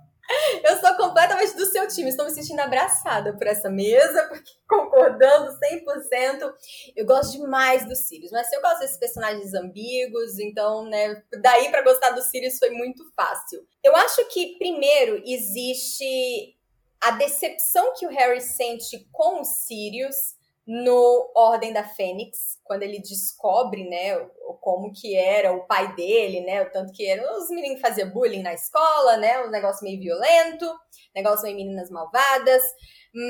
Eu 0.63 0.79
sou 0.79 0.95
completamente 0.97 1.57
do 1.57 1.67
seu 1.67 1.87
time. 1.89 2.11
Estou 2.11 2.27
me 2.27 2.33
sentindo 2.33 2.61
abraçada 2.61 3.33
por 3.37 3.47
essa 3.47 3.71
mesa, 3.71 4.27
porque 4.29 4.51
concordando 4.69 5.59
100%. 5.59 6.53
Eu 6.97 7.07
gosto 7.07 7.39
demais 7.39 7.87
dos 7.87 7.99
Sirius, 8.01 8.31
mas 8.31 8.53
eu 8.53 8.61
gosto 8.61 8.81
desses 8.81 8.99
personagens 8.99 9.55
ambíguos, 9.55 10.39
então, 10.39 10.85
né, 10.85 11.23
daí 11.41 11.71
para 11.71 11.83
gostar 11.83 12.11
dos 12.11 12.27
Sirius 12.27 12.59
foi 12.59 12.71
muito 12.71 13.05
fácil. 13.17 13.67
Eu 13.83 13.97
acho 13.97 14.27
que, 14.29 14.59
primeiro, 14.59 15.23
existe 15.25 16.55
a 17.01 17.13
decepção 17.13 17.95
que 17.95 18.07
o 18.07 18.11
Harry 18.11 18.41
sente 18.41 19.09
com 19.13 19.41
os 19.41 19.49
Sirius 19.67 20.38
no 20.69 21.33
Ordem 21.35 21.73
da 21.73 21.83
Fênix, 21.83 22.61
quando 22.63 22.83
ele 22.83 23.01
descobre, 23.01 23.89
né, 23.89 24.19
como 24.61 24.93
que 24.93 25.17
era 25.17 25.51
o 25.51 25.67
pai 25.67 25.95
dele, 25.95 26.43
né, 26.43 26.61
o 26.61 26.71
tanto 26.71 26.93
que 26.93 27.07
era, 27.07 27.39
os 27.39 27.49
meninos 27.49 27.81
faziam 27.81 28.11
bullying 28.11 28.43
na 28.43 28.53
escola, 28.53 29.17
né, 29.17 29.41
um 29.41 29.51
negócio 29.51 29.83
meio 29.83 29.99
violento, 29.99 30.71
negócio 31.15 31.45
meio 31.45 31.57
meninas 31.57 31.91
malvadas, 31.91 32.63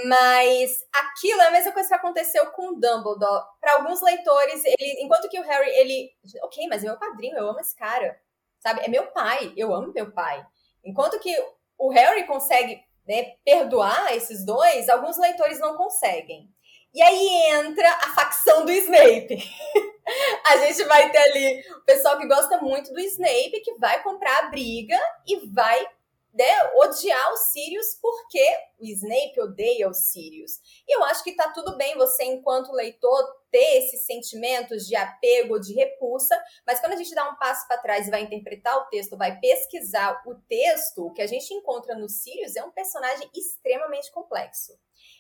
mas 0.07 0.85
aquilo 0.93 1.41
é 1.43 1.47
a 1.47 1.51
mesma 1.53 1.71
coisa 1.71 1.89
que 1.89 1.95
aconteceu 1.95 2.45
com 2.51 2.71
o 2.71 2.81
Dumbledore. 2.81 3.45
Para 3.61 3.75
alguns 3.75 4.03
leitores, 4.03 4.65
ele, 4.65 5.05
enquanto 5.05 5.29
que 5.29 5.39
o 5.39 5.45
Harry, 5.45 5.71
ele, 5.77 6.11
ok, 6.43 6.67
mas 6.67 6.83
é 6.83 6.89
meu 6.89 6.99
padrinho, 6.99 7.39
eu 7.39 7.49
amo 7.49 7.61
esse 7.61 7.77
cara, 7.77 8.21
sabe, 8.59 8.81
é 8.81 8.89
meu 8.89 9.13
pai, 9.13 9.53
eu 9.57 9.73
amo 9.73 9.93
meu 9.93 10.11
pai. 10.11 10.45
Enquanto 10.85 11.21
que 11.21 11.33
o 11.79 11.89
Harry 11.91 12.27
consegue 12.27 12.83
né, 13.07 13.37
perdoar 13.45 14.13
esses 14.17 14.45
dois, 14.45 14.89
alguns 14.89 15.17
leitores 15.17 15.61
não 15.61 15.77
conseguem. 15.77 16.53
E 16.95 17.03
aí 17.03 17.29
entra 17.53 17.89
a 17.89 18.15
facção 18.15 18.65
do 18.65 18.73
Snape. 18.73 19.39
a 20.47 20.57
gente 20.59 20.85
vai 20.85 21.11
ter 21.11 21.19
ali 21.19 21.61
o 21.77 21.85
pessoal 21.85 22.19
que 22.19 22.27
gosta 22.27 22.59
muito 22.59 22.93
do 22.93 23.01
Snape, 23.01 23.61
que 23.61 23.75
vai 23.75 24.03
comprar 24.03 24.45
a 24.45 24.49
briga 24.51 24.99
e 25.27 25.47
vai 25.49 25.87
né, 26.33 26.73
odiar 26.77 27.33
os 27.33 27.53
Sirius 27.53 27.99
porque 28.01 28.45
o 28.79 28.85
Snape 28.85 29.41
odeia 29.41 29.89
os 29.89 29.99
Sirius. 29.99 30.61
E 30.87 30.97
eu 30.97 31.03
acho 31.05 31.25
que 31.25 31.35
tá 31.35 31.51
tudo 31.51 31.77
bem 31.77 31.97
você, 31.97 32.25
enquanto 32.25 32.73
leitor, 32.73 33.23
ter 33.51 33.79
esses 33.79 34.07
sentimentos 34.07 34.87
de 34.87 34.95
apego, 34.95 35.59
de 35.59 35.75
repulsa, 35.75 36.41
mas 36.67 36.81
quando 36.81 36.93
a 36.93 36.97
gente 36.97 37.15
dá 37.15 37.29
um 37.29 37.37
passo 37.37 37.67
para 37.67 37.79
trás 37.79 38.07
e 38.07 38.11
vai 38.11 38.23
interpretar 38.23 38.77
o 38.79 38.85
texto, 38.87 39.17
vai 39.17 39.39
pesquisar 39.41 40.23
o 40.27 40.35
texto, 40.49 41.07
o 41.07 41.13
que 41.13 41.23
a 41.23 41.27
gente 41.27 41.53
encontra 41.53 41.97
no 41.97 42.09
Sirius 42.09 42.57
é 42.57 42.63
um 42.63 42.71
personagem 42.71 43.29
extremamente 43.35 44.11
complexo. 44.13 44.79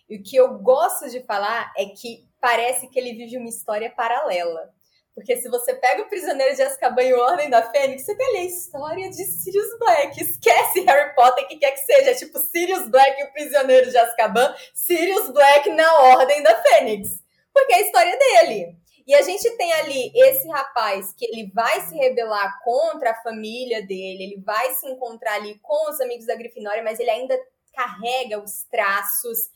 E 0.08 0.16
o 0.16 0.22
que 0.22 0.36
eu 0.36 0.58
gosto 0.58 1.08
de 1.10 1.22
falar 1.24 1.72
é 1.76 1.86
que 1.86 2.26
parece 2.40 2.88
que 2.88 2.98
ele 2.98 3.12
vive 3.12 3.36
uma 3.36 3.48
história 3.48 3.90
paralela. 3.90 4.72
Porque 5.14 5.36
se 5.36 5.48
você 5.48 5.74
pega 5.74 6.02
o 6.02 6.08
Prisioneiro 6.08 6.54
de 6.54 6.62
Azkaban 6.62 7.02
e 7.02 7.12
o 7.12 7.18
Ordem 7.18 7.50
da 7.50 7.68
Fênix, 7.72 8.04
você 8.04 8.16
tem 8.16 8.26
ali 8.28 8.38
a 8.38 8.44
história 8.44 9.10
de 9.10 9.24
Sirius 9.24 9.76
Black. 9.76 10.22
Esquece 10.22 10.80
Harry 10.82 11.12
Potter, 11.16 11.48
que 11.48 11.56
quer 11.56 11.72
que 11.72 11.80
seja. 11.80 12.12
É 12.12 12.14
tipo 12.14 12.38
Sirius 12.38 12.88
Black 12.88 13.20
e 13.20 13.24
o 13.24 13.32
Prisioneiro 13.32 13.90
de 13.90 13.98
Azkaban, 13.98 14.54
Sirius 14.72 15.28
Black 15.30 15.70
na 15.70 15.92
Ordem 16.02 16.40
da 16.44 16.62
Fênix. 16.62 17.20
Porque 17.52 17.72
é 17.72 17.76
a 17.76 17.80
história 17.80 18.16
dele. 18.16 18.76
E 19.08 19.14
a 19.14 19.22
gente 19.22 19.50
tem 19.56 19.72
ali 19.72 20.12
esse 20.14 20.46
rapaz 20.50 21.12
que 21.14 21.24
ele 21.24 21.50
vai 21.52 21.80
se 21.80 21.96
rebelar 21.96 22.60
contra 22.62 23.10
a 23.10 23.22
família 23.22 23.80
dele, 23.80 24.22
ele 24.22 24.42
vai 24.44 24.72
se 24.74 24.86
encontrar 24.86 25.34
ali 25.34 25.58
com 25.62 25.90
os 25.90 26.00
amigos 26.00 26.26
da 26.26 26.36
Grifinória, 26.36 26.82
mas 26.84 27.00
ele 27.00 27.10
ainda 27.10 27.36
carrega 27.74 28.38
os 28.38 28.64
traços 28.70 29.50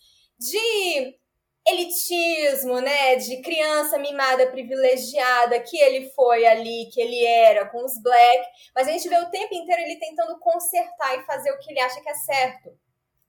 de 0.51 1.17
elitismo, 1.67 2.81
né, 2.81 3.17
de 3.17 3.41
criança 3.41 3.97
mimada 3.99 4.49
privilegiada 4.51 5.61
que 5.61 5.79
ele 5.79 6.11
foi 6.11 6.45
ali, 6.45 6.91
que 6.93 7.01
ele 7.01 7.25
era 7.25 7.69
com 7.69 7.85
os 7.85 8.03
black, 8.03 8.45
mas 8.75 8.89
a 8.89 8.91
gente 8.91 9.09
vê 9.09 9.17
o 9.19 9.31
tempo 9.31 9.55
inteiro 9.55 9.83
ele 9.83 9.97
tentando 9.97 10.39
consertar 10.41 11.19
e 11.19 11.25
fazer 11.25 11.53
o 11.53 11.59
que 11.59 11.71
ele 11.71 11.81
acha 11.81 12.01
que 12.01 12.09
é 12.09 12.15
certo. 12.15 12.77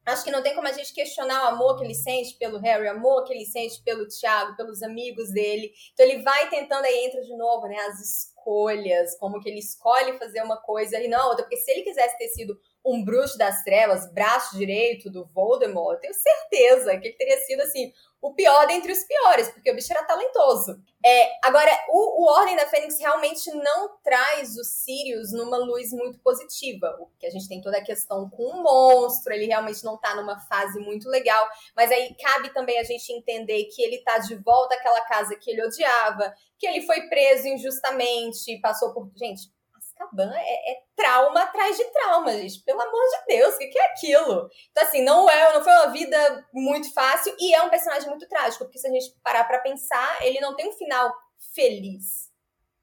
Acho 0.06 0.26
que 0.26 0.32
não 0.32 0.44
tem 0.44 0.54
como 0.54 0.68
a 0.68 0.74
gente 0.74 0.94
questionar 0.94 1.46
o 1.46 1.56
amor 1.56 1.78
que 1.78 1.86
ele 1.86 1.96
sente 1.96 2.36
pelo 2.38 2.60
Harry, 2.60 2.88
o 2.88 2.92
amor 2.92 3.24
que 3.24 3.34
ele 3.34 3.46
sente 3.46 3.82
pelo 3.84 4.06
Thiago, 4.08 4.58
pelos 4.58 4.84
amigos 4.84 5.32
dele. 5.32 5.72
Então 5.94 6.06
ele 6.06 6.22
vai 6.22 6.50
tentando 6.50 6.84
aí 6.84 7.06
entra 7.06 7.22
de 7.22 7.38
novo, 7.38 7.68
né, 7.68 7.78
as 7.88 8.02
escolhas, 8.02 9.16
como 9.18 9.40
que 9.40 9.48
ele 9.48 9.60
escolhe 9.60 10.18
fazer 10.18 10.42
uma 10.42 10.58
coisa 10.58 11.00
e 11.00 11.08
não 11.08 11.30
outra, 11.30 11.44
porque 11.44 11.56
se 11.56 11.72
ele 11.72 11.84
quisesse 11.84 12.18
ter 12.18 12.28
sido 12.30 12.60
um 12.86 13.04
bruxo 13.04 13.38
das 13.38 13.64
trevas, 13.64 14.12
braço 14.12 14.58
direito 14.58 15.10
do 15.10 15.26
Voldemort, 15.26 15.96
eu 15.96 16.00
tenho 16.02 16.14
certeza 16.14 16.98
que 16.98 17.08
ele 17.08 17.18
teria 17.18 17.38
sido 17.38 17.62
assim 17.62 17.94
o 18.24 18.34
pior 18.34 18.66
dentre 18.68 18.90
os 18.90 19.04
piores, 19.04 19.50
porque 19.50 19.70
o 19.70 19.76
bicho 19.76 19.92
era 19.92 20.06
talentoso. 20.06 20.82
É, 21.06 21.30
agora, 21.44 21.70
o, 21.90 22.24
o 22.24 22.32
Ordem 22.32 22.56
da 22.56 22.66
Fênix 22.68 22.98
realmente 22.98 23.52
não 23.52 23.98
traz 24.02 24.56
os 24.56 24.70
Sirius 24.70 25.34
numa 25.34 25.58
luz 25.58 25.92
muito 25.92 26.18
positiva. 26.20 26.96
O 27.02 27.08
que 27.20 27.28
a 27.28 27.30
gente 27.30 27.50
tem 27.50 27.60
toda 27.60 27.78
a 27.78 27.84
questão 27.84 28.30
com 28.30 28.44
o 28.44 28.64
monstro, 28.64 29.34
ele 29.34 29.48
realmente 29.48 29.84
não 29.84 29.98
tá 29.98 30.16
numa 30.16 30.40
fase 30.40 30.80
muito 30.80 31.10
legal. 31.10 31.46
Mas 31.76 31.92
aí 31.92 32.16
cabe 32.16 32.54
também 32.54 32.80
a 32.80 32.84
gente 32.84 33.12
entender 33.12 33.66
que 33.66 33.82
ele 33.82 33.98
tá 33.98 34.18
de 34.20 34.36
volta 34.36 34.74
àquela 34.76 35.02
casa 35.02 35.36
que 35.36 35.52
ele 35.52 35.66
odiava, 35.66 36.34
que 36.58 36.66
ele 36.66 36.82
foi 36.84 37.10
preso 37.10 37.46
injustamente, 37.50 38.58
passou 38.62 38.94
por. 38.94 39.12
Gente, 39.18 39.52
Azkaban 39.94 40.32
é, 40.36 40.72
é, 40.72 40.78
trauma 40.96 41.44
atrás 41.44 41.78
de 41.78 41.84
trauma, 41.86 42.34
gente. 42.34 42.64
Pelo 42.64 42.82
amor 42.82 43.02
de 43.02 43.36
Deus, 43.36 43.56
o 43.56 43.58
que, 43.58 43.68
que, 43.68 43.80
é 43.80 43.86
aquilo? 43.92 44.50
Então, 44.72 44.84
assim, 44.84 45.04
não, 45.04 45.30
é, 45.30 45.54
não 45.54 45.64
foi 45.64 45.74
uma 45.74 45.88
vida 45.88 46.48
muito 46.54 46.94
fácil 46.94 47.36
e 47.40 47.54
é 47.54 47.62
um 47.62 47.70
personagem 47.70 48.10
muito 48.10 48.28
trágico, 48.28 48.66
porque 48.66 48.80
se 48.80 48.88
a 48.88 48.92
gente 48.92 49.14
parar 49.24 49.44
pra 49.46 49.60
pensar, 49.60 50.26
ele 50.26 50.40
não 50.40 50.56
tem 50.56 50.70
um 50.70 50.74
final 50.74 51.14
feliz. 51.54 52.32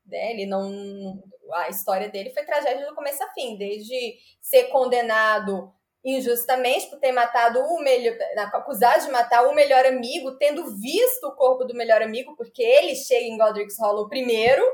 Né? 0.07 0.32
Ele 0.32 0.47
não. 0.47 1.23
A 1.53 1.69
história 1.69 2.09
dele 2.09 2.31
foi 2.31 2.45
tragédia 2.45 2.87
do 2.87 2.95
começo 2.95 3.23
a 3.23 3.28
fim, 3.31 3.57
desde 3.57 4.19
ser 4.41 4.65
condenado 4.65 5.73
injustamente 6.05 6.89
por 6.89 6.99
ter 6.99 7.12
matado 7.12 7.61
o 7.61 7.82
melhor, 7.82 8.16
acusado 8.55 9.05
de 9.05 9.11
matar 9.11 9.47
o 9.47 9.55
melhor 9.55 9.85
amigo, 9.85 10.39
tendo 10.39 10.65
visto 10.78 11.24
o 11.24 11.37
corpo 11.37 11.65
do 11.65 11.74
melhor 11.74 12.01
amigo, 12.03 12.35
porque 12.37 12.62
ele 12.62 12.95
chega 12.95 13.27
em 13.27 13.37
Godric's 13.37 13.78
Hollow 13.78 14.09
primeiro, 14.09 14.65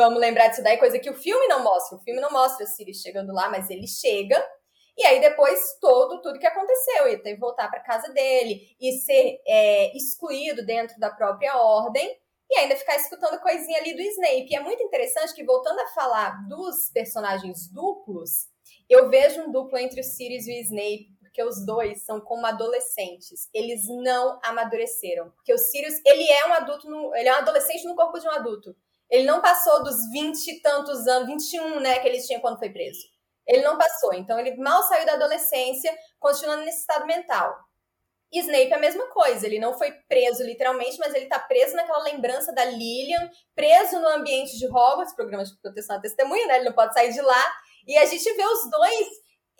Vamos 0.00 0.18
lembrar 0.18 0.48
disso 0.48 0.62
daí, 0.62 0.78
coisa 0.78 0.98
que 0.98 1.10
o 1.10 1.14
filme 1.14 1.46
não 1.46 1.62
mostra. 1.62 1.98
O 1.98 2.00
filme 2.00 2.22
não 2.22 2.30
mostra 2.30 2.64
Sirius 2.64 3.02
chegando 3.02 3.34
lá, 3.34 3.50
mas 3.50 3.68
ele 3.68 3.86
chega. 3.86 4.42
E 4.96 5.04
aí 5.04 5.20
depois 5.20 5.76
todo 5.78 6.22
tudo 6.22 6.38
que 6.38 6.46
aconteceu, 6.46 7.06
ele 7.06 7.18
teve 7.18 7.34
que 7.34 7.40
voltar 7.40 7.68
para 7.68 7.80
casa 7.80 8.10
dele 8.10 8.74
e 8.80 8.92
ser 8.92 9.38
é, 9.46 9.94
excluído 9.94 10.64
dentro 10.64 10.98
da 10.98 11.10
própria 11.10 11.54
ordem 11.58 12.18
e 12.50 12.58
ainda 12.60 12.76
ficar 12.76 12.96
escutando 12.96 13.42
coisinha 13.42 13.78
ali 13.78 13.94
do 13.94 14.00
Snape. 14.00 14.48
E 14.50 14.56
é 14.56 14.60
muito 14.60 14.82
interessante 14.82 15.34
que 15.34 15.44
voltando 15.44 15.80
a 15.80 15.88
falar 15.88 16.48
dos 16.48 16.88
personagens 16.94 17.70
duplos, 17.70 18.48
eu 18.88 19.10
vejo 19.10 19.42
um 19.42 19.52
duplo 19.52 19.76
entre 19.76 20.00
o 20.00 20.04
Sirius 20.04 20.46
e 20.46 20.52
o 20.52 20.62
Snape 20.62 21.10
porque 21.20 21.44
os 21.44 21.64
dois 21.66 22.06
são 22.06 22.22
como 22.22 22.46
adolescentes. 22.46 23.50
Eles 23.52 23.86
não 23.86 24.40
amadureceram. 24.42 25.30
Porque 25.32 25.52
o 25.52 25.58
Sirius, 25.58 26.00
ele 26.06 26.26
é 26.26 26.46
um 26.46 26.54
adulto, 26.54 26.90
no, 26.90 27.14
ele 27.14 27.28
é 27.28 27.34
um 27.34 27.38
adolescente 27.38 27.84
no 27.84 27.94
corpo 27.94 28.18
de 28.18 28.26
um 28.26 28.32
adulto. 28.32 28.74
Ele 29.10 29.24
não 29.24 29.40
passou 29.40 29.82
dos 29.82 30.10
20 30.10 30.46
e 30.46 30.60
tantos 30.62 31.06
anos, 31.06 31.28
21, 31.28 31.80
né, 31.80 31.98
que 31.98 32.06
ele 32.06 32.22
tinha 32.22 32.40
quando 32.40 32.58
foi 32.58 32.70
preso. 32.70 33.00
Ele 33.46 33.62
não 33.62 33.76
passou. 33.76 34.14
Então, 34.14 34.38
ele 34.38 34.56
mal 34.56 34.82
saiu 34.84 35.04
da 35.04 35.14
adolescência, 35.14 35.92
continuando 36.20 36.64
nesse 36.64 36.80
estado 36.80 37.06
mental. 37.06 37.52
Snape 38.32 38.70
é 38.70 38.76
a 38.76 38.78
mesma 38.78 39.08
coisa, 39.08 39.44
ele 39.44 39.58
não 39.58 39.76
foi 39.76 39.90
preso 40.08 40.44
literalmente, 40.44 40.96
mas 40.98 41.12
ele 41.14 41.26
tá 41.26 41.38
preso 41.38 41.74
naquela 41.74 42.04
lembrança 42.04 42.52
da 42.52 42.64
Lilian, 42.64 43.28
preso 43.56 43.98
no 43.98 44.06
ambiente 44.06 44.56
de 44.56 44.66
Hogwarts, 44.66 45.14
programa 45.16 45.44
de 45.44 45.60
proteção 45.60 45.96
à 45.96 46.00
testemunha, 46.00 46.46
né? 46.46 46.56
Ele 46.56 46.66
não 46.66 46.72
pode 46.72 46.94
sair 46.94 47.12
de 47.12 47.20
lá. 47.20 47.54
E 47.88 47.98
a 47.98 48.06
gente 48.06 48.32
vê 48.32 48.44
os 48.44 48.70
dois 48.70 49.08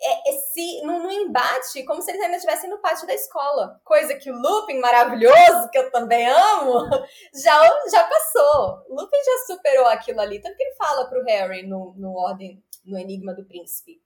é, 0.03 0.29
esse, 0.29 0.81
no, 0.83 1.11
embate 1.11 1.83
como 1.85 2.01
se 2.01 2.11
eles 2.11 2.21
ainda 2.21 2.37
estivessem 2.37 2.69
no 2.69 2.79
pátio 2.79 3.05
da 3.05 3.13
escola. 3.13 3.79
Coisa 3.83 4.15
que 4.15 4.31
o 4.31 4.35
Lupin, 4.35 4.79
maravilhoso, 4.79 5.69
que 5.71 5.77
eu 5.77 5.91
também 5.91 6.27
amo, 6.27 6.89
já, 7.33 7.61
já 7.91 8.03
passou. 8.03 8.85
Lupin 8.89 9.17
já 9.23 9.53
superou 9.53 9.85
aquilo 9.87 10.19
ali. 10.21 10.41
Tanto 10.41 10.57
que 10.57 10.63
ele 10.63 10.75
fala 10.75 11.07
pro 11.07 11.23
Harry 11.23 11.67
no, 11.67 11.93
no 11.97 12.15
Ordem, 12.15 12.63
no 12.83 12.97
Enigma 12.97 13.33
do 13.33 13.45
Príncipe. 13.45 14.01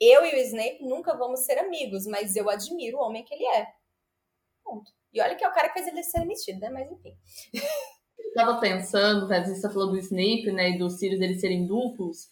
Eu 0.00 0.24
e 0.24 0.34
o 0.34 0.38
Snape 0.38 0.78
nunca 0.82 1.16
vamos 1.16 1.40
ser 1.40 1.58
amigos, 1.58 2.06
mas 2.06 2.34
eu 2.36 2.48
admiro 2.48 2.98
o 2.98 3.02
homem 3.02 3.24
que 3.24 3.34
ele 3.34 3.46
é. 3.46 3.66
Ponto. 4.64 4.90
E 5.12 5.20
olha 5.20 5.36
que 5.36 5.44
é 5.44 5.48
o 5.48 5.52
cara 5.52 5.68
que 5.68 5.74
fez 5.74 5.86
ele 5.86 6.02
ser 6.02 6.22
emitido, 6.22 6.60
né? 6.60 6.70
Mas 6.70 6.90
enfim. 6.90 7.16
Eu 8.18 8.34
tava 8.34 8.60
pensando, 8.60 9.28
né, 9.28 9.44
você 9.44 9.68
falou 9.68 9.90
do 9.90 9.98
Snape, 9.98 10.50
né, 10.52 10.70
e 10.70 10.78
dos 10.78 10.98
Sirius 10.98 11.20
eles 11.20 11.40
serem 11.40 11.66
duplos. 11.66 12.31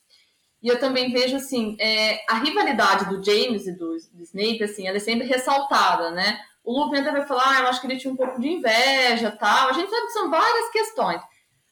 E 0.62 0.68
eu 0.68 0.78
também 0.78 1.10
vejo, 1.10 1.36
assim, 1.36 1.76
é, 1.80 2.22
a 2.28 2.38
rivalidade 2.38 3.08
do 3.08 3.24
James 3.24 3.66
e 3.66 3.72
do, 3.72 3.96
do, 4.12 4.22
Snape, 4.22 4.62
assim, 4.62 4.86
ela 4.86 4.98
é 4.98 5.00
sempre 5.00 5.26
ressaltada, 5.26 6.10
né? 6.10 6.38
O 6.62 6.78
Lupin 6.78 6.98
até 6.98 7.10
vai 7.10 7.26
falar, 7.26 7.44
ah, 7.46 7.60
eu 7.60 7.66
acho 7.68 7.80
que 7.80 7.86
ele 7.86 7.98
tinha 7.98 8.12
um 8.12 8.16
pouco 8.16 8.38
de 8.38 8.48
inveja, 8.48 9.30
tal. 9.30 9.70
A 9.70 9.72
gente 9.72 9.88
sabe 9.88 10.06
que 10.06 10.12
são 10.12 10.30
várias 10.30 10.70
questões. 10.70 11.22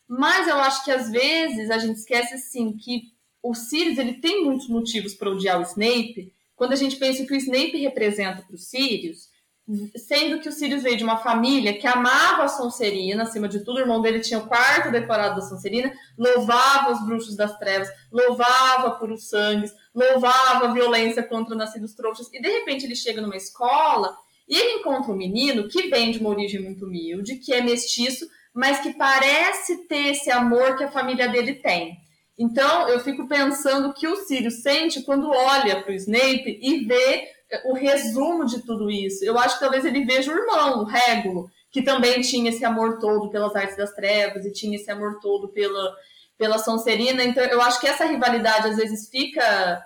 Mas 0.09 0.49
eu 0.49 0.57
acho 0.57 0.83
que, 0.85 0.91
às 0.91 1.11
vezes, 1.11 1.71
a 1.71 1.77
gente 1.77 1.97
esquece, 1.97 2.35
assim, 2.35 2.75
que 2.77 3.03
o 3.43 3.55
Sirius, 3.55 3.99
ele 3.99 4.15
tem 4.15 4.45
muitos 4.45 4.69
motivos 4.69 5.15
para 5.15 5.31
odiar 5.31 5.59
o 5.59 5.63
Snape. 5.63 6.33
Quando 6.57 6.73
a 6.73 6.77
gente 6.77 6.97
pensa 6.97 7.25
que 7.27 7.33
o 7.33 7.37
Snape 7.37 7.77
representa 7.77 8.43
para 8.43 8.55
os 8.55 8.69
Sirius, 8.69 9.28
sendo 9.97 10.41
que 10.41 10.49
o 10.49 10.53
Sirius 10.53 10.83
veio 10.83 10.97
de 10.97 11.05
uma 11.05 11.19
família 11.19 11.77
que 11.79 11.87
amava 11.87 12.45
a 12.45 12.49
Sonserina, 12.49 13.25
acima 13.25 13.47
de 13.47 13.61
tudo, 13.61 13.77
o 13.77 13.81
irmão 13.81 14.01
dele 14.01 14.21
tinha 14.21 14.41
o 14.41 14.47
quarto 14.47 14.91
decorado 14.91 15.37
da 15.37 15.47
Sonserina, 15.47 15.93
louvava 16.17 16.93
os 16.93 17.05
bruxos 17.05 17.37
das 17.37 17.59
trevas, 17.59 17.89
louvava 18.11 18.93
por 18.93 19.13
os 19.13 19.29
sangues, 19.29 19.71
louvava 19.95 20.69
a 20.69 20.73
violência 20.73 21.23
contra 21.23 21.55
nascidos 21.55 21.95
trouxas, 21.95 22.33
e 22.33 22.41
de 22.41 22.49
repente 22.49 22.87
ele 22.87 22.97
chega 22.97 23.21
numa 23.21 23.37
escola 23.37 24.17
e 24.49 24.57
ele 24.57 24.81
encontra 24.81 25.13
um 25.13 25.17
menino 25.17 25.69
que 25.69 25.89
vem 25.89 26.11
de 26.11 26.19
uma 26.19 26.31
origem 26.31 26.63
muito 26.63 26.87
humilde, 26.87 27.37
que 27.37 27.53
é 27.53 27.61
mestiço, 27.61 28.27
mas 28.55 28.81
que 28.81 28.95
parece 28.95 29.87
ter 29.87 30.09
esse 30.09 30.31
amor 30.31 30.77
que 30.79 30.85
a 30.85 30.91
família 30.91 31.29
dele 31.29 31.55
tem. 31.55 31.99
Então, 32.39 32.89
eu 32.89 33.01
fico 33.01 33.29
pensando 33.29 33.89
o 33.89 33.93
que 33.93 34.07
o 34.07 34.17
Sirius 34.17 34.63
sente 34.63 35.03
quando 35.03 35.29
olha 35.29 35.83
para 35.83 35.93
o 35.93 35.95
Snape 35.95 36.59
e 36.63 36.85
vê 36.87 37.38
o 37.65 37.75
resumo 37.75 38.45
de 38.45 38.63
tudo 38.63 38.91
isso. 38.91 39.25
Eu 39.25 39.39
acho 39.39 39.55
que 39.55 39.61
talvez 39.61 39.85
ele 39.85 40.05
veja 40.05 40.33
o 40.33 40.37
irmão, 40.37 40.83
o 40.83 40.85
Régulo, 40.85 41.51
que 41.71 41.83
também 41.83 42.21
tinha 42.21 42.51
esse 42.51 42.65
amor 42.65 42.99
todo 42.99 43.31
pelas 43.31 43.55
artes 43.55 43.77
das 43.77 43.93
trevas 43.93 44.45
e 44.45 44.53
tinha 44.53 44.77
esse 44.77 44.91
amor 44.91 45.19
todo 45.21 45.49
pela, 45.49 45.95
pela 46.37 46.59
Sonserina. 46.59 47.23
Então, 47.25 47.45
eu 47.45 47.61
acho 47.61 47.81
que 47.81 47.87
essa 47.87 48.05
rivalidade 48.05 48.69
às 48.69 48.77
vezes 48.77 49.09
fica 49.09 49.83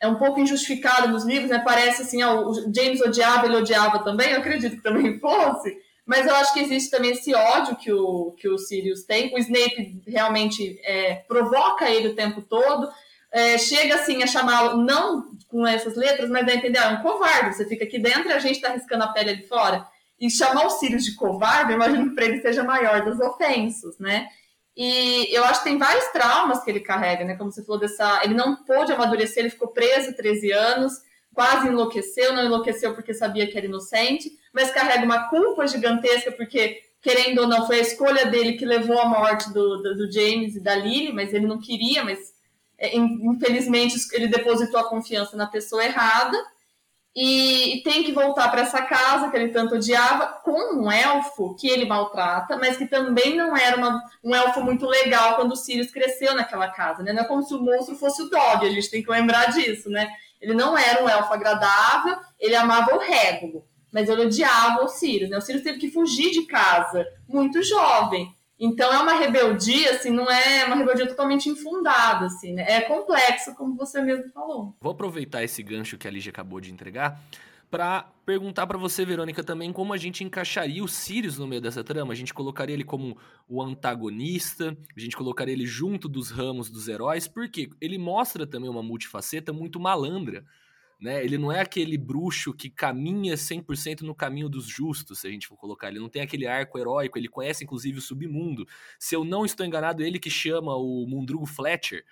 é 0.00 0.06
um 0.06 0.16
pouco 0.16 0.38
injustificada 0.38 1.08
nos 1.08 1.24
livros, 1.24 1.50
né? 1.50 1.58
Parece 1.64 2.02
assim, 2.02 2.22
ó, 2.22 2.42
o 2.48 2.54
James 2.74 3.00
odiava, 3.00 3.46
ele 3.46 3.56
odiava 3.56 4.00
também, 4.00 4.30
eu 4.30 4.40
acredito 4.40 4.76
que 4.76 4.82
também 4.82 5.18
fosse. 5.18 5.74
Mas 6.04 6.26
eu 6.26 6.34
acho 6.36 6.52
que 6.52 6.60
existe 6.60 6.90
também 6.90 7.12
esse 7.12 7.34
ódio 7.34 7.76
que 7.76 7.92
o, 7.92 8.32
que 8.38 8.48
o 8.48 8.58
Sirius 8.58 9.04
tem. 9.04 9.34
O 9.34 9.38
Snape 9.38 10.02
realmente 10.06 10.78
é, 10.84 11.16
provoca 11.26 11.90
ele 11.90 12.08
o 12.08 12.14
tempo 12.14 12.42
todo 12.42 12.88
é, 13.36 13.58
chega 13.58 13.96
assim 13.96 14.22
a 14.22 14.26
chamá-lo, 14.26 14.82
não 14.82 15.36
com 15.46 15.66
essas 15.66 15.94
letras, 15.94 16.30
mas 16.30 16.48
a 16.48 16.54
entender, 16.54 16.78
é 16.78 16.88
um 16.88 17.02
covarde, 17.02 17.54
você 17.54 17.66
fica 17.66 17.84
aqui 17.84 17.98
dentro 17.98 18.30
e 18.30 18.32
a 18.32 18.38
gente 18.38 18.56
está 18.56 18.70
riscando 18.70 19.04
a 19.04 19.08
pele 19.08 19.28
ali 19.28 19.46
fora. 19.46 19.86
E 20.18 20.30
chamar 20.30 20.64
o 20.64 20.70
Sirius 20.70 21.04
de 21.04 21.14
covarde, 21.14 21.70
eu 21.70 21.76
imagino 21.76 22.08
que 22.08 22.14
para 22.14 22.24
ele 22.24 22.40
seja 22.40 22.64
maior 22.64 23.04
dos 23.04 23.20
ofensos, 23.20 23.98
né? 23.98 24.26
E 24.74 25.28
eu 25.36 25.44
acho 25.44 25.62
que 25.62 25.68
tem 25.68 25.76
vários 25.76 26.06
traumas 26.06 26.64
que 26.64 26.70
ele 26.70 26.80
carrega, 26.80 27.26
né? 27.26 27.36
Como 27.36 27.52
você 27.52 27.62
falou 27.62 27.78
dessa. 27.78 28.22
Ele 28.24 28.32
não 28.32 28.56
pôde 28.64 28.92
amadurecer, 28.92 29.40
ele 29.40 29.50
ficou 29.50 29.68
preso 29.68 30.16
13 30.16 30.52
anos, 30.52 30.94
quase 31.34 31.68
enlouqueceu, 31.68 32.32
não 32.32 32.44
enlouqueceu 32.44 32.94
porque 32.94 33.12
sabia 33.12 33.46
que 33.46 33.58
era 33.58 33.66
inocente, 33.66 34.30
mas 34.50 34.70
carrega 34.70 35.04
uma 35.04 35.28
culpa 35.28 35.66
gigantesca, 35.66 36.32
porque, 36.32 36.80
querendo 37.02 37.42
ou 37.42 37.46
não, 37.46 37.66
foi 37.66 37.80
a 37.80 37.82
escolha 37.82 38.24
dele 38.24 38.54
que 38.54 38.64
levou 38.64 38.98
à 38.98 39.06
morte 39.06 39.52
do, 39.52 39.82
do, 39.82 39.94
do 39.94 40.10
James 40.10 40.56
e 40.56 40.60
da 40.60 40.74
Lily, 40.74 41.12
mas 41.12 41.34
ele 41.34 41.46
não 41.46 41.58
queria, 41.58 42.02
mas 42.02 42.34
infelizmente 42.80 43.96
ele 44.12 44.28
depositou 44.28 44.78
a 44.78 44.88
confiança 44.88 45.36
na 45.36 45.46
pessoa 45.46 45.84
errada 45.84 46.36
e, 47.18 47.80
tem 47.82 48.02
que 48.02 48.12
voltar 48.12 48.50
para 48.50 48.60
essa 48.60 48.82
casa 48.82 49.30
que 49.30 49.36
ele 49.36 49.48
tanto 49.48 49.76
odiava 49.76 50.26
com 50.44 50.82
um 50.82 50.92
elfo 50.92 51.54
que 51.54 51.66
ele 51.66 51.86
maltrata, 51.86 52.58
mas 52.58 52.76
que 52.76 52.86
também 52.86 53.34
não 53.34 53.56
era 53.56 53.78
uma, 53.78 54.02
um 54.22 54.34
elfo 54.34 54.60
muito 54.60 54.84
legal 54.84 55.34
quando 55.36 55.52
o 55.52 55.56
Sirius 55.56 55.90
cresceu 55.90 56.34
naquela 56.34 56.68
casa, 56.68 57.02
né? 57.02 57.14
Não 57.14 57.22
é 57.22 57.24
como 57.24 57.42
se 57.42 57.54
o 57.54 57.62
monstro 57.62 57.96
fosse 57.96 58.20
o 58.20 58.28
Dobby, 58.28 58.66
a 58.66 58.70
gente 58.70 58.90
tem 58.90 59.02
que 59.02 59.10
lembrar 59.10 59.50
disso, 59.50 59.88
né? 59.88 60.10
Ele 60.38 60.52
não 60.52 60.76
era 60.76 61.02
um 61.02 61.08
elfo 61.08 61.32
agradável, 61.32 62.18
ele 62.38 62.54
amava 62.54 62.94
o 62.94 62.98
Régulo, 62.98 63.64
mas 63.90 64.10
ele 64.10 64.26
odiava 64.26 64.84
o 64.84 64.88
Sirius, 64.88 65.30
né? 65.30 65.38
O 65.38 65.40
Sirius 65.40 65.64
teve 65.64 65.78
que 65.78 65.90
fugir 65.90 66.32
de 66.32 66.42
casa 66.42 67.06
muito 67.26 67.62
jovem. 67.62 68.35
Então 68.58 68.92
é 68.92 68.98
uma 68.98 69.14
rebeldia, 69.14 69.90
assim, 69.92 70.10
não 70.10 70.30
é 70.30 70.64
uma 70.64 70.76
rebeldia 70.76 71.06
totalmente 71.06 71.48
infundada, 71.48 72.26
assim, 72.26 72.54
né? 72.54 72.64
É 72.66 72.80
complexo, 72.80 73.54
como 73.54 73.76
você 73.76 74.00
mesmo 74.00 74.30
falou. 74.30 74.74
Vou 74.80 74.92
aproveitar 74.92 75.42
esse 75.42 75.62
gancho 75.62 75.98
que 75.98 76.08
a 76.08 76.10
Lígia 76.10 76.30
acabou 76.30 76.60
de 76.60 76.72
entregar 76.72 77.20
para 77.70 78.08
perguntar 78.24 78.66
para 78.66 78.78
você, 78.78 79.04
Verônica, 79.04 79.42
também 79.42 79.72
como 79.72 79.92
a 79.92 79.96
gente 79.96 80.24
encaixaria 80.24 80.82
o 80.82 80.88
Sirius 80.88 81.38
no 81.38 81.46
meio 81.46 81.60
dessa 81.60 81.84
trama. 81.84 82.12
A 82.12 82.16
gente 82.16 82.32
colocaria 82.32 82.74
ele 82.74 82.84
como 82.84 83.18
o 83.48 83.62
antagonista, 83.62 84.76
a 84.96 85.00
gente 85.00 85.16
colocaria 85.16 85.52
ele 85.52 85.66
junto 85.66 86.08
dos 86.08 86.30
ramos 86.30 86.70
dos 86.70 86.88
heróis, 86.88 87.28
porque 87.28 87.68
ele 87.80 87.98
mostra 87.98 88.46
também 88.46 88.70
uma 88.70 88.82
multifaceta 88.82 89.52
muito 89.52 89.78
malandra 89.78 90.44
né? 90.98 91.22
Ele 91.22 91.36
não 91.36 91.52
é 91.52 91.60
aquele 91.60 91.98
bruxo 91.98 92.52
que 92.52 92.70
caminha 92.70 93.34
100% 93.34 94.00
no 94.00 94.14
caminho 94.14 94.48
dos 94.48 94.66
justos, 94.66 95.20
se 95.20 95.26
a 95.26 95.30
gente 95.30 95.46
for 95.46 95.56
colocar. 95.56 95.88
Ele 95.88 95.98
não 95.98 96.08
tem 96.08 96.22
aquele 96.22 96.46
arco 96.46 96.78
heróico, 96.78 97.18
ele 97.18 97.28
conhece 97.28 97.64
inclusive 97.64 97.98
o 97.98 98.02
submundo. 98.02 98.66
Se 98.98 99.14
eu 99.14 99.24
não 99.24 99.44
estou 99.44 99.66
enganado, 99.66 100.02
ele 100.02 100.18
que 100.18 100.30
chama 100.30 100.74
o 100.74 101.06
Mundrugo 101.06 101.46
Fletcher, 101.46 102.04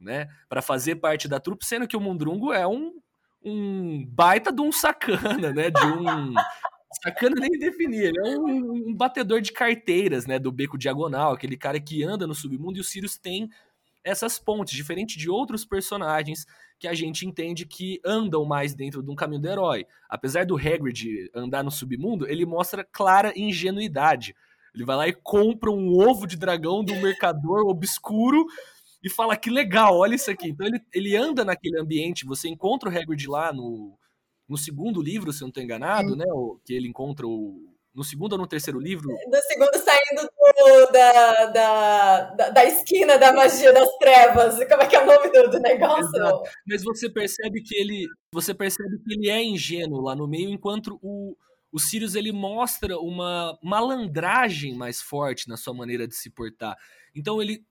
né, 0.00 0.28
para 0.48 0.62
fazer 0.62 0.96
parte 0.96 1.28
da 1.28 1.38
trupe, 1.38 1.64
sendo 1.64 1.86
que 1.86 1.96
o 1.96 2.00
Mundrugo 2.00 2.52
é 2.52 2.66
um, 2.66 3.00
um 3.44 4.04
baita 4.06 4.52
de 4.52 4.60
um 4.60 4.72
sacana, 4.72 5.52
né, 5.52 5.70
de 5.70 5.86
um 5.86 6.34
sacana 7.04 7.36
nem 7.38 7.50
definir, 7.50 8.06
ele 8.06 8.18
é 8.18 8.36
um, 8.36 8.88
um 8.88 8.94
batedor 8.94 9.40
de 9.40 9.52
carteiras, 9.52 10.26
né, 10.26 10.40
do 10.40 10.50
beco 10.50 10.76
diagonal, 10.76 11.32
aquele 11.32 11.56
cara 11.56 11.78
que 11.78 12.02
anda 12.02 12.26
no 12.26 12.34
submundo 12.34 12.78
e 12.78 12.80
o 12.80 12.84
Sirius 12.84 13.16
tem 13.16 13.48
essas 14.04 14.38
pontes, 14.38 14.74
diferente 14.74 15.18
de 15.18 15.30
outros 15.30 15.64
personagens 15.64 16.46
que 16.78 16.88
a 16.88 16.94
gente 16.94 17.26
entende 17.26 17.64
que 17.64 18.00
andam 18.04 18.44
mais 18.44 18.74
dentro 18.74 19.02
de 19.02 19.10
um 19.10 19.14
caminho 19.14 19.40
do 19.40 19.48
herói. 19.48 19.86
Apesar 20.08 20.44
do 20.44 20.56
Hagrid 20.56 21.30
andar 21.34 21.62
no 21.62 21.70
submundo, 21.70 22.28
ele 22.28 22.44
mostra 22.44 22.84
clara 22.84 23.32
ingenuidade. 23.36 24.34
Ele 24.74 24.84
vai 24.84 24.96
lá 24.96 25.08
e 25.08 25.12
compra 25.12 25.70
um 25.70 25.92
ovo 25.98 26.26
de 26.26 26.36
dragão 26.36 26.82
do 26.82 26.94
mercador 26.96 27.66
obscuro 27.66 28.46
e 29.02 29.10
fala 29.10 29.36
que 29.36 29.50
legal, 29.50 29.96
olha 29.96 30.14
isso 30.14 30.30
aqui. 30.30 30.48
Então 30.48 30.66
ele, 30.66 30.80
ele 30.92 31.16
anda 31.16 31.44
naquele 31.44 31.78
ambiente, 31.78 32.24
você 32.24 32.48
encontra 32.48 32.88
o 32.88 32.96
Hagrid 32.96 33.28
lá 33.28 33.52
no, 33.52 33.98
no 34.48 34.56
segundo 34.56 35.02
livro, 35.02 35.32
se 35.32 35.42
eu 35.42 35.46
não 35.46 35.50
estou 35.50 35.62
enganado, 35.62 36.16
né? 36.16 36.24
O, 36.28 36.58
que 36.64 36.72
ele 36.72 36.88
encontra 36.88 37.26
o, 37.26 37.71
no 37.94 38.02
segundo 38.02 38.32
ou 38.32 38.38
no 38.38 38.46
terceiro 38.46 38.78
livro? 38.78 39.08
No 39.08 39.42
segundo, 39.42 39.76
saindo 39.76 40.22
do, 40.22 40.92
da, 40.92 41.46
da, 41.46 42.20
da, 42.30 42.48
da, 42.50 42.64
esquina 42.64 43.18
da 43.18 43.32
magia 43.32 43.72
das 43.72 43.88
trevas. 43.98 44.56
Como 44.66 44.82
é 44.82 44.86
que 44.86 44.96
é 44.96 45.02
o 45.02 45.06
nome 45.06 45.30
do, 45.30 45.50
do 45.50 45.60
negócio? 45.60 46.16
Exato. 46.16 46.50
Mas 46.66 46.82
você 46.82 47.10
percebe 47.10 47.62
que 47.62 47.74
ele. 47.76 48.06
Você 48.32 48.54
percebe 48.54 48.98
que 48.98 49.14
ele 49.14 49.28
é 49.28 49.42
ingênuo 49.42 50.00
lá 50.00 50.14
no 50.14 50.26
meio, 50.26 50.48
enquanto 50.48 50.98
o, 51.02 51.36
o 51.70 51.78
Sirius 51.78 52.14
ele 52.14 52.32
mostra 52.32 52.98
uma 52.98 53.58
malandragem 53.62 54.74
mais 54.74 55.02
forte 55.02 55.48
na 55.48 55.56
sua 55.56 55.74
maneira 55.74 56.08
de 56.08 56.14
se 56.14 56.30
portar. 56.30 56.76
Então 57.14 57.42
ele 57.42 57.64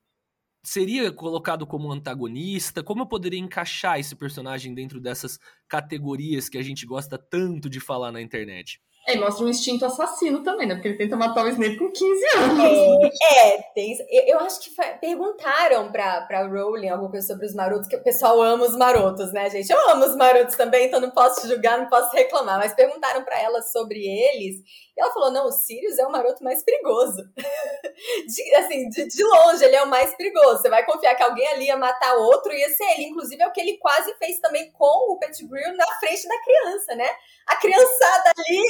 seria 0.64 1.12
colocado 1.12 1.66
como 1.66 1.92
antagonista? 1.92 2.84
Como 2.84 3.02
eu 3.02 3.08
poderia 3.08 3.40
encaixar 3.40 4.00
esse 4.00 4.16
personagem 4.16 4.74
dentro 4.74 5.00
dessas 5.00 5.40
categorias 5.68 6.50
que 6.50 6.58
a 6.58 6.62
gente 6.62 6.86
gosta 6.86 7.18
tanto 7.18 7.70
de 7.70 7.80
falar 7.80 8.12
na 8.12 8.22
internet? 8.22 8.80
É, 9.12 9.18
mostra 9.18 9.46
um 9.46 9.50
instinto 9.50 9.86
assassino 9.86 10.42
também, 10.44 10.68
né? 10.68 10.76
Porque 10.76 10.88
ele 10.88 10.98
tenta 10.98 11.18
matar 11.18 11.44
o 11.44 11.50
Snape 11.50 11.78
com 11.78 11.92
15 11.92 12.26
anos. 12.38 13.12
É, 13.24 13.48
é 13.48 13.62
tem, 13.74 13.98
eu 14.28 14.40
acho 14.40 14.62
que 14.62 14.70
perguntaram 15.00 15.92
pra, 15.92 16.22
pra 16.22 16.48
Rowling 16.48 16.90
alguma 16.90 17.12
coisa 17.12 17.28
sobre 17.28 17.46
os 17.46 17.54
marotos, 17.54 17.88
que 17.88 17.96
o 17.96 18.04
pessoal 18.04 18.42
ama 18.42 18.66
os 18.66 18.78
marotos, 18.78 19.34
né, 19.34 19.50
gente? 19.50 19.70
Eu 19.70 19.90
amo 19.90 20.06
os 20.06 20.16
marotos 20.16 20.56
também, 20.56 20.88
então 20.88 21.00
não 21.00 21.12
posso 21.12 21.48
julgar, 21.48 21.78
não 21.78 21.90
posso 21.90 22.16
reclamar. 22.16 22.58
Mas 22.58 22.74
perguntaram 22.74 23.24
pra 23.24 23.40
ela 23.40 23.62
sobre 23.62 24.00
eles, 24.00 24.62
e 24.98 25.02
ela 25.02 25.12
falou: 25.14 25.32
não, 25.32 25.46
o 25.48 25.52
Sirius 25.52 25.98
é 25.98 26.06
o 26.06 26.12
maroto 26.12 26.44
mais 26.44 26.64
perigoso. 26.64 27.22
de, 28.28 28.56
assim, 28.56 28.90
de, 28.90 29.08
de 29.08 29.24
longe, 29.24 29.64
ele 29.64 29.76
é 29.76 29.84
o 29.84 29.88
mais 29.88 30.16
perigoso. 30.16 30.62
Você 30.62 30.70
vai 30.70 30.86
confiar 30.86 31.16
que 31.16 31.24
alguém 31.24 31.48
ali 31.48 31.66
ia 31.66 31.78
matar 31.78 32.16
outro, 32.16 32.52
ia 32.54 32.70
ser 32.70 32.84
ele. 32.92 33.06
Inclusive, 33.06 33.42
é 33.42 33.48
o 33.48 33.52
que 33.52 33.62
ele 33.62 33.78
quase 33.78 34.14
fez 34.16 34.40
também 34.40 34.72
com 34.72 35.14
o 35.14 35.18
Pettigrew 35.18 35.76
na 35.76 35.88
frente 36.00 36.28
da 36.28 36.42
criança, 36.42 36.96
né? 36.96 37.10
A 37.48 37.56
criançada 37.58 38.32
ali 38.38 38.62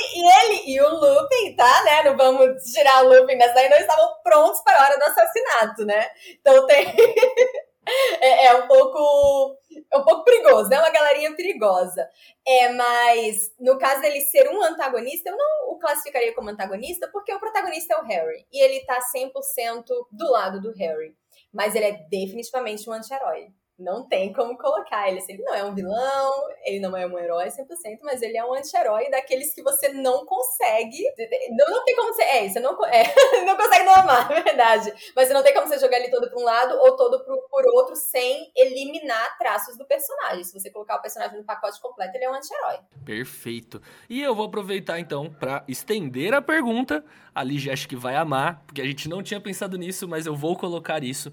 ele 0.44 0.64
e 0.66 0.82
o 0.82 0.90
Lupin, 0.90 1.56
tá, 1.56 1.84
né? 1.84 2.04
Não 2.04 2.18
vamos 2.18 2.64
tirar 2.64 3.04
o 3.04 3.08
Lupin 3.08 3.36
nessa 3.36 3.60
aí, 3.60 3.70
não 3.70 3.78
estavam 3.78 4.16
prontos 4.24 4.62
para 4.62 4.78
a 4.78 4.84
hora 4.86 4.98
do 4.98 5.04
assassinato, 5.04 5.86
né? 5.86 6.10
Então 6.40 6.66
tem. 6.66 6.88
é, 8.22 8.46
é, 8.48 8.56
um 8.56 8.68
pouco. 8.68 9.58
É 9.92 9.98
um 9.98 10.04
pouco 10.04 10.24
perigoso, 10.24 10.70
né? 10.70 10.80
Uma 10.80 10.90
galerinha 10.90 11.36
perigosa. 11.36 12.08
É, 12.48 12.70
mas 12.70 13.52
no 13.60 13.78
caso 13.78 14.02
dele 14.02 14.22
ser 14.22 14.50
um 14.50 14.62
antagonista, 14.64 15.30
eu 15.30 15.38
não 15.38 15.72
o 15.72 15.80
classificaria 15.80 16.34
como 16.34 16.50
antagonista, 16.50 17.10
porque 17.12 17.34
o 17.34 17.40
protagonista 17.40 17.94
é 17.94 17.98
o 17.98 18.06
Harry. 18.06 18.46
E 18.52 18.64
ele 18.64 18.86
tá 18.86 19.00
100% 19.16 19.86
do 20.12 20.32
lado 20.32 20.62
do 20.62 20.72
Harry. 20.74 21.16
Mas 21.54 21.76
ele 21.76 21.86
é 21.86 21.92
definitivamente 22.10 22.90
um 22.90 22.94
anti-herói 22.94 23.52
não 23.82 24.08
tem 24.08 24.32
como 24.32 24.58
colocar 24.58 25.10
ele. 25.10 25.22
Ele 25.28 25.44
não 25.44 25.54
é 25.54 25.64
um 25.64 25.74
vilão, 25.74 26.32
ele 26.64 26.80
não 26.80 26.96
é 26.96 27.06
um 27.06 27.18
herói 27.18 27.48
100%, 27.48 28.00
mas 28.04 28.22
ele 28.22 28.38
é 28.38 28.46
um 28.46 28.54
anti-herói 28.54 29.10
daqueles 29.10 29.54
que 29.54 29.62
você 29.62 29.90
não 29.90 30.26
consegue. 30.26 31.04
Não, 31.52 31.68
não 31.70 31.84
tem 31.84 31.96
como 31.96 32.14
você. 32.14 32.22
É, 32.24 32.50
você 32.50 32.60
não, 32.60 32.86
é, 32.86 33.04
não 33.46 33.58
consegue 33.58 33.86
não 33.86 33.96
amar, 33.96 34.32
é 34.32 34.42
verdade. 34.42 34.94
Mas 35.16 35.28
você 35.28 35.34
não 35.34 35.44
tem 35.44 35.54
como 35.54 35.68
você 35.68 35.80
jogar 35.80 35.98
ele 35.98 36.10
todo 36.10 36.30
para 36.30 36.40
um 36.40 36.44
lado 36.44 36.76
ou 36.80 36.96
todo 36.96 37.24
pro, 37.24 37.42
por 37.50 37.66
outro 37.74 37.96
sem 37.96 38.52
eliminar 38.56 39.38
traços 39.38 39.78
do 39.78 39.86
personagem. 39.86 40.44
Se 40.44 40.54
você 40.54 40.70
colocar 40.70 40.98
o 40.98 41.02
personagem 41.02 41.38
no 41.38 41.44
pacote 41.44 41.82
completo, 41.82 42.16
ele 42.16 42.26
é 42.26 42.30
um 42.30 42.36
anti-herói. 42.36 42.78
Perfeito. 43.04 43.82
E 44.10 44.22
eu 44.22 44.36
vou 44.36 44.46
aproveitar 44.46 45.00
então 45.00 45.30
para 45.30 45.64
estender 45.68 46.34
a 46.34 46.42
pergunta. 46.42 47.04
A 47.34 47.44
Lígia 47.44 47.74
acho 47.74 47.88
que 47.88 47.96
vai 47.96 48.16
amar, 48.16 48.64
porque 48.66 48.82
a 48.82 48.86
gente 48.86 49.08
não 49.08 49.24
tinha 49.24 49.40
pensado 49.40 49.78
nisso, 49.78 50.08
mas 50.08 50.26
eu 50.26 50.36
vou 50.36 50.56
colocar 50.56 51.04
isso 51.04 51.32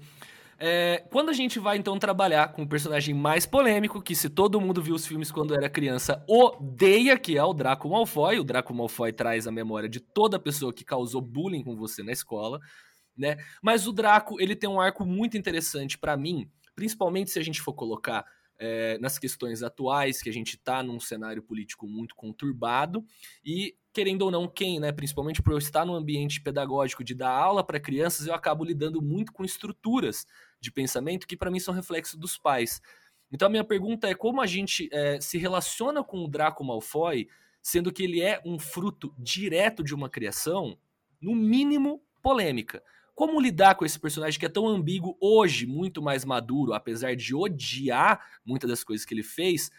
É, 0.61 1.05
quando 1.09 1.29
a 1.29 1.33
gente 1.33 1.57
vai 1.57 1.77
então 1.77 1.97
trabalhar 1.97 2.51
com 2.51 2.63
o 2.63 2.67
personagem 2.67 3.15
mais 3.15 3.45
polêmico, 3.45 4.01
que 4.01 4.13
se 4.13 4.29
todo 4.29 4.59
mundo 4.59 4.81
viu 4.81 4.93
os 4.93 5.07
filmes 5.07 5.31
quando 5.31 5.55
era 5.55 5.69
criança, 5.69 6.21
odeia, 6.27 7.17
que 7.17 7.37
é 7.37 7.43
o 7.43 7.53
Draco 7.53 7.87
Malfoy. 7.87 8.39
O 8.39 8.43
Draco 8.43 8.73
Malfoy 8.73 9.13
traz 9.13 9.47
a 9.47 9.51
memória 9.51 9.87
de 9.87 10.01
toda 10.01 10.37
pessoa 10.37 10.73
que 10.73 10.83
causou 10.83 11.21
bullying 11.21 11.63
com 11.63 11.77
você 11.77 12.03
na 12.03 12.11
escola, 12.11 12.59
né? 13.17 13.37
Mas 13.63 13.87
o 13.87 13.93
Draco, 13.93 14.39
ele 14.41 14.53
tem 14.53 14.69
um 14.69 14.81
arco 14.81 15.05
muito 15.05 15.37
interessante 15.37 15.97
para 15.97 16.17
mim, 16.17 16.49
principalmente 16.75 17.31
se 17.31 17.39
a 17.39 17.43
gente 17.43 17.61
for 17.61 17.73
colocar 17.73 18.25
é, 18.59 18.97
nas 18.99 19.17
questões 19.17 19.63
atuais, 19.63 20.21
que 20.21 20.29
a 20.29 20.33
gente 20.33 20.55
está 20.55 20.83
num 20.83 20.99
cenário 20.99 21.41
político 21.41 21.87
muito 21.87 22.13
conturbado, 22.13 23.03
e 23.43 23.75
querendo 23.93 24.23
ou 24.23 24.31
não, 24.31 24.47
quem, 24.47 24.79
né? 24.79 24.91
Principalmente 24.91 25.41
por 25.41 25.53
eu 25.53 25.57
estar 25.57 25.85
no 25.85 25.95
ambiente 25.95 26.41
pedagógico 26.41 27.03
de 27.03 27.15
dar 27.15 27.31
aula 27.31 27.63
para 27.63 27.79
crianças, 27.79 28.27
eu 28.27 28.33
acabo 28.33 28.63
lidando 28.63 29.01
muito 29.01 29.31
com 29.31 29.43
estruturas 29.43 30.25
de 30.59 30.71
pensamento 30.71 31.25
que 31.25 31.37
para 31.37 31.49
mim 31.49 31.59
são 31.59 31.73
reflexo 31.73 32.17
dos 32.17 32.37
pais. 32.37 32.81
Então 33.31 33.47
a 33.47 33.51
minha 33.51 33.63
pergunta 33.63 34.07
é 34.07 34.13
como 34.13 34.41
a 34.41 34.47
gente 34.47 34.89
é, 34.91 35.19
se 35.21 35.37
relaciona 35.37 36.03
com 36.03 36.23
o 36.23 36.27
Draco 36.27 36.63
Malfoy, 36.63 37.27
sendo 37.61 37.91
que 37.91 38.03
ele 38.03 38.21
é 38.21 38.41
um 38.45 38.59
fruto 38.59 39.13
direto 39.17 39.83
de 39.83 39.93
uma 39.93 40.09
criação, 40.09 40.77
no 41.21 41.35
mínimo 41.35 42.01
polêmica. 42.21 42.83
Como 43.19 43.37
lidar 43.41 43.75
com 43.75 43.83
esse 43.83 43.99
personagem 43.99 44.39
que 44.39 44.45
é 44.45 44.49
tão 44.49 44.65
ambíguo 44.65 45.17
hoje, 45.19 45.67
muito 45.67 46.01
mais 46.01 46.23
maduro, 46.23 46.71
apesar 46.71 47.17
de 47.17 47.35
odiar 47.35 48.25
muitas 48.45 48.69
das 48.69 48.81
coisas 48.81 49.05
que 49.05 49.13
ele 49.13 49.23
fez, 49.23 49.69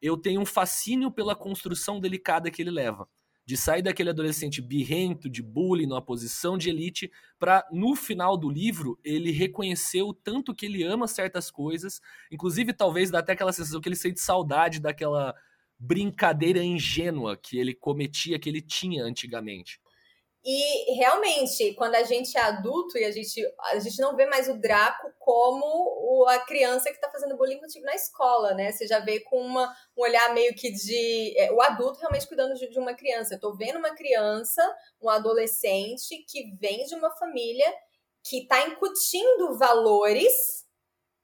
eu 0.00 0.16
tenho 0.16 0.40
um 0.40 0.46
fascínio 0.46 1.10
pela 1.10 1.36
construção 1.36 2.00
delicada 2.00 2.50
que 2.50 2.62
ele 2.62 2.70
leva 2.70 3.06
de 3.44 3.54
sair 3.54 3.82
daquele 3.82 4.08
adolescente 4.08 4.62
birrento, 4.62 5.28
de 5.28 5.42
bullying, 5.42 5.84
numa 5.84 6.00
posição 6.00 6.56
de 6.56 6.70
elite, 6.70 7.12
para 7.38 7.68
no 7.70 7.94
final 7.94 8.34
do 8.34 8.48
livro 8.48 8.98
ele 9.04 9.30
reconhecer 9.30 10.00
o 10.00 10.14
tanto 10.14 10.54
que 10.54 10.64
ele 10.64 10.82
ama 10.82 11.06
certas 11.06 11.50
coisas, 11.50 12.00
inclusive 12.32 12.72
talvez 12.72 13.10
dá 13.10 13.18
até 13.18 13.34
aquela 13.34 13.52
sensação 13.52 13.78
que 13.78 13.90
ele 13.90 13.94
sente 13.94 14.22
saudade 14.22 14.80
daquela 14.80 15.34
brincadeira 15.78 16.64
ingênua 16.64 17.36
que 17.36 17.58
ele 17.58 17.74
cometia, 17.74 18.38
que 18.38 18.48
ele 18.48 18.62
tinha 18.62 19.04
antigamente. 19.04 19.82
E 20.48 20.94
realmente, 20.94 21.74
quando 21.74 21.96
a 21.96 22.04
gente 22.04 22.38
é 22.38 22.40
adulto 22.40 22.96
e 22.96 23.04
a 23.04 23.10
gente, 23.10 23.42
a 23.62 23.80
gente 23.80 24.00
não 24.00 24.14
vê 24.14 24.26
mais 24.26 24.48
o 24.48 24.56
Draco 24.56 25.12
como 25.18 25.64
o, 25.66 26.24
a 26.28 26.38
criança 26.38 26.88
que 26.88 26.94
está 26.94 27.10
fazendo 27.10 27.36
bullying 27.36 27.58
contigo 27.58 27.84
na 27.84 27.96
escola, 27.96 28.54
né? 28.54 28.70
Você 28.70 28.86
já 28.86 29.00
vê 29.00 29.18
com 29.18 29.40
uma, 29.40 29.68
um 29.96 30.02
olhar 30.02 30.32
meio 30.32 30.54
que 30.54 30.70
de. 30.70 31.36
É, 31.36 31.50
o 31.50 31.60
adulto 31.60 31.98
realmente 31.98 32.28
cuidando 32.28 32.54
de, 32.54 32.68
de 32.68 32.78
uma 32.78 32.94
criança. 32.94 33.34
Eu 33.34 33.40
tô 33.40 33.56
vendo 33.56 33.80
uma 33.80 33.92
criança, 33.96 34.62
um 35.02 35.08
adolescente 35.08 36.24
que 36.28 36.52
vem 36.60 36.84
de 36.84 36.94
uma 36.94 37.10
família 37.16 37.66
que 38.22 38.42
está 38.42 38.68
incutindo 38.68 39.58
valores, 39.58 40.64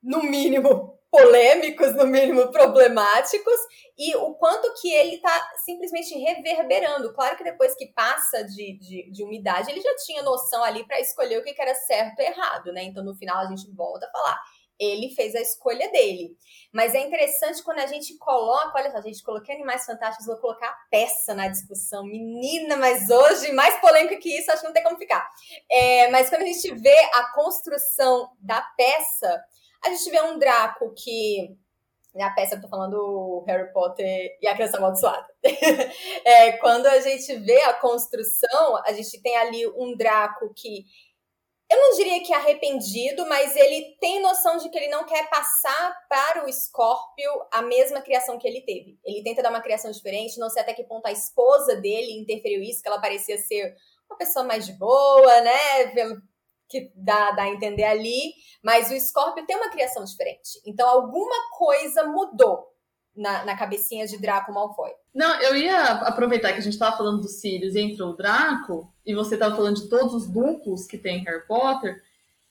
no 0.02 0.20
mínimo 0.20 0.98
polêmicos, 1.12 1.94
no 1.94 2.06
mínimo 2.06 2.50
problemáticos, 2.50 3.58
e 3.98 4.16
o 4.16 4.34
quanto 4.34 4.72
que 4.80 4.90
ele 4.90 5.16
está 5.16 5.52
simplesmente 5.62 6.14
reverberando. 6.18 7.12
Claro 7.12 7.36
que 7.36 7.44
depois 7.44 7.74
que 7.74 7.88
passa 7.88 8.42
de, 8.42 8.78
de, 8.78 9.12
de 9.12 9.22
umidade, 9.22 9.70
ele 9.70 9.82
já 9.82 9.94
tinha 9.96 10.22
noção 10.22 10.64
ali 10.64 10.86
para 10.86 10.98
escolher 10.98 11.38
o 11.38 11.44
que, 11.44 11.52
que 11.52 11.60
era 11.60 11.74
certo 11.74 12.18
e 12.18 12.24
errado, 12.24 12.72
né? 12.72 12.84
Então 12.84 13.04
no 13.04 13.14
final 13.14 13.36
a 13.36 13.46
gente 13.46 13.70
volta 13.72 14.06
a 14.06 14.10
falar. 14.10 14.40
Ele 14.80 15.10
fez 15.14 15.34
a 15.34 15.40
escolha 15.40 15.92
dele. 15.92 16.34
Mas 16.72 16.94
é 16.94 17.00
interessante 17.00 17.62
quando 17.62 17.80
a 17.80 17.86
gente 17.86 18.16
coloca, 18.16 18.72
olha 18.74 18.90
só, 18.90 18.96
a 18.96 19.02
gente 19.02 19.22
coloquei 19.22 19.54
Animais 19.54 19.84
Fantásticos, 19.84 20.26
vou 20.26 20.38
colocar 20.38 20.66
a 20.66 20.78
peça 20.90 21.34
na 21.34 21.46
discussão. 21.46 22.04
Menina, 22.04 22.78
mas 22.78 23.10
hoje, 23.10 23.52
mais 23.52 23.78
polêmico 23.82 24.18
que 24.18 24.34
isso, 24.38 24.50
acho 24.50 24.62
que 24.62 24.66
não 24.66 24.72
tem 24.72 24.82
como 24.82 24.96
ficar. 24.96 25.28
É, 25.70 26.10
mas 26.10 26.30
quando 26.30 26.42
a 26.42 26.46
gente 26.46 26.74
vê 26.76 26.98
a 27.12 27.30
construção 27.34 28.30
da 28.40 28.62
peça, 28.76 29.44
a 29.84 29.90
gente 29.90 30.10
vê 30.10 30.20
um 30.22 30.38
Draco 30.38 30.92
que. 30.94 31.56
Na 32.14 32.30
peça 32.34 32.56
eu 32.56 32.60
tô 32.60 32.68
falando 32.68 33.42
Harry 33.46 33.72
Potter 33.72 34.36
e 34.40 34.46
a 34.46 34.54
Criança 34.54 34.76
Amaldiçoada. 34.76 35.26
é, 36.26 36.52
quando 36.58 36.86
a 36.86 37.00
gente 37.00 37.34
vê 37.36 37.62
a 37.62 37.72
construção, 37.72 38.76
a 38.84 38.92
gente 38.92 39.20
tem 39.22 39.34
ali 39.38 39.66
um 39.66 39.96
Draco 39.96 40.52
que 40.54 40.84
eu 41.72 41.80
não 41.80 41.96
diria 41.96 42.22
que 42.22 42.34
é 42.34 42.36
arrependido, 42.36 43.26
mas 43.26 43.56
ele 43.56 43.96
tem 43.98 44.20
noção 44.20 44.58
de 44.58 44.68
que 44.68 44.76
ele 44.76 44.88
não 44.88 45.06
quer 45.06 45.30
passar 45.30 46.06
para 46.06 46.44
o 46.44 46.52
Scorpio 46.52 47.30
a 47.50 47.62
mesma 47.62 48.02
criação 48.02 48.38
que 48.38 48.46
ele 48.46 48.60
teve. 48.60 48.98
Ele 49.02 49.22
tenta 49.22 49.42
dar 49.42 49.48
uma 49.48 49.62
criação 49.62 49.90
diferente, 49.90 50.38
não 50.38 50.50
sei 50.50 50.60
até 50.60 50.74
que 50.74 50.84
ponto 50.84 51.06
a 51.06 51.12
esposa 51.12 51.74
dele 51.76 52.12
interferiu 52.12 52.60
isso, 52.60 52.82
que 52.82 52.88
ela 52.88 53.00
parecia 53.00 53.38
ser 53.38 53.74
uma 54.06 54.18
pessoa 54.18 54.44
mais 54.44 54.66
de 54.66 54.74
boa, 54.74 55.40
né? 55.40 55.86
Que 56.72 56.90
dá, 56.96 57.32
dá 57.32 57.42
a 57.42 57.50
entender 57.50 57.84
ali, 57.84 58.32
mas 58.64 58.90
o 58.90 58.98
Scorpio 58.98 59.44
tem 59.44 59.56
uma 59.56 59.68
criação 59.68 60.02
diferente. 60.04 60.58
Então 60.66 60.88
alguma 60.88 61.50
coisa 61.58 62.04
mudou 62.04 62.66
na, 63.14 63.44
na 63.44 63.54
cabecinha 63.54 64.06
de 64.06 64.18
Draco 64.18 64.54
Malfoy. 64.54 64.90
Não, 65.14 65.38
eu 65.42 65.54
ia 65.54 65.82
aproveitar 65.92 66.52
que 66.52 66.58
a 66.58 66.62
gente 66.62 66.72
estava 66.72 66.96
falando 66.96 67.20
dos 67.20 67.40
Sirius 67.40 67.74
e 67.74 67.80
entrou 67.80 68.10
o 68.10 68.16
Draco, 68.16 68.90
e 69.04 69.14
você 69.14 69.34
estava 69.34 69.54
falando 69.54 69.76
de 69.76 69.88
todos 69.90 70.14
os 70.14 70.26
duplos 70.26 70.86
que 70.86 70.96
tem 70.96 71.22
Harry 71.24 71.46
Potter, 71.46 72.02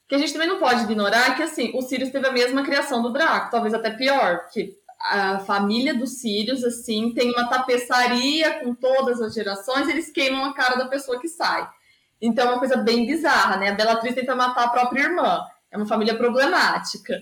que 0.08 0.14
a 0.14 0.18
gente 0.18 0.32
também 0.32 0.46
não 0.46 0.60
pode 0.60 0.82
ignorar 0.82 1.34
que, 1.34 1.42
assim, 1.42 1.72
o 1.74 1.82
Sirius 1.82 2.10
teve 2.10 2.28
a 2.28 2.32
mesma 2.32 2.62
criação 2.62 3.02
do 3.02 3.10
Draco, 3.10 3.50
talvez 3.50 3.74
até 3.74 3.90
pior, 3.90 4.42
porque 4.44 4.78
a 5.00 5.40
família 5.40 5.94
dos 5.94 6.20
Sirius, 6.20 6.62
assim, 6.62 7.12
tem 7.12 7.30
uma 7.30 7.48
tapeçaria 7.48 8.60
com 8.60 8.72
todas 8.72 9.20
as 9.20 9.34
gerações, 9.34 9.88
eles 9.88 10.10
queimam 10.10 10.44
a 10.44 10.54
cara 10.54 10.76
da 10.76 10.86
pessoa 10.86 11.18
que 11.18 11.28
sai. 11.28 11.68
Então 12.22 12.46
é 12.46 12.50
uma 12.50 12.58
coisa 12.60 12.76
bem 12.76 13.04
bizarra, 13.04 13.56
né? 13.56 13.70
A 13.70 13.74
Bellatrix 13.74 14.14
tenta 14.14 14.36
matar 14.36 14.66
a 14.66 14.68
própria 14.68 15.02
irmã. 15.02 15.44
É 15.72 15.76
uma 15.76 15.86
família 15.86 16.16
problemática. 16.16 17.20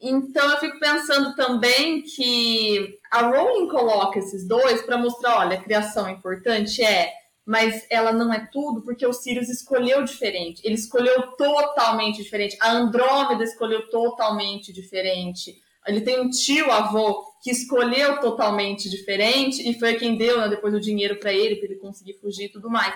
Então 0.00 0.50
eu 0.50 0.58
fico 0.58 0.78
pensando 0.78 1.34
também 1.34 2.02
que 2.02 2.98
a 3.10 3.22
Rowling 3.22 3.68
coloca 3.68 4.18
esses 4.18 4.46
dois 4.46 4.82
para 4.82 4.98
mostrar, 4.98 5.38
olha, 5.38 5.58
a 5.58 5.62
criação 5.62 6.06
é 6.06 6.12
importante 6.12 6.82
é, 6.82 7.12
mas 7.44 7.86
ela 7.90 8.12
não 8.12 8.32
é 8.32 8.46
tudo 8.52 8.82
porque 8.82 9.06
o 9.06 9.12
Sirius 9.12 9.48
escolheu 9.48 10.04
diferente. 10.04 10.60
Ele 10.64 10.74
escolheu 10.74 11.32
totalmente 11.32 12.22
diferente. 12.22 12.56
A 12.60 12.72
Andrômeda 12.72 13.42
escolheu 13.42 13.88
totalmente 13.88 14.72
diferente. 14.72 15.60
Ele 15.86 16.00
tem 16.00 16.20
um 16.20 16.28
tio 16.28 16.70
avô 16.70 17.24
que 17.42 17.50
escolheu 17.50 18.20
totalmente 18.20 18.90
diferente 18.90 19.68
e 19.68 19.78
foi 19.78 19.94
quem 19.94 20.16
deu 20.16 20.40
né, 20.40 20.48
depois 20.48 20.74
o 20.74 20.80
dinheiro 20.80 21.16
para 21.16 21.32
ele 21.32 21.56
para 21.56 21.66
ele 21.66 21.76
conseguir 21.76 22.14
fugir 22.14 22.46
e 22.46 22.52
tudo 22.52 22.68
mais. 22.68 22.92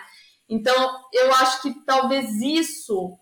Então, 0.51 0.99
eu 1.13 1.33
acho 1.35 1.63
que 1.63 1.73
talvez 1.87 2.43
isso, 2.43 3.17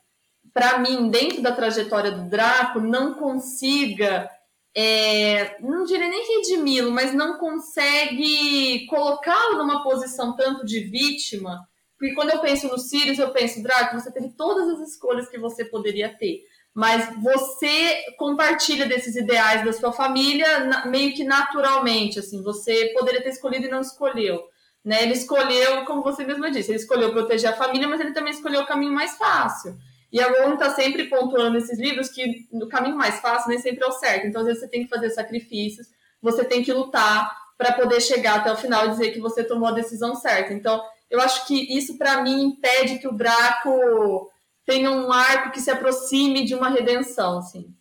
para 0.55 0.78
mim, 0.78 1.10
dentro 1.10 1.42
da 1.42 1.52
trajetória 1.52 2.10
do 2.10 2.26
Draco, 2.30 2.80
não 2.80 3.14
consiga, 3.14 4.30
é, 4.74 5.60
não 5.60 5.84
diria 5.84 6.09
nem 6.09 6.36
redimi-lo, 6.36 6.90
mas 6.90 7.12
não 7.12 7.36
consegue 7.36 8.86
colocá-lo 8.86 9.59
numa 9.59 9.82
posição 9.82 10.34
tanto 10.34 10.64
de 10.64 10.80
vítima. 10.80 11.68
Porque 11.98 12.14
quando 12.14 12.30
eu 12.30 12.38
penso 12.38 12.66
no 12.68 12.78
Sirius, 12.78 13.18
eu 13.18 13.30
penso, 13.30 13.62
Draco, 13.62 14.00
você 14.00 14.10
teve 14.10 14.30
todas 14.30 14.66
as 14.68 14.88
escolhas 14.88 15.28
que 15.28 15.36
você 15.38 15.66
poderia 15.66 16.09
ter. 16.09 16.44
Mas 16.72 17.12
você 17.22 18.14
compartilha 18.16 18.86
desses 18.86 19.16
ideais 19.16 19.64
da 19.64 19.72
sua 19.72 19.92
família 19.92 20.86
meio 20.86 21.12
que 21.12 21.24
naturalmente, 21.24 22.20
assim, 22.20 22.42
você 22.42 22.94
poderia 22.96 23.22
ter 23.22 23.30
escolhido 23.30 23.66
e 23.66 23.70
não 23.70 23.80
escolheu. 23.80 24.40
Né? 24.89 25.02
Ele 25.02 25.12
escolheu, 25.12 25.85
como 25.85 26.02
você 26.02 26.24
mesma 26.24 26.51
disse, 26.51 26.70
ele 26.70 26.78
escolheu 26.78 27.12
proteger 27.12 27.51
a 27.51 27.56
família, 27.56 27.86
mas 27.86 28.01
ele 28.01 28.15
também 28.15 28.32
escolheu 28.32 28.62
o 28.62 28.66
caminho 28.66 28.90
mais 28.90 29.19
fácil. 29.19 29.77
E 30.10 30.19
a 30.19 30.31
Rowling 30.31 30.55
está 30.55 30.70
sempre 30.70 31.05
pontuando 31.10 31.51
nesses 31.51 31.78
livros 31.78 32.09
que 32.09 32.48
o 32.51 32.66
caminho 32.69 32.97
mais 32.97 33.20
fácil 33.20 33.51
nem 33.51 33.59
sempre 33.59 33.85
é 33.85 33.86
o 33.86 33.93
certo. 33.93 34.27
Então, 34.27 34.40
às 34.40 34.47
vezes, 34.47 34.62
você 34.62 34.69
tem 34.69 34.85
que 34.85 34.89
fazer 34.89 35.10
sacrifícios, 35.10 35.89
você 36.23 36.43
tem 36.43 36.62
que 36.62 36.73
lutar 36.73 37.36
para 37.59 37.74
poder 37.74 38.01
chegar 38.01 38.36
até 38.36 38.51
o 38.51 38.56
final 38.56 38.86
e 38.86 38.90
dizer 38.93 39.10
que 39.10 39.20
você 39.20 39.44
tomou 39.44 39.69
a 39.69 39.73
decisão 39.73 40.15
certa. 40.15 40.55
Então, 40.55 40.82
eu 41.10 41.20
acho 41.20 41.47
que 41.47 41.77
isso, 41.77 41.98
para 41.98 42.23
mim, 42.23 42.44
impede 42.44 42.98
que 42.98 43.09
o 43.09 43.12
Draco 43.12 44.31
tenha 44.65 44.90
um 44.90 45.12
arco 45.12 45.51
que 45.51 45.60
se 45.60 45.70
aproxime 45.70 46.47
de 46.47 46.55
uma 46.55 46.70
redenção, 46.70 47.40
assim. 47.40 47.74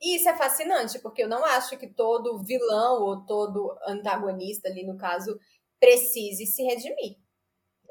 E 0.00 0.16
isso 0.16 0.30
é 0.30 0.34
fascinante, 0.34 0.98
porque 1.00 1.24
eu 1.24 1.28
não 1.28 1.44
acho 1.44 1.76
que 1.76 1.88
todo 1.88 2.38
vilão 2.38 3.02
ou 3.02 3.26
todo 3.26 3.76
antagonista 3.86 4.68
ali, 4.68 4.86
no 4.86 4.96
caso, 4.96 5.38
precise 5.78 6.46
se 6.46 6.62
redimir. 6.62 7.16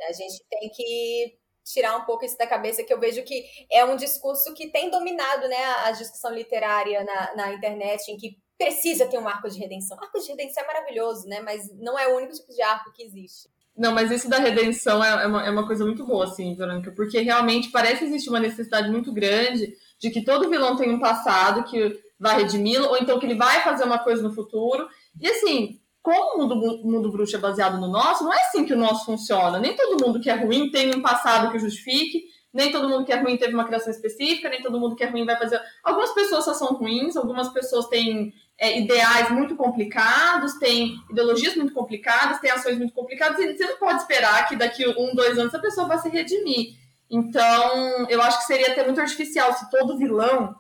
A 0.07 0.14
gente 0.14 0.43
tem 0.49 0.69
que 0.69 1.38
tirar 1.64 1.97
um 1.97 2.05
pouco 2.05 2.23
isso 2.23 2.38
da 2.38 2.47
cabeça, 2.47 2.84
que 2.84 2.93
eu 2.93 2.99
vejo 2.99 3.23
que 3.23 3.45
é 3.72 3.84
um 3.84 3.95
discurso 3.95 4.53
que 4.53 4.69
tem 4.69 4.89
dominado 4.89 5.47
né, 5.47 5.65
a 5.85 5.91
discussão 5.91 6.34
literária 6.34 7.03
na, 7.03 7.35
na 7.35 7.53
internet, 7.53 8.09
em 8.09 8.18
que 8.18 8.38
precisa 8.57 9.05
ter 9.05 9.19
um 9.19 9.27
arco 9.27 9.49
de 9.49 9.59
redenção. 9.59 9.97
Arco 9.99 10.19
de 10.19 10.27
redenção 10.27 10.64
é 10.64 10.68
maravilhoso, 10.68 11.27
né? 11.27 11.41
Mas 11.41 11.69
não 11.77 11.97
é 11.97 12.07
o 12.07 12.15
único 12.15 12.34
tipo 12.34 12.53
de 12.53 12.61
arco 12.61 12.91
que 12.93 13.03
existe. 13.03 13.49
Não, 13.76 13.91
mas 13.91 14.09
isso 14.09 14.27
da 14.27 14.39
redenção 14.39 15.03
é, 15.03 15.23
é 15.23 15.27
uma, 15.27 15.45
é 15.45 15.49
uma 15.51 15.68
coisa 15.68 15.85
muito 15.85 16.03
boa, 16.03 16.26
assim, 16.26 16.55
Verônica, 16.55 16.91
porque 16.93 17.19
realmente 17.19 17.69
parece 17.69 18.05
existir 18.05 18.30
uma 18.30 18.39
necessidade 18.39 18.89
muito 18.89 19.14
grande 19.14 19.72
de 19.99 20.09
que 20.09 20.23
todo 20.23 20.49
vilão 20.49 20.76
tem 20.76 20.89
um 20.89 20.99
passado 20.99 21.64
que 21.64 22.01
vai 22.19 22.38
redimi-lo, 22.38 22.88
ou 22.88 22.97
então 22.97 23.19
que 23.19 23.27
ele 23.27 23.35
vai 23.35 23.61
fazer 23.61 23.84
uma 23.84 23.99
coisa 23.99 24.23
no 24.23 24.34
futuro. 24.34 24.88
E 25.22 25.27
assim, 25.30 25.80
como 26.08 26.36
o 26.36 26.38
mundo, 26.38 26.82
mundo 26.86 27.12
bruxo 27.12 27.36
é 27.36 27.40
baseado 27.40 27.82
no 27.82 27.90
nosso, 27.90 28.24
não 28.24 28.34
é 28.34 28.38
assim 28.38 28.64
que 28.64 28.72
o 28.72 28.78
nosso 28.78 29.04
funciona. 29.04 29.60
Nem 29.60 29.76
todo 29.76 30.02
mundo 30.02 30.22
que 30.22 30.30
é 30.30 30.36
ruim 30.36 30.72
tem 30.72 30.96
um 30.96 31.02
passado 31.02 31.52
que 31.52 31.60
justifique, 31.60 32.24
nem 32.54 32.72
todo 32.72 32.88
mundo 32.88 33.04
que 33.04 33.12
é 33.12 33.20
ruim 33.20 33.36
teve 33.36 33.54
uma 33.54 33.66
criação 33.66 33.92
específica, 33.92 34.48
nem 34.48 34.62
todo 34.62 34.80
mundo 34.80 34.96
que 34.96 35.04
é 35.04 35.10
ruim 35.10 35.26
vai 35.26 35.38
fazer. 35.38 35.60
Algumas 35.84 36.14
pessoas 36.14 36.46
só 36.46 36.54
são 36.54 36.78
ruins, 36.78 37.18
algumas 37.18 37.50
pessoas 37.50 37.88
têm 37.88 38.34
é, 38.58 38.80
ideais 38.80 39.30
muito 39.32 39.58
complicados, 39.58 40.54
têm 40.60 40.96
ideologias 41.12 41.58
muito 41.58 41.74
complicadas, 41.74 42.40
têm 42.40 42.52
ações 42.52 42.78
muito 42.78 42.94
complicadas, 42.94 43.38
e 43.40 43.58
você 43.58 43.66
não 43.66 43.78
pode 43.78 44.00
esperar 44.00 44.48
que 44.48 44.56
daqui 44.56 44.88
um, 44.88 45.14
dois 45.14 45.38
anos 45.38 45.54
a 45.54 45.60
pessoa 45.60 45.90
vai 45.90 46.00
se 46.00 46.08
redimir. 46.08 46.78
Então, 47.12 48.08
eu 48.08 48.22
acho 48.22 48.38
que 48.40 48.46
seria 48.46 48.72
até 48.72 48.82
muito 48.86 49.02
artificial 49.02 49.52
se 49.52 49.70
todo 49.70 49.98
vilão, 49.98 50.56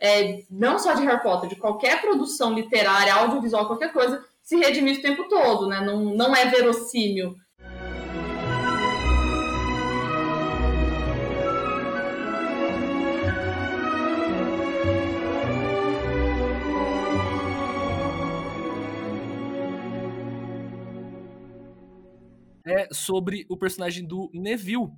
é, 0.00 0.44
não 0.48 0.78
só 0.78 0.94
de 0.94 1.02
Harry 1.02 1.20
Potter, 1.20 1.48
de 1.48 1.56
qualquer 1.56 2.00
produção 2.00 2.52
literária, 2.52 3.12
audiovisual, 3.12 3.66
qualquer 3.66 3.92
coisa, 3.92 4.24
se 4.44 4.56
redimisse 4.56 5.00
o 5.00 5.02
tempo 5.02 5.26
todo, 5.28 5.66
né? 5.66 5.80
Não, 5.80 6.14
não 6.14 6.36
é 6.36 6.46
verossímil. 6.48 7.34
é 22.66 22.88
sobre 22.92 23.44
o 23.48 23.56
personagem 23.58 24.06
do 24.06 24.30
Neville, 24.32 24.90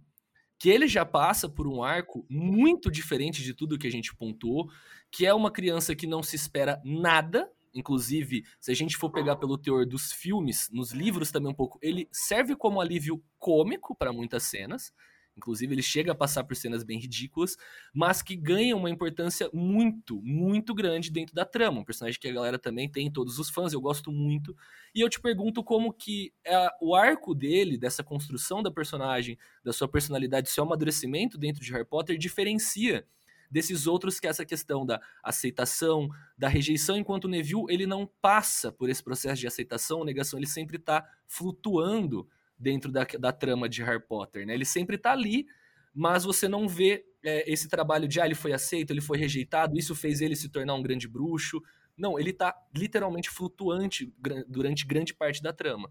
que 0.59 0.71
ele 0.71 0.87
já 0.87 1.05
passa 1.05 1.49
por 1.49 1.67
um 1.67 1.83
arco 1.83 2.25
muito 2.31 2.91
diferente 2.91 3.43
de 3.43 3.53
tudo 3.53 3.79
que 3.79 3.87
a 3.87 3.91
gente 3.91 4.15
pontuou, 4.15 4.71
que 5.11 5.27
é 5.27 5.35
uma 5.35 5.51
criança 5.51 5.95
que 5.95 6.07
não 6.07 6.23
se 6.23 6.37
espera 6.37 6.81
nada, 6.85 7.51
inclusive, 7.77 8.45
se 8.59 8.73
a 8.73 8.75
gente 8.75 8.97
for 8.97 9.11
pegar 9.11 9.37
pelo 9.37 9.59
teor 9.59 9.87
dos 9.87 10.11
filmes, 10.11 10.69
nos 10.73 10.93
livros 10.93 11.31
também 11.31 11.53
um 11.53 11.55
pouco, 11.55 11.79
ele 11.83 12.09
serve 12.11 12.57
como 12.57 12.81
alívio 12.81 13.23
cômico 13.39 13.95
para 13.95 14.13
muitas 14.13 14.45
cenas. 14.45 14.93
Inclusive, 15.37 15.75
ele 15.75 15.83
chega 15.83 16.13
a 16.13 16.15
passar 16.15 16.45
por 16.45 16.57
cenas 16.57 16.83
bem 16.83 16.99
ridículas, 16.99 17.59
mas 17.93 18.23
que 18.23 18.35
ganham 18.35 18.79
uma 18.79 18.89
importância 18.89 19.51
muito, 19.53 20.23
muito 20.23 20.75
grande 20.75 21.11
dentro 21.11 21.35
da 21.35 21.45
trama. 21.45 21.81
Um 21.81 21.85
personagem 21.85 22.19
que 22.19 22.27
a 22.27 22.33
galera 22.33 22.59
também 22.59 22.91
tem, 22.91 23.13
todos 23.13 23.39
os 23.39 23.51
fãs, 23.51 23.75
eu 23.75 23.81
gosto 23.81 24.11
muito. 24.11 24.57
E 24.95 25.03
eu 25.03 25.11
te 25.11 25.21
pergunto 25.21 25.63
como 25.63 25.93
que 25.93 26.33
é 26.43 26.71
o 26.81 26.95
arco 26.95 27.35
dele, 27.35 27.77
dessa 27.77 28.03
construção 28.03 28.63
da 28.63 28.71
personagem, 28.71 29.37
da 29.63 29.75
sua 29.75 29.87
personalidade, 29.87 30.49
seu 30.49 30.65
amadurecimento 30.65 31.37
dentro 31.37 31.63
de 31.63 31.71
Harry 31.71 31.85
Potter, 31.85 32.17
diferencia 32.17 33.07
desses 33.51 33.87
outros 33.87 34.19
que 34.19 34.27
é 34.27 34.31
essa 34.31 34.45
questão 34.45 34.85
da 34.85 35.01
aceitação, 35.23 36.09
da 36.37 36.49
rejeição, 36.49 36.97
enquanto 36.97 37.25
o 37.25 37.29
Neville 37.29 37.67
ele 37.69 37.87
não 37.87 38.07
passa 38.21 38.73
por 38.73 38.89
esse 38.89 39.03
processo 39.03 39.41
de 39.41 39.47
aceitação 39.47 39.99
ou 39.99 40.05
negação, 40.05 40.39
ele 40.39 40.47
sempre 40.47 40.77
está 40.77 41.09
flutuando 41.27 42.29
dentro 42.59 42.91
da, 42.91 43.05
da 43.05 43.33
trama 43.33 43.69
de 43.69 43.83
Harry 43.83 44.03
Potter, 44.03 44.47
né? 44.47 44.55
Ele 44.55 44.65
sempre 44.65 44.97
tá 44.97 45.13
ali, 45.13 45.47
mas 45.95 46.25
você 46.25 46.49
não 46.49 46.69
vê 46.69 47.05
é, 47.25 47.51
esse 47.51 47.69
trabalho 47.69 48.07
de 48.07 48.21
ah, 48.21 48.27
ele 48.27 48.35
foi 48.35 48.53
aceito, 48.53 48.93
ele 48.93 49.01
foi 49.01 49.19
rejeitado, 49.19 49.79
isso 49.79 49.95
fez 49.95 50.21
ele 50.21 50.37
se 50.37 50.49
tornar 50.49 50.75
um 50.75 50.83
grande 50.83 51.09
bruxo. 51.09 51.63
Não, 51.97 52.19
ele 52.19 52.33
tá 52.33 52.55
literalmente 52.75 53.31
flutuante 53.31 54.13
durante 54.47 54.87
grande 54.87 55.15
parte 55.15 55.43
da 55.43 55.53
trama. 55.53 55.91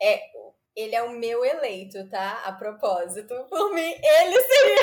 É, 0.00 0.20
ele 0.74 0.94
é 0.94 1.02
o 1.02 1.12
meu 1.12 1.44
eleito, 1.44 2.08
tá? 2.08 2.42
A 2.44 2.52
propósito, 2.52 3.34
por 3.48 3.72
mim, 3.72 3.94
ele 4.02 4.40
seria. 4.42 4.76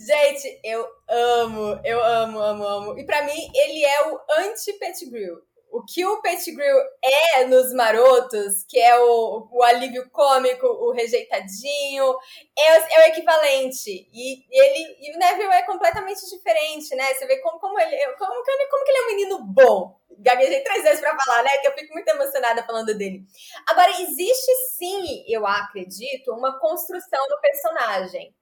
Gente, 0.00 0.60
eu 0.64 0.86
amo, 1.06 1.78
eu 1.84 2.02
amo, 2.02 2.38
amo, 2.38 2.64
amo. 2.64 2.98
E 2.98 3.04
para 3.04 3.22
mim, 3.24 3.50
ele 3.54 3.84
é 3.84 4.08
o 4.08 4.18
anti-Pettigrew 4.30 5.42
o 5.70 5.84
que 5.84 6.04
o 6.04 6.20
Pettigrew 6.20 6.76
é 7.02 7.44
nos 7.44 7.72
marotos, 7.72 8.64
que 8.68 8.78
é 8.78 8.98
o, 8.98 9.48
o 9.50 9.62
alívio 9.62 10.10
cômico, 10.10 10.66
o 10.66 10.92
rejeitadinho, 10.92 12.16
é, 12.58 12.76
é, 12.76 13.00
o 13.00 13.08
equivalente. 13.08 14.08
E 14.12 14.44
ele 14.50 14.96
e 15.00 15.14
o 15.14 15.18
Neville 15.18 15.52
é 15.52 15.62
completamente 15.62 16.28
diferente, 16.28 16.94
né? 16.96 17.14
Você 17.14 17.26
vê 17.26 17.38
como, 17.38 17.58
como, 17.60 17.78
ele, 17.78 17.96
como, 18.16 18.34
como, 18.34 18.68
como 18.70 18.84
que 18.84 18.90
ele 18.90 18.98
é 18.98 19.02
um 19.02 19.06
menino 19.06 19.44
bom. 19.44 20.00
Gaguejei 20.18 20.60
três 20.60 20.82
vezes 20.82 21.00
para 21.00 21.16
falar, 21.16 21.44
né? 21.44 21.58
Que 21.58 21.68
eu 21.68 21.72
fico 21.72 21.94
muito 21.94 22.08
emocionada 22.08 22.64
falando 22.64 22.92
dele. 22.96 23.22
Agora, 23.68 23.90
existe 24.02 24.52
sim, 24.76 25.24
eu 25.28 25.46
acredito, 25.46 26.32
uma 26.32 26.58
construção 26.58 27.26
do 27.28 27.40
personagem 27.40 28.34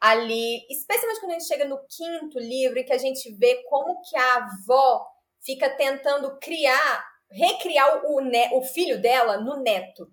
ali, 0.00 0.66
especialmente 0.70 1.20
quando 1.20 1.32
a 1.32 1.38
gente 1.38 1.48
chega 1.48 1.64
no 1.64 1.78
quinto 1.88 2.38
livro, 2.38 2.78
e 2.78 2.84
que 2.84 2.92
a 2.92 2.98
gente 2.98 3.32
vê 3.36 3.62
como 3.68 4.00
que 4.02 4.16
a 4.16 4.34
avó 4.36 5.06
fica 5.44 5.70
tentando 5.70 6.38
criar, 6.38 7.04
recriar 7.30 8.04
o, 8.04 8.20
ne 8.20 8.50
o 8.54 8.62
filho 8.62 9.00
dela 9.00 9.38
no 9.38 9.62
neto. 9.62 10.10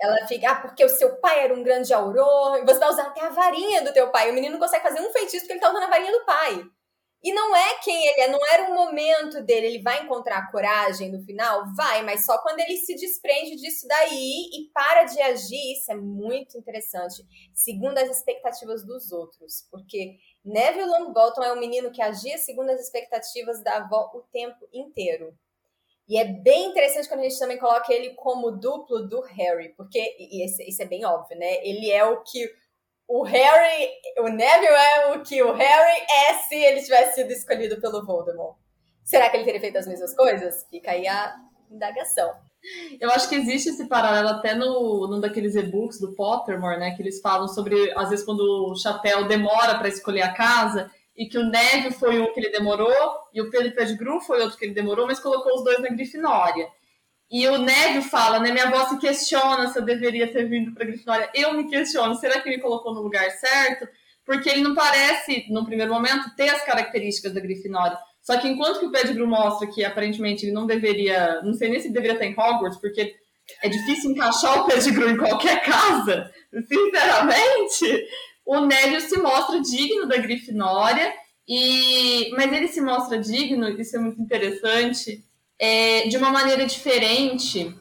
Ela 0.00 0.26
fica, 0.26 0.50
ah, 0.50 0.56
porque 0.56 0.84
o 0.84 0.88
seu 0.88 1.20
pai 1.20 1.44
era 1.44 1.54
um 1.54 1.62
grande 1.62 1.94
auror, 1.94 2.60
você 2.66 2.78
vai 2.78 2.88
usar 2.90 3.04
até 3.04 3.20
a 3.20 3.30
varinha 3.30 3.82
do 3.82 3.92
teu 3.92 4.10
pai. 4.10 4.30
O 4.30 4.34
menino 4.34 4.54
não 4.54 4.60
consegue 4.60 4.82
fazer 4.82 5.00
um 5.00 5.12
feitiço 5.12 5.40
porque 5.40 5.52
ele 5.52 5.60
tá 5.60 5.70
usando 5.70 5.84
a 5.84 5.90
varinha 5.90 6.10
do 6.12 6.24
pai. 6.24 6.64
E 7.22 7.32
não 7.32 7.54
é 7.54 7.78
quem 7.78 8.04
ele 8.08 8.20
é, 8.22 8.28
não 8.28 8.40
era 8.52 8.70
o 8.70 8.74
momento 8.74 9.40
dele. 9.42 9.68
Ele 9.68 9.82
vai 9.82 10.02
encontrar 10.02 10.50
coragem 10.50 11.10
no 11.10 11.22
final? 11.22 11.64
Vai, 11.76 12.02
mas 12.02 12.24
só 12.24 12.36
quando 12.38 12.58
ele 12.58 12.76
se 12.78 12.96
desprende 12.96 13.54
disso 13.54 13.86
daí 13.86 14.50
e 14.52 14.70
para 14.74 15.04
de 15.04 15.20
agir. 15.20 15.72
Isso 15.72 15.92
é 15.92 15.94
muito 15.94 16.58
interessante, 16.58 17.24
segundo 17.54 17.96
as 17.98 18.10
expectativas 18.10 18.84
dos 18.84 19.12
outros. 19.12 19.68
Porque 19.70 20.16
Neville 20.44 20.86
Longbottom 20.86 21.44
é 21.44 21.52
um 21.52 21.60
menino 21.60 21.92
que 21.92 22.02
agia 22.02 22.36
segundo 22.38 22.70
as 22.70 22.80
expectativas 22.80 23.62
da 23.62 23.76
avó 23.76 24.10
o 24.14 24.22
tempo 24.32 24.66
inteiro. 24.72 25.32
E 26.08 26.18
é 26.18 26.24
bem 26.24 26.66
interessante 26.66 27.08
quando 27.08 27.20
a 27.20 27.22
gente 27.22 27.38
também 27.38 27.58
coloca 27.58 27.92
ele 27.92 28.10
como 28.14 28.50
duplo 28.50 29.08
do 29.08 29.20
Harry, 29.20 29.70
porque 29.76 30.16
isso 30.18 30.82
é 30.82 30.84
bem 30.84 31.04
óbvio, 31.04 31.38
né? 31.38 31.64
Ele 31.64 31.90
é 31.90 32.04
o 32.04 32.22
que 32.22 32.52
o 33.08 33.22
Harry, 33.22 33.88
o 34.18 34.28
Neville 34.28 34.66
é 34.66 35.12
o 35.12 35.22
que 35.22 35.42
o 35.42 35.52
Harry 35.52 36.00
é 36.28 36.34
se 36.48 36.54
ele 36.54 36.82
tivesse 36.82 37.16
sido 37.16 37.30
escolhido 37.30 37.80
pelo 37.80 38.04
Voldemort. 38.04 38.56
Será 39.04 39.28
que 39.28 39.36
ele 39.36 39.44
teria 39.44 39.60
feito 39.60 39.78
as 39.78 39.86
mesmas 39.86 40.14
coisas? 40.14 40.66
Fica 40.70 40.92
aí 40.92 41.06
a 41.06 41.34
indagação. 41.70 42.32
Eu 43.00 43.10
acho 43.10 43.28
que 43.28 43.34
existe 43.34 43.70
esse 43.70 43.86
paralelo 43.88 44.28
até 44.28 44.54
no, 44.54 45.08
num 45.08 45.20
daqueles 45.20 45.56
e-books 45.56 45.98
do 45.98 46.14
Pottermore, 46.14 46.78
né? 46.78 46.94
Que 46.94 47.02
eles 47.02 47.20
falam 47.20 47.48
sobre, 47.48 47.92
às 47.96 48.10
vezes, 48.10 48.24
quando 48.24 48.40
o 48.40 48.76
Chapéu 48.76 49.26
demora 49.26 49.76
para 49.76 49.88
escolher 49.88 50.22
a 50.22 50.32
casa, 50.32 50.90
e 51.16 51.26
que 51.26 51.36
o 51.36 51.44
Neville 51.50 51.92
foi 51.92 52.20
um 52.20 52.32
que 52.32 52.38
ele 52.38 52.50
demorou, 52.50 52.92
e 53.34 53.42
o 53.42 53.50
Pedro 53.50 53.74
Pettigrew 53.74 54.20
foi 54.20 54.40
outro 54.40 54.56
que 54.56 54.64
ele 54.64 54.74
demorou, 54.74 55.06
mas 55.06 55.18
colocou 55.18 55.54
os 55.56 55.64
dois 55.64 55.80
na 55.80 55.88
Grifinória. 55.88 56.68
E 57.32 57.48
o 57.48 57.56
Neville 57.56 58.02
fala, 58.02 58.38
né? 58.38 58.52
Minha 58.52 58.66
avó 58.66 58.86
se 58.86 58.98
questiona 58.98 59.66
se 59.68 59.78
eu 59.78 59.82
deveria 59.82 60.30
ter 60.30 60.46
vindo 60.46 60.74
para 60.74 60.84
Grifinória. 60.84 61.30
Eu 61.34 61.54
me 61.54 61.66
questiono, 61.66 62.14
será 62.14 62.38
que 62.38 62.48
ele 62.50 62.60
colocou 62.60 62.94
no 62.94 63.00
lugar 63.00 63.30
certo? 63.30 63.88
Porque 64.22 64.50
ele 64.50 64.60
não 64.60 64.74
parece, 64.74 65.46
no 65.48 65.64
primeiro 65.64 65.90
momento, 65.90 66.36
ter 66.36 66.50
as 66.50 66.62
características 66.62 67.32
da 67.32 67.40
Grifinória. 67.40 67.96
Só 68.20 68.36
que 68.36 68.46
enquanto 68.46 68.80
que 68.80 68.84
o 68.84 68.90
Pettigrew 68.90 69.26
mostra 69.26 69.66
que 69.66 69.82
aparentemente 69.82 70.44
ele 70.44 70.52
não 70.52 70.66
deveria, 70.66 71.40
não 71.42 71.54
sei 71.54 71.70
nem 71.70 71.80
se 71.80 71.90
deveria 71.90 72.12
estar 72.12 72.26
em 72.26 72.38
Hogwarts, 72.38 72.78
porque 72.78 73.14
é 73.62 73.68
difícil 73.68 74.10
encaixar 74.10 74.60
o 74.60 74.66
Pettigrew 74.66 75.08
em 75.08 75.16
qualquer 75.16 75.62
casa, 75.64 76.30
sinceramente, 76.68 78.06
o 78.44 78.60
Nélio 78.60 79.00
se 79.00 79.18
mostra 79.18 79.58
digno 79.58 80.06
da 80.06 80.18
Grifinória, 80.18 81.12
e 81.48 82.30
mas 82.36 82.52
ele 82.52 82.68
se 82.68 82.80
mostra 82.80 83.18
digno, 83.18 83.68
isso 83.70 83.96
é 83.96 83.98
muito 83.98 84.20
interessante, 84.20 85.24
é, 85.62 86.08
de 86.08 86.16
uma 86.16 86.30
maneira 86.30 86.66
diferente, 86.66 87.72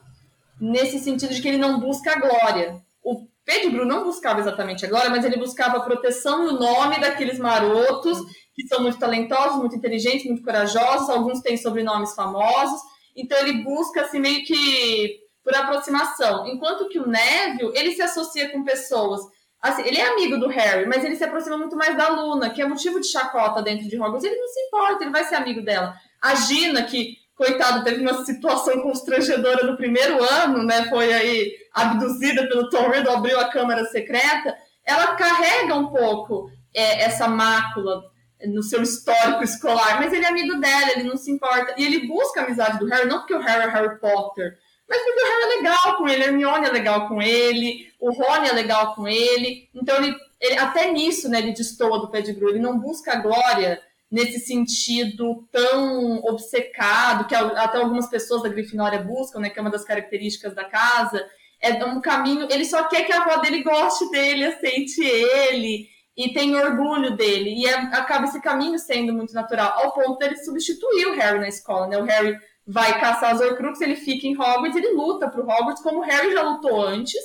nesse 0.59 0.99
sentido 0.99 1.33
de 1.33 1.41
que 1.41 1.47
ele 1.47 1.57
não 1.57 1.79
busca 1.79 2.11
a 2.11 2.19
glória. 2.19 2.79
O 3.03 3.25
Pettigrew 3.43 3.87
não 3.87 4.03
buscava 4.03 4.39
exatamente 4.39 4.85
a 4.85 4.87
glória, 4.87 5.09
mas 5.09 5.25
ele 5.25 5.37
buscava 5.37 5.77
a 5.77 5.81
proteção 5.81 6.43
e 6.43 6.49
o 6.49 6.59
nome 6.59 6.99
daqueles 6.99 7.39
marotos 7.39 8.19
que 8.53 8.67
são 8.67 8.83
muito 8.83 8.99
talentosos, 8.99 9.57
muito 9.57 9.75
inteligentes, 9.75 10.27
muito 10.27 10.43
corajosos, 10.43 11.09
alguns 11.09 11.41
têm 11.41 11.57
sobrenomes 11.57 12.13
famosos, 12.13 12.79
então 13.15 13.39
ele 13.39 13.63
busca 13.63 14.01
assim 14.01 14.19
meio 14.19 14.45
que 14.45 15.19
por 15.43 15.55
aproximação, 15.55 16.45
enquanto 16.45 16.87
que 16.87 16.99
o 16.99 17.07
Neville, 17.07 17.71
ele 17.73 17.93
se 17.93 18.01
associa 18.03 18.51
com 18.51 18.63
pessoas, 18.63 19.21
assim, 19.59 19.81
ele 19.81 19.97
é 19.97 20.07
amigo 20.07 20.37
do 20.37 20.47
Harry, 20.47 20.85
mas 20.85 21.03
ele 21.03 21.15
se 21.15 21.23
aproxima 21.23 21.57
muito 21.57 21.75
mais 21.75 21.97
da 21.97 22.09
Luna, 22.09 22.51
que 22.51 22.61
é 22.61 22.67
motivo 22.67 22.99
de 22.99 23.07
chacota 23.07 23.63
dentro 23.63 23.87
de 23.87 23.97
Hogwarts, 23.97 24.23
ele 24.23 24.39
não 24.39 24.47
se 24.47 24.59
importa, 24.67 25.03
ele 25.03 25.11
vai 25.11 25.23
ser 25.23 25.35
amigo 25.35 25.63
dela. 25.63 25.95
A 26.21 26.35
Gina, 26.35 26.83
que 26.83 27.20
coitado, 27.41 27.83
teve 27.83 28.01
uma 28.01 28.23
situação 28.23 28.81
constrangedora 28.81 29.65
no 29.65 29.75
primeiro 29.75 30.23
ano, 30.23 30.63
né? 30.63 30.87
Foi 30.89 31.11
aí 31.11 31.51
abduzida 31.73 32.47
pelo 32.47 32.69
Tom 32.69 32.91
Riddle, 32.91 33.15
abriu 33.15 33.39
a 33.39 33.49
câmara 33.49 33.83
secreta. 33.85 34.55
Ela 34.85 35.15
carrega 35.15 35.73
um 35.73 35.87
pouco 35.87 36.51
é, 36.71 37.01
essa 37.01 37.27
mácula 37.27 38.03
no 38.45 38.61
seu 38.61 38.83
histórico 38.83 39.43
escolar, 39.43 39.99
mas 39.99 40.13
ele 40.13 40.23
é 40.23 40.29
amigo 40.29 40.59
dela, 40.59 40.91
ele 40.91 41.09
não 41.09 41.17
se 41.17 41.31
importa. 41.31 41.73
E 41.77 41.83
ele 41.83 42.07
busca 42.07 42.41
a 42.41 42.43
amizade 42.43 42.77
do 42.77 42.85
Harry, 42.85 43.07
não 43.07 43.19
porque 43.19 43.33
o 43.33 43.41
Harry 43.41 43.67
é 43.67 43.71
Harry 43.71 43.99
Potter, 43.99 44.55
mas 44.87 45.01
porque 45.01 45.19
o 45.19 45.25
Harry 45.25 45.41
é 45.41 45.55
legal 45.57 45.97
com 45.97 46.07
ele, 46.07 46.23
a 46.23 46.27
Hermione 46.27 46.65
é 46.67 46.71
legal 46.71 47.07
com 47.07 47.21
ele, 47.21 47.91
o 47.99 48.11
Rony 48.11 48.49
é 48.49 48.53
legal 48.53 48.93
com 48.93 49.07
ele. 49.07 49.67
Então, 49.73 49.95
ele, 49.97 50.15
ele 50.39 50.59
até 50.59 50.91
nisso, 50.91 51.27
né, 51.27 51.39
ele 51.39 51.53
destoa 51.53 51.99
do 51.99 52.11
Pettigrew, 52.11 52.49
ele 52.49 52.59
não 52.59 52.77
busca 52.77 53.13
a 53.13 53.19
glória 53.19 53.81
nesse 54.11 54.39
sentido 54.39 55.47
tão 55.51 56.17
obcecado, 56.25 57.25
que 57.27 57.33
até 57.33 57.77
algumas 57.77 58.09
pessoas 58.09 58.43
da 58.43 58.49
Grifinória 58.49 58.99
buscam, 58.99 59.39
né, 59.39 59.49
que 59.49 59.57
é 59.57 59.61
uma 59.61 59.71
das 59.71 59.85
características 59.85 60.53
da 60.53 60.65
casa, 60.65 61.25
é 61.61 61.83
um 61.85 62.01
caminho. 62.01 62.47
Ele 62.51 62.65
só 62.65 62.83
quer 62.87 63.03
que 63.03 63.13
a 63.13 63.21
avó 63.21 63.37
dele 63.37 63.63
goste 63.63 64.09
dele, 64.09 64.45
aceite 64.45 65.01
ele 65.01 65.87
e 66.17 66.33
tenha 66.33 66.65
orgulho 66.65 67.15
dele. 67.15 67.51
E 67.51 67.65
é, 67.65 67.73
acaba 67.73 68.25
esse 68.25 68.41
caminho 68.41 68.77
sendo 68.77 69.13
muito 69.13 69.33
natural, 69.33 69.73
ao 69.77 69.93
ponto 69.93 70.17
dele 70.17 70.35
substituir 70.37 71.05
o 71.07 71.15
Harry 71.15 71.39
na 71.39 71.47
escola, 71.47 71.87
né? 71.87 71.97
O 71.97 72.03
Harry 72.03 72.35
vai 72.67 72.99
caçar 72.99 73.33
os 73.33 73.41
Horcruxes, 73.41 73.81
ele 73.81 73.95
fica 73.95 74.27
em 74.27 74.37
Hogwarts, 74.37 74.75
ele 74.75 74.93
luta 74.93 75.29
pro 75.29 75.43
Hogwarts 75.43 75.81
como 75.81 75.99
o 75.99 76.03
Harry 76.03 76.33
já 76.33 76.41
lutou 76.41 76.81
antes 76.81 77.21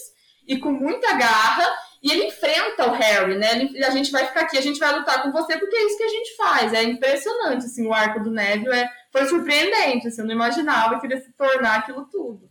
e 0.47 0.59
com 0.59 0.71
muita 0.71 1.15
garra. 1.15 1.67
E 2.07 2.12
ele 2.12 2.27
enfrenta 2.27 2.89
o 2.89 2.93
Harry, 2.93 3.37
né? 3.37 3.53
Ele, 3.53 3.85
a 3.85 3.91
gente 3.91 4.12
vai 4.12 4.24
ficar 4.24 4.43
aqui, 4.43 4.57
a 4.57 4.62
gente 4.62 4.78
vai 4.78 4.97
lutar 4.97 5.24
com 5.24 5.33
você, 5.33 5.59
porque 5.59 5.74
é 5.74 5.87
isso 5.87 5.97
que 5.97 6.05
a 6.05 6.09
gente 6.09 6.37
faz. 6.37 6.73
É 6.73 6.85
impressionante, 6.85 7.66
assim, 7.66 7.85
o 7.85 7.93
arco 7.93 8.23
do 8.23 8.31
Neville 8.31 8.73
é, 8.73 8.89
foi 9.11 9.27
surpreendente, 9.27 10.07
assim, 10.07 10.20
eu 10.20 10.27
não 10.28 10.35
imaginava 10.35 11.01
que 11.01 11.07
ele 11.09 11.15
ia 11.15 11.20
se 11.20 11.33
tornar 11.33 11.81
aquilo 11.81 12.05
tudo. 12.05 12.49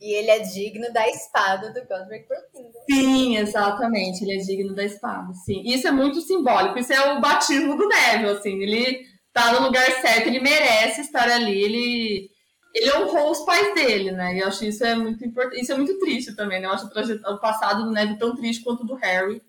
E 0.00 0.12
ele 0.14 0.30
é 0.30 0.38
digno 0.38 0.92
da 0.92 1.08
espada 1.08 1.72
do 1.72 1.84
Godric 1.88 2.28
Gryffindor. 2.28 2.82
Sim, 2.88 3.36
exatamente. 3.38 4.22
Ele 4.22 4.34
é 4.34 4.44
digno 4.44 4.74
da 4.74 4.84
espada, 4.84 5.32
sim. 5.44 5.62
Isso 5.64 5.88
é 5.88 5.90
muito 5.90 6.20
simbólico. 6.20 6.78
Isso 6.78 6.92
é 6.92 7.14
o 7.14 7.20
batismo 7.20 7.76
do 7.76 7.88
Neville, 7.88 8.30
assim. 8.30 8.62
Ele 8.62 9.02
tá 9.32 9.52
no 9.52 9.66
lugar 9.66 9.90
certo, 10.02 10.28
ele 10.28 10.40
merece 10.40 11.00
estar 11.00 11.28
ali. 11.28 11.58
Ele, 11.58 12.30
ele 12.74 12.96
honrou 12.96 13.30
os 13.30 13.40
pais 13.44 13.72
dele, 13.74 14.10
né? 14.10 14.34
E 14.34 14.40
eu 14.40 14.48
acho 14.48 14.64
isso 14.64 14.84
é 14.84 14.94
muito 14.94 15.24
importante. 15.24 15.62
Isso 15.62 15.72
é 15.72 15.76
muito 15.76 15.98
triste 15.98 16.34
também, 16.34 16.60
né? 16.60 16.66
Eu 16.66 16.72
acho 16.72 16.86
o 16.86 17.38
passado 17.38 17.84
do 17.84 17.92
Neville 17.92 18.18
tão 18.18 18.34
triste 18.34 18.64
quanto 18.64 18.82
o 18.82 18.86
do 18.86 18.94
Harry. 18.94 19.40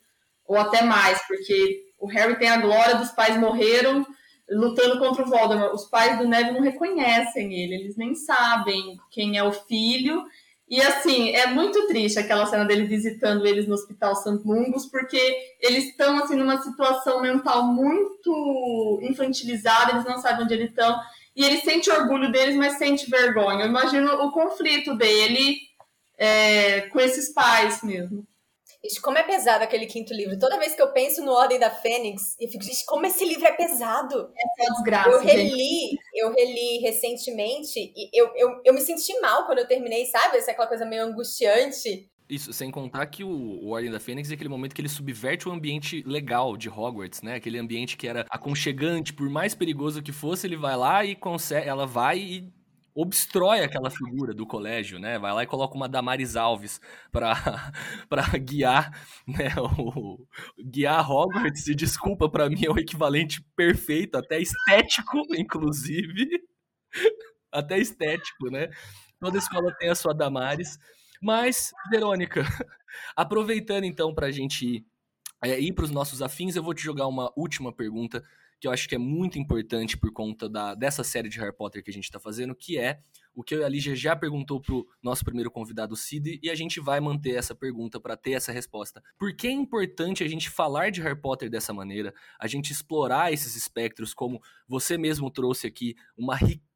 Ou 0.45 0.57
até 0.57 0.83
mais, 0.83 1.19
porque 1.27 1.85
o 1.99 2.07
Harry 2.07 2.37
tem 2.37 2.49
a 2.49 2.61
glória 2.61 2.95
dos 2.95 3.09
pais 3.11 3.35
morreram 3.37 4.05
lutando 4.47 4.99
contra 4.99 5.23
o 5.23 5.29
Voldemort. 5.29 5.73
Os 5.73 5.85
pais 5.85 6.19
do 6.19 6.27
Neville 6.27 6.53
não 6.53 6.61
reconhecem 6.61 7.51
ele, 7.51 7.75
eles 7.75 7.97
nem 7.97 8.13
sabem 8.13 8.97
quem 9.09 9.37
é 9.37 9.43
o 9.43 9.51
filho 9.51 10.23
e 10.67 10.81
assim, 10.81 11.29
é 11.29 11.45
muito 11.45 11.85
triste 11.87 12.17
aquela 12.17 12.45
cena 12.47 12.65
dele 12.65 12.85
visitando 12.85 13.45
eles 13.45 13.67
no 13.67 13.75
Hospital 13.75 14.15
St. 14.15 14.41
Mungus, 14.43 14.87
porque 14.87 15.37
eles 15.61 15.85
estão 15.85 16.17
assim 16.17 16.35
numa 16.35 16.59
situação 16.61 17.21
mental 17.21 17.67
muito 17.67 18.99
infantilizada, 19.03 19.91
eles 19.91 20.05
não 20.05 20.17
sabem 20.17 20.43
onde 20.43 20.55
eles 20.55 20.69
estão, 20.69 20.99
e 21.35 21.43
ele 21.43 21.59
sente 21.61 21.89
orgulho 21.89 22.31
deles, 22.31 22.55
mas 22.55 22.77
sente 22.77 23.09
vergonha. 23.09 23.63
Eu 23.63 23.69
imagino 23.69 24.13
o 24.25 24.31
conflito 24.31 24.95
dele 24.95 25.57
é, 26.17 26.81
com 26.89 26.99
esses 26.99 27.33
pais 27.33 27.83
mesmo. 27.83 28.25
Gente, 28.83 29.01
como 29.01 29.17
é 29.17 29.23
pesado 29.23 29.63
aquele 29.63 29.87
quinto 29.87 30.13
livro. 30.13 30.37
Toda 30.37 30.59
vez 30.59 30.75
que 30.75 30.81
eu 30.81 30.93
penso 30.93 31.23
no 31.25 31.31
Ordem 31.31 31.57
da 31.57 31.71
Fênix, 31.71 32.35
eu 32.39 32.47
fico, 32.47 32.63
gente, 32.63 32.85
como 32.85 33.05
esse 33.05 33.25
livro 33.25 33.45
é 33.45 33.51
pesado. 33.51 34.31
É 34.37 34.63
só 34.63 34.73
desgraça. 34.73 35.09
Eu 35.09 35.19
reli, 35.19 35.49
gente. 35.49 35.99
eu 36.13 36.31
reli 36.31 36.77
recentemente 36.79 37.79
e 37.79 38.09
eu, 38.13 38.31
eu, 38.35 38.61
eu 38.63 38.73
me 38.73 38.81
senti 38.81 39.19
mal 39.19 39.45
quando 39.47 39.59
eu 39.59 39.67
terminei, 39.67 40.05
sabe? 40.05 40.37
Essa 40.37 40.51
é 40.51 40.53
aquela 40.53 40.67
coisa 40.67 40.85
meio 40.85 41.03
angustiante. 41.03 42.07
Isso, 42.27 42.51
sem 42.51 42.71
contar 42.71 43.05
que 43.05 43.23
o, 43.23 43.29
o 43.29 43.69
Ordem 43.69 43.91
da 43.91 43.99
Fênix 43.99 44.31
é 44.31 44.33
aquele 44.33 44.49
momento 44.49 44.73
que 44.73 44.81
ele 44.81 44.89
subverte 44.89 45.47
o 45.47 45.51
ambiente 45.51 46.03
legal 46.07 46.57
de 46.57 46.69
Hogwarts, 46.69 47.21
né? 47.21 47.35
Aquele 47.35 47.59
ambiente 47.59 47.95
que 47.95 48.07
era 48.07 48.25
aconchegante, 48.31 49.13
por 49.13 49.29
mais 49.29 49.53
perigoso 49.53 50.01
que 50.01 50.11
fosse, 50.11 50.47
ele 50.47 50.57
vai 50.57 50.75
lá 50.75 51.05
e 51.05 51.15
consegue. 51.15 51.67
Ela 51.69 51.85
vai 51.85 52.17
e 52.19 52.53
obstrói 52.95 53.59
aquela 53.59 53.91
figura 53.91 54.33
do 54.33 54.47
colégio, 54.47 54.97
né? 54.97 55.19
Vai 55.19 55.33
lá 55.33 55.43
e 55.43 55.47
coloca 55.47 55.75
uma 55.75 55.89
Damaris 55.89 56.35
Alves 56.35 56.79
para 57.11 57.33
para 58.09 58.25
guiar, 58.39 58.91
né, 59.27 59.49
o 59.77 60.17
guiar 60.65 61.11
Hogwarts. 61.11 61.67
E 61.67 61.75
desculpa, 61.75 62.29
para 62.29 62.49
mim 62.49 62.65
é 62.65 62.71
o 62.71 62.79
equivalente 62.79 63.41
perfeito, 63.55 64.17
até 64.17 64.39
estético, 64.39 65.21
inclusive. 65.37 66.27
até 67.51 67.77
estético, 67.77 68.49
né? 68.49 68.69
Toda 69.19 69.37
escola 69.37 69.75
tem 69.77 69.89
a 69.89 69.95
sua 69.95 70.13
Damaris. 70.13 70.77
Mas, 71.25 71.73
Verônica, 71.89 72.43
aproveitando 73.17 73.83
então 73.83 74.13
para 74.13 74.27
a 74.27 74.31
gente 74.31 74.85
é, 75.43 75.59
ir 75.59 75.73
para 75.73 75.85
os 75.85 75.89
nossos 75.89 76.21
afins, 76.21 76.55
eu 76.55 76.61
vou 76.61 76.75
te 76.75 76.83
jogar 76.83 77.07
uma 77.07 77.33
última 77.35 77.73
pergunta 77.73 78.23
que 78.59 78.67
eu 78.67 78.71
acho 78.71 78.87
que 78.87 78.93
é 78.93 78.99
muito 78.99 79.39
importante 79.39 79.97
por 79.97 80.13
conta 80.13 80.47
da, 80.47 80.75
dessa 80.75 81.03
série 81.03 81.27
de 81.27 81.39
Harry 81.39 81.51
Potter 81.51 81.83
que 81.83 81.89
a 81.89 81.93
gente 81.93 82.03
está 82.03 82.19
fazendo, 82.19 82.53
que 82.53 82.77
é 82.77 82.99
o 83.33 83.43
que 83.43 83.55
eu 83.55 83.61
e 83.61 83.63
a 83.63 83.67
Lígia 83.67 83.95
já 83.95 84.15
perguntou 84.15 84.61
pro 84.61 84.87
nosso 85.01 85.25
primeiro 85.25 85.49
convidado, 85.49 85.95
Cid, 85.95 86.39
e 86.43 86.47
a 86.47 86.53
gente 86.53 86.79
vai 86.79 86.99
manter 86.99 87.35
essa 87.35 87.55
pergunta 87.55 87.99
para 87.99 88.15
ter 88.15 88.33
essa 88.33 88.51
resposta. 88.51 89.01
Por 89.17 89.35
que 89.35 89.47
é 89.47 89.51
importante 89.51 90.23
a 90.23 90.27
gente 90.27 90.47
falar 90.47 90.91
de 90.91 91.01
Harry 91.01 91.19
Potter 91.19 91.49
dessa 91.49 91.73
maneira, 91.73 92.13
a 92.39 92.45
gente 92.45 92.71
explorar 92.71 93.33
esses 93.33 93.55
espectros, 93.55 94.13
como 94.13 94.39
você 94.67 94.95
mesmo 94.95 95.31
trouxe 95.31 95.65
aqui, 95.65 95.95
uma 96.15 96.35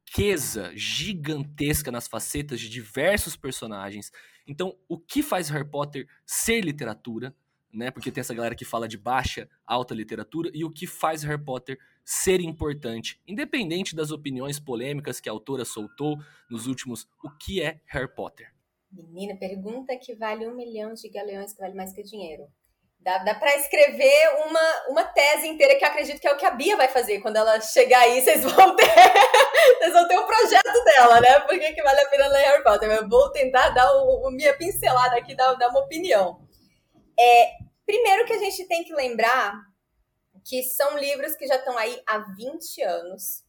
riqueza 0.09 0.71
gigantesca 0.75 1.91
nas 1.91 2.07
facetas 2.07 2.59
de 2.59 2.67
diversos 2.67 3.35
personagens. 3.35 4.11
Então, 4.49 4.75
o 4.87 4.97
que 4.97 5.21
faz 5.21 5.47
Harry 5.49 5.69
Potter 5.69 6.07
ser 6.25 6.61
literatura? 6.61 7.35
né? 7.71 7.91
Porque 7.91 8.11
tem 8.11 8.21
essa 8.21 8.33
galera 8.33 8.55
que 8.55 8.65
fala 8.65 8.87
de 8.87 8.97
baixa, 8.97 9.47
alta 9.65 9.93
literatura 9.93 10.49
e 10.53 10.65
o 10.65 10.71
que 10.71 10.87
faz 10.87 11.23
Harry 11.23 11.43
Potter 11.43 11.77
ser 12.03 12.41
importante, 12.41 13.21
independente 13.27 13.95
das 13.95 14.09
opiniões 14.09 14.59
polêmicas 14.59 15.19
que 15.19 15.29
a 15.29 15.31
autora 15.31 15.63
soltou 15.63 16.17
nos 16.49 16.65
últimos. 16.65 17.07
O 17.23 17.29
que 17.29 17.61
é 17.61 17.79
Harry 17.85 18.13
Potter? 18.13 18.51
Menina, 18.91 19.37
pergunta 19.37 19.95
que 19.95 20.15
vale 20.15 20.47
um 20.47 20.55
milhão 20.55 20.93
de 20.95 21.07
galeões, 21.09 21.53
que 21.53 21.59
vale 21.59 21.75
mais 21.75 21.93
que 21.93 22.01
dinheiro. 22.01 22.47
Dá, 23.01 23.19
dá 23.19 23.33
para 23.33 23.55
escrever 23.55 24.29
uma, 24.45 24.87
uma 24.89 25.03
tese 25.05 25.47
inteira 25.47 25.77
que 25.77 25.85
acredito 25.85 26.19
que 26.19 26.27
é 26.27 26.33
o 26.33 26.37
que 26.37 26.45
a 26.45 26.51
Bia 26.51 26.75
vai 26.75 26.89
fazer. 26.89 27.21
Quando 27.21 27.37
ela 27.37 27.61
chegar 27.61 28.01
aí, 28.01 28.21
vocês 28.21 28.43
vão 28.43 28.75
ter, 28.75 28.85
vocês 29.79 29.93
vão 29.93 30.07
ter 30.07 30.19
um 30.19 30.25
projeto 30.25 30.83
dela, 30.83 31.21
né? 31.21 31.39
Por 31.39 31.57
que, 31.57 31.81
vale 31.81 32.01
a 32.01 32.09
pena 32.09 32.27
ler 32.27 32.43
Harry 32.43 32.63
Potter? 32.63 32.91
Eu 32.91 33.07
vou 33.07 33.31
tentar 33.31 33.69
dar 33.69 33.89
o 33.93 34.29
minha 34.31 34.55
pincelada 34.57 35.15
aqui, 35.15 35.33
dar, 35.33 35.53
dar 35.53 35.69
uma 35.69 35.79
opinião. 35.79 36.41
É, 37.17 37.51
primeiro 37.85 38.25
que 38.25 38.33
a 38.33 38.39
gente 38.39 38.67
tem 38.67 38.83
que 38.83 38.93
lembrar 38.93 39.53
que 40.45 40.61
são 40.63 40.97
livros 40.97 41.35
que 41.35 41.47
já 41.47 41.55
estão 41.55 41.77
aí 41.77 42.01
há 42.05 42.19
20 42.19 42.81
anos 42.81 43.43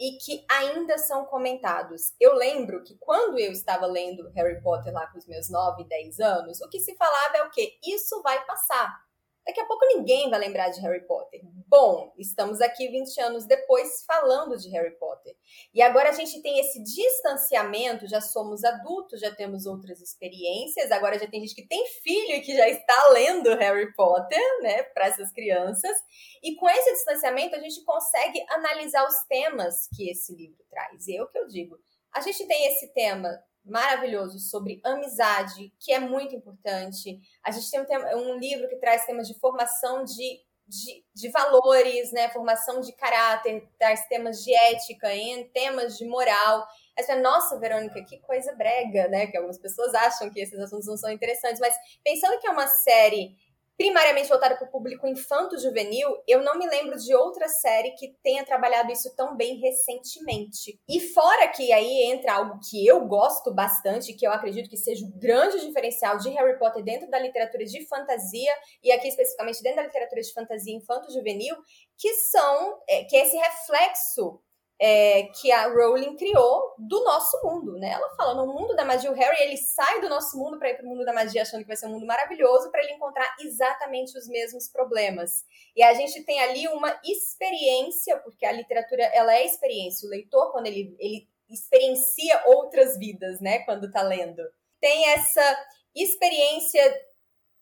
e 0.00 0.16
que 0.16 0.46
ainda 0.50 0.96
são 0.96 1.26
comentados. 1.26 2.14
Eu 2.18 2.34
lembro 2.34 2.82
que 2.82 2.96
quando 2.98 3.38
eu 3.38 3.52
estava 3.52 3.86
lendo 3.86 4.30
Harry 4.30 4.60
Potter 4.62 4.94
lá 4.94 5.06
com 5.08 5.18
os 5.18 5.26
meus 5.26 5.50
9, 5.50 5.84
10 5.84 6.18
anos, 6.20 6.60
o 6.62 6.68
que 6.70 6.80
se 6.80 6.96
falava 6.96 7.36
é 7.36 7.42
o 7.42 7.50
quê? 7.50 7.78
Isso 7.84 8.22
vai 8.22 8.42
passar. 8.46 9.09
Daqui 9.46 9.60
a 9.60 9.64
pouco 9.64 9.84
ninguém 9.86 10.28
vai 10.28 10.38
lembrar 10.38 10.68
de 10.68 10.80
Harry 10.80 11.06
Potter. 11.06 11.40
Bom, 11.66 12.12
estamos 12.18 12.60
aqui 12.60 12.88
20 12.88 13.20
anos 13.20 13.46
depois 13.46 14.04
falando 14.06 14.56
de 14.56 14.68
Harry 14.70 14.96
Potter. 14.98 15.34
E 15.72 15.80
agora 15.80 16.10
a 16.10 16.12
gente 16.12 16.42
tem 16.42 16.60
esse 16.60 16.82
distanciamento, 16.82 18.06
já 18.06 18.20
somos 18.20 18.64
adultos, 18.64 19.20
já 19.20 19.34
temos 19.34 19.66
outras 19.66 20.00
experiências, 20.00 20.90
agora 20.90 21.18
já 21.18 21.26
tem 21.26 21.40
gente 21.40 21.54
que 21.54 21.66
tem 21.66 21.86
filho 22.02 22.36
e 22.36 22.40
que 22.42 22.54
já 22.54 22.68
está 22.68 23.08
lendo 23.10 23.56
Harry 23.56 23.92
Potter, 23.94 24.62
né, 24.62 24.82
para 24.82 25.06
essas 25.06 25.32
crianças. 25.32 25.96
E 26.42 26.54
com 26.56 26.68
esse 26.68 26.92
distanciamento 26.92 27.56
a 27.56 27.60
gente 27.60 27.82
consegue 27.84 28.44
analisar 28.50 29.06
os 29.06 29.24
temas 29.28 29.88
que 29.96 30.10
esse 30.10 30.34
livro 30.34 30.62
traz. 30.68 31.06
E 31.08 31.16
é 31.16 31.22
o 31.22 31.28
que 31.28 31.38
eu 31.38 31.46
digo. 31.46 31.78
A 32.12 32.20
gente 32.20 32.46
tem 32.46 32.66
esse 32.66 32.92
tema 32.92 33.30
maravilhoso 33.64 34.38
sobre 34.38 34.80
amizade, 34.84 35.72
que 35.78 35.92
é 35.92 36.00
muito 36.00 36.34
importante. 36.34 37.20
A 37.44 37.50
gente 37.50 37.70
tem 37.70 37.80
um, 37.80 37.84
tema, 37.84 38.08
um 38.16 38.38
livro 38.38 38.68
que 38.68 38.76
traz 38.76 39.04
temas 39.04 39.28
de 39.28 39.38
formação 39.38 40.04
de, 40.04 40.40
de, 40.66 41.04
de, 41.14 41.28
valores, 41.30 42.12
né? 42.12 42.28
formação 42.30 42.80
de 42.80 42.92
caráter, 42.92 43.68
traz 43.78 44.06
temas 44.06 44.42
de 44.42 44.52
ética, 44.54 45.08
temas 45.52 45.98
de 45.98 46.06
moral. 46.06 46.66
Essa 46.96 47.16
nossa, 47.16 47.58
Verônica, 47.58 48.04
que 48.04 48.18
coisa 48.18 48.54
brega, 48.54 49.08
né? 49.08 49.26
Que 49.26 49.36
algumas 49.36 49.58
pessoas 49.58 49.94
acham 49.94 50.30
que 50.30 50.40
esses 50.40 50.58
assuntos 50.58 50.86
não 50.86 50.96
são 50.96 51.10
interessantes, 51.10 51.60
mas 51.60 51.74
pensando 52.02 52.38
que 52.40 52.46
é 52.46 52.50
uma 52.50 52.66
série 52.66 53.36
primariamente 53.80 54.28
voltada 54.28 54.56
para 54.56 54.68
o 54.68 54.70
público 54.70 55.06
infanto-juvenil, 55.06 56.22
eu 56.28 56.42
não 56.42 56.58
me 56.58 56.66
lembro 56.66 56.98
de 56.98 57.14
outra 57.14 57.48
série 57.48 57.92
que 57.92 58.14
tenha 58.22 58.44
trabalhado 58.44 58.92
isso 58.92 59.16
tão 59.16 59.34
bem 59.34 59.58
recentemente. 59.58 60.78
E 60.86 61.00
fora 61.00 61.48
que 61.48 61.72
aí 61.72 62.12
entra 62.12 62.34
algo 62.34 62.60
que 62.68 62.86
eu 62.86 63.06
gosto 63.06 63.50
bastante, 63.50 64.12
que 64.12 64.26
eu 64.26 64.32
acredito 64.32 64.68
que 64.68 64.76
seja 64.76 65.02
o 65.06 65.18
grande 65.18 65.66
diferencial 65.66 66.18
de 66.18 66.28
Harry 66.28 66.58
Potter 66.58 66.84
dentro 66.84 67.08
da 67.08 67.18
literatura 67.18 67.64
de 67.64 67.86
fantasia, 67.86 68.52
e 68.84 68.92
aqui 68.92 69.08
especificamente 69.08 69.62
dentro 69.62 69.76
da 69.76 69.84
literatura 69.84 70.20
de 70.20 70.30
fantasia 70.34 70.76
infanto-juvenil, 70.76 71.56
que 71.96 72.12
são, 72.16 72.82
é, 72.86 73.04
que 73.04 73.16
é 73.16 73.24
esse 73.24 73.36
reflexo 73.38 74.42
é, 74.82 75.24
que 75.24 75.52
a 75.52 75.68
Rowling 75.68 76.16
criou 76.16 76.74
do 76.78 77.04
nosso 77.04 77.38
mundo, 77.44 77.72
né? 77.74 77.90
Ela 77.90 78.08
fala, 78.16 78.34
no 78.34 78.50
mundo 78.50 78.74
da 78.74 78.82
magia, 78.82 79.12
o 79.12 79.14
Harry 79.14 79.42
ele 79.42 79.58
sai 79.58 80.00
do 80.00 80.08
nosso 80.08 80.38
mundo 80.38 80.58
para 80.58 80.70
ir 80.70 80.76
para 80.76 80.86
o 80.86 80.88
mundo 80.88 81.04
da 81.04 81.12
magia 81.12 81.42
achando 81.42 81.60
que 81.60 81.68
vai 81.68 81.76
ser 81.76 81.86
um 81.86 81.90
mundo 81.90 82.06
maravilhoso 82.06 82.70
para 82.70 82.82
ele 82.82 82.94
encontrar 82.94 83.36
exatamente 83.40 84.16
os 84.16 84.26
mesmos 84.26 84.68
problemas. 84.68 85.44
E 85.76 85.82
a 85.82 85.92
gente 85.92 86.24
tem 86.24 86.40
ali 86.40 86.66
uma 86.68 86.98
experiência, 87.04 88.16
porque 88.20 88.46
a 88.46 88.52
literatura 88.52 89.02
ela 89.12 89.34
é 89.34 89.44
experiência. 89.44 90.06
O 90.06 90.10
leitor 90.10 90.50
quando 90.50 90.66
ele, 90.66 90.96
ele 90.98 91.28
experiencia 91.50 92.42
outras 92.46 92.96
vidas, 92.96 93.38
né? 93.38 93.58
Quando 93.64 93.86
está 93.86 94.00
lendo, 94.00 94.42
tem 94.80 95.10
essa 95.10 95.66
experiência 95.94 96.82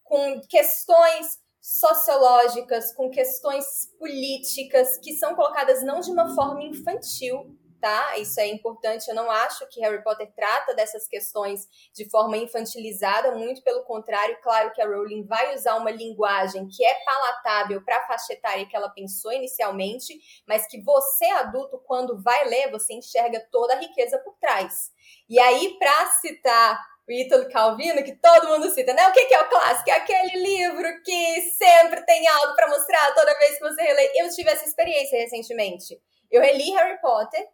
com 0.04 0.40
questões 0.48 1.40
sociológicas, 1.60 2.94
com 2.94 3.10
questões 3.10 3.64
políticas 3.98 4.98
que 4.98 5.14
são 5.14 5.34
colocadas 5.34 5.82
não 5.82 6.00
de 6.00 6.10
uma 6.10 6.34
forma 6.34 6.62
infantil, 6.62 7.56
tá? 7.80 8.16
Isso 8.18 8.40
é 8.40 8.46
importante. 8.46 9.08
Eu 9.08 9.14
não 9.14 9.30
acho 9.30 9.66
que 9.68 9.80
Harry 9.80 10.02
Potter 10.02 10.30
trata 10.34 10.74
dessas 10.74 11.06
questões 11.06 11.68
de 11.94 12.08
forma 12.08 12.36
infantilizada, 12.36 13.32
muito 13.34 13.62
pelo 13.62 13.84
contrário. 13.84 14.38
Claro 14.42 14.72
que 14.72 14.82
a 14.82 14.86
Rowling 14.86 15.26
vai 15.26 15.54
usar 15.54 15.76
uma 15.76 15.90
linguagem 15.90 16.68
que 16.68 16.84
é 16.84 16.94
palatável 17.04 17.82
para 17.84 17.98
a 17.98 18.06
faixa 18.06 18.32
etária 18.32 18.66
que 18.66 18.76
ela 18.76 18.88
pensou 18.90 19.32
inicialmente, 19.32 20.18
mas 20.46 20.66
que 20.66 20.82
você, 20.82 21.26
adulto, 21.26 21.78
quando 21.86 22.20
vai 22.22 22.48
ler, 22.48 22.70
você 22.70 22.94
enxerga 22.94 23.40
toda 23.50 23.74
a 23.74 23.78
riqueza 23.78 24.18
por 24.18 24.34
trás. 24.38 24.90
E 25.28 25.38
aí, 25.38 25.76
para 25.78 26.06
citar 26.20 26.97
o 27.08 27.12
Ítalo 27.12 27.48
Calvino, 27.48 28.04
que 28.04 28.16
todo 28.16 28.48
mundo 28.48 28.68
cita, 28.70 28.92
né? 28.92 29.08
O 29.08 29.12
que 29.12 29.32
é 29.32 29.40
o 29.40 29.48
clássico? 29.48 29.90
É 29.90 29.94
aquele 29.94 30.42
livro 30.42 31.02
que 31.02 31.40
sempre 31.52 32.04
tem 32.04 32.26
algo 32.28 32.54
para 32.54 32.68
mostrar 32.68 33.14
toda 33.14 33.38
vez 33.38 33.54
que 33.58 33.64
você 33.64 33.82
relê. 33.82 34.12
Eu 34.14 34.28
tive 34.30 34.50
essa 34.50 34.66
experiência 34.66 35.18
recentemente. 35.18 35.98
Eu 36.30 36.42
reli 36.42 36.70
Harry 36.72 37.00
Potter 37.00 37.48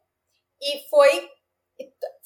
e 0.60 0.89
foi 0.89 1.28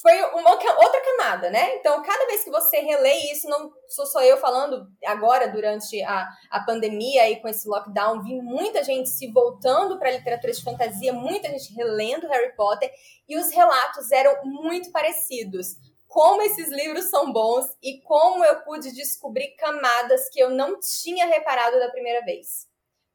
foi 0.00 0.12
uma 0.34 0.52
outra 0.52 1.00
camada, 1.00 1.50
né? 1.50 1.76
Então, 1.76 2.02
cada 2.02 2.26
vez 2.26 2.44
que 2.44 2.50
você 2.50 2.80
relê 2.80 3.32
isso, 3.32 3.48
não 3.48 3.72
sou 3.88 4.06
só 4.06 4.22
eu 4.22 4.36
falando 4.36 4.86
agora, 5.04 5.48
durante 5.48 6.00
a, 6.02 6.28
a 6.50 6.60
pandemia 6.60 7.28
e 7.30 7.40
com 7.40 7.48
esse 7.48 7.66
lockdown, 7.66 8.22
vi 8.22 8.40
muita 8.42 8.84
gente 8.84 9.08
se 9.08 9.32
voltando 9.32 9.98
para 9.98 10.10
a 10.10 10.12
literatura 10.12 10.52
de 10.52 10.62
fantasia, 10.62 11.12
muita 11.12 11.48
gente 11.48 11.74
relendo 11.74 12.28
Harry 12.28 12.54
Potter, 12.54 12.92
e 13.26 13.36
os 13.36 13.50
relatos 13.50 14.12
eram 14.12 14.44
muito 14.44 14.92
parecidos. 14.92 15.76
Como 16.08 16.40
esses 16.42 16.68
livros 16.70 17.10
são 17.10 17.30
bons 17.32 17.66
e 17.82 18.00
como 18.00 18.44
eu 18.44 18.62
pude 18.62 18.92
descobrir 18.92 19.54
camadas 19.56 20.28
que 20.30 20.40
eu 20.40 20.50
não 20.50 20.80
tinha 20.80 21.26
reparado 21.26 21.78
da 21.78 21.90
primeira 21.90 22.24
vez. 22.24 22.66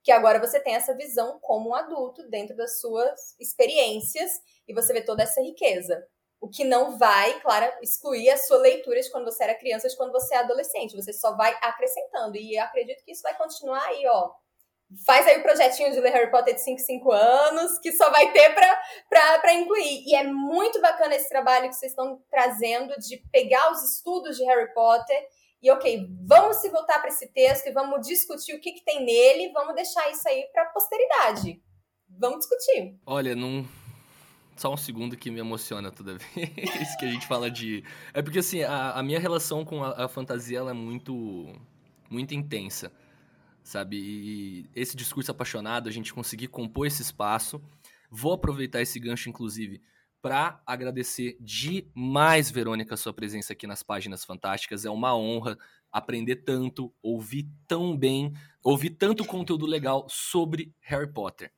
Que 0.03 0.11
agora 0.11 0.39
você 0.39 0.59
tem 0.59 0.75
essa 0.75 0.95
visão 0.95 1.39
como 1.41 1.71
um 1.71 1.75
adulto 1.75 2.29
dentro 2.29 2.55
das 2.55 2.79
suas 2.79 3.35
experiências 3.39 4.31
e 4.67 4.73
você 4.73 4.93
vê 4.93 5.01
toda 5.01 5.23
essa 5.23 5.41
riqueza. 5.41 6.07
O 6.39 6.47
que 6.47 6.63
não 6.63 6.97
vai, 6.97 7.39
claro, 7.41 7.73
excluir 7.81 8.29
a 8.29 8.37
sua 8.37 8.57
leitura 8.57 9.01
de 9.01 9.09
quando 9.09 9.25
você 9.25 9.43
era 9.43 9.55
criança, 9.55 9.89
de 9.89 9.97
quando 9.97 10.11
você 10.11 10.35
é 10.35 10.39
adolescente. 10.39 10.95
Você 10.95 11.13
só 11.13 11.35
vai 11.35 11.57
acrescentando. 11.61 12.37
E 12.37 12.57
acredito 12.59 13.03
que 13.03 13.11
isso 13.13 13.23
vai 13.23 13.35
continuar 13.35 13.83
aí, 13.85 14.05
ó. 14.07 14.31
Faz 15.05 15.25
aí 15.27 15.39
o 15.39 15.43
projetinho 15.43 15.91
de 15.91 15.99
ler 15.99 16.11
Harry 16.11 16.31
Potter 16.31 16.53
de 16.53 16.61
5 16.61 16.79
5 16.79 17.11
anos, 17.11 17.79
que 17.79 17.91
só 17.91 18.09
vai 18.11 18.31
ter 18.31 18.53
para 18.53 19.53
incluir. 19.53 20.03
E 20.05 20.15
é 20.15 20.23
muito 20.23 20.79
bacana 20.81 21.15
esse 21.15 21.29
trabalho 21.29 21.69
que 21.69 21.75
vocês 21.75 21.91
estão 21.91 22.21
trazendo 22.29 22.93
de 22.99 23.17
pegar 23.31 23.71
os 23.71 23.81
estudos 23.83 24.37
de 24.37 24.43
Harry 24.45 24.73
Potter 24.73 25.27
e, 25.63 25.71
ok, 25.71 26.09
vamos 26.27 26.57
se 26.57 26.67
voltar 26.67 26.99
para 26.99 27.07
esse 27.07 27.25
texto 27.31 27.67
e 27.67 27.71
vamos 27.71 28.05
discutir 28.05 28.53
o 28.53 28.59
que, 28.59 28.73
que 28.73 28.83
tem 28.83 29.05
nele, 29.05 29.53
vamos 29.53 29.73
deixar 29.73 30.11
isso 30.11 30.27
aí 30.27 30.45
para 30.51 30.63
a 30.63 30.65
posteridade. 30.65 31.63
Vamos 32.09 32.39
discutir. 32.39 32.99
Olha, 33.05 33.33
não 33.33 33.65
só 34.57 34.73
um 34.73 34.77
segundo 34.77 35.15
que 35.15 35.31
me 35.31 35.39
emociona 35.39 35.89
toda 35.89 36.17
vez 36.35 36.95
que 36.97 37.05
a 37.05 37.07
gente 37.07 37.25
fala 37.25 37.49
de. 37.49 37.81
É 38.13 38.21
porque, 38.21 38.39
assim, 38.39 38.61
a, 38.61 38.91
a 38.91 39.01
minha 39.01 39.21
relação 39.21 39.63
com 39.63 39.81
a, 39.81 40.03
a, 40.03 40.07
fantasia 40.09 40.59
ela 40.59 40.71
é 40.71 40.73
muito. 40.73 41.55
muito 42.09 42.35
intensa, 42.35 42.91
sabe? 43.63 43.97
E 43.97 44.69
esse 44.75 44.95
discurso 44.95 45.31
apaixonado, 45.31 45.87
a 45.87 45.91
gente 45.91 46.13
conseguir 46.13 46.47
compor 46.47 46.87
esse 46.87 47.01
espaço. 47.01 47.61
Vou 48.09 48.33
aproveitar 48.33 48.81
esse 48.81 48.99
gancho, 48.99 49.29
inclusive, 49.29 49.81
para 50.21 50.61
agradecer 50.65 51.37
demais, 51.39 52.51
Verônica, 52.51 52.95
sua 52.95 53.13
presença 53.13 53.53
aqui 53.53 53.65
nas 53.65 53.81
páginas 53.83 54.23
fantásticas. 54.23 54.85
É 54.85 54.89
uma 54.89 55.15
honra 55.15 55.57
aprender 55.91 56.37
tanto, 56.37 56.93
ouvir 57.01 57.47
tão 57.67 57.95
bem, 57.97 58.33
ouvir 58.63 58.91
tanto 58.91 59.25
conteúdo 59.25 59.65
legal 59.65 60.07
sobre 60.09 60.73
Harry 60.81 61.11
Potter. 61.11 61.51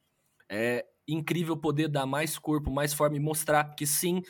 É, 0.50 0.86
incrível 1.08 1.56
poder 1.56 1.88
dar 1.88 2.06
mais 2.06 2.38
corpo, 2.38 2.72
mais 2.72 2.94
forma 2.94 3.16
e 3.16 3.20
mostrar 3.20 3.76
que 3.76 3.86
sim, 3.86 4.22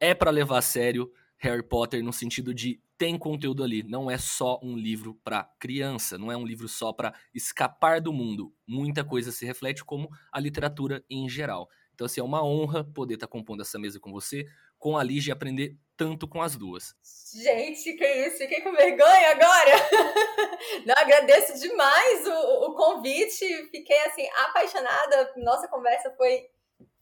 é 0.00 0.14
para 0.14 0.30
levar 0.30 0.58
a 0.58 0.62
sério 0.62 1.12
Harry 1.38 1.62
Potter 1.62 2.02
no 2.02 2.12
sentido 2.12 2.54
de 2.54 2.80
tem 2.96 3.18
conteúdo 3.18 3.64
ali, 3.64 3.82
não 3.82 4.10
é 4.10 4.16
só 4.16 4.60
um 4.62 4.76
livro 4.76 5.18
para 5.24 5.44
criança, 5.58 6.16
não 6.16 6.30
é 6.30 6.36
um 6.36 6.46
livro 6.46 6.68
só 6.68 6.92
para 6.92 7.12
escapar 7.34 8.00
do 8.00 8.12
mundo. 8.12 8.54
Muita 8.66 9.04
coisa 9.04 9.32
se 9.32 9.44
reflete 9.44 9.84
como 9.84 10.08
a 10.32 10.38
literatura 10.38 11.04
em 11.10 11.28
geral. 11.28 11.68
Então, 11.92 12.06
assim, 12.06 12.20
é 12.20 12.24
uma 12.24 12.44
honra 12.44 12.84
poder 12.84 13.14
estar 13.14 13.26
tá 13.26 13.30
compondo 13.30 13.62
essa 13.62 13.78
mesa 13.78 14.00
com 14.00 14.12
você, 14.12 14.46
com 14.78 14.96
a 14.98 15.02
Lígia 15.02 15.30
e 15.30 15.32
aprender 15.32 15.76
tanto 15.96 16.26
com 16.26 16.42
as 16.42 16.56
duas. 16.56 16.94
Gente, 17.32 17.94
que 17.94 18.04
isso? 18.04 18.38
Fiquei 18.38 18.60
com 18.60 18.72
vergonha 18.72 19.30
agora. 19.30 19.72
Não, 20.84 20.94
agradeço 20.96 21.58
demais 21.60 22.26
o, 22.26 22.70
o 22.70 22.74
convite. 22.74 23.46
Fiquei, 23.70 23.98
assim, 24.06 24.26
apaixonada. 24.46 25.32
Nossa 25.36 25.68
conversa 25.68 26.12
foi, 26.16 26.46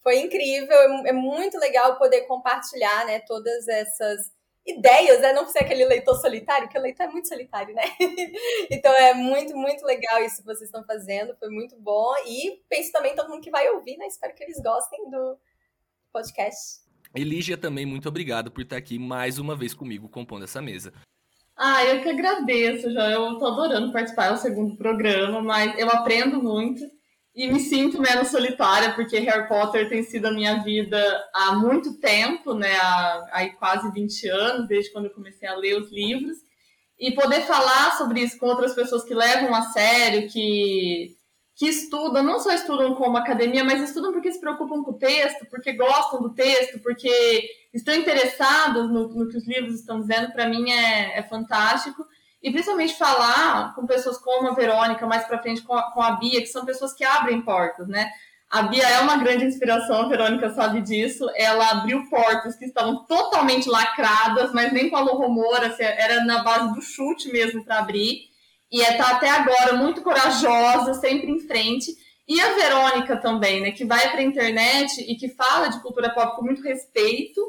foi 0.02 0.20
incrível. 0.20 0.76
É, 0.76 1.08
é 1.08 1.12
muito 1.12 1.58
legal 1.58 1.98
poder 1.98 2.22
compartilhar, 2.22 3.06
né, 3.06 3.20
todas 3.20 3.66
essas 3.66 4.30
ideias, 4.66 5.20
né? 5.20 5.32
Não 5.32 5.46
ser 5.46 5.60
aquele 5.60 5.84
leitor 5.84 6.16
solitário, 6.16 6.64
porque 6.64 6.78
o 6.78 6.82
leitor 6.82 7.06
é 7.06 7.08
muito 7.08 7.28
solitário, 7.28 7.74
né? 7.74 7.82
então 8.70 8.92
é 8.92 9.14
muito, 9.14 9.56
muito 9.56 9.84
legal 9.84 10.22
isso 10.22 10.38
que 10.38 10.46
vocês 10.46 10.68
estão 10.68 10.84
fazendo, 10.84 11.36
foi 11.36 11.48
muito 11.48 11.76
bom. 11.78 12.12
E 12.26 12.62
penso 12.68 12.92
também 12.92 13.14
todo 13.14 13.28
mundo 13.28 13.42
que 13.42 13.50
vai 13.50 13.68
ouvir, 13.70 13.96
né? 13.96 14.06
Espero 14.06 14.34
que 14.34 14.44
eles 14.44 14.60
gostem 14.62 15.10
do 15.10 15.36
podcast. 16.12 16.82
Elígia 17.14 17.58
também, 17.58 17.84
muito 17.84 18.08
obrigado 18.08 18.50
por 18.50 18.62
estar 18.62 18.76
aqui 18.76 18.98
mais 18.98 19.38
uma 19.38 19.54
vez 19.54 19.74
comigo 19.74 20.08
compondo 20.08 20.44
essa 20.44 20.62
mesa. 20.62 20.92
Ah, 21.56 21.84
eu 21.84 22.02
que 22.02 22.08
agradeço, 22.08 22.90
já. 22.92 23.10
Eu 23.10 23.38
tô 23.38 23.46
adorando 23.46 23.92
participar 23.92 24.30
do 24.30 24.38
segundo 24.38 24.76
programa, 24.76 25.42
mas 25.42 25.78
eu 25.78 25.88
aprendo 25.90 26.42
muito 26.42 26.82
e 27.34 27.50
me 27.50 27.60
sinto 27.60 28.00
menos 28.00 28.28
solitária, 28.28 28.92
porque 28.94 29.18
Harry 29.18 29.48
Potter 29.48 29.88
tem 29.88 30.02
sido 30.02 30.26
a 30.26 30.32
minha 30.32 30.62
vida 30.62 31.00
há 31.34 31.52
muito 31.52 31.98
tempo, 31.98 32.54
né? 32.54 32.74
Há, 32.76 33.28
há 33.32 33.48
quase 33.56 33.90
20 33.90 34.28
anos, 34.28 34.68
desde 34.68 34.92
quando 34.92 35.06
eu 35.06 35.14
comecei 35.14 35.48
a 35.48 35.56
ler 35.56 35.80
os 35.80 35.90
livros. 35.90 36.36
E 36.98 37.12
poder 37.12 37.40
falar 37.42 37.96
sobre 37.96 38.20
isso 38.20 38.38
com 38.38 38.46
outras 38.46 38.74
pessoas 38.74 39.04
que 39.04 39.14
levam 39.14 39.54
a 39.54 39.62
sério, 39.62 40.28
que 40.30 41.16
que 41.54 41.68
estudam, 41.68 42.22
não 42.22 42.40
só 42.40 42.52
estudam 42.52 42.94
como 42.94 43.16
academia, 43.16 43.62
mas 43.62 43.82
estudam 43.82 44.12
porque 44.12 44.32
se 44.32 44.40
preocupam 44.40 44.82
com 44.82 44.92
o 44.92 44.98
texto, 44.98 45.46
porque 45.50 45.74
gostam 45.74 46.22
do 46.22 46.34
texto, 46.34 46.80
porque 46.80 47.48
estão 47.72 47.94
interessados 47.94 48.90
no, 48.90 49.08
no 49.08 49.28
que 49.28 49.36
os 49.36 49.46
livros 49.46 49.74
estão 49.74 50.00
dizendo, 50.00 50.32
para 50.32 50.48
mim 50.48 50.70
é, 50.70 51.18
é, 51.18 51.22
fantástico. 51.22 52.04
E 52.42 52.50
principalmente 52.50 52.98
falar 52.98 53.74
com 53.74 53.86
pessoas 53.86 54.18
como 54.18 54.48
a 54.48 54.54
Verônica, 54.54 55.06
mais 55.06 55.24
para 55.24 55.40
frente 55.40 55.62
com 55.62 55.74
a, 55.74 55.92
com 55.92 56.02
a 56.02 56.12
Bia, 56.12 56.40
que 56.40 56.46
são 56.46 56.64
pessoas 56.64 56.92
que 56.92 57.04
abrem 57.04 57.42
portas, 57.42 57.86
né? 57.86 58.10
A 58.50 58.62
Bia 58.64 58.86
é 58.86 59.00
uma 59.00 59.16
grande 59.16 59.44
inspiração, 59.44 60.02
a 60.02 60.08
Verônica 60.08 60.50
sabe 60.50 60.82
disso. 60.82 61.26
Ela 61.36 61.70
abriu 61.70 62.04
portas 62.10 62.56
que 62.56 62.66
estavam 62.66 63.04
totalmente 63.06 63.68
lacradas, 63.68 64.52
mas 64.52 64.72
nem 64.72 64.90
com 64.90 64.96
a 64.96 65.66
assim, 65.66 65.84
era 65.84 66.24
na 66.24 66.42
base 66.42 66.74
do 66.74 66.82
chute 66.82 67.32
mesmo 67.32 67.64
para 67.64 67.78
abrir 67.78 68.32
e 68.72 68.80
está 68.80 69.10
é, 69.10 69.12
até 69.12 69.30
agora 69.30 69.74
muito 69.74 70.00
corajosa, 70.00 70.94
sempre 70.94 71.30
em 71.30 71.40
frente. 71.40 71.94
E 72.26 72.40
a 72.40 72.54
Verônica 72.54 73.16
também, 73.18 73.60
né, 73.60 73.70
que 73.72 73.84
vai 73.84 74.10
para 74.10 74.20
a 74.20 74.24
internet 74.24 75.02
e 75.02 75.14
que 75.16 75.28
fala 75.28 75.68
de 75.68 75.80
cultura 75.82 76.08
pop 76.14 76.34
com 76.34 76.42
muito 76.42 76.62
respeito, 76.62 77.40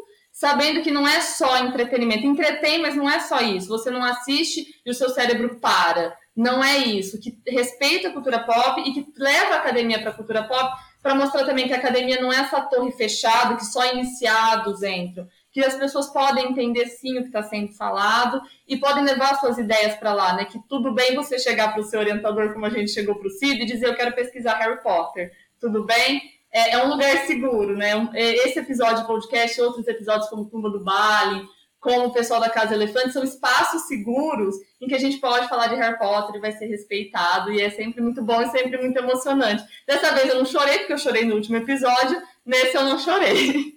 sabendo 0.43 0.81
que 0.81 0.91
não 0.91 1.07
é 1.07 1.21
só 1.21 1.57
entretenimento. 1.59 2.27
Entretém, 2.27 2.81
mas 2.81 2.95
não 2.95 3.09
é 3.09 3.21
só 3.21 3.39
isso. 3.39 3.69
Você 3.69 3.89
não 3.89 4.03
assiste 4.03 4.65
e 4.85 4.91
o 4.91 4.93
seu 4.93 5.07
cérebro 5.09 5.57
para. 5.61 6.13
Não 6.35 6.61
é 6.61 6.79
isso. 6.79 7.17
Que 7.17 7.39
respeita 7.47 8.09
a 8.09 8.11
cultura 8.11 8.39
pop 8.39 8.81
e 8.81 8.91
que 8.91 9.07
leva 9.17 9.53
a 9.53 9.57
academia 9.59 10.01
para 10.01 10.09
a 10.09 10.13
cultura 10.13 10.43
pop 10.43 10.69
para 11.01 11.15
mostrar 11.15 11.45
também 11.45 11.65
que 11.65 11.73
a 11.73 11.77
academia 11.77 12.19
não 12.19 12.31
é 12.31 12.41
essa 12.41 12.59
torre 12.59 12.91
fechada 12.91 13.55
que 13.55 13.65
só 13.65 13.85
iniciados 13.93 14.83
entram 14.83 15.27
que 15.53 15.63
as 15.63 15.75
pessoas 15.75 16.07
podem 16.07 16.49
entender 16.49 16.87
sim 16.87 17.19
o 17.19 17.21
que 17.21 17.27
está 17.27 17.43
sendo 17.43 17.71
falado 17.73 18.41
e 18.67 18.75
podem 18.75 19.03
levar 19.03 19.39
suas 19.39 19.59
ideias 19.59 19.95
para 19.97 20.11
lá, 20.11 20.35
né? 20.35 20.45
Que 20.45 20.59
tudo 20.67 20.91
bem 20.95 21.13
você 21.13 21.37
chegar 21.37 21.71
para 21.71 21.81
o 21.81 21.83
seu 21.83 21.99
orientador, 21.99 22.51
como 22.53 22.65
a 22.65 22.71
gente 22.71 22.89
chegou 22.89 23.13
para 23.13 23.27
o 23.27 23.29
Cid, 23.29 23.61
e 23.61 23.65
dizer 23.65 23.85
eu 23.85 23.95
quero 23.95 24.15
pesquisar 24.15 24.57
Harry 24.57 24.81
Potter. 24.81 25.31
Tudo 25.59 25.85
bem? 25.85 26.23
É, 26.53 26.73
é 26.73 26.85
um 26.85 26.89
lugar 26.89 27.25
seguro, 27.25 27.75
né? 27.75 27.91
É, 28.13 28.47
esse 28.47 28.59
episódio 28.59 29.01
de 29.01 29.07
podcast, 29.07 29.59
outros 29.59 29.87
episódios 29.87 30.29
como 30.29 30.45
Tumba 30.45 30.69
do 30.69 30.83
Bali, 30.83 31.47
como 31.79 32.05
o 32.05 32.13
pessoal 32.13 32.39
da 32.39 32.49
Casa 32.49 32.75
Elefante, 32.75 33.11
são 33.11 33.23
espaços 33.23 33.87
seguros 33.87 34.55
em 34.79 34.87
que 34.87 34.95
a 34.95 34.99
gente 34.99 35.17
pode 35.17 35.49
falar 35.49 35.67
de 35.67 35.75
Harry 35.75 35.97
Potter 35.97 36.35
e 36.35 36.39
vai 36.39 36.51
ser 36.53 36.67
respeitado, 36.67 37.51
e 37.51 37.59
é 37.59 37.69
sempre 37.71 38.01
muito 38.01 38.23
bom 38.23 38.41
e 38.41 38.49
sempre 38.51 38.77
muito 38.77 38.97
emocionante. 38.97 39.63
Dessa 39.85 40.13
vez 40.13 40.29
eu 40.29 40.35
não 40.35 40.45
chorei, 40.45 40.79
porque 40.79 40.93
eu 40.93 40.97
chorei 40.97 41.25
no 41.25 41.35
último 41.35 41.57
episódio, 41.57 42.21
nesse 42.45 42.77
eu 42.77 42.83
não 42.83 42.99
chorei. 42.99 43.73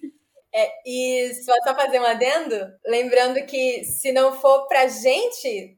É, 0.55 0.71
e 0.87 1.35
só, 1.45 1.53
só 1.65 1.75
fazer 1.75 2.01
um 2.01 2.07
adendo, 2.07 2.55
lembrando 2.87 3.45
que 3.45 3.85
se 3.85 4.11
não 4.13 4.33
for 4.33 4.67
para 4.69 4.87
gente 4.87 5.77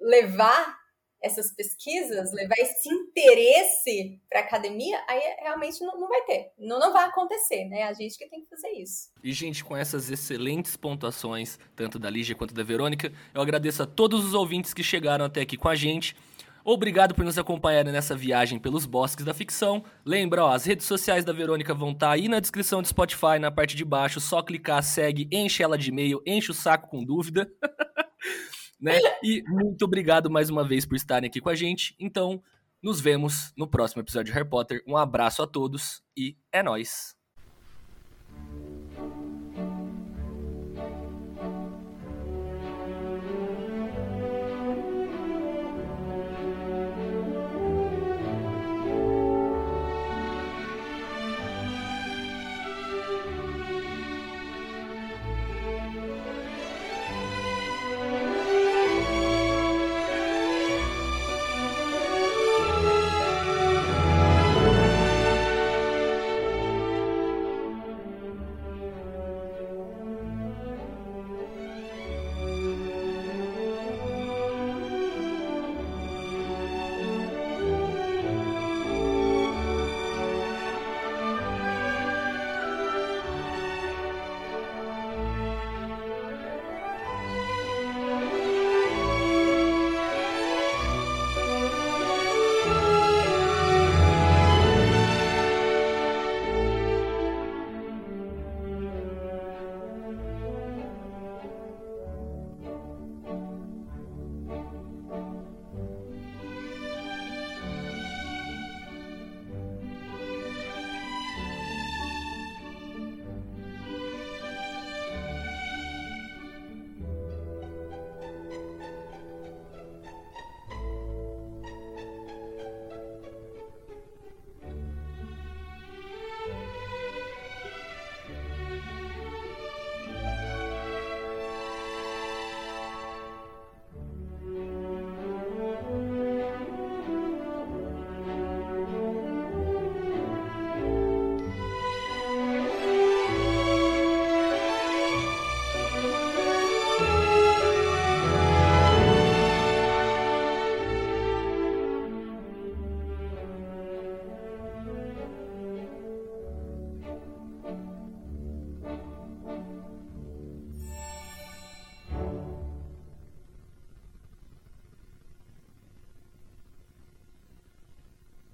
levar 0.00 0.79
essas 1.22 1.52
pesquisas, 1.52 2.32
levar 2.32 2.56
esse 2.58 2.88
interesse 2.88 4.20
para 4.28 4.40
a 4.40 4.42
academia, 4.42 5.02
aí 5.08 5.20
realmente 5.40 5.80
não, 5.84 5.98
não 6.00 6.08
vai 6.08 6.22
ter, 6.22 6.52
não, 6.58 6.78
não 6.78 6.92
vai 6.92 7.06
acontecer, 7.06 7.64
né? 7.66 7.84
A 7.84 7.92
gente 7.92 8.16
que 8.16 8.28
tem 8.28 8.42
que 8.42 8.48
fazer 8.48 8.70
isso. 8.70 9.10
E, 9.22 9.32
gente, 9.32 9.64
com 9.64 9.76
essas 9.76 10.10
excelentes 10.10 10.76
pontuações, 10.76 11.58
tanto 11.76 11.98
da 11.98 12.08
Lígia 12.08 12.34
quanto 12.34 12.54
da 12.54 12.62
Verônica, 12.62 13.12
eu 13.34 13.40
agradeço 13.40 13.82
a 13.82 13.86
todos 13.86 14.24
os 14.24 14.34
ouvintes 14.34 14.72
que 14.72 14.82
chegaram 14.82 15.24
até 15.24 15.42
aqui 15.42 15.56
com 15.56 15.68
a 15.68 15.74
gente. 15.74 16.16
Obrigado 16.64 17.14
por 17.14 17.24
nos 17.24 17.38
acompanharem 17.38 17.92
nessa 17.92 18.14
viagem 18.14 18.58
pelos 18.58 18.84
bosques 18.84 19.24
da 19.24 19.32
ficção. 19.32 19.82
Lembra, 20.04 20.44
ó, 20.44 20.52
as 20.52 20.64
redes 20.64 20.86
sociais 20.86 21.24
da 21.24 21.32
Verônica 21.32 21.72
vão 21.74 21.92
estar 21.92 22.08
tá 22.08 22.12
aí 22.12 22.28
na 22.28 22.38
descrição 22.38 22.82
do 22.82 22.88
Spotify, 22.88 23.38
na 23.40 23.50
parte 23.50 23.74
de 23.74 23.84
baixo. 23.84 24.20
Só 24.20 24.42
clicar, 24.42 24.82
segue, 24.82 25.28
enche 25.32 25.62
ela 25.62 25.78
de 25.78 25.88
e-mail, 25.88 26.22
enche 26.26 26.50
o 26.50 26.54
saco 26.54 26.88
com 26.88 27.02
dúvida. 27.02 27.50
né? 28.80 28.98
E 29.22 29.42
muito 29.46 29.84
obrigado 29.84 30.30
mais 30.30 30.50
uma 30.50 30.66
vez 30.66 30.86
por 30.86 30.96
estarem 30.96 31.28
aqui 31.28 31.40
com 31.40 31.48
a 31.48 31.54
gente. 31.54 31.94
Então, 31.98 32.42
nos 32.82 33.00
vemos 33.00 33.52
no 33.56 33.66
próximo 33.66 34.02
episódio 34.02 34.32
de 34.32 34.38
Harry 34.38 34.48
Potter. 34.48 34.82
Um 34.86 34.96
abraço 34.96 35.42
a 35.42 35.46
todos 35.46 36.02
e 36.16 36.36
é 36.50 36.62
nóis! 36.62 37.19